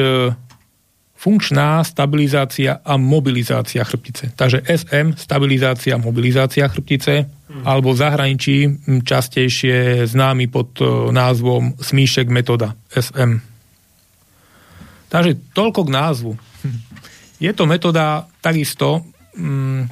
funkčná 1.18 1.82
stabilizácia 1.82 2.78
a 2.84 2.94
mobilizácia 2.94 3.82
chrbtice. 3.82 4.30
Takže 4.38 4.62
SM, 4.62 5.18
stabilizácia, 5.18 5.98
mobilizácia 5.98 6.70
chrbtice, 6.70 7.26
hmm. 7.26 7.64
alebo 7.66 7.90
v 7.90 8.01
zahraničí 8.01 8.56
častejšie 9.02 10.06
známy 10.06 10.46
pod 10.46 10.78
e, 10.78 10.86
názvom 11.10 11.74
smíšek 11.82 12.30
metóda, 12.30 12.78
SM. 12.94 13.42
Takže 15.10 15.38
toľko 15.55 15.80
k 15.86 15.94
názvu. 15.94 16.32
Je 17.42 17.51
to 17.51 17.66
metóda 17.66 18.30
takisto, 18.38 19.02
mm, 19.34 19.86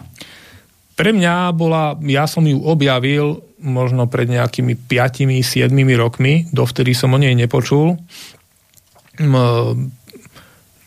pre 0.93 1.11
mňa 1.11 1.51
bola, 1.57 1.99
ja 2.07 2.29
som 2.31 2.47
ju 2.47 2.63
objavil 2.63 3.43
možno 3.63 4.11
pred 4.11 4.27
nejakými 4.27 4.75
5-7 4.91 5.71
rokmi, 5.95 6.51
dovtedy 6.51 6.93
som 6.93 7.15
o 7.15 7.19
nej 7.19 7.33
nepočul 7.33 7.97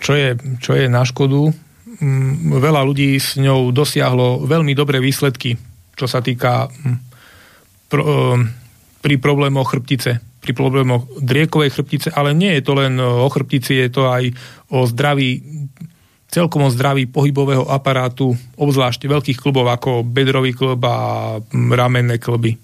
čo 0.06 0.11
je, 0.14 0.38
čo 0.61 0.77
je 0.77 0.85
na 0.85 1.02
škodu. 1.02 1.49
Veľa 2.61 2.81
ľudí 2.85 3.18
s 3.18 3.41
ňou 3.41 3.73
dosiahlo 3.73 4.45
veľmi 4.45 4.77
dobré 4.77 5.02
výsledky, 5.02 5.57
čo 5.97 6.06
sa 6.06 6.22
týka 6.22 6.69
pro, 7.89 8.03
e, 8.03 8.15
pri 9.02 9.15
problémoch 9.18 9.72
chrbtice, 9.72 10.22
pri 10.43 10.52
problémoch 10.53 11.07
driekovej 11.18 11.73
chrbtice, 11.73 12.10
ale 12.14 12.38
nie 12.38 12.53
je 12.60 12.61
to 12.61 12.73
len 12.77 13.02
o 13.02 13.26
chrbtici, 13.31 13.81
je 13.81 13.89
to 13.89 14.11
aj 14.11 14.30
o 14.69 14.85
zdraví, 14.85 15.41
celkom 16.30 16.68
zdraví 16.69 17.07
pohybového 17.07 17.65
aparátu, 17.72 18.35
obzvlášť 18.60 19.07
veľkých 19.07 19.39
klubov 19.39 19.72
ako 19.72 20.03
bedrový 20.03 20.52
klub 20.52 20.84
a 20.84 21.39
ramenné 21.49 22.19
kluby. 22.19 22.53
E, 22.53 22.60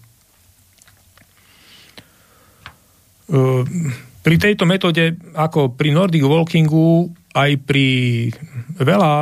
pri 4.21 4.35
tejto 4.37 4.67
metóde, 4.67 5.15
ako 5.33 5.73
pri 5.73 5.95
Nordic 5.95 6.21
Walkingu, 6.21 7.09
aj 7.31 7.51
pri 7.63 7.87
veľa, 8.75 9.13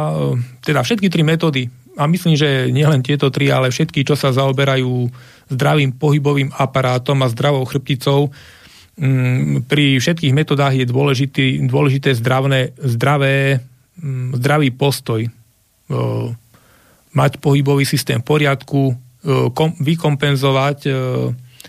teda 0.65 0.81
všetky 0.81 1.07
tri 1.13 1.21
metódy, 1.21 1.69
a 1.99 2.07
myslím, 2.07 2.39
že 2.39 2.71
nielen 2.71 3.03
tieto 3.03 3.27
tri, 3.27 3.51
ale 3.51 3.75
všetky, 3.75 4.07
čo 4.07 4.15
sa 4.15 4.31
zaoberajú 4.31 5.11
zdravým 5.51 5.99
pohybovým 5.99 6.55
aparátom 6.55 7.19
a 7.21 7.27
zdravou 7.27 7.67
chrbticou, 7.67 8.31
mm, 8.95 9.67
pri 9.67 9.99
všetkých 9.99 10.31
metodách 10.31 10.79
je 10.79 10.85
dôležitý, 10.87 11.45
dôležité 11.67 12.15
zdravné, 12.15 12.71
zdravé, 12.79 13.59
zdravý 14.33 14.71
postoj. 14.71 15.27
Mať 17.09 17.31
pohybový 17.43 17.83
systém 17.83 18.23
v 18.23 18.29
poriadku, 18.31 18.95
vykompenzovať 19.83 20.87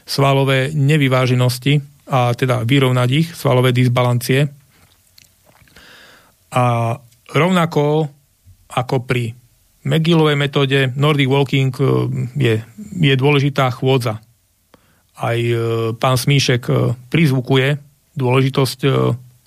svalové 0.06 0.70
nevyváženosti 0.70 1.89
a 2.10 2.34
teda 2.34 2.66
vyrovnať 2.66 3.08
ich, 3.14 3.28
svalové 3.30 3.70
disbalancie 3.70 4.50
a 6.50 6.98
rovnako 7.30 8.10
ako 8.70 8.96
pri 9.06 9.34
McGillovej 9.86 10.36
metóde 10.36 10.78
Nordic 10.98 11.30
Walking 11.30 11.72
e, 11.78 11.84
je, 12.36 12.54
je 13.00 13.14
dôležitá 13.16 13.70
chôdza. 13.72 14.20
Aj 15.16 15.38
e, 15.38 15.56
pán 15.96 16.20
Smíšek 16.20 16.62
e, 16.68 16.74
prizvukuje 17.08 17.80
dôležitosť 18.18 18.78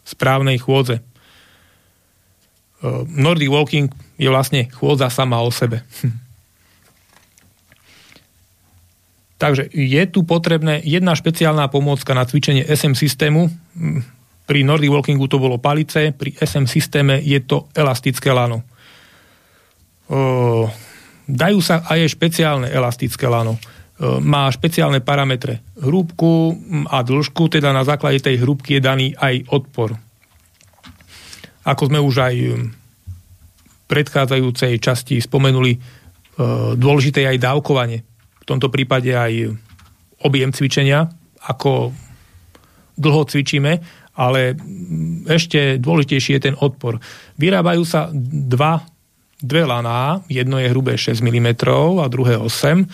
správnej 0.07 0.57
chôdze. 0.57 1.03
Nordic 3.11 3.51
Walking 3.51 3.87
je 4.17 4.27
vlastne 4.31 4.71
chôdza 4.71 5.11
sama 5.11 5.43
o 5.43 5.51
sebe. 5.53 5.83
Takže 9.37 9.69
je 9.73 10.03
tu 10.07 10.23
potrebné 10.23 10.79
jedna 10.85 11.17
špeciálna 11.17 11.67
pomôcka 11.67 12.15
na 12.15 12.23
cvičenie 12.23 12.63
SM 12.63 12.95
systému, 12.95 13.49
pri 14.43 14.59
Nordic 14.67 14.91
Walkingu 14.91 15.31
to 15.31 15.39
bolo 15.39 15.55
palice, 15.55 16.11
pri 16.11 16.35
SM 16.35 16.67
systéme 16.67 17.15
je 17.23 17.39
to 17.47 17.71
elastické 17.71 18.27
lano. 18.35 18.67
Dajú 21.23 21.59
sa 21.63 21.87
aj 21.87 22.11
špeciálne 22.11 22.67
elastické 22.67 23.23
lano. 23.31 23.55
Má 24.03 24.51
špeciálne 24.51 24.99
parametre 24.99 25.63
hrúbku 25.79 26.59
a 26.91 26.99
dĺžku, 27.07 27.47
teda 27.47 27.71
na 27.71 27.87
základe 27.87 28.19
tej 28.19 28.43
hrúbky 28.43 28.77
je 28.77 28.81
daný 28.83 29.07
aj 29.15 29.47
odpor. 29.47 29.95
Ako 31.63 31.87
sme 31.87 32.03
už 32.03 32.15
aj 32.19 32.35
v 32.35 32.67
predchádzajúcej 33.87 34.75
časti 34.83 35.23
spomenuli, 35.23 35.79
dôležité 36.75 37.23
je 37.23 37.31
aj 37.31 37.39
dávkovanie. 37.39 38.03
V 38.43 38.45
tomto 38.45 38.67
prípade 38.67 39.15
aj 39.15 39.55
objem 40.19 40.51
cvičenia, 40.51 41.07
ako 41.47 41.95
dlho 42.99 43.23
cvičíme 43.23 44.03
ale 44.13 44.53
ešte 45.25 45.81
dôležitejší 45.81 46.37
je 46.37 46.41
ten 46.51 46.55
odpor. 46.57 47.01
Vyrábajú 47.41 47.81
sa 47.81 48.13
dva, 48.13 48.85
dve 49.41 49.65
laná, 49.65 50.21
jedno 50.29 50.61
je 50.61 50.69
hrubé 50.69 50.97
6 50.97 51.17
mm 51.17 51.65
a 51.97 52.05
druhé 52.05 52.37
8. 52.37 52.45
E, 52.45 52.85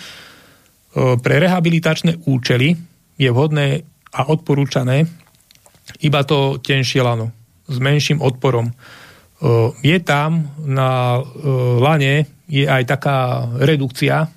pre 1.20 1.36
rehabilitačné 1.44 2.24
účely 2.24 2.80
je 3.20 3.30
vhodné 3.30 3.84
a 4.16 4.22
odporúčané 4.32 5.06
iba 6.00 6.22
to 6.24 6.62
tenšie 6.64 7.04
lano 7.04 7.36
s 7.68 7.78
menším 7.78 8.24
odporom. 8.24 8.72
E, 8.72 8.74
je 9.84 9.98
tam 10.00 10.56
na 10.64 11.20
e, 11.20 11.22
lane 11.84 12.16
je 12.48 12.64
aj 12.64 12.84
taká 12.88 13.46
redukcia, 13.60 14.32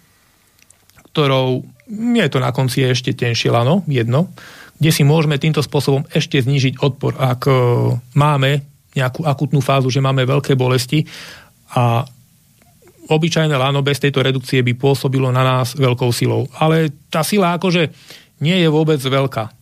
ktorou 1.12 1.62
je 1.93 2.28
to 2.32 2.40
na 2.40 2.51
konci 2.51 2.89
ešte 2.89 3.12
tenšie 3.12 3.52
lano, 3.52 3.84
jedno, 3.84 4.32
kde 4.80 4.90
si 4.90 5.05
môžeme 5.05 5.36
týmto 5.36 5.60
spôsobom 5.60 6.09
ešte 6.10 6.40
znížiť 6.40 6.80
odpor, 6.80 7.14
ak 7.20 7.40
e, 7.47 7.52
máme 8.16 8.64
nejakú 8.97 9.24
akutnú 9.28 9.60
fázu, 9.60 9.93
že 9.93 10.05
máme 10.05 10.24
veľké 10.24 10.56
bolesti 10.56 11.05
a 11.76 12.05
obyčajné 13.09 13.52
lano 13.52 13.84
bez 13.84 14.01
tejto 14.01 14.24
redukcie 14.24 14.64
by 14.64 14.72
pôsobilo 14.76 15.28
na 15.28 15.44
nás 15.44 15.76
veľkou 15.76 16.12
silou. 16.14 16.48
Ale 16.56 16.93
tá 17.12 17.20
sila 17.20 17.56
akože 17.56 17.93
nie 18.40 18.56
je 18.59 18.68
vôbec 18.72 19.01
veľká. 19.01 19.52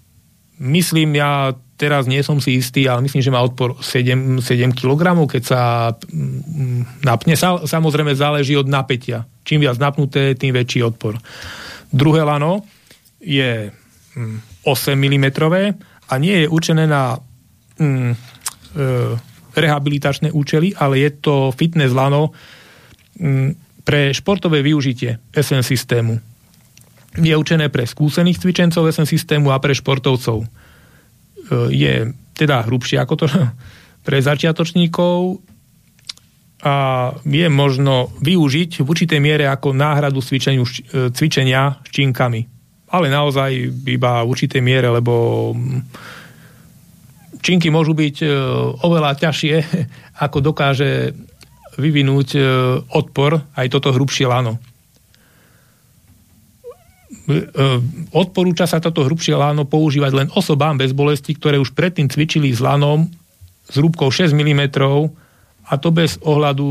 Myslím, 0.61 1.19
ja 1.19 1.57
teraz 1.81 2.05
nie 2.05 2.21
som 2.21 2.37
si 2.45 2.61
istý, 2.61 2.85
ale 2.85 3.01
myslím, 3.09 3.25
že 3.25 3.33
má 3.33 3.41
odpor 3.41 3.81
7, 3.81 4.45
7 4.45 4.77
kg, 4.77 5.25
keď 5.25 5.43
sa 5.43 5.61
mm, 5.97 7.01
napne. 7.01 7.33
Sa, 7.33 7.65
samozrejme 7.65 8.13
záleží 8.13 8.53
od 8.53 8.69
napätia. 8.69 9.25
Čím 9.51 9.67
viac 9.67 9.83
napnuté, 9.83 10.39
tým 10.39 10.55
väčší 10.55 10.87
odpor. 10.87 11.19
Druhé 11.91 12.23
lano 12.23 12.63
je 13.19 13.67
8 14.63 14.95
mm, 14.95 15.27
a 16.07 16.15
nie 16.23 16.47
je 16.47 16.47
určené 16.47 16.87
na 16.87 17.19
mm, 17.75 18.15
e, 18.15 18.17
rehabilitačné 19.59 20.31
účely, 20.31 20.71
ale 20.79 21.03
je 21.03 21.11
to 21.19 21.51
fitness 21.51 21.91
lano 21.91 22.31
mm, 23.19 23.83
pre 23.83 24.15
športové 24.15 24.63
využitie 24.63 25.19
SN 25.35 25.67
systému. 25.67 26.15
Je 27.19 27.35
určené 27.35 27.75
pre 27.75 27.91
skúsených 27.91 28.39
cvičencov 28.39 28.87
SN 28.87 29.11
systému 29.11 29.51
a 29.51 29.59
pre 29.59 29.75
športovcov. 29.75 30.47
E, 30.47 30.49
je 31.75 31.95
teda 32.39 32.71
hrubšie 32.71 33.03
ako 33.03 33.15
to 33.19 33.27
pre 34.07 34.23
začiatočníkov 34.23 35.43
a 36.61 36.75
je 37.25 37.49
možno 37.49 38.13
využiť 38.21 38.85
v 38.85 38.89
určitej 38.89 39.21
miere 39.21 39.49
ako 39.49 39.73
náhradu 39.73 40.21
cvičeniu, 40.21 40.65
e, 40.69 41.09
cvičenia 41.09 41.81
činkami. 41.89 42.45
Ale 42.93 43.09
naozaj 43.09 43.51
iba 43.89 44.21
v 44.21 44.29
určitej 44.29 44.61
miere, 44.61 44.93
lebo 44.93 45.15
mm, 45.57 45.81
činky 47.41 47.73
môžu 47.73 47.97
byť 47.97 48.17
e, 48.21 48.29
oveľa 48.85 49.17
ťažšie, 49.17 49.55
ako 50.29 50.39
dokáže 50.53 51.17
vyvinúť 51.81 52.29
e, 52.37 52.41
odpor 52.93 53.41
aj 53.57 53.67
toto 53.73 53.97
hrubšie 53.97 54.29
lano. 54.29 54.61
Odporúča 58.11 58.67
sa 58.67 58.83
toto 58.83 59.07
hrubšie 59.07 59.39
lano 59.39 59.63
používať 59.63 60.13
len 60.19 60.29
osobám 60.35 60.75
bez 60.75 60.91
bolesti, 60.91 61.39
ktoré 61.39 61.63
už 61.63 61.79
predtým 61.79 62.11
cvičili 62.11 62.51
s 62.51 62.59
lanom 62.59 63.07
s 63.71 63.75
hrúbkou 63.79 64.11
6 64.11 64.35
mm 64.35 64.63
a 65.71 65.75
to 65.79 65.95
bez 65.95 66.19
ohľadu 66.27 66.67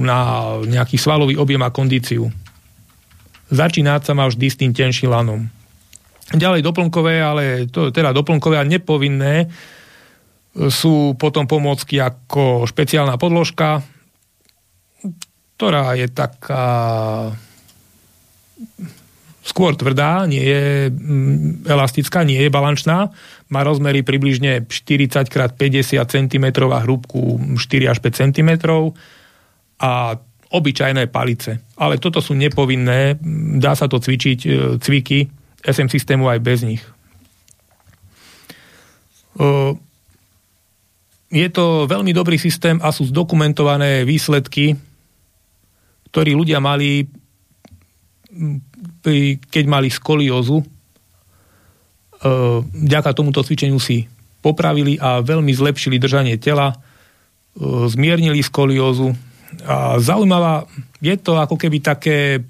na 0.00 0.18
nejaký 0.64 0.96
svalový 0.96 1.36
objem 1.36 1.60
a 1.60 1.68
kondíciu. 1.68 2.32
Začínať 3.52 4.08
sa 4.08 4.12
má 4.16 4.24
vždy 4.24 4.46
s 4.48 4.56
tým 4.56 4.72
tenším 4.72 5.12
lanom. 5.12 5.44
Ďalej 6.32 6.64
doplnkové, 6.64 7.20
ale 7.20 7.68
to 7.68 7.92
teda 7.92 8.12
doplnkové 8.16 8.60
a 8.60 8.64
nepovinné 8.64 9.48
sú 10.68 11.16
potom 11.16 11.44
pomôcky 11.44 12.00
ako 12.00 12.64
špeciálna 12.64 13.20
podložka, 13.20 13.84
ktorá 15.56 15.96
je 15.96 16.08
taká 16.08 16.66
skôr 19.48 19.72
tvrdá, 19.72 20.28
nie 20.28 20.44
je 20.44 20.92
mm, 20.92 21.64
elastická, 21.64 22.20
nie 22.26 22.36
je 22.36 22.52
balančná. 22.52 23.08
Má 23.48 23.64
rozmery 23.64 24.04
približne 24.04 24.68
40 24.68 25.24
x 25.24 25.34
50 25.56 26.04
cm 26.04 26.46
a 26.68 26.78
hrúbku 26.84 27.56
4 27.56 27.92
až 27.92 27.98
5 28.04 28.20
cm 28.20 28.50
a 29.80 30.20
obyčajné 30.48 31.08
palice. 31.12 31.60
Ale 31.76 32.00
toto 32.00 32.24
sú 32.24 32.32
nepovinné, 32.32 33.20
dá 33.60 33.76
sa 33.76 33.88
to 33.88 34.00
cvičiť 34.00 34.38
e, 34.44 34.50
cviky 34.80 35.28
SM 35.60 35.92
systému 35.92 36.24
aj 36.28 36.38
bez 36.40 36.64
nich. 36.64 36.82
E, 39.36 39.48
je 41.28 41.48
to 41.52 41.84
veľmi 41.84 42.16
dobrý 42.16 42.40
systém 42.40 42.80
a 42.80 42.88
sú 42.88 43.04
zdokumentované 43.12 44.08
výsledky, 44.08 44.72
ktorí 46.08 46.32
ľudia 46.32 46.56
mali, 46.56 47.04
keď 49.52 49.64
mali 49.68 49.92
skoliózu. 49.92 50.64
E, 52.18 52.28
vďaka 52.62 53.14
tomuto 53.14 53.46
cvičeniu 53.46 53.78
si 53.78 54.10
popravili 54.42 54.98
a 54.98 55.22
veľmi 55.22 55.54
zlepšili 55.54 56.02
držanie 56.02 56.34
tela, 56.38 56.74
e, 56.74 56.76
zmiernili 57.86 58.42
skoliózu. 58.42 59.14
A 59.64 60.02
zaujímavá, 60.02 60.66
je 60.98 61.14
to 61.14 61.38
ako 61.38 61.54
keby 61.54 61.78
také 61.78 62.42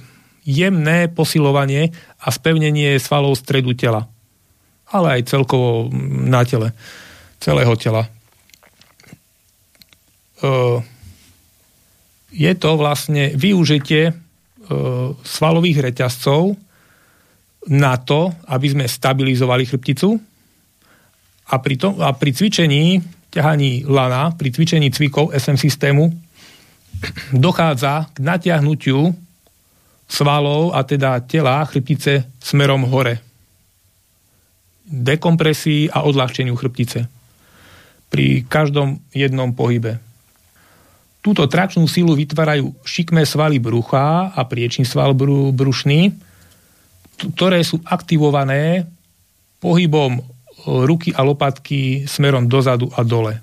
jemné 0.49 1.13
posilovanie 1.13 1.93
a 2.17 2.33
spevnenie 2.33 2.97
svalov 2.97 3.37
stredu 3.37 3.77
tela. 3.77 4.09
Ale 4.89 5.21
aj 5.21 5.29
celkovo 5.29 5.93
na 6.25 6.49
tele, 6.49 6.73
celého 7.37 7.77
tela. 7.77 8.09
E, 10.41 10.51
je 12.33 12.53
to 12.57 12.71
vlastne 12.81 13.37
využitie 13.37 14.03
e, 14.09 14.13
svalových 15.13 15.93
reťazcov 15.93 16.57
na 17.67 17.99
to, 17.99 18.31
aby 18.47 18.71
sme 18.71 18.85
stabilizovali 18.87 19.67
chrbticu 19.67 20.15
a 21.49 21.55
pri, 21.59 21.75
tom, 21.75 21.99
a 21.99 22.15
pri 22.15 22.31
cvičení 22.31 23.03
ťahaní 23.35 23.85
lana, 23.89 24.31
pri 24.39 24.55
cvičení 24.55 24.89
cvikov 24.95 25.35
SM 25.35 25.59
systému 25.59 26.09
dochádza 27.35 28.09
k 28.15 28.17
natiahnutiu 28.23 29.13
svalov 30.09 30.73
a 30.73 30.81
teda 30.87 31.21
tela 31.27 31.61
chrbtice 31.69 32.25
smerom 32.41 32.89
hore. 32.89 33.21
Dekompresii 34.89 35.93
a 35.93 36.09
odľahčeniu 36.09 36.57
chrbtice. 36.57 37.05
Pri 38.09 38.49
každom 38.49 39.05
jednom 39.13 39.53
pohybe. 39.53 40.01
Túto 41.21 41.45
trakčnú 41.45 41.85
silu 41.85 42.17
vytvárajú 42.17 42.73
šikmé 42.89 43.29
svaly 43.29 43.61
brucha 43.61 44.33
a 44.33 44.41
priečný 44.49 44.89
sval 44.89 45.13
bru, 45.13 45.53
brušný, 45.53 46.17
ktoré 47.19 47.67
sú 47.67 47.83
aktivované 47.83 48.87
pohybom 49.59 50.19
e, 50.19 50.23
ruky 50.87 51.11
a 51.11 51.27
lopatky 51.27 52.07
smerom 52.07 52.47
dozadu 52.47 52.91
a 52.95 53.03
dole. 53.03 53.43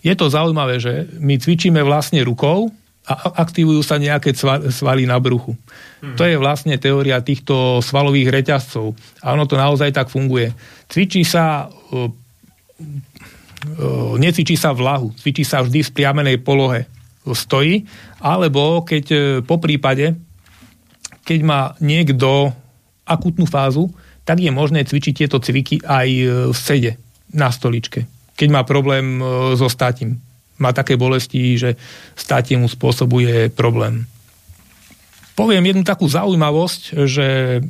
Je 0.00 0.14
to 0.16 0.32
zaujímavé, 0.32 0.80
že 0.80 1.08
my 1.20 1.36
cvičíme 1.36 1.80
vlastne 1.84 2.24
rukou 2.24 2.72
a 3.06 3.38
aktivujú 3.38 3.86
sa 3.86 4.00
nejaké 4.02 4.34
svaly 4.72 5.06
na 5.06 5.20
bruchu. 5.22 5.54
Hmm. 6.02 6.16
To 6.18 6.26
je 6.26 6.40
vlastne 6.40 6.74
teória 6.80 7.22
týchto 7.22 7.78
svalových 7.78 8.32
reťazcov. 8.34 8.96
A 9.22 9.36
ono 9.36 9.46
to 9.46 9.54
naozaj 9.54 9.94
tak 9.94 10.10
funguje. 10.10 10.50
Cvičí 10.90 11.22
sa 11.22 11.66
e, 11.66 12.10
e, 12.80 13.88
necvičí 14.16 14.56
sa 14.56 14.72
v 14.72 14.80
lahu, 14.88 15.06
cvičí 15.20 15.44
sa 15.44 15.60
vždy 15.60 15.84
v 15.84 15.90
spriamenej 15.92 16.36
polohe 16.40 16.88
stojí, 17.26 17.82
alebo 18.22 18.86
keď 18.86 19.04
po 19.42 19.58
prípade, 19.58 20.14
keď 21.26 21.40
má 21.42 21.74
niekto 21.82 22.54
akutnú 23.06 23.46
fázu, 23.46 23.94
tak 24.26 24.42
je 24.42 24.50
možné 24.50 24.82
cvičiť 24.82 25.14
tieto 25.14 25.38
cviky 25.38 25.86
aj 25.86 26.08
e, 26.10 26.24
v 26.50 26.58
sede, 26.58 26.92
na 27.30 27.54
stoličke. 27.54 28.04
Keď 28.34 28.48
má 28.50 28.66
problém 28.66 29.22
e, 29.22 29.54
so 29.54 29.70
státím. 29.70 30.18
Má 30.58 30.74
také 30.74 30.98
bolesti, 30.98 31.54
že 31.54 31.78
státie 32.18 32.58
mu 32.58 32.66
spôsobuje 32.66 33.54
problém. 33.54 34.08
Poviem 35.36 35.68
jednu 35.68 35.84
takú 35.84 36.08
zaujímavosť, 36.08 37.06
že 37.06 37.60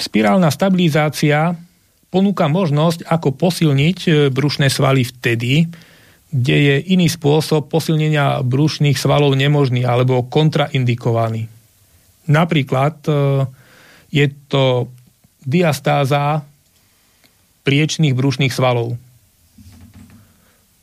spirálna 0.00 0.48
stabilizácia 0.48 1.52
ponúka 2.08 2.48
možnosť, 2.48 3.04
ako 3.04 3.36
posilniť 3.36 4.32
brušné 4.32 4.72
svaly 4.72 5.04
vtedy, 5.04 5.68
kde 6.32 6.56
je 6.56 6.76
iný 6.92 7.08
spôsob 7.08 7.72
posilnenia 7.72 8.44
brušných 8.44 8.96
svalov 8.96 9.32
nemožný 9.36 9.84
alebo 9.84 10.24
kontraindikovaný. 10.28 11.48
Napríklad 12.28 13.00
e, 13.08 13.12
je 14.08 14.26
to 14.48 14.88
diastáza 15.44 16.44
priečných 17.64 18.16
brušných 18.16 18.52
svalov. 18.52 18.96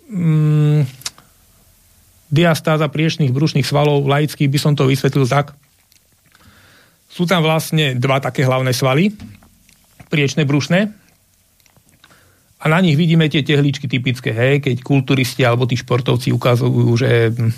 Mm, 0.09 0.85
diastáza 2.29 2.85
priečných 2.89 3.33
brušných 3.33 3.65
svalov, 3.65 4.05
laicky 4.05 4.45
by 4.45 4.59
som 4.61 4.73
to 4.77 4.85
vysvetlil 4.85 5.25
tak. 5.25 5.57
Sú 7.09 7.25
tam 7.25 7.41
vlastne 7.41 7.97
dva 7.97 8.21
také 8.21 8.45
hlavné 8.45 8.75
svaly, 8.75 9.15
priečné 10.11 10.45
brušné, 10.45 10.93
a 12.65 12.65
na 12.65 12.81
nich 12.81 12.97
vidíme 12.97 13.29
tie 13.29 13.45
tehličky 13.45 13.85
typické, 13.85 14.33
hej, 14.33 14.57
keď 14.57 14.81
kulturisti 14.81 15.45
alebo 15.45 15.69
tí 15.69 15.77
športovci 15.77 16.33
ukazujú, 16.33 16.97
že 16.97 17.29
uh, 17.29 17.53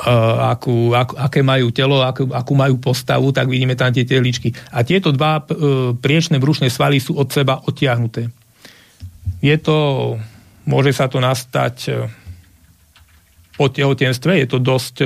akú, 0.00 0.96
akú, 0.96 1.14
aké 1.20 1.44
majú 1.44 1.68
telo, 1.68 2.00
akú, 2.00 2.32
akú 2.32 2.52
majú 2.56 2.80
postavu, 2.80 3.28
tak 3.28 3.48
vidíme 3.48 3.76
tam 3.76 3.92
tie 3.92 4.08
tehličky. 4.08 4.56
A 4.72 4.80
tieto 4.88 5.12
dva 5.12 5.44
uh, 5.44 5.92
priečné 5.92 6.40
brušné 6.40 6.72
svaly 6.72 6.96
sú 6.96 7.16
od 7.20 7.28
seba 7.28 7.60
odtiahnuté. 7.60 8.32
Je 9.44 9.56
to, 9.60 9.76
môže 10.64 10.96
sa 10.96 11.12
to 11.12 11.20
nastať 11.20 11.76
uh, 11.92 12.08
po 13.60 13.68
tehotenstve, 13.68 14.40
je 14.40 14.48
to 14.48 14.58
dosť 14.58 15.04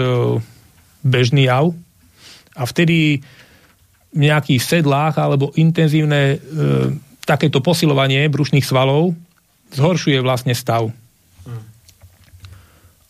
bežný 1.03 1.51
jav. 1.51 1.75
A 2.55 2.63
vtedy 2.63 3.21
v 4.15 4.19
nejakých 4.23 4.63
sedlách 4.63 5.19
alebo 5.19 5.51
intenzívne 5.59 6.39
uh, 6.39 6.95
takéto 7.27 7.59
posilovanie 7.59 8.31
brušných 8.31 8.63
svalov 8.63 9.19
zhoršuje 9.75 10.23
vlastne 10.23 10.55
stav. 10.55 10.95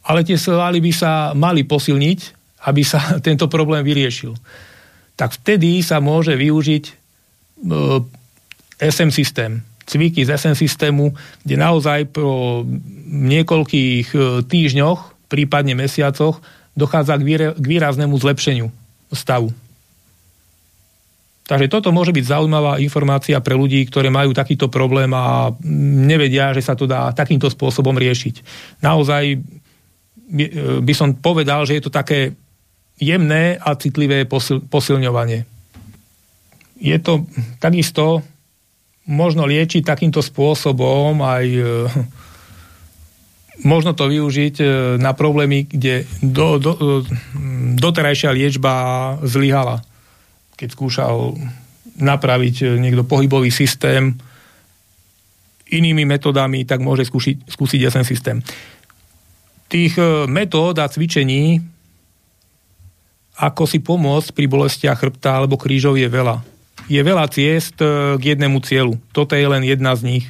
Ale 0.07 0.23
tie 0.23 0.39
svaly 0.39 0.78
by 0.78 0.93
sa 0.95 1.35
mali 1.35 1.66
posilniť 1.66 2.37
aby 2.66 2.83
sa 2.83 3.01
tento 3.27 3.47
problém 3.47 3.87
vyriešil. 3.87 4.35
Tak 5.16 5.41
vtedy 5.41 5.81
sa 5.81 6.03
môže 6.03 6.37
využiť 6.37 6.85
e, 6.85 6.93
SM 8.83 9.09
systém, 9.09 9.65
cviky 9.89 10.27
z 10.27 10.37
SM 10.37 10.57
systému, 10.59 11.16
kde 11.47 11.57
naozaj 11.57 12.12
po 12.12 12.61
niekoľkých 13.09 14.09
e, 14.12 14.19
týždňoch, 14.45 15.31
prípadne 15.33 15.73
mesiacoch, 15.73 16.43
dochádza 16.77 17.16
k 17.57 17.57
výraznému 17.57 18.12
zlepšeniu 18.20 18.69
stavu. 19.09 19.49
Takže 21.47 21.70
toto 21.70 21.95
môže 21.95 22.11
byť 22.11 22.27
zaujímavá 22.27 22.83
informácia 22.83 23.39
pre 23.39 23.55
ľudí, 23.55 23.87
ktorí 23.87 24.11
majú 24.11 24.35
takýto 24.35 24.66
problém 24.66 25.09
a 25.15 25.55
nevedia, 26.05 26.51
že 26.51 26.61
sa 26.61 26.74
to 26.74 26.91
dá 26.91 27.15
takýmto 27.15 27.47
spôsobom 27.47 27.95
riešiť. 27.95 28.43
Naozaj 28.83 29.41
by 30.82 30.94
som 30.94 31.15
povedal, 31.15 31.62
že 31.65 31.78
je 31.78 31.82
to 31.86 31.93
také 31.94 32.35
jemné 32.98 33.55
a 33.61 33.78
citlivé 33.78 34.27
posil, 34.27 34.65
posilňovanie. 34.66 35.47
Je 36.82 36.97
to 36.98 37.24
takisto 37.62 38.27
možno 39.07 39.47
liečiť 39.47 39.86
takýmto 39.86 40.19
spôsobom 40.19 41.23
aj 41.23 41.47
e, 41.47 41.62
možno 43.62 43.94
to 43.94 44.11
využiť 44.11 44.55
e, 44.59 44.66
na 44.98 45.15
problémy, 45.15 45.62
kde 45.70 46.03
do, 46.20 46.59
do, 46.59 46.73
e, 46.74 47.07
doterajšia 47.78 48.35
liečba 48.35 48.74
zlyhala 49.23 49.86
keď 50.57 50.69
skúšal 50.73 51.36
napraviť 52.01 52.81
niekto 52.81 53.05
pohybový 53.05 53.53
systém 53.53 54.16
inými 55.69 56.09
metodami, 56.09 56.65
tak 56.65 56.81
môže 56.81 57.05
skúšiť, 57.05 57.47
skúsiť 57.47 57.81
SN 57.93 58.05
systém. 58.09 58.36
Tých 59.67 59.95
eh, 59.99 60.25
metód 60.31 60.79
a 60.79 60.87
cvičení, 60.87 61.63
ako 63.37 63.69
si 63.69 63.85
pomôcť 63.85 64.33
pri 64.33 64.47
bolestiach 64.49 64.97
chrbta 64.97 65.43
alebo 65.43 65.61
krížov 65.61 66.01
je 66.01 66.09
veľa. 66.09 66.41
Je 66.87 67.01
veľa 67.03 67.27
ciest 67.29 67.79
eh, 67.83 68.17
k 68.17 68.37
jednému 68.37 68.63
cieľu. 68.65 68.97
Toto 69.11 69.35
je 69.35 69.47
len 69.47 69.63
jedna 69.67 69.93
z 69.99 70.03
nich 70.17 70.27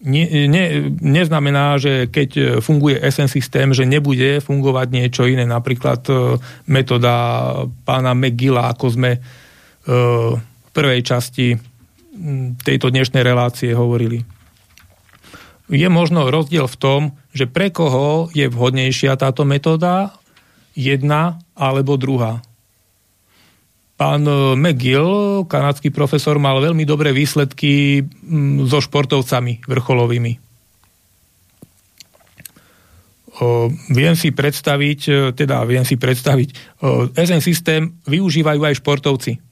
ne, 0.00 0.48
ne, 0.48 0.64
neznamená, 1.00 1.76
že 1.76 2.08
keď 2.08 2.60
funguje 2.64 2.96
SN 3.04 3.28
systém, 3.28 3.68
že 3.76 3.84
nebude 3.84 4.40
fungovať 4.40 4.88
niečo 4.88 5.28
iné. 5.28 5.44
Napríklad 5.44 6.00
e, 6.08 6.40
metóda 6.64 7.14
pána 7.84 8.16
McGilla, 8.16 8.72
ako 8.72 8.86
sme 8.88 9.10
e, 9.16 9.18
v 10.40 10.68
prvej 10.72 11.00
časti 11.04 11.52
tejto 12.64 12.88
dnešnej 12.88 13.20
relácie 13.24 13.76
hovorili. 13.76 14.39
Je 15.70 15.86
možno 15.86 16.26
rozdiel 16.34 16.66
v 16.66 16.80
tom, 16.82 17.00
že 17.30 17.46
pre 17.46 17.70
koho 17.70 18.26
je 18.34 18.50
vhodnejšia 18.50 19.14
táto 19.14 19.46
metóda, 19.46 20.18
jedna 20.74 21.38
alebo 21.54 21.94
druhá. 21.94 22.42
Pán 23.94 24.26
e, 24.26 24.58
McGill, 24.58 25.44
kanadský 25.46 25.94
profesor, 25.94 26.42
mal 26.42 26.58
veľmi 26.58 26.82
dobré 26.82 27.14
výsledky 27.14 28.02
so 28.66 28.82
športovcami 28.82 29.62
vrcholovými. 29.68 30.32
O, 33.40 33.70
viem 33.92 34.14
si 34.18 34.34
predstaviť, 34.34 35.00
e, 35.06 35.12
teda 35.36 35.62
viem 35.68 35.86
si 35.86 36.00
predstaviť, 36.00 36.80
SN 37.14 37.44
systém 37.44 37.94
využívajú 38.08 38.60
aj 38.64 38.80
športovci 38.80 39.49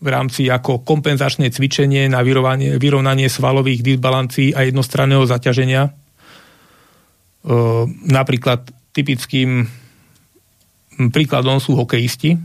v 0.00 0.08
rámci 0.08 0.48
ako 0.48 0.80
kompenzačné 0.80 1.52
cvičenie 1.52 2.08
na 2.08 2.24
vyrovnanie, 2.24 2.80
vyrovnanie 2.80 3.28
svalových 3.28 3.84
disbalancií 3.84 4.56
a 4.56 4.64
jednostranného 4.64 5.28
zaťaženia. 5.28 5.92
O, 7.44 7.84
napríklad 8.08 8.64
typickým 8.96 9.68
príkladom 11.12 11.60
sú 11.60 11.76
hokejisti, 11.76 12.36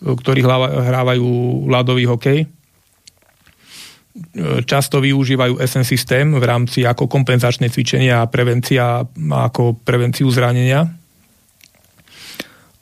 ktorí 0.00 0.40
hrávajú 0.42 1.28
ľadový 1.68 2.08
hokej. 2.08 2.38
Často 4.66 4.98
využívajú 4.98 5.62
SN 5.62 5.86
systém 5.86 6.26
v 6.34 6.42
rámci 6.42 6.82
ako 6.82 7.06
kompenzačné 7.06 7.70
cvičenia 7.70 8.24
a 8.24 8.30
prevencia 8.30 9.06
ako 9.30 9.78
prevenciu 9.86 10.26
zranenia. 10.34 10.99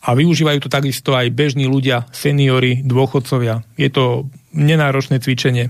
A 0.08 0.16
využívajú 0.16 0.64
to 0.64 0.72
takisto 0.72 1.12
aj 1.12 1.28
bežní 1.36 1.68
ľudia, 1.68 2.08
seniory, 2.16 2.80
dôchodcovia. 2.80 3.60
Je 3.76 3.92
to 3.92 4.32
nenáročné 4.56 5.20
cvičenie. 5.20 5.68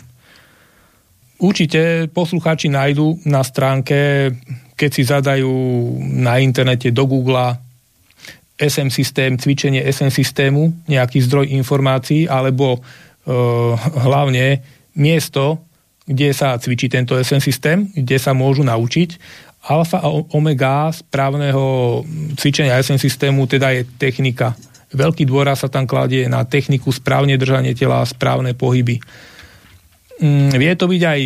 Určite 1.42 2.06
poslucháči 2.10 2.70
nájdu 2.70 3.18
na 3.26 3.42
stránke, 3.42 4.30
keď 4.78 4.90
si 4.94 5.02
zadajú 5.02 5.50
na 6.22 6.38
internete 6.38 6.94
do 6.94 7.02
Google 7.06 7.58
SM 8.58 8.90
systém, 8.90 9.38
cvičenie 9.38 9.82
SM 9.86 10.10
systému, 10.10 10.70
nejaký 10.90 11.22
zdroj 11.22 11.46
informácií, 11.54 12.26
alebo 12.26 12.74
e, 12.74 12.78
hlavne 14.02 14.62
miesto, 14.98 15.62
kde 16.02 16.34
sa 16.34 16.58
cvičí 16.58 16.90
tento 16.90 17.14
SM 17.14 17.38
systém, 17.38 17.86
kde 17.94 18.18
sa 18.18 18.34
môžu 18.34 18.66
naučiť. 18.66 19.14
Alfa 19.68 20.00
a 20.00 20.08
omega 20.32 20.88
správneho 20.88 22.00
cvičenia 22.40 22.80
SM 22.80 22.96
systému 22.96 23.44
teda 23.44 23.76
je 23.76 23.84
technika. 24.00 24.56
Veľký 24.96 25.28
dôraz 25.28 25.60
sa 25.60 25.68
tam 25.68 25.84
kladie 25.84 26.24
na 26.24 26.48
techniku, 26.48 26.88
správne 26.88 27.36
držanie 27.36 27.76
tela, 27.76 28.00
správne 28.08 28.56
pohyby. 28.56 28.96
Mm, 30.24 30.56
vie 30.56 30.72
to 30.72 30.88
byť 30.88 31.02
aj 31.04 31.20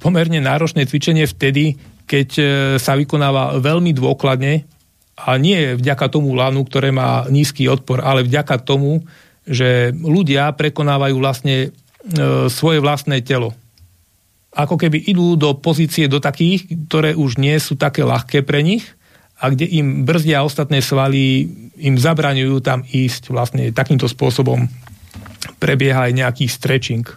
pomerne 0.00 0.40
náročné 0.40 0.88
cvičenie 0.88 1.28
vtedy, 1.28 1.76
keď 2.08 2.28
e, 2.40 2.44
sa 2.80 2.96
vykonáva 2.96 3.60
veľmi 3.60 3.92
dôkladne, 3.92 4.64
a 5.12 5.36
nie 5.36 5.76
vďaka 5.76 6.08
tomu 6.08 6.32
lanu, 6.32 6.64
ktoré 6.64 6.90
má 6.90 7.28
nízky 7.28 7.68
odpor, 7.68 8.00
ale 8.00 8.24
vďaka 8.24 8.58
tomu, 8.64 9.04
že 9.44 9.92
ľudia 9.92 10.50
prekonávajú 10.56 11.14
vlastne 11.20 11.56
e, 11.62 11.68
svoje 12.48 12.80
vlastné 12.80 13.20
telo. 13.22 13.52
Ako 14.52 14.76
keby 14.76 15.08
idú 15.08 15.34
do 15.40 15.56
pozície 15.56 16.08
do 16.12 16.20
takých, 16.20 16.68
ktoré 16.88 17.16
už 17.16 17.40
nie 17.40 17.56
sú 17.56 17.76
také 17.76 18.04
ľahké 18.04 18.44
pre 18.44 18.60
nich 18.60 18.84
a 19.40 19.48
kde 19.48 19.64
im 19.64 20.04
brzdia 20.04 20.44
ostatné 20.44 20.84
svaly, 20.84 21.48
im 21.80 21.96
zabraňujú 21.96 22.60
tam 22.60 22.84
ísť. 22.84 23.32
Vlastne 23.32 23.72
takýmto 23.72 24.06
spôsobom 24.06 24.68
prebieha 25.56 26.06
aj 26.06 26.12
nejaký 26.12 26.44
stretching. 26.46 27.08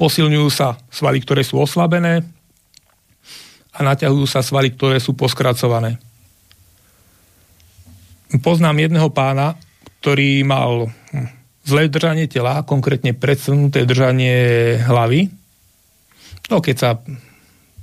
Posilňujú 0.00 0.48
sa 0.48 0.80
svaly, 0.88 1.20
ktoré 1.20 1.44
sú 1.44 1.60
oslabené 1.60 2.24
a 3.76 3.78
naťahujú 3.84 4.24
sa 4.24 4.40
svaly, 4.40 4.72
ktoré 4.72 4.98
sú 4.98 5.12
poskracované 5.12 6.00
poznám 8.36 8.84
jedného 8.84 9.08
pána, 9.08 9.56
ktorý 10.04 10.44
mal 10.44 10.92
zlé 11.64 11.88
držanie 11.88 12.28
tela, 12.28 12.60
konkrétne 12.68 13.16
predsunuté 13.16 13.88
držanie 13.88 14.76
hlavy. 14.84 15.32
No 16.48 16.64
keď 16.64 16.76
sa 16.76 16.90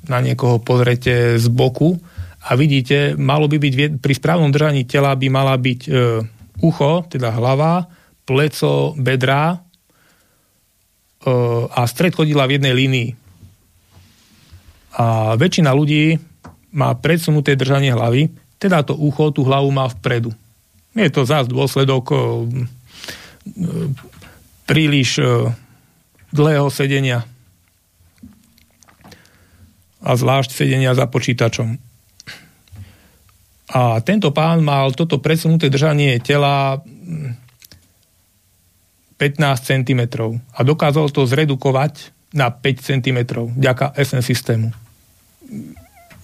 na 0.06 0.22
niekoho 0.22 0.62
pozrete 0.62 1.38
z 1.38 1.48
boku 1.50 1.98
a 2.46 2.54
vidíte, 2.54 3.18
malo 3.18 3.50
by 3.50 3.58
byť 3.58 3.74
pri 4.02 4.14
správnom 4.14 4.54
držaní 4.54 4.86
tela 4.86 5.14
by 5.18 5.28
mala 5.30 5.58
byť 5.58 5.82
e, 5.86 5.92
ucho, 6.62 7.06
teda 7.10 7.34
hlava, 7.34 7.90
pleco, 8.26 8.94
bedra 8.98 9.54
e, 9.54 9.58
a 11.70 11.82
stred 11.90 12.14
chodila 12.14 12.46
v 12.46 12.62
jednej 12.62 12.74
línii. 12.74 13.10
A 14.96 15.36
väčšina 15.36 15.74
ľudí 15.74 16.16
má 16.76 16.94
predsunuté 17.00 17.56
držanie 17.56 17.96
hlavy, 17.96 18.30
teda 18.60 18.84
to 18.84 18.96
ucho 18.96 19.32
tú 19.32 19.44
hlavu 19.44 19.72
má 19.72 19.88
vpredu. 19.92 20.32
Je 20.96 21.12
to 21.12 21.28
zás 21.28 21.48
dôsledok 21.52 22.06
eh, 22.12 22.20
príliš 24.64 25.20
eh, 25.20 25.52
dlhého 26.32 26.72
sedenia 26.72 27.28
a 30.06 30.14
zvlášť 30.14 30.54
sedenia 30.54 30.94
za 30.94 31.10
počítačom. 31.10 31.82
A 33.74 33.98
tento 34.06 34.30
pán 34.30 34.62
mal 34.62 34.94
toto 34.94 35.18
presunuté 35.18 35.74
držanie 35.74 36.22
tela 36.22 36.78
15 39.18 39.42
cm 39.66 40.02
a 40.54 40.60
dokázal 40.62 41.10
to 41.10 41.26
zredukovať 41.26 42.14
na 42.38 42.54
5 42.54 42.62
cm 42.94 43.20
vďaka 43.58 43.98
SN 43.98 44.22
systému 44.22 44.70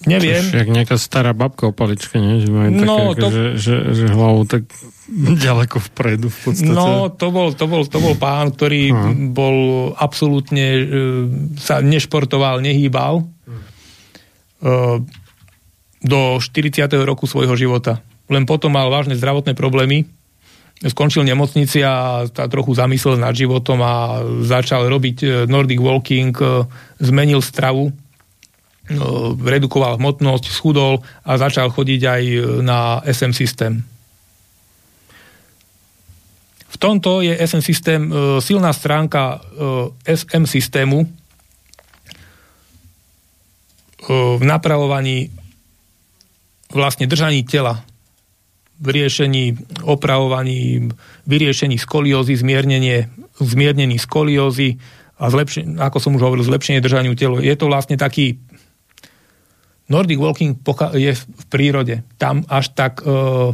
Neviem. 0.02 0.42
Čo 0.42 0.66
nejaká 0.66 0.98
stará 0.98 1.30
babka 1.38 1.70
o 1.70 1.74
paličke, 1.74 2.18
nie? 2.18 2.42
Že 2.42 2.50
majú 2.50 2.70
no, 2.74 2.98
také, 3.14 3.22
to... 3.22 3.28
že, 3.30 3.46
že, 3.62 3.76
že 3.94 4.06
hlavu 4.10 4.42
tak 4.50 4.66
ďaleko 5.46 5.78
vpredu 5.92 6.28
v 6.34 6.40
podstate. 6.42 6.74
No, 6.74 7.14
to 7.14 7.30
bol, 7.30 7.54
to 7.54 7.66
bol, 7.70 7.86
to 7.86 7.98
bol 8.02 8.18
pán, 8.18 8.50
ktorý 8.50 8.90
Aha. 8.90 9.14
bol 9.30 9.58
absolútne 9.94 10.68
uh, 10.74 10.86
sa 11.62 11.86
nešportoval, 11.86 12.66
nehýbal 12.66 13.30
do 16.02 16.20
40. 16.38 16.86
roku 17.06 17.26
svojho 17.26 17.54
života. 17.58 18.02
Len 18.32 18.46
potom 18.48 18.74
mal 18.74 18.88
vážne 18.88 19.18
zdravotné 19.18 19.58
problémy, 19.58 20.08
skončil 20.82 21.22
nemocnici 21.28 21.86
a 21.86 22.26
tá 22.26 22.50
trochu 22.50 22.74
zamyslel 22.74 23.22
nad 23.22 23.38
životom 23.38 23.78
a 23.86 24.26
začal 24.42 24.90
robiť 24.90 25.18
e, 25.22 25.28
Nordic 25.46 25.78
Walking, 25.78 26.34
zmenil 26.98 27.42
stravu 27.46 27.94
redukoval 29.40 29.96
hmotnosť, 29.96 30.52
schudol 30.52 31.00
a 31.24 31.40
začal 31.40 31.72
chodiť 31.72 32.02
aj 32.02 32.24
na 32.66 33.00
SM 33.06 33.32
systém. 33.32 33.86
V 36.72 36.76
tomto 36.76 37.22
je 37.22 37.36
SM 37.36 37.62
systém 37.62 38.02
silná 38.42 38.74
stránka 38.74 39.44
SM 40.04 40.44
systému 40.50 41.06
v 44.10 44.44
napravovaní 44.44 45.30
vlastne 46.72 47.06
držaní 47.06 47.46
tela 47.46 47.86
v 48.82 48.88
riešení, 48.90 49.78
opravovaní, 49.86 50.90
vyriešení 51.30 51.78
skoliózy, 51.78 52.34
zmiernenie, 52.34 53.14
zmiernení 53.38 54.02
skoliózy 54.02 54.82
a 55.22 55.30
zlepšenie, 55.30 55.78
ako 55.78 55.98
som 56.02 56.18
už 56.18 56.26
hovoril, 56.26 56.42
zlepšenie 56.42 56.82
držaniu 56.82 57.14
tela. 57.14 57.38
Je 57.46 57.54
to 57.54 57.70
vlastne 57.70 57.94
taký 57.94 58.42
Nordic 59.86 60.18
walking 60.18 60.58
je 60.98 61.14
v 61.14 61.44
prírode. 61.52 62.02
Tam 62.18 62.42
až 62.48 62.74
tak 62.74 63.04
uh, 63.04 63.54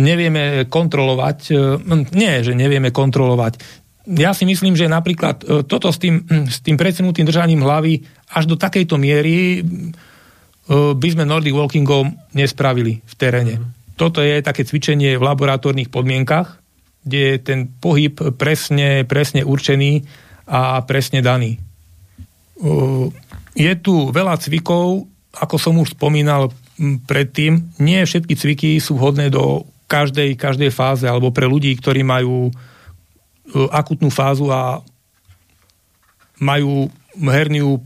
nevieme 0.00 0.66
kontrolovať. 0.66 1.38
Uh, 1.52 1.78
nie, 2.10 2.42
že 2.42 2.56
nevieme 2.56 2.90
kontrolovať. 2.90 3.85
Ja 4.06 4.30
si 4.30 4.46
myslím, 4.46 4.78
že 4.78 4.86
napríklad 4.86 5.42
uh, 5.42 5.66
toto 5.66 5.90
s 5.90 5.98
tým, 5.98 6.22
s 6.46 6.62
tým 6.62 6.78
predsunutým 6.78 7.26
držaním 7.26 7.66
hlavy 7.66 8.06
až 8.30 8.46
do 8.46 8.54
takejto 8.54 8.94
miery 8.96 9.66
by 10.66 11.08
sme 11.14 11.22
Nordic 11.22 11.54
walkingom 11.54 12.10
nespravili 12.34 12.98
v 12.98 13.14
teréne. 13.14 13.54
Mm. 13.62 13.66
Toto 13.94 14.18
je 14.18 14.42
také 14.42 14.66
cvičenie 14.66 15.14
v 15.14 15.22
laboratórnych 15.22 15.94
podmienkach, 15.94 16.58
kde 17.06 17.18
je 17.22 17.36
ten 17.38 17.60
pohyb 17.70 18.18
presne, 18.34 19.06
presne 19.06 19.46
určený 19.46 20.02
a 20.50 20.82
presne 20.82 21.22
daný. 21.22 21.62
Je 23.54 23.72
tu 23.78 24.10
veľa 24.10 24.42
cvikov, 24.42 25.06
ako 25.38 25.56
som 25.56 25.78
už 25.78 25.94
spomínal 25.94 26.50
predtým, 27.06 27.78
nie 27.78 28.02
všetky 28.02 28.34
cviky 28.34 28.70
sú 28.82 28.98
vhodné 28.98 29.30
do 29.30 29.64
každej, 29.86 30.34
každej 30.34 30.74
fáze, 30.74 31.06
alebo 31.06 31.30
pre 31.30 31.46
ľudí, 31.46 31.72
ktorí 31.78 32.02
majú 32.02 32.50
akutnú 33.70 34.10
fázu 34.10 34.50
a 34.50 34.82
majú 36.42 36.90
herniu 37.16 37.80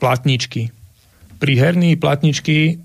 platničky. 0.00 0.72
Pri 1.36 1.52
herní 1.56 1.96
platničky 2.00 2.80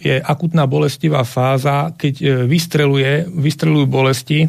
je 0.00 0.16
akutná 0.16 0.64
bolestivá 0.64 1.28
fáza, 1.28 1.92
keď 1.92 2.14
e, 2.16 2.26
vystreluje, 2.48 3.28
vystrelujú 3.28 3.84
bolesti, 3.84 4.48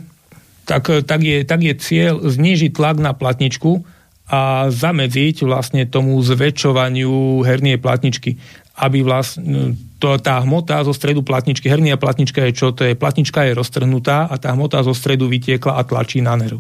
tak, 0.64 0.88
e, 0.88 1.04
tak, 1.04 1.20
je, 1.20 1.44
tak 1.44 1.60
je 1.60 1.74
cieľ 1.76 2.24
znížiť 2.24 2.72
tlak 2.72 3.04
na 3.04 3.12
platničku 3.12 3.84
a 4.32 4.72
zamedziť 4.72 5.44
vlastne 5.44 5.84
tomu 5.84 6.16
zväčšovaniu 6.24 7.44
hernie 7.44 7.76
platničky, 7.76 8.40
aby 8.80 9.04
vlastne 9.04 9.76
to, 10.02 10.18
tá 10.18 10.42
hmota 10.42 10.82
zo 10.82 10.98
stredu 10.98 11.22
platničky, 11.22 11.70
hernia 11.70 12.02
platnička 12.02 12.42
je 12.50 12.58
čo? 12.58 12.74
To 12.74 12.82
je, 12.82 12.98
platnička 12.98 13.46
je 13.46 13.54
roztrhnutá 13.54 14.26
a 14.26 14.36
tá 14.42 14.58
hmota 14.58 14.82
zo 14.82 14.98
stredu 14.98 15.30
vytiekla 15.30 15.78
a 15.78 15.86
tlačí 15.86 16.26
na 16.26 16.34
nerv. 16.34 16.58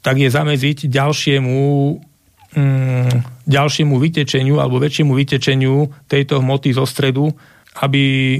Tak 0.00 0.16
je 0.16 0.32
zamedziť 0.32 0.88
ďalšiemu 0.88 1.60
mm, 2.56 3.14
ďalšiemu 3.46 3.94
vytečeniu 4.00 4.56
alebo 4.56 4.80
väčšiemu 4.80 5.12
vytečeniu 5.12 5.92
tejto 6.08 6.40
hmoty 6.40 6.72
zo 6.72 6.88
stredu, 6.88 7.28
aby, 7.84 8.38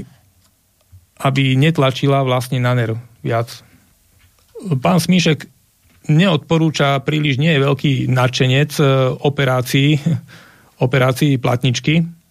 aby 1.21 1.43
netlačila 1.53 2.25
vlastne 2.25 2.57
na 2.57 2.73
nerv 2.73 2.97
viac. 3.21 3.49
Pán 4.79 4.97
Smíšek 4.97 5.45
neodporúča, 6.07 6.99
príliš 7.03 7.39
nie 7.39 7.51
je 7.55 7.63
veľký 7.63 7.91
nadšenec 8.11 8.71
operácií, 9.23 9.99
operácií 10.83 11.39
platničky. 11.39 12.22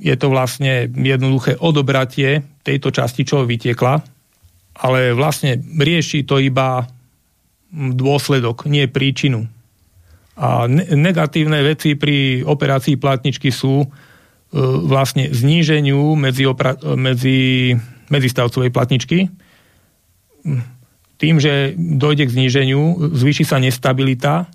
Je 0.00 0.16
to 0.16 0.32
vlastne 0.32 0.88
jednoduché 0.96 1.60
odobratie 1.60 2.40
tejto 2.64 2.88
časti, 2.88 3.28
čo 3.28 3.44
vytiekla, 3.44 4.00
ale 4.80 5.12
vlastne 5.12 5.60
rieši 5.60 6.24
to 6.24 6.40
iba 6.40 6.88
dôsledok, 7.70 8.64
nie 8.66 8.88
príčinu. 8.88 9.46
A 10.40 10.64
negatívne 10.72 11.60
veci 11.60 12.00
pri 12.00 12.40
operácii 12.40 12.96
platničky 12.96 13.52
sú 13.52 13.84
e, 13.84 13.88
vlastne 14.88 15.28
zníženiu 15.28 16.16
medzi, 16.16 16.48
opra- 16.48 16.80
medzi, 16.96 17.76
medzistavcovej 18.08 18.72
platničky. 18.72 19.28
Tým, 21.20 21.36
že 21.36 21.76
dojde 21.76 22.24
k 22.24 22.34
zníženiu, 22.40 23.12
zvýši 23.12 23.44
sa 23.44 23.60
nestabilita 23.60 24.48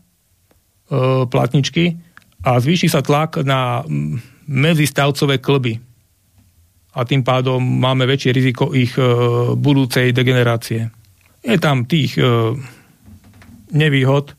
e, 0.89 1.29
platničky 1.29 2.01
a 2.41 2.57
zvýši 2.57 2.89
sa 2.89 3.05
tlak 3.05 3.45
na 3.45 3.85
medzistavcové 4.45 5.41
klby. 5.41 5.79
A 6.95 7.03
tým 7.03 7.27
pádom 7.27 7.59
máme 7.59 8.07
väčšie 8.07 8.31
riziko 8.31 8.71
ich 8.71 8.95
e, 8.95 9.03
budúcej 9.57 10.15
degenerácie. 10.15 10.87
Je 11.45 11.57
tam 11.61 11.85
tých 11.85 12.17
nevýhod, 13.69 14.33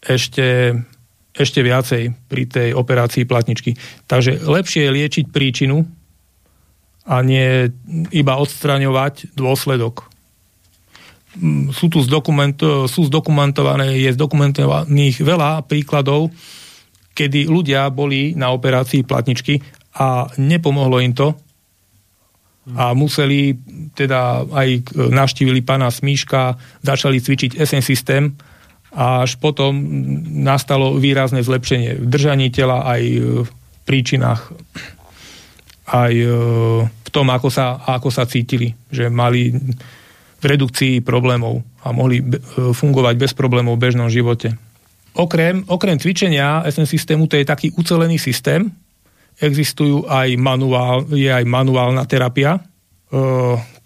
ešte, 0.00 0.78
ešte 1.36 1.60
viacej 1.60 2.14
pri 2.28 2.42
tej 2.48 2.68
operácii 2.72 3.28
platničky. 3.28 3.76
Takže 4.08 4.44
lepšie 4.44 4.88
je 4.88 4.94
liečiť 4.96 5.24
príčinu 5.28 5.84
a 7.04 7.20
nie 7.20 7.68
iba 8.14 8.34
odstraňovať 8.40 9.36
dôsledok. 9.36 10.08
Mm, 11.38 11.70
sú 11.70 11.92
tu 11.92 12.00
zdokument, 12.02 12.56
sú 12.88 13.06
zdokumentované, 13.06 14.00
je 14.00 14.10
zdokumentovaných 14.16 15.16
veľa 15.22 15.64
príkladov, 15.68 16.32
kedy 17.20 17.44
ľudia 17.44 17.92
boli 17.92 18.32
na 18.32 18.48
operácii 18.56 19.04
platničky 19.04 19.60
a 20.00 20.24
nepomohlo 20.40 21.04
im 21.04 21.12
to 21.12 21.36
a 22.70 22.94
museli, 22.96 23.56
teda 23.92 24.46
aj 24.46 24.94
navštívili 24.94 25.60
pána 25.60 25.90
Smíška, 25.90 26.54
začali 26.84 27.18
cvičiť 27.18 27.60
SN 27.60 27.82
systém, 27.82 28.24
a 28.90 29.22
až 29.22 29.38
potom 29.38 29.70
nastalo 30.42 30.98
výrazné 30.98 31.46
zlepšenie 31.46 32.02
v 32.02 32.06
držaní 32.10 32.50
tela 32.50 32.82
aj 32.82 33.02
v 33.46 33.50
príčinách, 33.86 34.50
aj 35.86 36.14
e, 36.14 36.26
v 36.90 37.08
tom, 37.10 37.26
ako 37.30 37.48
sa, 37.54 37.78
ako 37.86 38.10
sa 38.10 38.26
cítili, 38.26 38.74
že 38.90 39.06
mali 39.06 39.54
v 40.40 40.44
redukcii 40.44 41.06
problémov 41.06 41.62
a 41.86 41.94
mohli 41.94 42.18
e, 42.18 42.26
fungovať 42.74 43.14
bez 43.14 43.32
problémov 43.34 43.78
v 43.78 43.82
bežnom 43.86 44.10
živote. 44.10 44.58
Okrem, 45.18 45.66
okrem 45.66 45.98
cvičenia 45.98 46.62
SN 46.70 46.86
systému, 46.86 47.26
to 47.26 47.34
je 47.34 47.48
taký 47.48 47.74
ucelený 47.74 48.14
systém, 48.18 48.70
existujú 49.40 50.06
aj 50.06 50.36
manuál, 50.38 51.08
je 51.10 51.26
aj 51.26 51.42
manuálna 51.48 52.06
terapia, 52.06 52.56
e, 52.56 52.60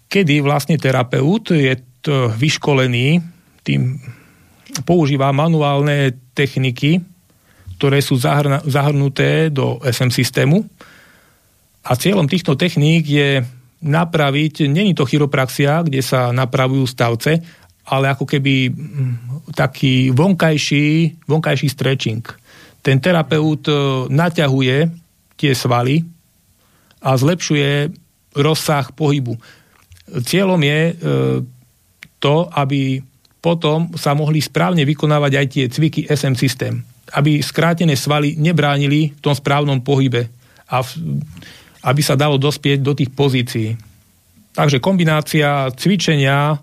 kedy 0.05 0.43
vlastne 0.45 0.77
terapeut 0.77 1.49
je 1.55 1.73
vyškolený 2.37 3.17
tým 3.65 3.97
používa 4.85 5.33
manuálne 5.33 6.13
techniky, 6.37 7.01
ktoré 7.81 7.99
sú 7.99 8.19
zahrnuté 8.69 9.49
do 9.49 9.81
SM 9.81 10.13
systému. 10.13 10.61
A 11.85 11.97
cieľom 11.97 12.29
týchto 12.29 12.53
techník 12.53 13.09
je 13.09 13.41
napraviť, 13.85 14.69
není 14.69 14.93
to 14.97 15.05
chiropraxia, 15.05 15.85
kde 15.85 16.01
sa 16.01 16.33
napravujú 16.33 16.85
stavce, 16.89 17.41
ale 17.85 18.09
ako 18.09 18.25
keby 18.25 18.73
mm, 18.73 19.13
taký 19.53 20.09
vonkajší, 20.09 21.21
vonkajší 21.29 21.67
stretching. 21.69 22.25
Ten 22.81 22.97
terapeut 22.97 23.65
e, 23.69 23.73
naťahuje 24.09 24.77
tie 25.37 25.53
svaly 25.53 26.01
a 27.01 27.13
zlepšuje 27.13 27.93
rozsah 28.35 28.89
pohybu. 28.93 29.37
Cieľom 30.25 30.61
je 30.61 30.81
e, 30.89 30.93
to, 32.17 32.35
aby 32.49 33.01
potom 33.37 33.93
sa 33.93 34.17
mohli 34.17 34.41
správne 34.41 34.81
vykonávať 34.81 35.31
aj 35.37 35.45
tie 35.53 35.65
cviky 35.69 36.01
SM 36.09 36.33
systém, 36.33 36.81
aby 37.13 37.37
skrátené 37.45 37.93
svaly 37.93 38.33
nebránili 38.41 39.13
v 39.13 39.19
tom 39.21 39.37
správnom 39.37 39.85
pohybe 39.85 40.25
a 40.65 40.81
v, 40.81 41.21
aby 41.85 42.01
sa 42.01 42.17
dalo 42.17 42.41
dospieť 42.41 42.81
do 42.81 42.97
tých 42.97 43.13
pozícií. 43.13 43.77
Takže 44.57 44.81
kombinácia 44.81 45.69
cvičenia 45.77 46.57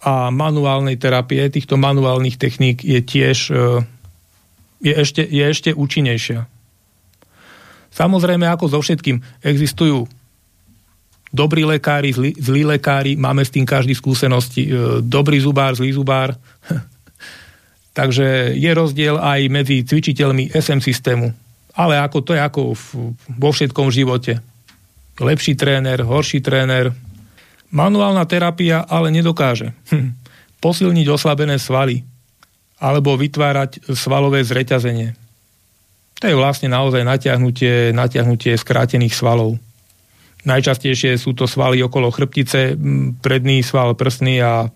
a 0.00 0.32
manuálnej 0.32 0.96
terapie, 0.96 1.52
týchto 1.52 1.76
manuálnych 1.76 2.40
techník 2.40 2.80
je 2.80 3.00
tiež 3.04 3.38
e, 3.52 3.84
je 4.80 4.92
ešte, 4.96 5.20
je 5.20 5.44
ešte 5.44 5.70
účinnejšia. 5.76 6.48
Samozrejme, 7.92 8.48
ako 8.48 8.72
so 8.72 8.80
všetkým, 8.80 9.20
existujú 9.44 10.08
dobrí 11.30 11.62
lekári, 11.68 12.10
zlí, 12.10 12.32
zlí 12.34 12.62
lekári, 12.64 13.14
máme 13.14 13.44
s 13.44 13.52
tým 13.52 13.68
každý 13.68 13.92
skúsenosti. 13.92 14.66
E, 14.66 14.70
dobrý 15.04 15.36
zubár, 15.38 15.76
zlý 15.76 15.92
zubár. 15.92 16.32
Takže 17.98 18.56
je 18.56 18.70
rozdiel 18.72 19.20
aj 19.20 19.40
medzi 19.52 19.84
cvičiteľmi 19.84 20.54
SM 20.54 20.80
systému. 20.80 21.30
Ale 21.76 22.00
ako 22.00 22.18
to 22.24 22.32
je 22.34 22.40
ako 22.40 22.62
v, 22.74 22.84
vo 23.36 23.50
všetkom 23.52 23.92
živote. 23.92 24.40
Lepší 25.20 25.54
tréner, 25.54 26.02
horší 26.02 26.40
tréner. 26.40 26.90
Manuálna 27.70 28.26
terapia 28.26 28.82
ale 28.82 29.14
nedokáže 29.14 29.70
hm, 29.90 30.14
posilniť 30.58 31.06
oslabené 31.06 31.56
svaly 31.56 32.02
alebo 32.80 33.14
vytvárať 33.14 33.92
svalové 33.92 34.40
zreťazenie. 34.42 35.14
To 36.20 36.24
je 36.28 36.36
vlastne 36.36 36.68
naozaj 36.68 37.00
natiahnutie, 37.04 37.92
natiahnutie 37.96 38.56
skrátených 38.56 39.16
svalov. 39.16 39.56
Najčastejšie 40.44 41.20
sú 41.20 41.36
to 41.36 41.44
svaly 41.44 41.84
okolo 41.84 42.08
chrbtice, 42.08 42.76
predný 43.20 43.60
sval 43.60 43.92
prsný 43.92 44.40
a 44.40 44.68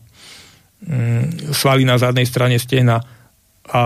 svaly 1.53 1.89
na 1.89 1.97
zadnej 1.97 2.29
strane 2.29 2.61
stehna 2.61 3.01
a 3.65 3.83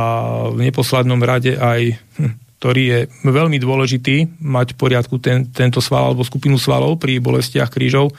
v 0.51 0.59
neposlednom 0.59 1.23
rade 1.23 1.55
aj, 1.55 1.95
hm, 2.19 2.33
ktorý 2.59 2.83
je 2.83 3.01
veľmi 3.23 3.63
dôležitý 3.63 4.43
mať 4.43 4.75
v 4.75 4.79
poriadku 4.79 5.23
ten, 5.23 5.47
tento 5.55 5.79
sval 5.79 6.11
alebo 6.11 6.27
skupinu 6.27 6.59
svalov 6.59 6.99
pri 6.99 7.23
bolestiach 7.23 7.71
krížov, 7.71 8.11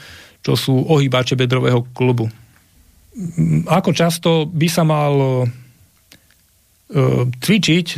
čo 0.44 0.54
sú 0.56 0.76
ohýbače 0.88 1.36
bedrového 1.36 1.84
klubu. 1.92 2.32
Ako 3.68 3.92
často 3.92 4.48
by 4.48 4.68
sa 4.72 4.88
mal 4.88 5.14
e, 5.20 5.46
cvičiť 7.36 7.88
e, 7.94 7.98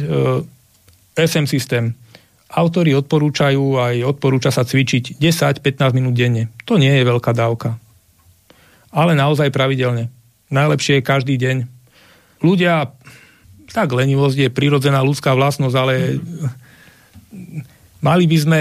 SM 1.19 1.45
systém? 1.45 1.93
Autori 2.51 2.91
odporúčajú, 2.97 3.79
aj 3.79 3.95
odporúča 4.17 4.51
sa 4.51 4.67
cvičiť 4.67 5.21
10-15 5.21 5.95
minút 5.95 6.15
denne. 6.17 6.51
To 6.67 6.75
nie 6.75 6.91
je 6.91 7.07
veľká 7.07 7.31
dávka. 7.31 7.79
Ale 8.91 9.15
naozaj 9.15 9.55
pravidelne. 9.55 10.11
Najlepšie 10.51 10.99
je 10.99 11.07
každý 11.07 11.39
deň. 11.39 11.63
Ľudia 12.43 12.91
tak 13.71 13.95
lenivosť 13.95 14.37
je 14.37 14.49
prirodzená 14.51 14.99
ľudská 14.99 15.31
vlastnosť, 15.31 15.75
ale 15.79 16.19
mali 18.03 18.25
by 18.27 18.37
sme, 18.37 18.59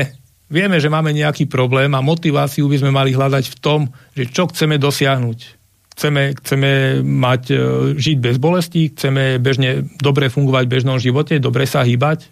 vieme, 0.50 0.82
že 0.82 0.90
máme 0.90 1.14
nejaký 1.14 1.46
problém 1.46 1.94
a 1.94 2.04
motiváciu 2.04 2.66
by 2.66 2.76
sme 2.82 2.90
mali 2.90 3.14
hľadať 3.14 3.44
v 3.46 3.56
tom, 3.62 3.80
že 4.12 4.28
čo 4.28 4.50
chceme 4.50 4.76
dosiahnuť. 4.76 5.38
Chceme, 5.94 6.34
chceme 6.42 6.70
mať, 7.06 7.42
e, 7.50 7.56
žiť 7.94 8.16
bez 8.18 8.36
bolesti, 8.42 8.90
chceme 8.90 9.38
bežne 9.38 9.86
dobre 10.02 10.26
fungovať 10.26 10.64
v 10.66 10.72
bežnom 10.74 10.98
živote, 10.98 11.38
dobre 11.38 11.68
sa 11.70 11.86
hýbať, 11.86 12.28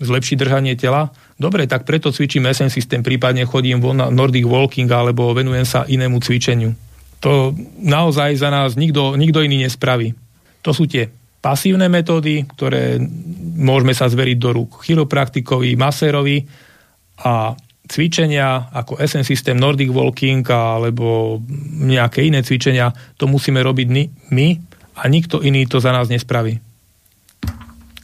zlepšiť 0.00 0.36
držanie 0.40 0.74
tela. 0.74 1.12
Dobre, 1.34 1.66
tak 1.66 1.86
preto 1.86 2.10
cvičím 2.10 2.48
SN 2.50 2.70
systém, 2.70 3.02
prípadne 3.02 3.46
chodím 3.46 3.82
von 3.82 3.98
na 3.98 4.06
Nordic 4.10 4.46
Walking 4.46 4.90
alebo 4.90 5.34
venujem 5.34 5.66
sa 5.66 5.86
inému 5.86 6.22
cvičeniu. 6.22 6.74
To 7.22 7.56
naozaj 7.82 8.36
za 8.36 8.52
nás 8.52 8.76
nikto, 8.76 9.16
nikto 9.16 9.42
iný 9.42 9.64
nespraví. 9.64 10.14
To 10.62 10.70
sú 10.70 10.86
tie 10.86 11.10
pasívne 11.42 11.88
metódy, 11.92 12.46
ktoré 12.56 13.00
môžeme 13.58 13.92
sa 13.92 14.08
zveriť 14.08 14.36
do 14.38 14.50
rúk 14.54 14.70
chiropraktikovi, 14.86 15.76
masérovi 15.76 16.46
a 17.20 17.54
cvičenia 17.84 18.72
ako 18.72 18.96
SN 18.96 19.22
systém 19.28 19.60
Nordic 19.60 19.92
Walking 19.92 20.42
alebo 20.48 21.38
nejaké 21.84 22.24
iné 22.24 22.40
cvičenia, 22.40 22.90
to 23.20 23.28
musíme 23.28 23.60
robiť 23.60 23.86
my 24.32 24.48
a 24.94 25.02
nikto 25.06 25.44
iný 25.44 25.68
to 25.68 25.78
za 25.78 25.92
nás 25.92 26.08
nespraví. 26.08 26.56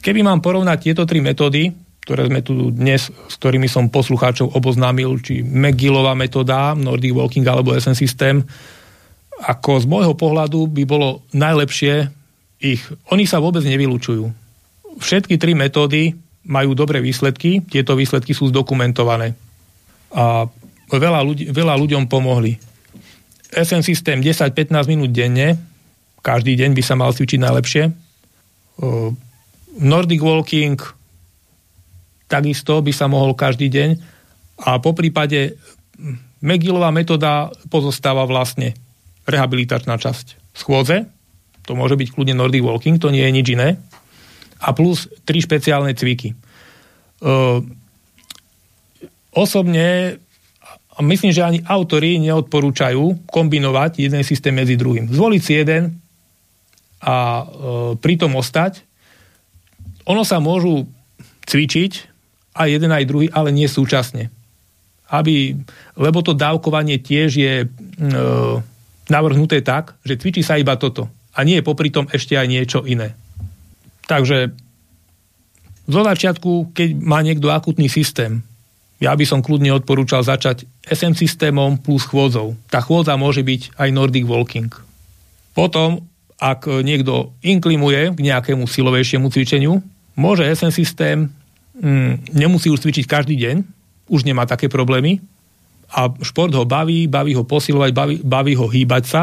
Keby 0.01 0.21
mám 0.25 0.41
porovnať 0.41 0.77
tieto 0.81 1.03
tri 1.05 1.21
metódy, 1.21 1.69
ktoré 2.01 2.25
sme 2.25 2.41
tu 2.41 2.73
dnes, 2.73 3.09
s 3.09 3.33
ktorými 3.37 3.69
som 3.69 3.93
poslucháčov 3.93 4.57
oboznámil, 4.57 5.21
či 5.21 5.45
McGillová 5.45 6.17
metóda, 6.17 6.73
Nordic 6.73 7.13
Walking 7.13 7.45
alebo 7.45 7.77
SN 7.77 7.93
systém, 7.93 8.41
ako 9.41 9.81
z 9.81 9.85
môjho 9.89 10.13
pohľadu 10.17 10.69
by 10.69 10.83
bolo 10.85 11.25
najlepšie 11.33 12.09
ich, 12.61 12.81
oni 13.09 13.25
sa 13.25 13.41
vôbec 13.41 13.65
nevylučujú. 13.65 14.29
Všetky 15.01 15.37
tri 15.41 15.57
metódy 15.57 16.13
majú 16.51 16.75
dobré 16.75 16.99
výsledky, 16.99 17.63
tieto 17.63 17.95
výsledky 17.95 18.35
sú 18.35 18.51
zdokumentované. 18.51 19.31
A 20.11 20.43
veľa, 20.91 21.23
ľudí, 21.23 21.47
veľa 21.47 21.79
ľuďom 21.79 22.11
pomohli. 22.11 22.59
SN 23.55 23.79
systém 23.79 24.19
10-15 24.19 24.91
minút 24.91 25.15
denne, 25.15 25.55
každý 26.19 26.59
deň 26.59 26.75
by 26.75 26.83
sa 26.83 26.99
mal 26.99 27.15
cvičiť 27.15 27.39
najlepšie. 27.39 27.83
Nordic 29.79 30.19
Walking 30.19 30.75
takisto 32.31 32.79
by 32.79 32.91
sa 32.95 33.11
mohol 33.11 33.35
každý 33.35 33.67
deň 33.67 33.89
a 34.63 34.79
po 34.79 34.95
prípade 34.95 35.59
McGillová 36.39 36.91
metóda 36.95 37.51
pozostáva 37.67 38.23
vlastne 38.23 38.71
rehabilitačná 39.27 39.99
časť 39.99 40.55
schôdze, 40.55 41.07
to 41.67 41.75
môže 41.75 41.99
byť 41.99 42.07
kľudne 42.15 42.35
Nordic 42.39 42.63
Walking, 42.63 42.97
to 42.97 43.11
nie 43.11 43.21
je 43.21 43.35
nič 43.35 43.47
iné. 43.51 43.77
A 44.61 44.77
plus 44.77 45.09
tri 45.25 45.41
špeciálne 45.41 45.91
cviky. 45.97 46.37
Uh, 47.21 47.65
osobne 49.33 50.17
myslím, 51.01 51.33
že 51.33 51.41
ani 51.41 51.59
autori 51.65 52.21
neodporúčajú 52.21 53.25
kombinovať 53.25 54.05
jeden 54.05 54.21
systém 54.21 54.53
medzi 54.53 54.77
druhým. 54.77 55.09
Zvoliť 55.09 55.41
si 55.41 55.53
jeden 55.57 55.97
a 57.01 57.41
uh, 57.41 57.45
pritom 57.97 58.37
ostať. 58.37 58.85
Ono 60.05 60.21
sa 60.21 60.37
môžu 60.37 60.85
cvičiť 61.49 61.91
aj 62.53 62.67
jeden 62.69 62.91
aj 62.93 63.07
druhý, 63.09 63.27
ale 63.33 63.49
nie 63.49 63.65
súčasne. 63.65 64.29
Aby, 65.11 65.57
lebo 65.97 66.21
to 66.21 66.37
dávkovanie 66.37 67.01
tiež 67.01 67.29
je 67.33 67.55
uh, 67.65 68.57
navrhnuté 69.09 69.59
tak, 69.65 69.97
že 70.05 70.15
cvičí 70.21 70.45
sa 70.45 70.55
iba 70.61 70.77
toto 70.77 71.09
a 71.35 71.43
nie 71.43 71.59
je 71.59 71.67
popri 71.67 71.89
tom 71.89 72.07
ešte 72.11 72.37
aj 72.37 72.47
niečo 72.47 72.79
iné. 72.85 73.15
Takže 74.11 74.51
zo 75.87 76.01
začiatku, 76.03 76.75
keď 76.75 76.99
má 76.99 77.23
niekto 77.23 77.47
akutný 77.47 77.87
systém, 77.87 78.43
ja 78.99 79.15
by 79.15 79.23
som 79.23 79.39
kľudne 79.39 79.71
odporúčal 79.71 80.21
začať 80.21 80.67
SM 80.83 81.15
systémom 81.15 81.79
plus 81.79 82.03
chôdzou. 82.03 82.59
Tá 82.67 82.83
chôdza 82.83 83.15
môže 83.15 83.41
byť 83.41 83.79
aj 83.79 83.89
Nordic 83.95 84.27
Walking. 84.27 84.69
Potom, 85.55 86.05
ak 86.37 86.67
niekto 86.83 87.33
inklimuje 87.41 88.13
k 88.13 88.19
nejakému 88.19 88.67
silovejšiemu 88.67 89.31
cvičeniu, 89.31 89.79
môže 90.19 90.45
SM 90.45 90.69
systém, 90.69 91.31
mm, 91.79 92.35
nemusí 92.35 92.69
už 92.69 92.83
cvičiť 92.83 93.09
každý 93.09 93.39
deň, 93.39 93.55
už 94.11 94.27
nemá 94.27 94.43
také 94.45 94.67
problémy 94.67 95.23
a 95.87 96.11
šport 96.21 96.51
ho 96.51 96.67
baví, 96.67 97.07
baví 97.09 97.33
ho 97.33 97.47
posilovať, 97.47 97.91
baví, 97.95 98.15
baví 98.21 98.53
ho 98.59 98.67
hýbať 98.69 99.03
sa 99.07 99.21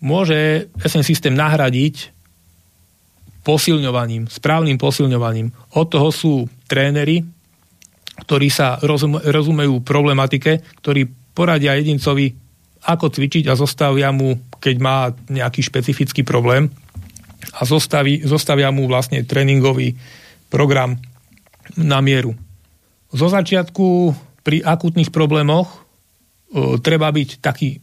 môže 0.00 0.72
SN 0.80 1.04
systém 1.04 1.34
nahradiť 1.36 2.19
posilňovaním, 3.40 4.28
správnym 4.28 4.76
posilňovaním. 4.76 5.52
Od 5.76 5.86
toho 5.88 6.08
sú 6.12 6.34
tréneri, 6.68 7.24
ktorí 8.24 8.48
sa 8.52 8.76
rozum, 8.84 9.16
rozumejú 9.16 9.80
problematike, 9.80 10.60
ktorí 10.84 11.08
poradia 11.32 11.78
jedincovi, 11.80 12.36
ako 12.84 13.12
cvičiť 13.12 13.44
a 13.48 13.56
zostavia 13.56 14.08
mu, 14.12 14.40
keď 14.60 14.76
má 14.80 15.12
nejaký 15.28 15.60
špecifický 15.64 16.24
problém 16.24 16.72
a 17.56 17.64
zostaví, 17.64 18.24
zostavia 18.24 18.72
mu 18.72 18.88
vlastne 18.88 19.24
tréningový 19.24 19.96
program 20.52 20.96
na 21.76 22.00
mieru. 22.00 22.36
Zo 23.12 23.28
začiatku 23.28 24.16
pri 24.44 24.64
akutných 24.64 25.12
problémoch 25.12 25.68
o, 26.52 26.80
treba 26.80 27.12
byť 27.12 27.42
taký 27.42 27.78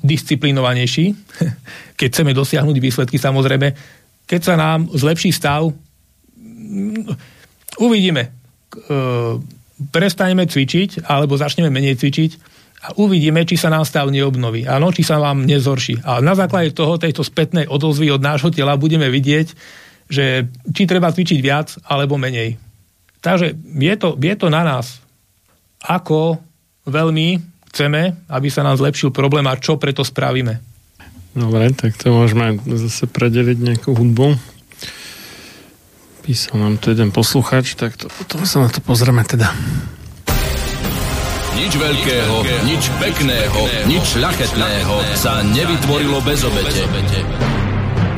disciplinovanejší, 0.00 1.12
keď 1.98 2.08
chceme 2.08 2.32
dosiahnuť 2.32 2.76
výsledky 2.78 3.16
samozrejme. 3.18 3.99
Keď 4.30 4.40
sa 4.46 4.54
nám 4.54 4.86
zlepší 4.94 5.34
stav, 5.34 5.74
uvidíme. 7.82 8.30
Prestaneme 9.90 10.46
cvičiť, 10.46 11.02
alebo 11.10 11.34
začneme 11.34 11.66
menej 11.66 11.98
cvičiť 11.98 12.30
a 12.86 12.94
uvidíme, 13.02 13.42
či 13.42 13.58
sa 13.58 13.74
nám 13.74 13.82
stav 13.82 14.06
neobnoví. 14.06 14.70
Áno, 14.70 14.94
či 14.94 15.02
sa 15.02 15.18
vám 15.18 15.42
nezhorší. 15.50 16.06
A 16.06 16.22
na 16.22 16.38
základe 16.38 16.70
toho, 16.70 16.94
tejto 16.94 17.26
spätnej 17.26 17.66
odozvy 17.66 18.14
od 18.14 18.22
nášho 18.22 18.54
tela 18.54 18.78
budeme 18.78 19.10
vidieť, 19.10 19.48
že 20.06 20.46
či 20.70 20.82
treba 20.86 21.10
cvičiť 21.10 21.38
viac 21.42 21.74
alebo 21.90 22.14
menej. 22.14 22.54
Takže 23.18 23.58
je 23.82 23.94
to, 23.98 24.14
je 24.14 24.34
to 24.38 24.46
na 24.46 24.62
nás, 24.62 25.02
ako 25.82 26.38
veľmi 26.86 27.42
chceme, 27.74 28.30
aby 28.30 28.48
sa 28.48 28.62
nám 28.62 28.78
zlepšil 28.78 29.10
problém 29.10 29.44
a 29.50 29.58
čo 29.58 29.74
preto 29.74 30.06
spravíme. 30.06 30.69
Dobre, 31.30 31.70
tak 31.70 31.94
to 31.94 32.10
môžeme 32.10 32.58
zase 32.66 33.06
predeliť 33.06 33.58
nejakú 33.62 33.94
hudbu. 33.94 34.34
Písal 36.26 36.58
nám 36.58 36.82
tu 36.82 36.90
jeden 36.90 37.14
posluchač, 37.14 37.78
tak 37.78 37.94
to, 37.94 38.10
to 38.26 38.42
sa 38.42 38.66
na 38.66 38.68
to 38.68 38.82
pozrieme 38.82 39.22
teda. 39.22 39.54
Nič 41.54 41.72
veľkého, 41.78 42.36
nič 42.66 42.82
pekného, 42.98 43.60
nič 43.86 44.18
šľachetného 44.18 44.94
sa 45.14 45.38
nevytvorilo 45.54 46.18
bez 46.26 46.42
obete. 46.42 46.82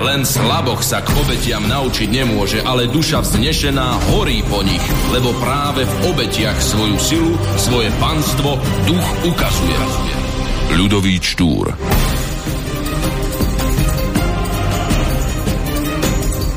Len 0.02 0.24
slaboch 0.24 0.80
sa 0.80 1.04
k 1.04 1.12
obetiam 1.14 1.62
naučiť 1.68 2.08
nemôže, 2.10 2.64
ale 2.64 2.90
duša 2.90 3.22
vznešená 3.22 4.10
horí 4.10 4.40
po 4.48 4.64
nich, 4.64 4.82
lebo 5.12 5.36
práve 5.36 5.84
v 5.84 5.94
obetiach 6.10 6.58
svoju 6.58 6.96
silu, 6.98 7.32
svoje 7.60 7.92
panstvo 8.00 8.56
duch 8.88 9.06
ukazuje. 9.28 9.78
Ľudový 10.74 11.20
Čtúr 11.20 11.76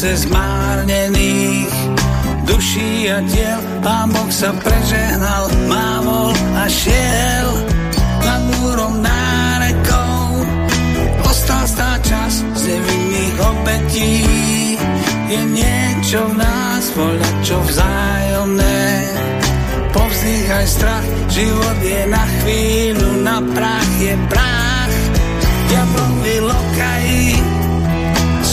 Tisíce 0.00 0.16
zmárnených 0.16 1.76
duší 2.48 3.12
a 3.12 3.20
diel. 3.20 3.60
Pán 3.84 4.08
Boh 4.08 4.32
sa 4.32 4.48
prežehnal, 4.56 5.52
mávol 5.68 6.32
a 6.56 6.64
šiel 6.64 7.48
nad 8.24 8.40
múrom 8.48 8.96
nárekou. 9.04 10.40
Ostal 11.28 11.68
stá 11.68 12.00
čas 12.00 12.40
z 12.40 12.62
nevinných 12.64 13.36
obetí. 13.44 14.24
Je 15.28 15.40
niečo 15.52 16.32
v 16.32 16.34
nás, 16.48 16.84
voľa 16.96 17.30
čo 17.44 17.60
vzájomné. 17.60 18.80
Povzdýchaj 19.92 20.66
strach, 20.80 21.06
život 21.28 21.78
je 21.84 22.00
na 22.08 22.24
chvíľu, 22.40 23.08
na 23.20 23.36
prach 23.52 23.92
je 24.00 24.16
prach. 24.32 24.96
Diablovi 25.68 26.36
lokají, 26.40 26.99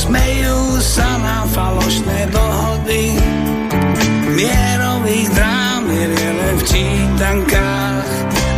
smejú 0.07 0.59
sa 0.79 1.09
nám 1.19 1.45
falošné 1.51 2.31
dohody. 2.31 3.19
Mierových 4.39 5.29
drám 5.35 5.84
je 5.91 6.07
len 6.07 6.55
v 6.55 6.63
čítankách 6.63 8.07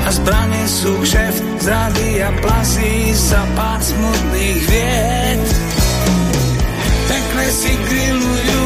a 0.05 0.09
zbranie 0.13 0.65
sú 0.69 0.93
kšeft, 1.01 1.41
zrady 1.65 2.21
a 2.21 2.29
plasí 2.45 3.17
sa 3.17 3.41
pád 3.57 3.81
smutných 3.81 4.59
vied. 4.69 5.43
Pekle 7.09 7.45
si 7.49 7.73
grillujú 7.73 8.65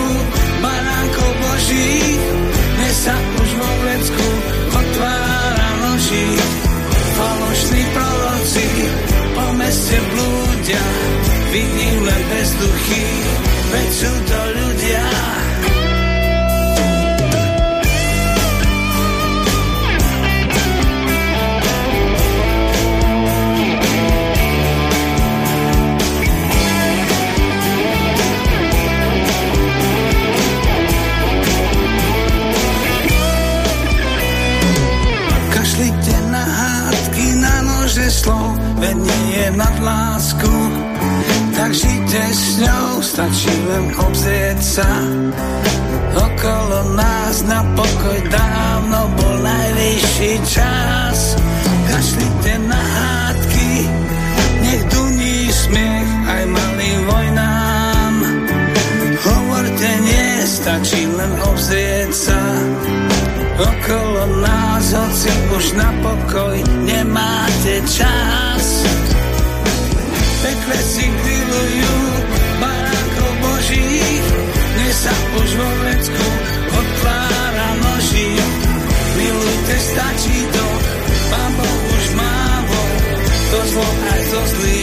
baránkov 0.59 1.31
božích, 1.39 2.19
dnes 2.51 2.95
sa 2.99 3.15
už 3.15 3.49
vo 3.55 3.69
vlecku 3.87 4.27
otvára 4.75 5.69
noží. 5.87 6.27
Falošní 7.13 7.83
proroci 7.93 8.67
po 9.37 9.45
meste 9.53 9.97
blúdia, 10.11 10.85
vidím 11.53 11.82
len 11.82 11.82
bezduchy, 12.29 13.05
veď 13.71 13.89
sú 13.91 14.11
to 14.27 14.39
ľudia. 14.57 15.22
Stačí 43.13 43.53
len 43.69 43.93
obzrieť 43.93 44.57
sa. 44.57 44.89
Okolo 46.17 46.97
nás 46.97 47.45
na 47.45 47.61
pokoj 47.77 48.19
dávno 48.25 48.99
bol 49.13 49.35
najvyšší 49.45 50.33
čas. 50.49 51.37
Kašlite 51.93 52.53
na 52.65 52.81
hádky, 52.81 53.69
nech 54.65 54.83
duní 54.89 55.45
smiech 55.53 56.09
aj 56.25 56.43
malým 56.49 56.99
vojnám. 57.05 58.13
Hovorte 59.21 59.89
nie, 60.09 60.29
stačí 60.49 61.05
len 61.05 61.31
obzrieť 61.37 62.09
sa. 62.09 62.41
Okolo 63.61 64.41
nás, 64.41 64.89
hoci 64.89 65.29
už 65.53 65.65
na 65.77 65.89
pokoj 66.01 66.57
nemáte 66.81 67.77
čas. 67.85 68.65
Pekle 70.41 70.77
si 70.81 71.05
grillujú 71.05 72.12
už 75.41 75.49
vo 75.55 75.69
vecku 75.83 76.27
otvára 76.73 77.69
noží. 77.81 78.29
Milujte, 79.17 79.75
stačí 79.79 80.37
to, 80.51 80.65
pán 81.31 81.51
Boh 81.57 81.81
už 81.95 82.05
mávol, 82.17 82.89
to 83.51 83.59
zlo 83.71 83.89
aj 84.09 84.21
so 84.31 84.41
zlými 84.57 84.82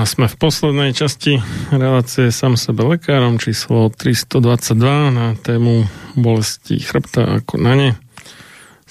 Sme 0.00 0.32
v 0.32 0.36
poslednej 0.40 0.96
časti 0.96 1.44
relácie 1.68 2.32
Sam 2.32 2.56
sebe 2.56 2.88
lekárom 2.88 3.36
číslo 3.36 3.92
322 3.92 5.12
na 5.12 5.36
tému 5.36 5.84
bolesti 6.16 6.80
chrbta 6.80 7.40
ako 7.40 7.60
na 7.60 7.72
ne 7.76 7.90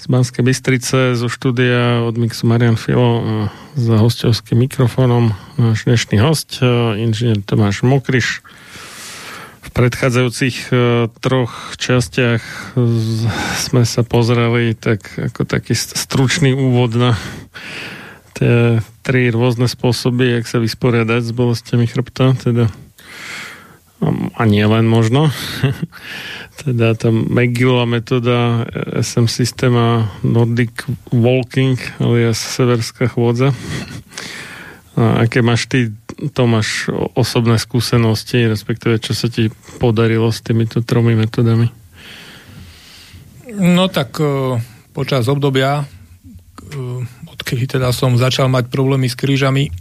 z 0.00 0.04
Banskej 0.06 0.46
Bystrice 0.46 1.18
zo 1.18 1.28
štúdia 1.28 2.06
od 2.06 2.14
Mixu 2.14 2.46
Marian 2.46 2.78
Filo 2.78 3.20
a 3.20 3.34
za 3.74 4.00
hostovským 4.00 4.64
mikrofónom 4.64 5.36
náš 5.58 5.84
dnešný 5.84 6.22
host, 6.22 6.62
e, 6.62 7.02
inžinier 7.04 7.44
Tomáš 7.44 7.84
Mokriš. 7.84 8.40
V 9.60 9.68
predchádzajúcich 9.76 10.72
e, 10.72 10.74
troch 11.20 11.76
častiach 11.76 12.40
sme 13.60 13.82
sa 13.82 14.00
pozreli 14.06 14.72
tak 14.78 15.04
ako 15.20 15.42
taký 15.42 15.76
stručný 15.76 16.56
úvod 16.56 16.96
na 16.96 17.18
tie 18.40 18.80
tri 19.04 19.28
rôzne 19.28 19.68
spôsoby, 19.68 20.40
jak 20.40 20.48
sa 20.48 20.56
vysporiadať 20.56 21.28
s 21.28 21.32
bolestiami 21.36 21.84
chrbta, 21.84 22.32
teda 22.40 22.72
a 24.32 24.42
nie 24.48 24.64
len 24.64 24.88
možno. 24.88 25.28
teda 26.64 26.96
tá 26.96 27.12
McGillová 27.12 27.84
metóda 27.84 28.64
SM 28.96 29.28
systém 29.28 29.76
a 29.76 30.08
Nordic 30.24 30.88
Walking, 31.12 31.76
alias 32.00 32.40
severská 32.40 33.12
chôdza. 33.12 33.52
A 34.96 35.24
aké 35.24 35.44
máš 35.44 35.68
ty, 35.68 35.92
Tomáš, 36.32 36.92
osobné 37.16 37.56
skúsenosti, 37.56 38.44
respektíve 38.44 39.00
čo 39.00 39.16
sa 39.16 39.32
ti 39.32 39.48
podarilo 39.80 40.28
s 40.28 40.44
týmito 40.44 40.84
tromi 40.84 41.16
metodami? 41.16 41.72
No 43.56 43.88
tak 43.88 44.20
uh, 44.20 44.60
počas 44.92 45.28
obdobia, 45.28 45.88
odkedy 47.40 47.64
teda 47.64 47.88
som 47.96 48.20
začal 48.20 48.52
mať 48.52 48.68
problémy 48.68 49.08
s 49.08 49.16
krížami 49.16 49.72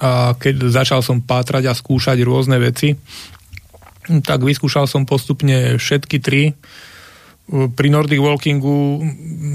a 0.00 0.32
keď 0.32 0.72
začal 0.72 1.04
som 1.04 1.20
pátrať 1.20 1.68
a 1.68 1.76
skúšať 1.76 2.16
rôzne 2.24 2.56
veci, 2.56 2.96
tak 4.24 4.40
vyskúšal 4.40 4.88
som 4.88 5.04
postupne 5.04 5.76
všetky 5.76 6.16
tri. 6.24 6.56
Pri 7.46 7.88
Nordic 7.92 8.18
Walkingu 8.18 9.04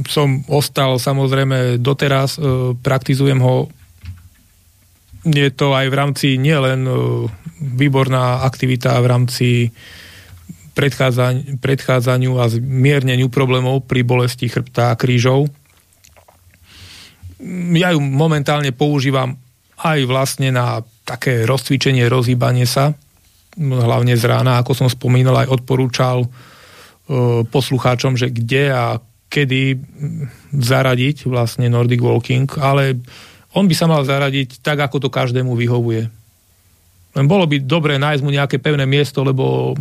som 0.06 0.46
ostal 0.48 1.02
samozrejme 1.02 1.82
doteraz, 1.82 2.38
e, 2.38 2.72
praktizujem 2.78 3.42
ho. 3.44 3.68
Je 5.28 5.50
to 5.52 5.76
aj 5.76 5.92
v 5.92 5.98
rámci 5.98 6.28
nielen 6.40 6.88
e, 6.88 6.94
výborná 7.60 8.48
aktivita 8.48 8.96
v 9.02 9.10
rámci 9.12 9.50
predchádzaniu 10.72 12.40
a 12.40 12.48
zmierneniu 12.48 13.28
problémov 13.28 13.84
pri 13.84 14.08
bolesti 14.08 14.48
chrbta 14.48 14.96
a 14.96 15.00
krížov. 15.00 15.52
Ja 17.76 17.94
ju 17.94 18.00
momentálne 18.00 18.70
používam 18.70 19.38
aj 19.82 20.00
vlastne 20.06 20.54
na 20.54 20.86
také 21.06 21.44
rozcvičenie, 21.50 22.06
rozhýbanie 22.06 22.70
sa, 22.70 22.94
hlavne 23.58 24.14
z 24.16 24.24
rána, 24.30 24.62
ako 24.62 24.78
som 24.78 24.88
spomínal, 24.88 25.36
aj 25.44 25.52
odporúčal 25.52 26.24
e, 26.24 26.28
poslucháčom, 27.44 28.16
že 28.16 28.32
kde 28.32 28.72
a 28.72 29.02
kedy 29.32 29.80
zaradiť 30.56 31.28
vlastne 31.28 31.72
Nordic 31.72 32.04
Walking, 32.04 32.48
ale 32.60 33.00
on 33.56 33.68
by 33.68 33.76
sa 33.76 33.88
mal 33.88 34.04
zaradiť 34.04 34.64
tak, 34.64 34.80
ako 34.80 35.08
to 35.08 35.10
každému 35.12 35.56
vyhovuje. 35.56 36.08
Len 37.12 37.26
bolo 37.28 37.44
by 37.44 37.68
dobre 37.68 38.00
nájsť 38.00 38.24
mu 38.24 38.32
nejaké 38.32 38.64
pevné 38.64 38.88
miesto, 38.88 39.28
lebo 39.28 39.76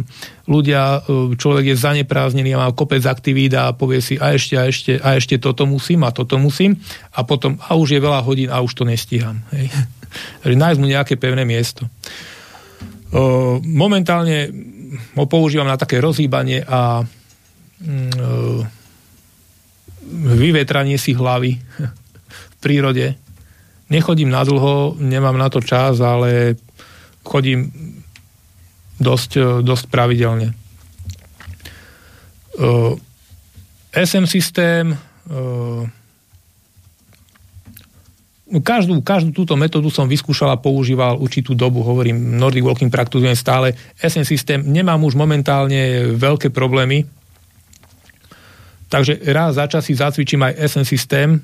ľudia, 0.50 1.06
e, 1.06 1.38
človek 1.38 1.70
je 1.70 1.76
zanepráznený 1.78 2.58
a 2.58 2.66
má 2.66 2.68
kopec 2.74 3.06
aktivít 3.06 3.54
a 3.54 3.70
povie 3.70 4.02
si 4.02 4.18
a 4.18 4.34
ešte, 4.34 4.54
a 4.58 4.66
ešte, 4.66 4.92
a 4.98 5.14
ešte 5.14 5.38
toto 5.38 5.62
musím 5.62 6.02
a 6.02 6.10
toto 6.10 6.42
musím 6.42 6.74
a 7.14 7.22
potom 7.22 7.54
a 7.62 7.78
už 7.78 7.94
je 7.94 8.00
veľa 8.02 8.20
hodín 8.26 8.50
a 8.50 8.58
už 8.58 8.74
to 8.74 8.82
nestíham. 8.82 9.46
Hej. 9.54 9.70
nájsť 10.58 10.78
mu 10.82 10.86
nejaké 10.90 11.14
pevné 11.14 11.46
miesto. 11.46 11.86
Momentálne 13.66 14.50
ho 15.18 15.26
používam 15.26 15.66
na 15.66 15.78
také 15.78 15.98
rozhýbanie 15.98 16.62
a 16.66 17.02
mm, 17.82 18.62
vyvetranie 20.34 20.98
si 20.98 21.14
hlavy 21.14 21.58
v 22.54 22.56
prírode. 22.62 23.14
Nechodím 23.90 24.30
na 24.30 24.46
dlho, 24.46 24.94
nemám 25.02 25.34
na 25.34 25.50
to 25.50 25.58
čas, 25.58 25.98
ale 25.98 26.54
chodím 27.30 27.70
dosť, 28.98 29.62
dosť 29.62 29.84
pravidelne. 29.86 30.50
SM 33.94 34.26
systém 34.26 34.98
každú, 38.58 38.98
každú 39.06 39.30
túto 39.30 39.54
metódu 39.54 39.86
som 39.94 40.10
vyskúšal 40.10 40.50
a 40.50 40.58
používal 40.58 41.22
určitú 41.22 41.54
dobu, 41.54 41.86
hovorím, 41.86 42.34
Nordic 42.34 42.66
Walking 42.66 42.90
praktizujem 42.90 43.38
stále. 43.38 43.78
SN 43.94 44.26
systém 44.26 44.58
nemám 44.66 44.98
už 45.06 45.14
momentálne 45.14 46.10
veľké 46.18 46.50
problémy, 46.50 47.06
takže 48.90 49.22
raz 49.30 49.54
za 49.54 49.70
čas 49.70 49.86
si 49.86 49.94
zacvičím 49.94 50.42
aj 50.42 50.58
SN 50.66 50.82
systém 50.82 51.38
e, 51.38 51.40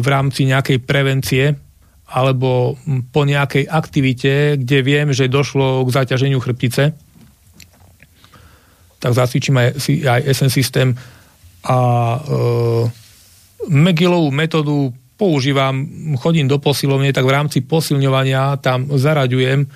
v 0.00 0.06
rámci 0.08 0.48
nejakej 0.48 0.80
prevencie 0.80 1.52
alebo 2.12 2.76
po 3.08 3.24
nejakej 3.24 3.64
aktivite, 3.64 4.60
kde 4.60 4.78
viem, 4.84 5.08
že 5.16 5.32
došlo 5.32 5.88
k 5.88 5.94
zaťaženiu 5.96 6.38
chrbtice, 6.44 6.92
tak 9.00 9.12
zacvičím 9.16 9.56
aj, 9.58 9.68
aj 10.06 10.20
SN 10.30 10.50
systém 10.52 10.88
a 11.66 11.78
e, 12.18 12.20
Megillovú 13.62 14.34
metódu 14.34 14.90
používam, 15.14 15.86
chodím 16.18 16.50
do 16.50 16.58
posilovne, 16.58 17.14
tak 17.14 17.22
v 17.22 17.34
rámci 17.34 17.58
posilňovania 17.62 18.58
tam 18.58 18.90
zaraďujem. 18.90 19.70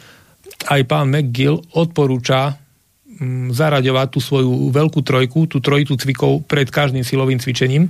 Aj 0.67 0.83
pán 0.83 1.07
McGill 1.07 1.63
odporúča 1.71 2.59
mm, 2.59 3.55
zaraďovať 3.55 4.07
tú 4.11 4.19
svoju 4.19 4.75
veľkú 4.75 5.07
trojku, 5.07 5.47
tú 5.47 5.63
trojitu 5.63 5.95
cvikov 5.95 6.43
pred 6.51 6.67
každým 6.67 7.07
silovým 7.07 7.39
cvičením. 7.39 7.87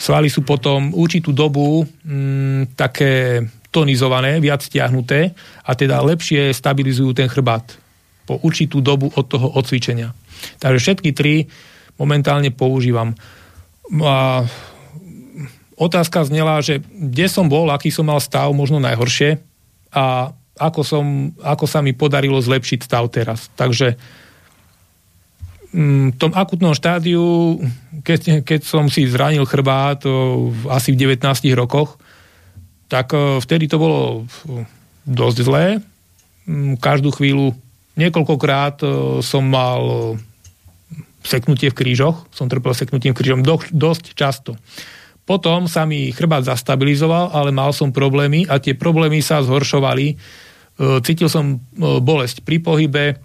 Svaly 0.00 0.32
sú 0.32 0.40
potom 0.40 0.96
určitú 0.96 1.36
dobu 1.36 1.84
mm, 1.84 2.72
také 2.72 3.44
tonizované, 3.76 4.40
viac 4.40 4.64
stiahnuté 4.64 5.36
a 5.60 5.76
teda 5.76 6.00
lepšie 6.00 6.56
stabilizujú 6.56 7.12
ten 7.12 7.28
chrbát 7.28 7.76
po 8.24 8.40
určitú 8.40 8.80
dobu 8.80 9.12
od 9.12 9.28
toho 9.28 9.52
odcvičenia. 9.52 10.16
Takže 10.56 10.80
všetky 10.80 11.12
tri 11.12 11.44
momentálne 12.00 12.48
používam. 12.48 13.12
A 14.00 14.48
otázka 15.76 16.24
znela, 16.24 16.64
že 16.64 16.80
kde 16.88 17.28
som 17.28 17.52
bol, 17.52 17.68
aký 17.68 17.92
som 17.92 18.08
mal 18.08 18.18
stav, 18.18 18.48
možno 18.56 18.80
najhoršie 18.80 19.44
a 19.92 20.32
ako, 20.56 20.80
som, 20.80 21.04
ako 21.44 21.68
sa 21.68 21.84
mi 21.84 21.92
podarilo 21.92 22.40
zlepšiť 22.40 22.80
stav 22.80 23.04
teraz. 23.12 23.52
Takže 23.60 24.00
mm, 25.76 26.16
v 26.16 26.18
tom 26.18 26.32
akutnom 26.32 26.72
štádiu, 26.72 27.60
keď, 28.00 28.40
keď 28.40 28.60
som 28.64 28.88
si 28.88 29.04
zranil 29.04 29.44
chrbát 29.44 30.08
asi 30.72 30.96
v 30.96 31.00
19 31.12 31.28
rokoch, 31.52 32.00
tak 32.86 33.12
e, 33.14 33.42
vtedy 33.42 33.66
to 33.70 33.76
bolo 33.78 34.00
dosť 35.06 35.38
zlé. 35.42 35.66
Mm, 36.46 36.78
každú 36.78 37.10
chvíľu, 37.14 37.54
niekoľkokrát 37.98 38.82
e, 38.82 38.86
som 39.22 39.46
mal 39.46 40.14
seknutie 41.26 41.74
v 41.74 41.78
krížoch, 41.78 42.30
som 42.30 42.46
trpel 42.46 42.70
seknutím 42.70 43.10
krížom 43.10 43.42
dosť 43.74 44.14
často. 44.14 44.54
Potom 45.26 45.66
sa 45.66 45.82
mi 45.82 46.14
chrbát 46.14 46.46
zastabilizoval, 46.46 47.34
ale 47.34 47.50
mal 47.50 47.74
som 47.74 47.90
problémy 47.90 48.46
a 48.46 48.62
tie 48.62 48.78
problémy 48.78 49.18
sa 49.18 49.42
zhoršovali. 49.42 50.06
E, 50.06 50.16
cítil 51.02 51.26
som 51.26 51.58
e, 51.58 51.58
bolesť 51.98 52.46
pri 52.46 52.62
pohybe 52.62 53.18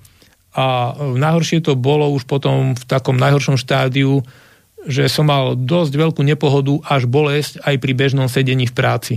a 0.58 0.98
najhoršie 0.98 1.62
to 1.62 1.78
bolo 1.78 2.10
už 2.12 2.26
potom 2.26 2.74
v 2.74 2.84
takom 2.90 3.16
najhoršom 3.22 3.56
štádiu, 3.56 4.26
že 4.90 5.06
som 5.08 5.30
mal 5.30 5.54
dosť 5.54 5.94
veľkú 5.94 6.26
nepohodu 6.26 6.74
až 6.90 7.06
bolesť 7.06 7.62
aj 7.62 7.78
pri 7.78 7.94
bežnom 7.94 8.26
sedení 8.26 8.66
v 8.66 8.74
práci. 8.74 9.14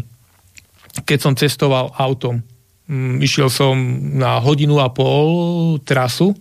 Keď 1.03 1.19
som 1.19 1.35
cestoval 1.35 1.91
autom. 1.99 2.39
Mm, 2.87 3.19
išiel 3.19 3.51
som 3.51 3.75
na 4.15 4.39
hodinu 4.39 4.79
a 4.79 4.93
pol 4.93 5.81
trasu, 5.83 6.37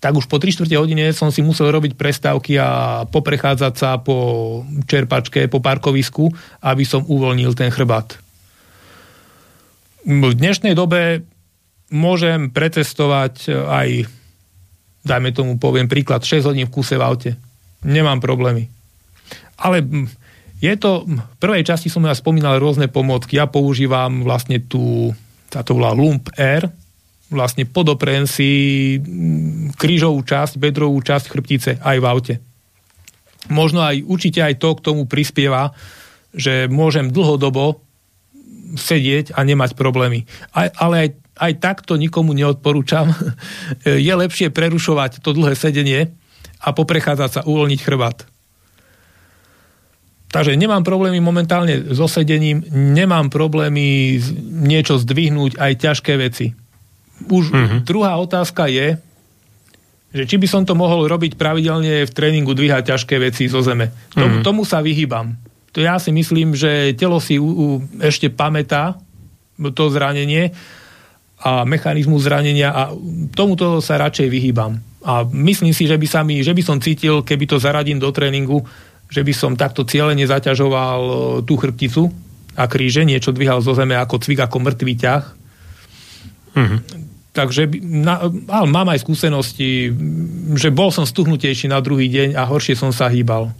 tak 0.00 0.16
už 0.16 0.32
po 0.32 0.40
3 0.40 0.56
čtvrte 0.56 0.80
hodine 0.80 1.12
som 1.12 1.28
si 1.28 1.44
musel 1.44 1.68
robiť 1.68 1.92
prestávky 1.92 2.56
a 2.56 3.04
poprechádzať 3.04 3.74
sa 3.76 4.00
po 4.00 4.16
čerpačke, 4.88 5.44
po 5.52 5.60
parkovisku, 5.60 6.32
aby 6.64 6.88
som 6.88 7.04
uvoľnil 7.04 7.52
ten 7.52 7.68
chrbát. 7.68 8.16
V 10.08 10.32
dnešnej 10.32 10.72
dobe 10.72 11.28
môžem 11.92 12.48
pretestovať 12.48 13.52
aj, 13.52 14.08
dajme 15.04 15.30
tomu 15.36 15.60
poviem 15.60 15.84
príklad, 15.84 16.24
6 16.24 16.48
hodín 16.48 16.64
v 16.64 16.72
kuse 16.72 16.96
v 16.96 17.04
aute. 17.04 17.30
Nemám 17.84 18.24
problémy. 18.24 18.72
Ale 19.60 19.84
je 20.60 20.74
to, 20.76 21.08
v 21.08 21.36
prvej 21.40 21.64
časti 21.64 21.88
som 21.88 22.04
ja 22.04 22.12
spomínal 22.12 22.60
rôzne 22.60 22.92
pomôcky. 22.92 23.40
Ja 23.40 23.48
používam 23.48 24.20
vlastne 24.20 24.60
tú, 24.60 25.16
táto 25.48 25.72
volá 25.72 25.96
Lump 25.96 26.28
Air, 26.36 26.68
vlastne 27.32 27.64
podoprem 27.64 28.28
si 28.28 29.00
krížovú 29.80 30.20
časť, 30.20 30.60
bedrovú 30.60 31.00
časť 31.00 31.24
chrbtice 31.32 31.70
aj 31.80 31.96
v 31.96 32.04
aute. 32.04 32.34
Možno 33.48 33.80
aj 33.80 34.04
určite 34.04 34.44
aj 34.44 34.60
to 34.60 34.76
k 34.76 34.84
tomu 34.84 35.08
prispieva, 35.08 35.72
že 36.36 36.68
môžem 36.68 37.08
dlhodobo 37.08 37.80
sedieť 38.76 39.34
a 39.34 39.40
nemať 39.42 39.74
problémy. 39.74 40.28
Aj, 40.54 40.70
ale 40.76 40.94
aj, 40.94 41.08
aj 41.40 41.52
takto 41.58 41.96
nikomu 41.96 42.36
neodporúčam. 42.36 43.10
Je 43.86 44.12
lepšie 44.12 44.52
prerušovať 44.52 45.24
to 45.24 45.34
dlhé 45.34 45.56
sedenie 45.56 46.12
a 46.60 46.68
poprechádzať 46.76 47.30
sa, 47.30 47.40
uvoľniť 47.48 47.80
chrbát. 47.80 48.28
Takže 50.30 50.54
nemám 50.54 50.86
problémy 50.86 51.18
momentálne 51.18 51.90
so 51.90 52.06
sedením, 52.06 52.62
nemám 52.70 53.34
problémy 53.34 54.18
niečo 54.62 54.98
zdvihnúť, 55.02 55.58
aj 55.58 55.72
ťažké 55.78 56.14
veci 56.14 56.54
už 57.28 57.44
uh-huh. 57.52 57.80
druhá 57.84 58.16
otázka 58.16 58.70
je, 58.70 58.96
že 60.10 60.24
či 60.26 60.36
by 60.40 60.46
som 60.48 60.62
to 60.64 60.72
mohol 60.72 61.04
robiť 61.04 61.36
pravidelne 61.36 62.08
v 62.08 62.14
tréningu 62.14 62.56
dvíhať 62.56 62.96
ťažké 62.96 63.20
veci 63.20 63.46
zo 63.46 63.60
zeme. 63.60 63.92
Tomu, 64.16 64.40
uh-huh. 64.40 64.46
tomu 64.46 64.62
sa 64.64 64.80
vyhýbam. 64.80 65.36
To 65.76 65.78
ja 65.84 66.00
si 66.02 66.10
myslím, 66.10 66.56
že 66.56 66.96
telo 66.98 67.22
si 67.22 67.38
u, 67.38 67.46
u, 67.46 67.66
ešte 68.02 68.32
pamätá 68.32 68.98
to 69.60 69.92
zranenie 69.92 70.50
a 71.40 71.62
mechanizmu 71.62 72.16
zranenia 72.18 72.72
a 72.72 72.82
tomuto 73.36 73.78
sa 73.78 74.00
radšej 74.00 74.28
vyhýbam. 74.28 74.82
A 75.00 75.24
myslím 75.24 75.72
si, 75.72 75.88
že 75.88 75.96
by, 75.96 76.06
sa 76.10 76.20
mi, 76.26 76.42
že 76.42 76.52
by 76.52 76.62
som 76.64 76.82
cítil, 76.82 77.22
keby 77.24 77.48
to 77.48 77.56
zaradím 77.62 78.02
do 78.02 78.10
tréningu, 78.12 78.66
že 79.10 79.26
by 79.26 79.32
som 79.34 79.58
takto 79.58 79.82
cieľene 79.82 80.22
zaťažoval 80.22 81.00
e, 81.02 81.14
tú 81.42 81.58
chrbticu 81.58 82.08
a 82.54 82.64
kríže, 82.70 83.02
niečo 83.02 83.34
dvíhal 83.34 83.58
zo 83.58 83.74
zeme 83.74 83.98
ako 83.98 84.22
cvik, 84.22 84.46
ako 84.46 84.56
mŕtvý 84.62 84.94
ťah. 84.94 85.24
Uh-huh. 86.50 86.78
Takže 87.30 87.70
na, 87.82 88.26
ale 88.26 88.66
mám 88.66 88.90
aj 88.90 89.06
skúsenosti, 89.06 89.94
že 90.58 90.74
bol 90.74 90.90
som 90.90 91.06
stuhnutejší 91.06 91.70
na 91.70 91.78
druhý 91.78 92.10
deň 92.10 92.34
a 92.34 92.42
horšie 92.46 92.74
som 92.74 92.90
sa 92.90 93.06
hýbal. 93.06 93.54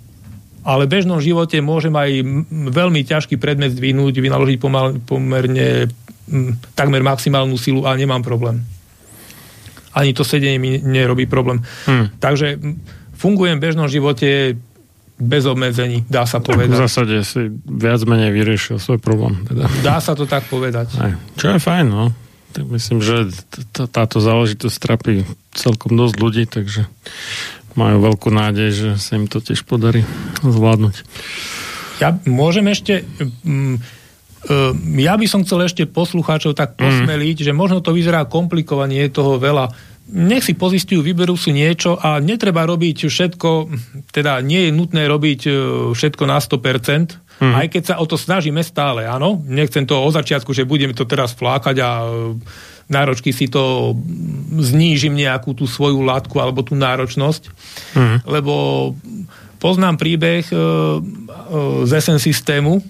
Ale 0.66 0.84
v 0.84 0.92
bežnom 0.98 1.22
živote 1.22 1.62
môžem 1.62 1.94
aj 1.94 2.10
veľmi 2.50 3.00
ťažký 3.06 3.38
predmet 3.38 3.72
zdvihnúť, 3.72 4.20
vynaložiť 4.20 4.58
pomal, 4.60 4.98
pomerne 5.06 5.88
m, 6.28 6.58
takmer 6.74 7.00
maximálnu 7.00 7.56
silu 7.56 7.86
a 7.86 7.94
nemám 7.96 8.20
problém. 8.20 8.60
Ani 9.96 10.14
to 10.14 10.22
sedenie 10.22 10.60
mi 10.60 10.78
nerobí 10.78 11.26
problém. 11.26 11.64
Hmm. 11.86 12.12
Takže 12.20 12.60
fungujem 13.16 13.58
v 13.58 13.64
bežnom 13.64 13.88
živote 13.88 14.58
bez 15.20 15.44
obmedzení, 15.44 16.08
dá 16.08 16.24
sa 16.24 16.40
povedať. 16.40 16.72
Tak 16.72 16.80
v 16.80 16.84
zásade 16.88 17.16
si 17.22 17.52
viac 17.68 18.00
menej 18.08 18.32
vyriešil 18.32 18.80
svoj 18.80 18.98
problém. 18.98 19.44
Teda. 19.44 19.68
Dá 19.84 20.00
sa 20.00 20.16
to 20.16 20.24
tak 20.24 20.48
povedať. 20.48 20.96
Aj. 20.96 21.12
Čo 21.36 21.54
je 21.54 21.58
fajn, 21.60 21.86
no. 21.86 22.10
Tak 22.50 22.66
myslím, 22.66 22.98
že 22.98 23.30
táto 23.94 24.18
záležitosť 24.18 24.76
trapí 24.82 25.22
celkom 25.54 25.94
dosť 25.94 26.16
ľudí, 26.18 26.44
takže 26.50 26.90
majú 27.78 28.10
veľkú 28.10 28.28
nádej, 28.34 28.68
že 28.74 28.88
sa 28.98 29.14
im 29.14 29.30
to 29.30 29.38
tiež 29.38 29.62
podarí 29.62 30.02
zvládnuť. 30.42 31.06
Ja 32.02 32.16
môžem 32.26 32.66
ešte... 32.72 33.06
Mm, 33.44 33.78
e, 34.48 34.58
ja 35.04 35.14
by 35.14 35.26
som 35.30 35.44
chcel 35.46 35.68
ešte 35.68 35.86
poslucháčov 35.86 36.58
tak 36.58 36.74
mhm. 36.74 36.80
posmeliť, 36.80 37.36
mm. 37.38 37.46
že 37.46 37.52
možno 37.54 37.78
to 37.84 37.94
vyzerá 37.94 38.26
komplikovanie, 38.26 39.06
je 39.06 39.14
toho 39.14 39.38
veľa. 39.38 39.70
Nech 40.10 40.42
si 40.42 40.58
pozistujú, 40.58 41.00
vyberú 41.06 41.38
si 41.38 41.54
niečo 41.54 41.94
a 41.94 42.18
netreba 42.18 42.66
robiť 42.66 43.06
všetko, 43.06 43.50
teda 44.10 44.42
nie 44.42 44.68
je 44.68 44.70
nutné 44.74 45.06
robiť 45.06 45.40
e, 45.46 45.50
všetko 45.94 46.22
na 46.26 46.38
100%, 46.42 47.30
Mm. 47.40 47.56
Aj 47.56 47.66
keď 47.72 47.82
sa 47.82 47.94
o 47.96 48.04
to 48.04 48.20
snažíme 48.20 48.60
stále, 48.60 49.08
áno. 49.08 49.40
Nechcem 49.48 49.88
to 49.88 49.96
o 49.96 50.12
začiatku, 50.12 50.52
že 50.52 50.68
budeme 50.68 50.92
to 50.92 51.08
teraz 51.08 51.32
flákať 51.32 51.76
a 51.80 51.90
e, 52.04 52.36
náročky 52.92 53.32
si 53.32 53.48
to 53.48 53.96
znížim 54.60 55.16
nejakú 55.16 55.56
tú 55.56 55.64
svoju 55.64 56.04
látku 56.04 56.36
alebo 56.36 56.60
tú 56.60 56.76
náročnosť. 56.76 57.42
Mm. 57.96 58.16
Lebo 58.28 58.54
poznám 59.56 59.96
príbeh 59.96 60.44
e, 60.52 60.54
e, 60.54 60.60
z 61.88 61.92
SN 61.96 62.20
systému. 62.20 62.84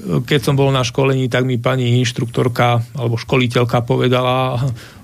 Keď 0.00 0.40
som 0.44 0.52
bol 0.52 0.68
na 0.68 0.84
školení, 0.84 1.32
tak 1.32 1.48
mi 1.48 1.56
pani 1.56 2.04
inštruktorka 2.04 2.84
alebo 3.00 3.16
školiteľka 3.16 3.80
povedala, 3.80 4.60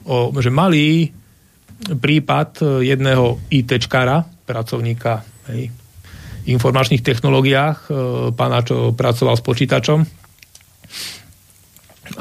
o, 0.07 0.31
že 0.39 0.55
malý 0.55 1.11
prípad 1.77 2.81
jedného 2.81 3.37
ITčkara, 3.53 4.25
pracovníka 4.47 5.27
hej, 5.53 5.69
informačných 6.47 7.03
technológiách, 7.03 7.79
e, 7.85 7.91
pána, 8.33 8.63
čo 8.63 8.95
pracoval 8.95 9.35
s 9.37 9.43
počítačom. 9.45 10.01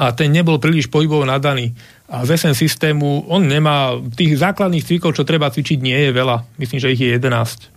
A 0.02 0.10
ten 0.12 0.34
nebol 0.34 0.58
príliš 0.58 0.90
pohybovo 0.90 1.22
nadaný. 1.22 1.70
A 2.10 2.26
z 2.26 2.34
SN 2.34 2.58
systému, 2.58 3.30
on 3.30 3.46
nemá, 3.46 3.94
tých 4.18 4.38
základných 4.38 4.82
cvikov, 4.82 5.14
čo 5.14 5.22
treba 5.22 5.50
cvičiť, 5.50 5.78
nie 5.78 5.94
je 5.94 6.10
veľa. 6.10 6.42
Myslím, 6.58 6.78
že 6.82 6.92
ich 6.92 7.02
je 7.02 7.14
11. 7.14 7.70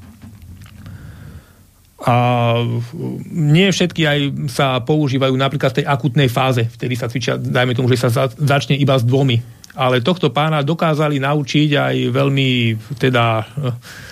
A 1.99 2.15
nie 3.29 3.69
všetky 3.69 4.01
aj 4.07 4.19
sa 4.49 4.81
používajú 4.81 5.35
napríklad 5.37 5.75
v 5.75 5.77
tej 5.83 5.85
akutnej 5.85 6.31
fáze, 6.31 6.65
vtedy 6.65 6.95
sa 6.97 7.11
cvičia, 7.11 7.35
dajme 7.37 7.75
tomu, 7.75 7.91
že 7.91 7.99
sa 7.99 8.31
začne 8.33 8.79
iba 8.79 8.97
s 8.97 9.03
dvomi. 9.05 9.58
Ale 9.77 10.01
tohto 10.01 10.33
pána 10.33 10.65
dokázali 10.65 11.21
naučiť 11.21 11.69
aj 11.77 11.95
veľmi 12.09 12.49
teda 12.97 13.45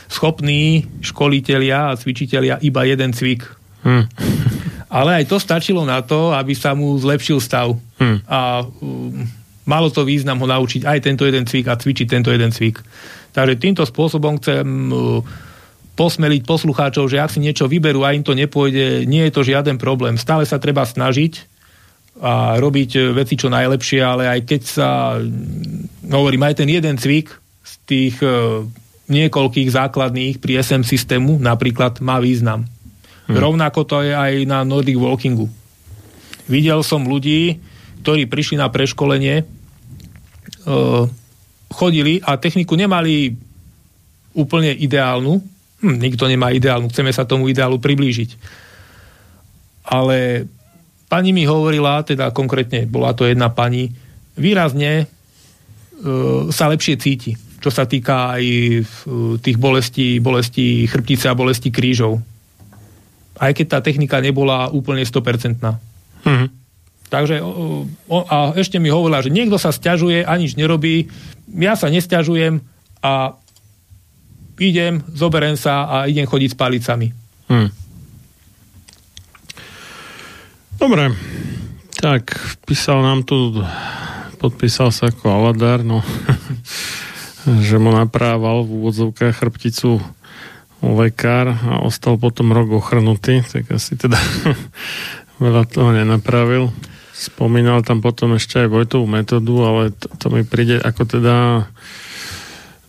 schopní 0.08 0.88
školitelia 1.03 1.92
a 1.92 1.98
cvičitelia 1.98 2.61
iba 2.64 2.82
jeden 2.88 3.11
cvik. 3.11 3.44
Hmm. 3.84 4.08
Ale 4.88 5.24
aj 5.24 5.26
to 5.27 5.38
stačilo 5.38 5.84
na 5.84 6.00
to, 6.00 6.32
aby 6.32 6.56
sa 6.56 6.72
mu 6.72 6.95
zlepšil 6.95 7.44
stav. 7.44 7.76
Hmm. 8.00 8.24
A 8.24 8.64
um, 8.64 9.27
malo 9.68 9.92
to 9.92 10.08
význam 10.08 10.40
ho 10.40 10.48
naučiť 10.48 10.88
aj 10.88 11.00
tento 11.03 11.27
jeden 11.27 11.44
cvik 11.44 11.68
a 11.68 11.76
cvičiť 11.76 12.08
tento 12.08 12.32
jeden 12.32 12.56
cvik. 12.56 12.80
Takže 13.36 13.60
týmto 13.60 13.84
spôsobom 13.84 14.40
chcem 14.40 14.64
uh, 14.90 15.19
posmeliť 15.98 16.45
poslucháčov, 16.45 17.10
že 17.10 17.19
ak 17.19 17.34
si 17.34 17.44
niečo 17.44 17.66
vyberú 17.66 18.06
a 18.06 18.14
im 18.14 18.24
to 18.24 18.38
nepôjde, 18.38 19.03
nie 19.10 19.26
je 19.27 19.34
to 19.34 19.42
žiaden 19.44 19.82
problém. 19.82 20.16
Stále 20.16 20.45
sa 20.45 20.61
treba 20.61 20.86
snažiť 20.86 21.57
a 22.18 22.58
robiť 22.58 23.14
veci 23.14 23.38
čo 23.38 23.50
najlepšie, 23.50 24.00
ale 24.02 24.26
aj 24.26 24.40
keď 24.46 24.62
sa, 24.66 25.20
hovorím, 26.10 26.50
aj 26.50 26.64
ten 26.64 26.70
jeden 26.70 26.98
cvik 26.98 27.30
z 27.62 27.74
tých 27.86 28.16
uh, 28.26 28.66
niekoľkých 29.08 29.70
základných 29.72 30.44
pri 30.44 30.60
SM 30.60 30.84
systému 30.84 31.40
napríklad 31.40 32.04
má 32.04 32.20
význam. 32.20 32.68
Hmm. 33.28 33.36
Rovnako 33.36 33.88
to 33.88 33.98
je 34.04 34.12
aj 34.12 34.34
na 34.48 34.64
Nordic 34.68 35.00
Walkingu. 35.00 35.48
Videl 36.48 36.80
som 36.84 37.04
ľudí, 37.04 37.60
ktorí 38.04 38.28
prišli 38.28 38.56
na 38.56 38.72
preškolenie, 38.72 39.44
e, 39.44 39.46
chodili 41.68 42.24
a 42.24 42.40
techniku 42.40 42.80
nemali 42.80 43.36
úplne 44.32 44.72
ideálnu. 44.72 45.44
Hm, 45.84 45.98
nikto 46.00 46.24
nemá 46.32 46.56
ideálnu, 46.56 46.88
chceme 46.88 47.12
sa 47.12 47.28
tomu 47.28 47.52
ideálu 47.52 47.84
priblížiť. 47.84 48.40
Ale 49.88 50.48
pani 51.08 51.32
mi 51.32 51.48
hovorila, 51.48 52.03
teda 52.03 52.32
konkrétne 52.36 52.88
bola 52.88 53.16
to 53.16 53.27
jedna 53.27 53.50
pani, 53.50 53.92
výrazne 54.38 55.03
e, 55.03 55.06
sa 56.52 56.69
lepšie 56.69 56.95
cíti 57.00 57.48
čo 57.58 57.74
sa 57.74 57.90
týka 57.90 58.38
aj 58.38 58.44
tých 59.42 59.58
bolestí, 59.58 60.22
bolestí 60.22 60.86
chrbtice 60.86 61.27
a 61.27 61.38
bolestí 61.38 61.74
krížov. 61.74 62.22
Aj 63.38 63.52
keď 63.53 63.66
tá 63.68 63.80
technika 63.82 64.22
nebola 64.22 64.69
úplne 64.69 65.03
100%. 65.03 65.60
Mm-hmm. 65.61 66.50
Takže 67.08 67.40
o, 67.44 67.88
a 68.27 68.52
ešte 68.56 68.80
mi 68.80 68.92
hovorila, 68.92 69.24
že 69.24 69.32
niekto 69.32 69.56
sa 69.56 69.72
stiažuje 69.72 70.27
a 70.27 70.34
nič 70.36 70.60
nerobí, 70.60 71.08
ja 71.56 71.80
sa 71.80 71.88
nestiažujem 71.88 72.60
a 73.00 73.36
idem, 74.60 75.00
zoberem 75.16 75.56
sa 75.56 75.88
a 75.88 75.98
idem 76.08 76.27
chodiť 76.27 76.50
s 76.52 76.58
palicami. 76.60 77.08
Hmm. 77.48 77.72
Dobre, 80.77 81.09
tak 81.97 82.38
písal 82.69 83.01
nám 83.01 83.25
tu, 83.25 83.65
podpísal 84.38 84.93
sa 84.93 85.09
ako 85.09 85.25
Aladar, 85.25 85.81
no 85.81 86.06
že 87.65 87.81
mu 87.81 87.89
naprával 87.89 88.61
v 88.61 88.77
úvodzovkách 88.77 89.41
chrbticu 89.41 89.97
lekár 90.85 91.49
a 91.49 91.81
ostal 91.81 92.22
potom 92.22 92.53
rok 92.53 92.77
ochrnutý, 92.77 93.41
tak 93.41 93.73
asi 93.73 93.97
teda 93.97 94.22
veľa 95.43 95.65
toho 95.65 95.97
nenapravil. 95.97 96.69
Spomínal 97.17 97.81
tam 97.81 98.06
potom 98.06 98.38
ešte 98.38 98.61
aj 98.61 98.69
Vojtovú 98.69 99.09
metódu, 99.09 99.65
ale 99.65 99.81
to, 99.97 100.14
to 100.22 100.30
mi 100.30 100.45
príde 100.45 100.77
ako 100.77 101.09
teda 101.09 101.65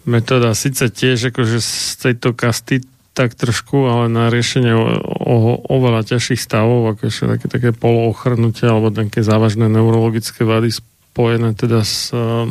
metóda 0.04 0.52
síce 0.52 0.92
tiež 0.92 1.32
akože 1.32 1.56
z 1.56 1.72
tejto 2.04 2.36
kasty 2.36 2.84
tak 3.18 3.34
trošku, 3.34 3.90
ale 3.90 4.06
na 4.06 4.30
riešenie 4.30 4.78
o, 4.78 4.86
o, 5.02 5.36
oveľa 5.66 6.14
ťažších 6.14 6.38
stavov, 6.38 6.94
ako 6.94 7.10
ešte 7.10 7.24
také, 7.26 7.46
také 7.50 7.70
poloochrnutia 7.74 8.70
alebo 8.70 8.94
také 8.94 9.26
závažné 9.26 9.66
neurologické 9.66 10.46
vady 10.46 10.70
spojené 10.70 11.58
teda 11.58 11.82
s 11.82 12.14
um, 12.14 12.46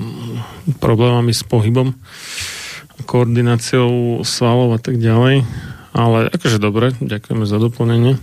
problémami 0.83 1.31
s 1.31 1.47
pohybom, 1.47 1.95
koordináciou 3.07 4.27
svalov 4.27 4.75
a 4.75 4.79
tak 4.83 4.99
ďalej. 4.99 5.47
Ale 5.95 6.27
akože 6.35 6.59
dobre, 6.59 6.91
ďakujeme 6.99 7.47
za 7.47 7.63
doplnenie. 7.63 8.19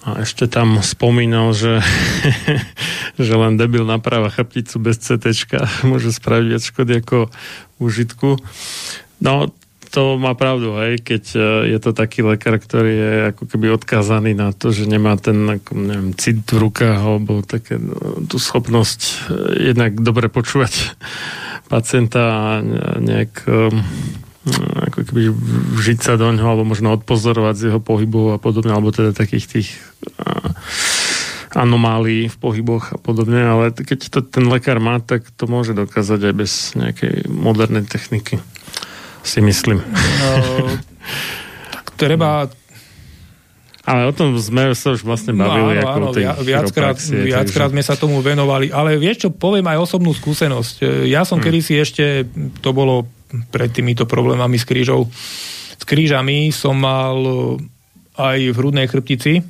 A 0.00 0.24
ešte 0.24 0.48
tam 0.48 0.80
spomínal, 0.80 1.52
že, 1.52 1.84
že 3.20 3.34
len 3.36 3.60
debil 3.60 3.84
naprava 3.84 4.32
chrbticu 4.32 4.80
bez 4.80 5.04
CT 5.04 5.36
môže 5.90 6.16
spraviť 6.16 6.46
viac 6.48 6.64
škody 6.64 6.92
ako 7.04 7.28
užitku. 7.76 8.40
No, 9.20 9.52
to 9.90 10.16
má 10.16 10.38
pravdu, 10.38 10.78
hej, 10.78 11.02
keď 11.02 11.24
e, 11.34 11.40
je 11.74 11.78
to 11.82 11.90
taký 11.90 12.22
lekár, 12.22 12.56
ktorý 12.62 12.92
je 12.94 13.12
ako 13.34 13.44
keby 13.50 13.74
odkázaný 13.74 14.38
na 14.38 14.54
to, 14.54 14.70
že 14.70 14.86
nemá 14.86 15.18
ten 15.18 15.36
ako, 15.58 15.74
neviem, 15.74 16.10
cit 16.14 16.46
v 16.46 16.62
rukách 16.62 16.98
alebo 16.98 17.42
také, 17.42 17.82
no, 17.82 18.22
tú 18.30 18.38
schopnosť 18.38 19.00
e, 19.02 19.12
jednak 19.74 19.98
dobre 19.98 20.30
počúvať 20.30 20.94
pacienta 21.72 22.22
a 22.22 22.42
nejak 22.98 23.46
um, 23.46 23.78
ako 24.90 24.98
keby 25.06 25.22
vžiť 25.78 25.98
sa 26.00 26.14
do 26.18 26.26
ňoho, 26.32 26.48
alebo 26.48 26.64
možno 26.66 26.96
odpozorovať 26.96 27.54
z 27.54 27.64
jeho 27.70 27.80
pohybov 27.82 28.34
a 28.34 28.38
podobne, 28.42 28.74
alebo 28.74 28.90
teda 28.90 29.14
takých 29.14 29.46
tých 29.46 29.68
anomálií 31.54 32.30
v 32.30 32.36
pohyboch 32.38 32.94
a 32.94 32.98
podobne, 32.98 33.42
ale 33.42 33.74
keď 33.74 34.06
to 34.06 34.18
ten 34.22 34.46
lekár 34.46 34.78
má, 34.78 35.02
tak 35.02 35.26
to 35.34 35.50
môže 35.50 35.74
dokázať 35.74 36.30
aj 36.30 36.34
bez 36.34 36.52
nejakej 36.78 37.26
modernej 37.26 37.82
techniky, 37.86 38.38
si 39.22 39.40
myslím. 39.40 39.82
No, 39.84 40.30
tak 41.70 41.84
treba 41.96 42.48
ale 43.80 44.06
o 44.06 44.14
tom 44.14 44.38
sme 44.38 44.70
sa 44.76 44.94
už 44.94 45.02
vlastne 45.02 45.34
no 45.34 45.48
bavili. 45.48 45.82
No, 45.82 45.88
áno, 45.88 46.06
áno, 46.14 46.42
viackrát, 46.44 47.00
viackrát 47.00 47.74
sme 47.74 47.82
sa 47.82 47.98
tomu 47.98 48.22
venovali. 48.22 48.70
Ale 48.70 49.00
vieš 49.00 49.26
čo, 49.26 49.28
poviem 49.34 49.66
aj 49.66 49.82
osobnú 49.82 50.12
skúsenosť. 50.14 51.08
Ja 51.10 51.26
som 51.26 51.40
hmm. 51.40 51.46
kedysi 51.48 51.74
ešte, 51.80 52.28
to 52.60 52.70
bolo 52.70 53.08
pred 53.50 53.72
týmito 53.74 54.06
problémami 54.06 54.60
s 54.60 54.68
krížou. 54.68 55.10
S 55.74 55.82
krížami 55.82 56.52
som 56.52 56.78
mal 56.78 57.18
aj 58.14 58.38
v 58.52 58.56
hrudnej 58.56 58.86
chrbtici, 58.86 59.40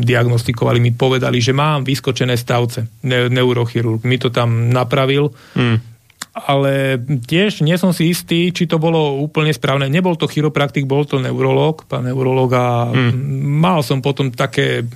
diagnostikovali 0.00 0.80
mi, 0.80 0.96
povedali, 0.96 1.44
že 1.44 1.52
mám 1.52 1.84
vyskočené 1.84 2.40
stavce, 2.40 2.88
ne- 3.04 3.28
neurochirurg. 3.28 4.00
Mi 4.08 4.16
to 4.16 4.32
tam 4.32 4.72
napravil. 4.72 5.28
Mm. 5.52 5.89
Ale 6.30 6.94
tiež 7.26 7.66
nie 7.66 7.74
som 7.74 7.90
si 7.90 8.14
istý, 8.14 8.54
či 8.54 8.70
to 8.70 8.78
bolo 8.78 9.18
úplne 9.18 9.50
správne. 9.50 9.90
Nebol 9.90 10.14
to 10.14 10.30
chiropraktik, 10.30 10.86
bol 10.86 11.02
to 11.02 11.18
neurolog, 11.18 11.82
pán 11.90 12.06
neurolog 12.06 12.50
a 12.54 12.66
mm. 12.86 13.14
mal 13.58 13.82
som 13.82 13.98
potom 13.98 14.30
také 14.30 14.86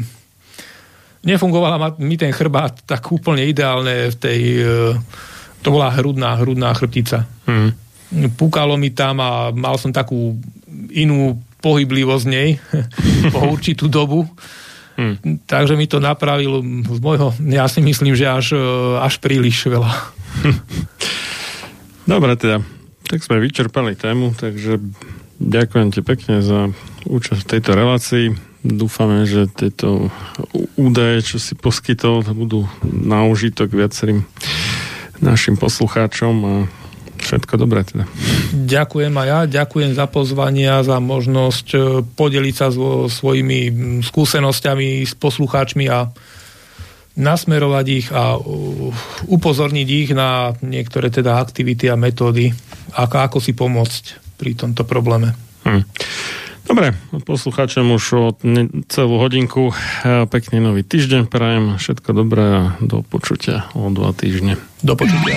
nefungovala 1.24 1.96
mi 2.04 2.20
ten 2.20 2.36
chrbát 2.36 2.84
tak 2.84 3.00
úplne 3.08 3.48
ideálne 3.48 4.12
v 4.12 4.16
tej 4.20 4.40
to 5.64 5.72
bola 5.72 5.88
hrudná, 5.88 6.36
hrudná 6.36 6.76
chrbtica. 6.76 7.24
Hmm. 7.48 7.72
Púkalo 8.36 8.76
mi 8.76 8.92
tam 8.92 9.24
a 9.24 9.48
mal 9.48 9.80
som 9.80 9.88
takú 9.88 10.36
inú 10.92 11.40
pohyblivosť 11.64 12.26
nej 12.28 12.60
po 13.32 13.48
určitú 13.48 13.88
dobu. 13.88 14.28
Hmm. 14.94 15.18
Takže 15.48 15.74
mi 15.74 15.88
to 15.88 15.98
napravilo 15.98 16.62
z 16.86 17.00
môjho, 17.02 17.34
ja 17.50 17.66
si 17.66 17.82
myslím, 17.82 18.14
že 18.14 18.30
až, 18.30 18.54
až 19.00 19.18
príliš 19.18 19.66
veľa. 19.66 19.90
Dobre 22.10 22.36
teda, 22.36 22.60
tak 23.08 23.24
sme 23.24 23.40
vyčerpali 23.40 23.96
tému, 23.96 24.36
takže 24.36 24.80
ďakujem 25.40 25.88
ti 25.92 26.00
pekne 26.04 26.44
za 26.44 26.68
účasť 27.08 27.40
v 27.44 27.50
tejto 27.56 27.70
relácii. 27.72 28.26
Dúfame, 28.64 29.28
že 29.28 29.44
tieto 29.52 30.08
údaje, 30.80 31.20
čo 31.20 31.36
si 31.36 31.52
poskytol, 31.52 32.24
budú 32.32 32.64
na 32.84 33.28
užitok 33.28 33.76
viacerým 33.76 34.24
našim 35.20 35.60
poslucháčom 35.60 36.34
a 36.44 36.54
všetko 37.24 37.54
dobré 37.56 37.84
teda. 37.84 38.04
Ďakujem 38.52 39.14
a 39.16 39.24
ja, 39.24 39.40
ďakujem 39.48 39.96
za 39.96 40.04
pozvanie 40.04 40.68
a 40.68 40.84
za 40.84 41.00
možnosť 41.00 41.66
e, 41.72 41.78
podeliť 42.04 42.54
sa 42.54 42.68
so 42.68 43.08
svojimi 43.08 43.72
skúsenosťami 44.04 45.08
s 45.08 45.16
poslucháčmi 45.16 45.88
a 45.88 46.12
nasmerovať 47.14 47.86
ich 47.90 48.06
a 48.10 48.34
upozorniť 49.30 49.88
ich 49.88 50.10
na 50.10 50.52
niektoré 50.62 51.14
teda 51.14 51.38
aktivity 51.38 51.86
a 51.86 51.98
metódy, 51.98 52.50
ako, 52.98 53.16
ako 53.22 53.38
si 53.38 53.54
pomôcť 53.54 54.04
pri 54.34 54.58
tomto 54.58 54.82
probléme. 54.82 55.34
Hm. 55.62 55.82
Dobre, 56.64 56.96
poslucháčom 57.28 57.92
už 57.92 58.04
o 58.16 58.26
celú 58.88 59.20
hodinku 59.20 59.68
e, 59.68 59.74
pekný 60.24 60.64
nový 60.64 60.80
týždeň 60.80 61.28
prajem, 61.28 61.76
všetko 61.76 62.10
dobré 62.16 62.44
a 62.44 62.62
do 62.80 63.04
počutia 63.04 63.68
o 63.76 63.92
dva 63.92 64.16
týždne. 64.16 64.56
Do 64.80 64.96
počutia. 64.96 65.36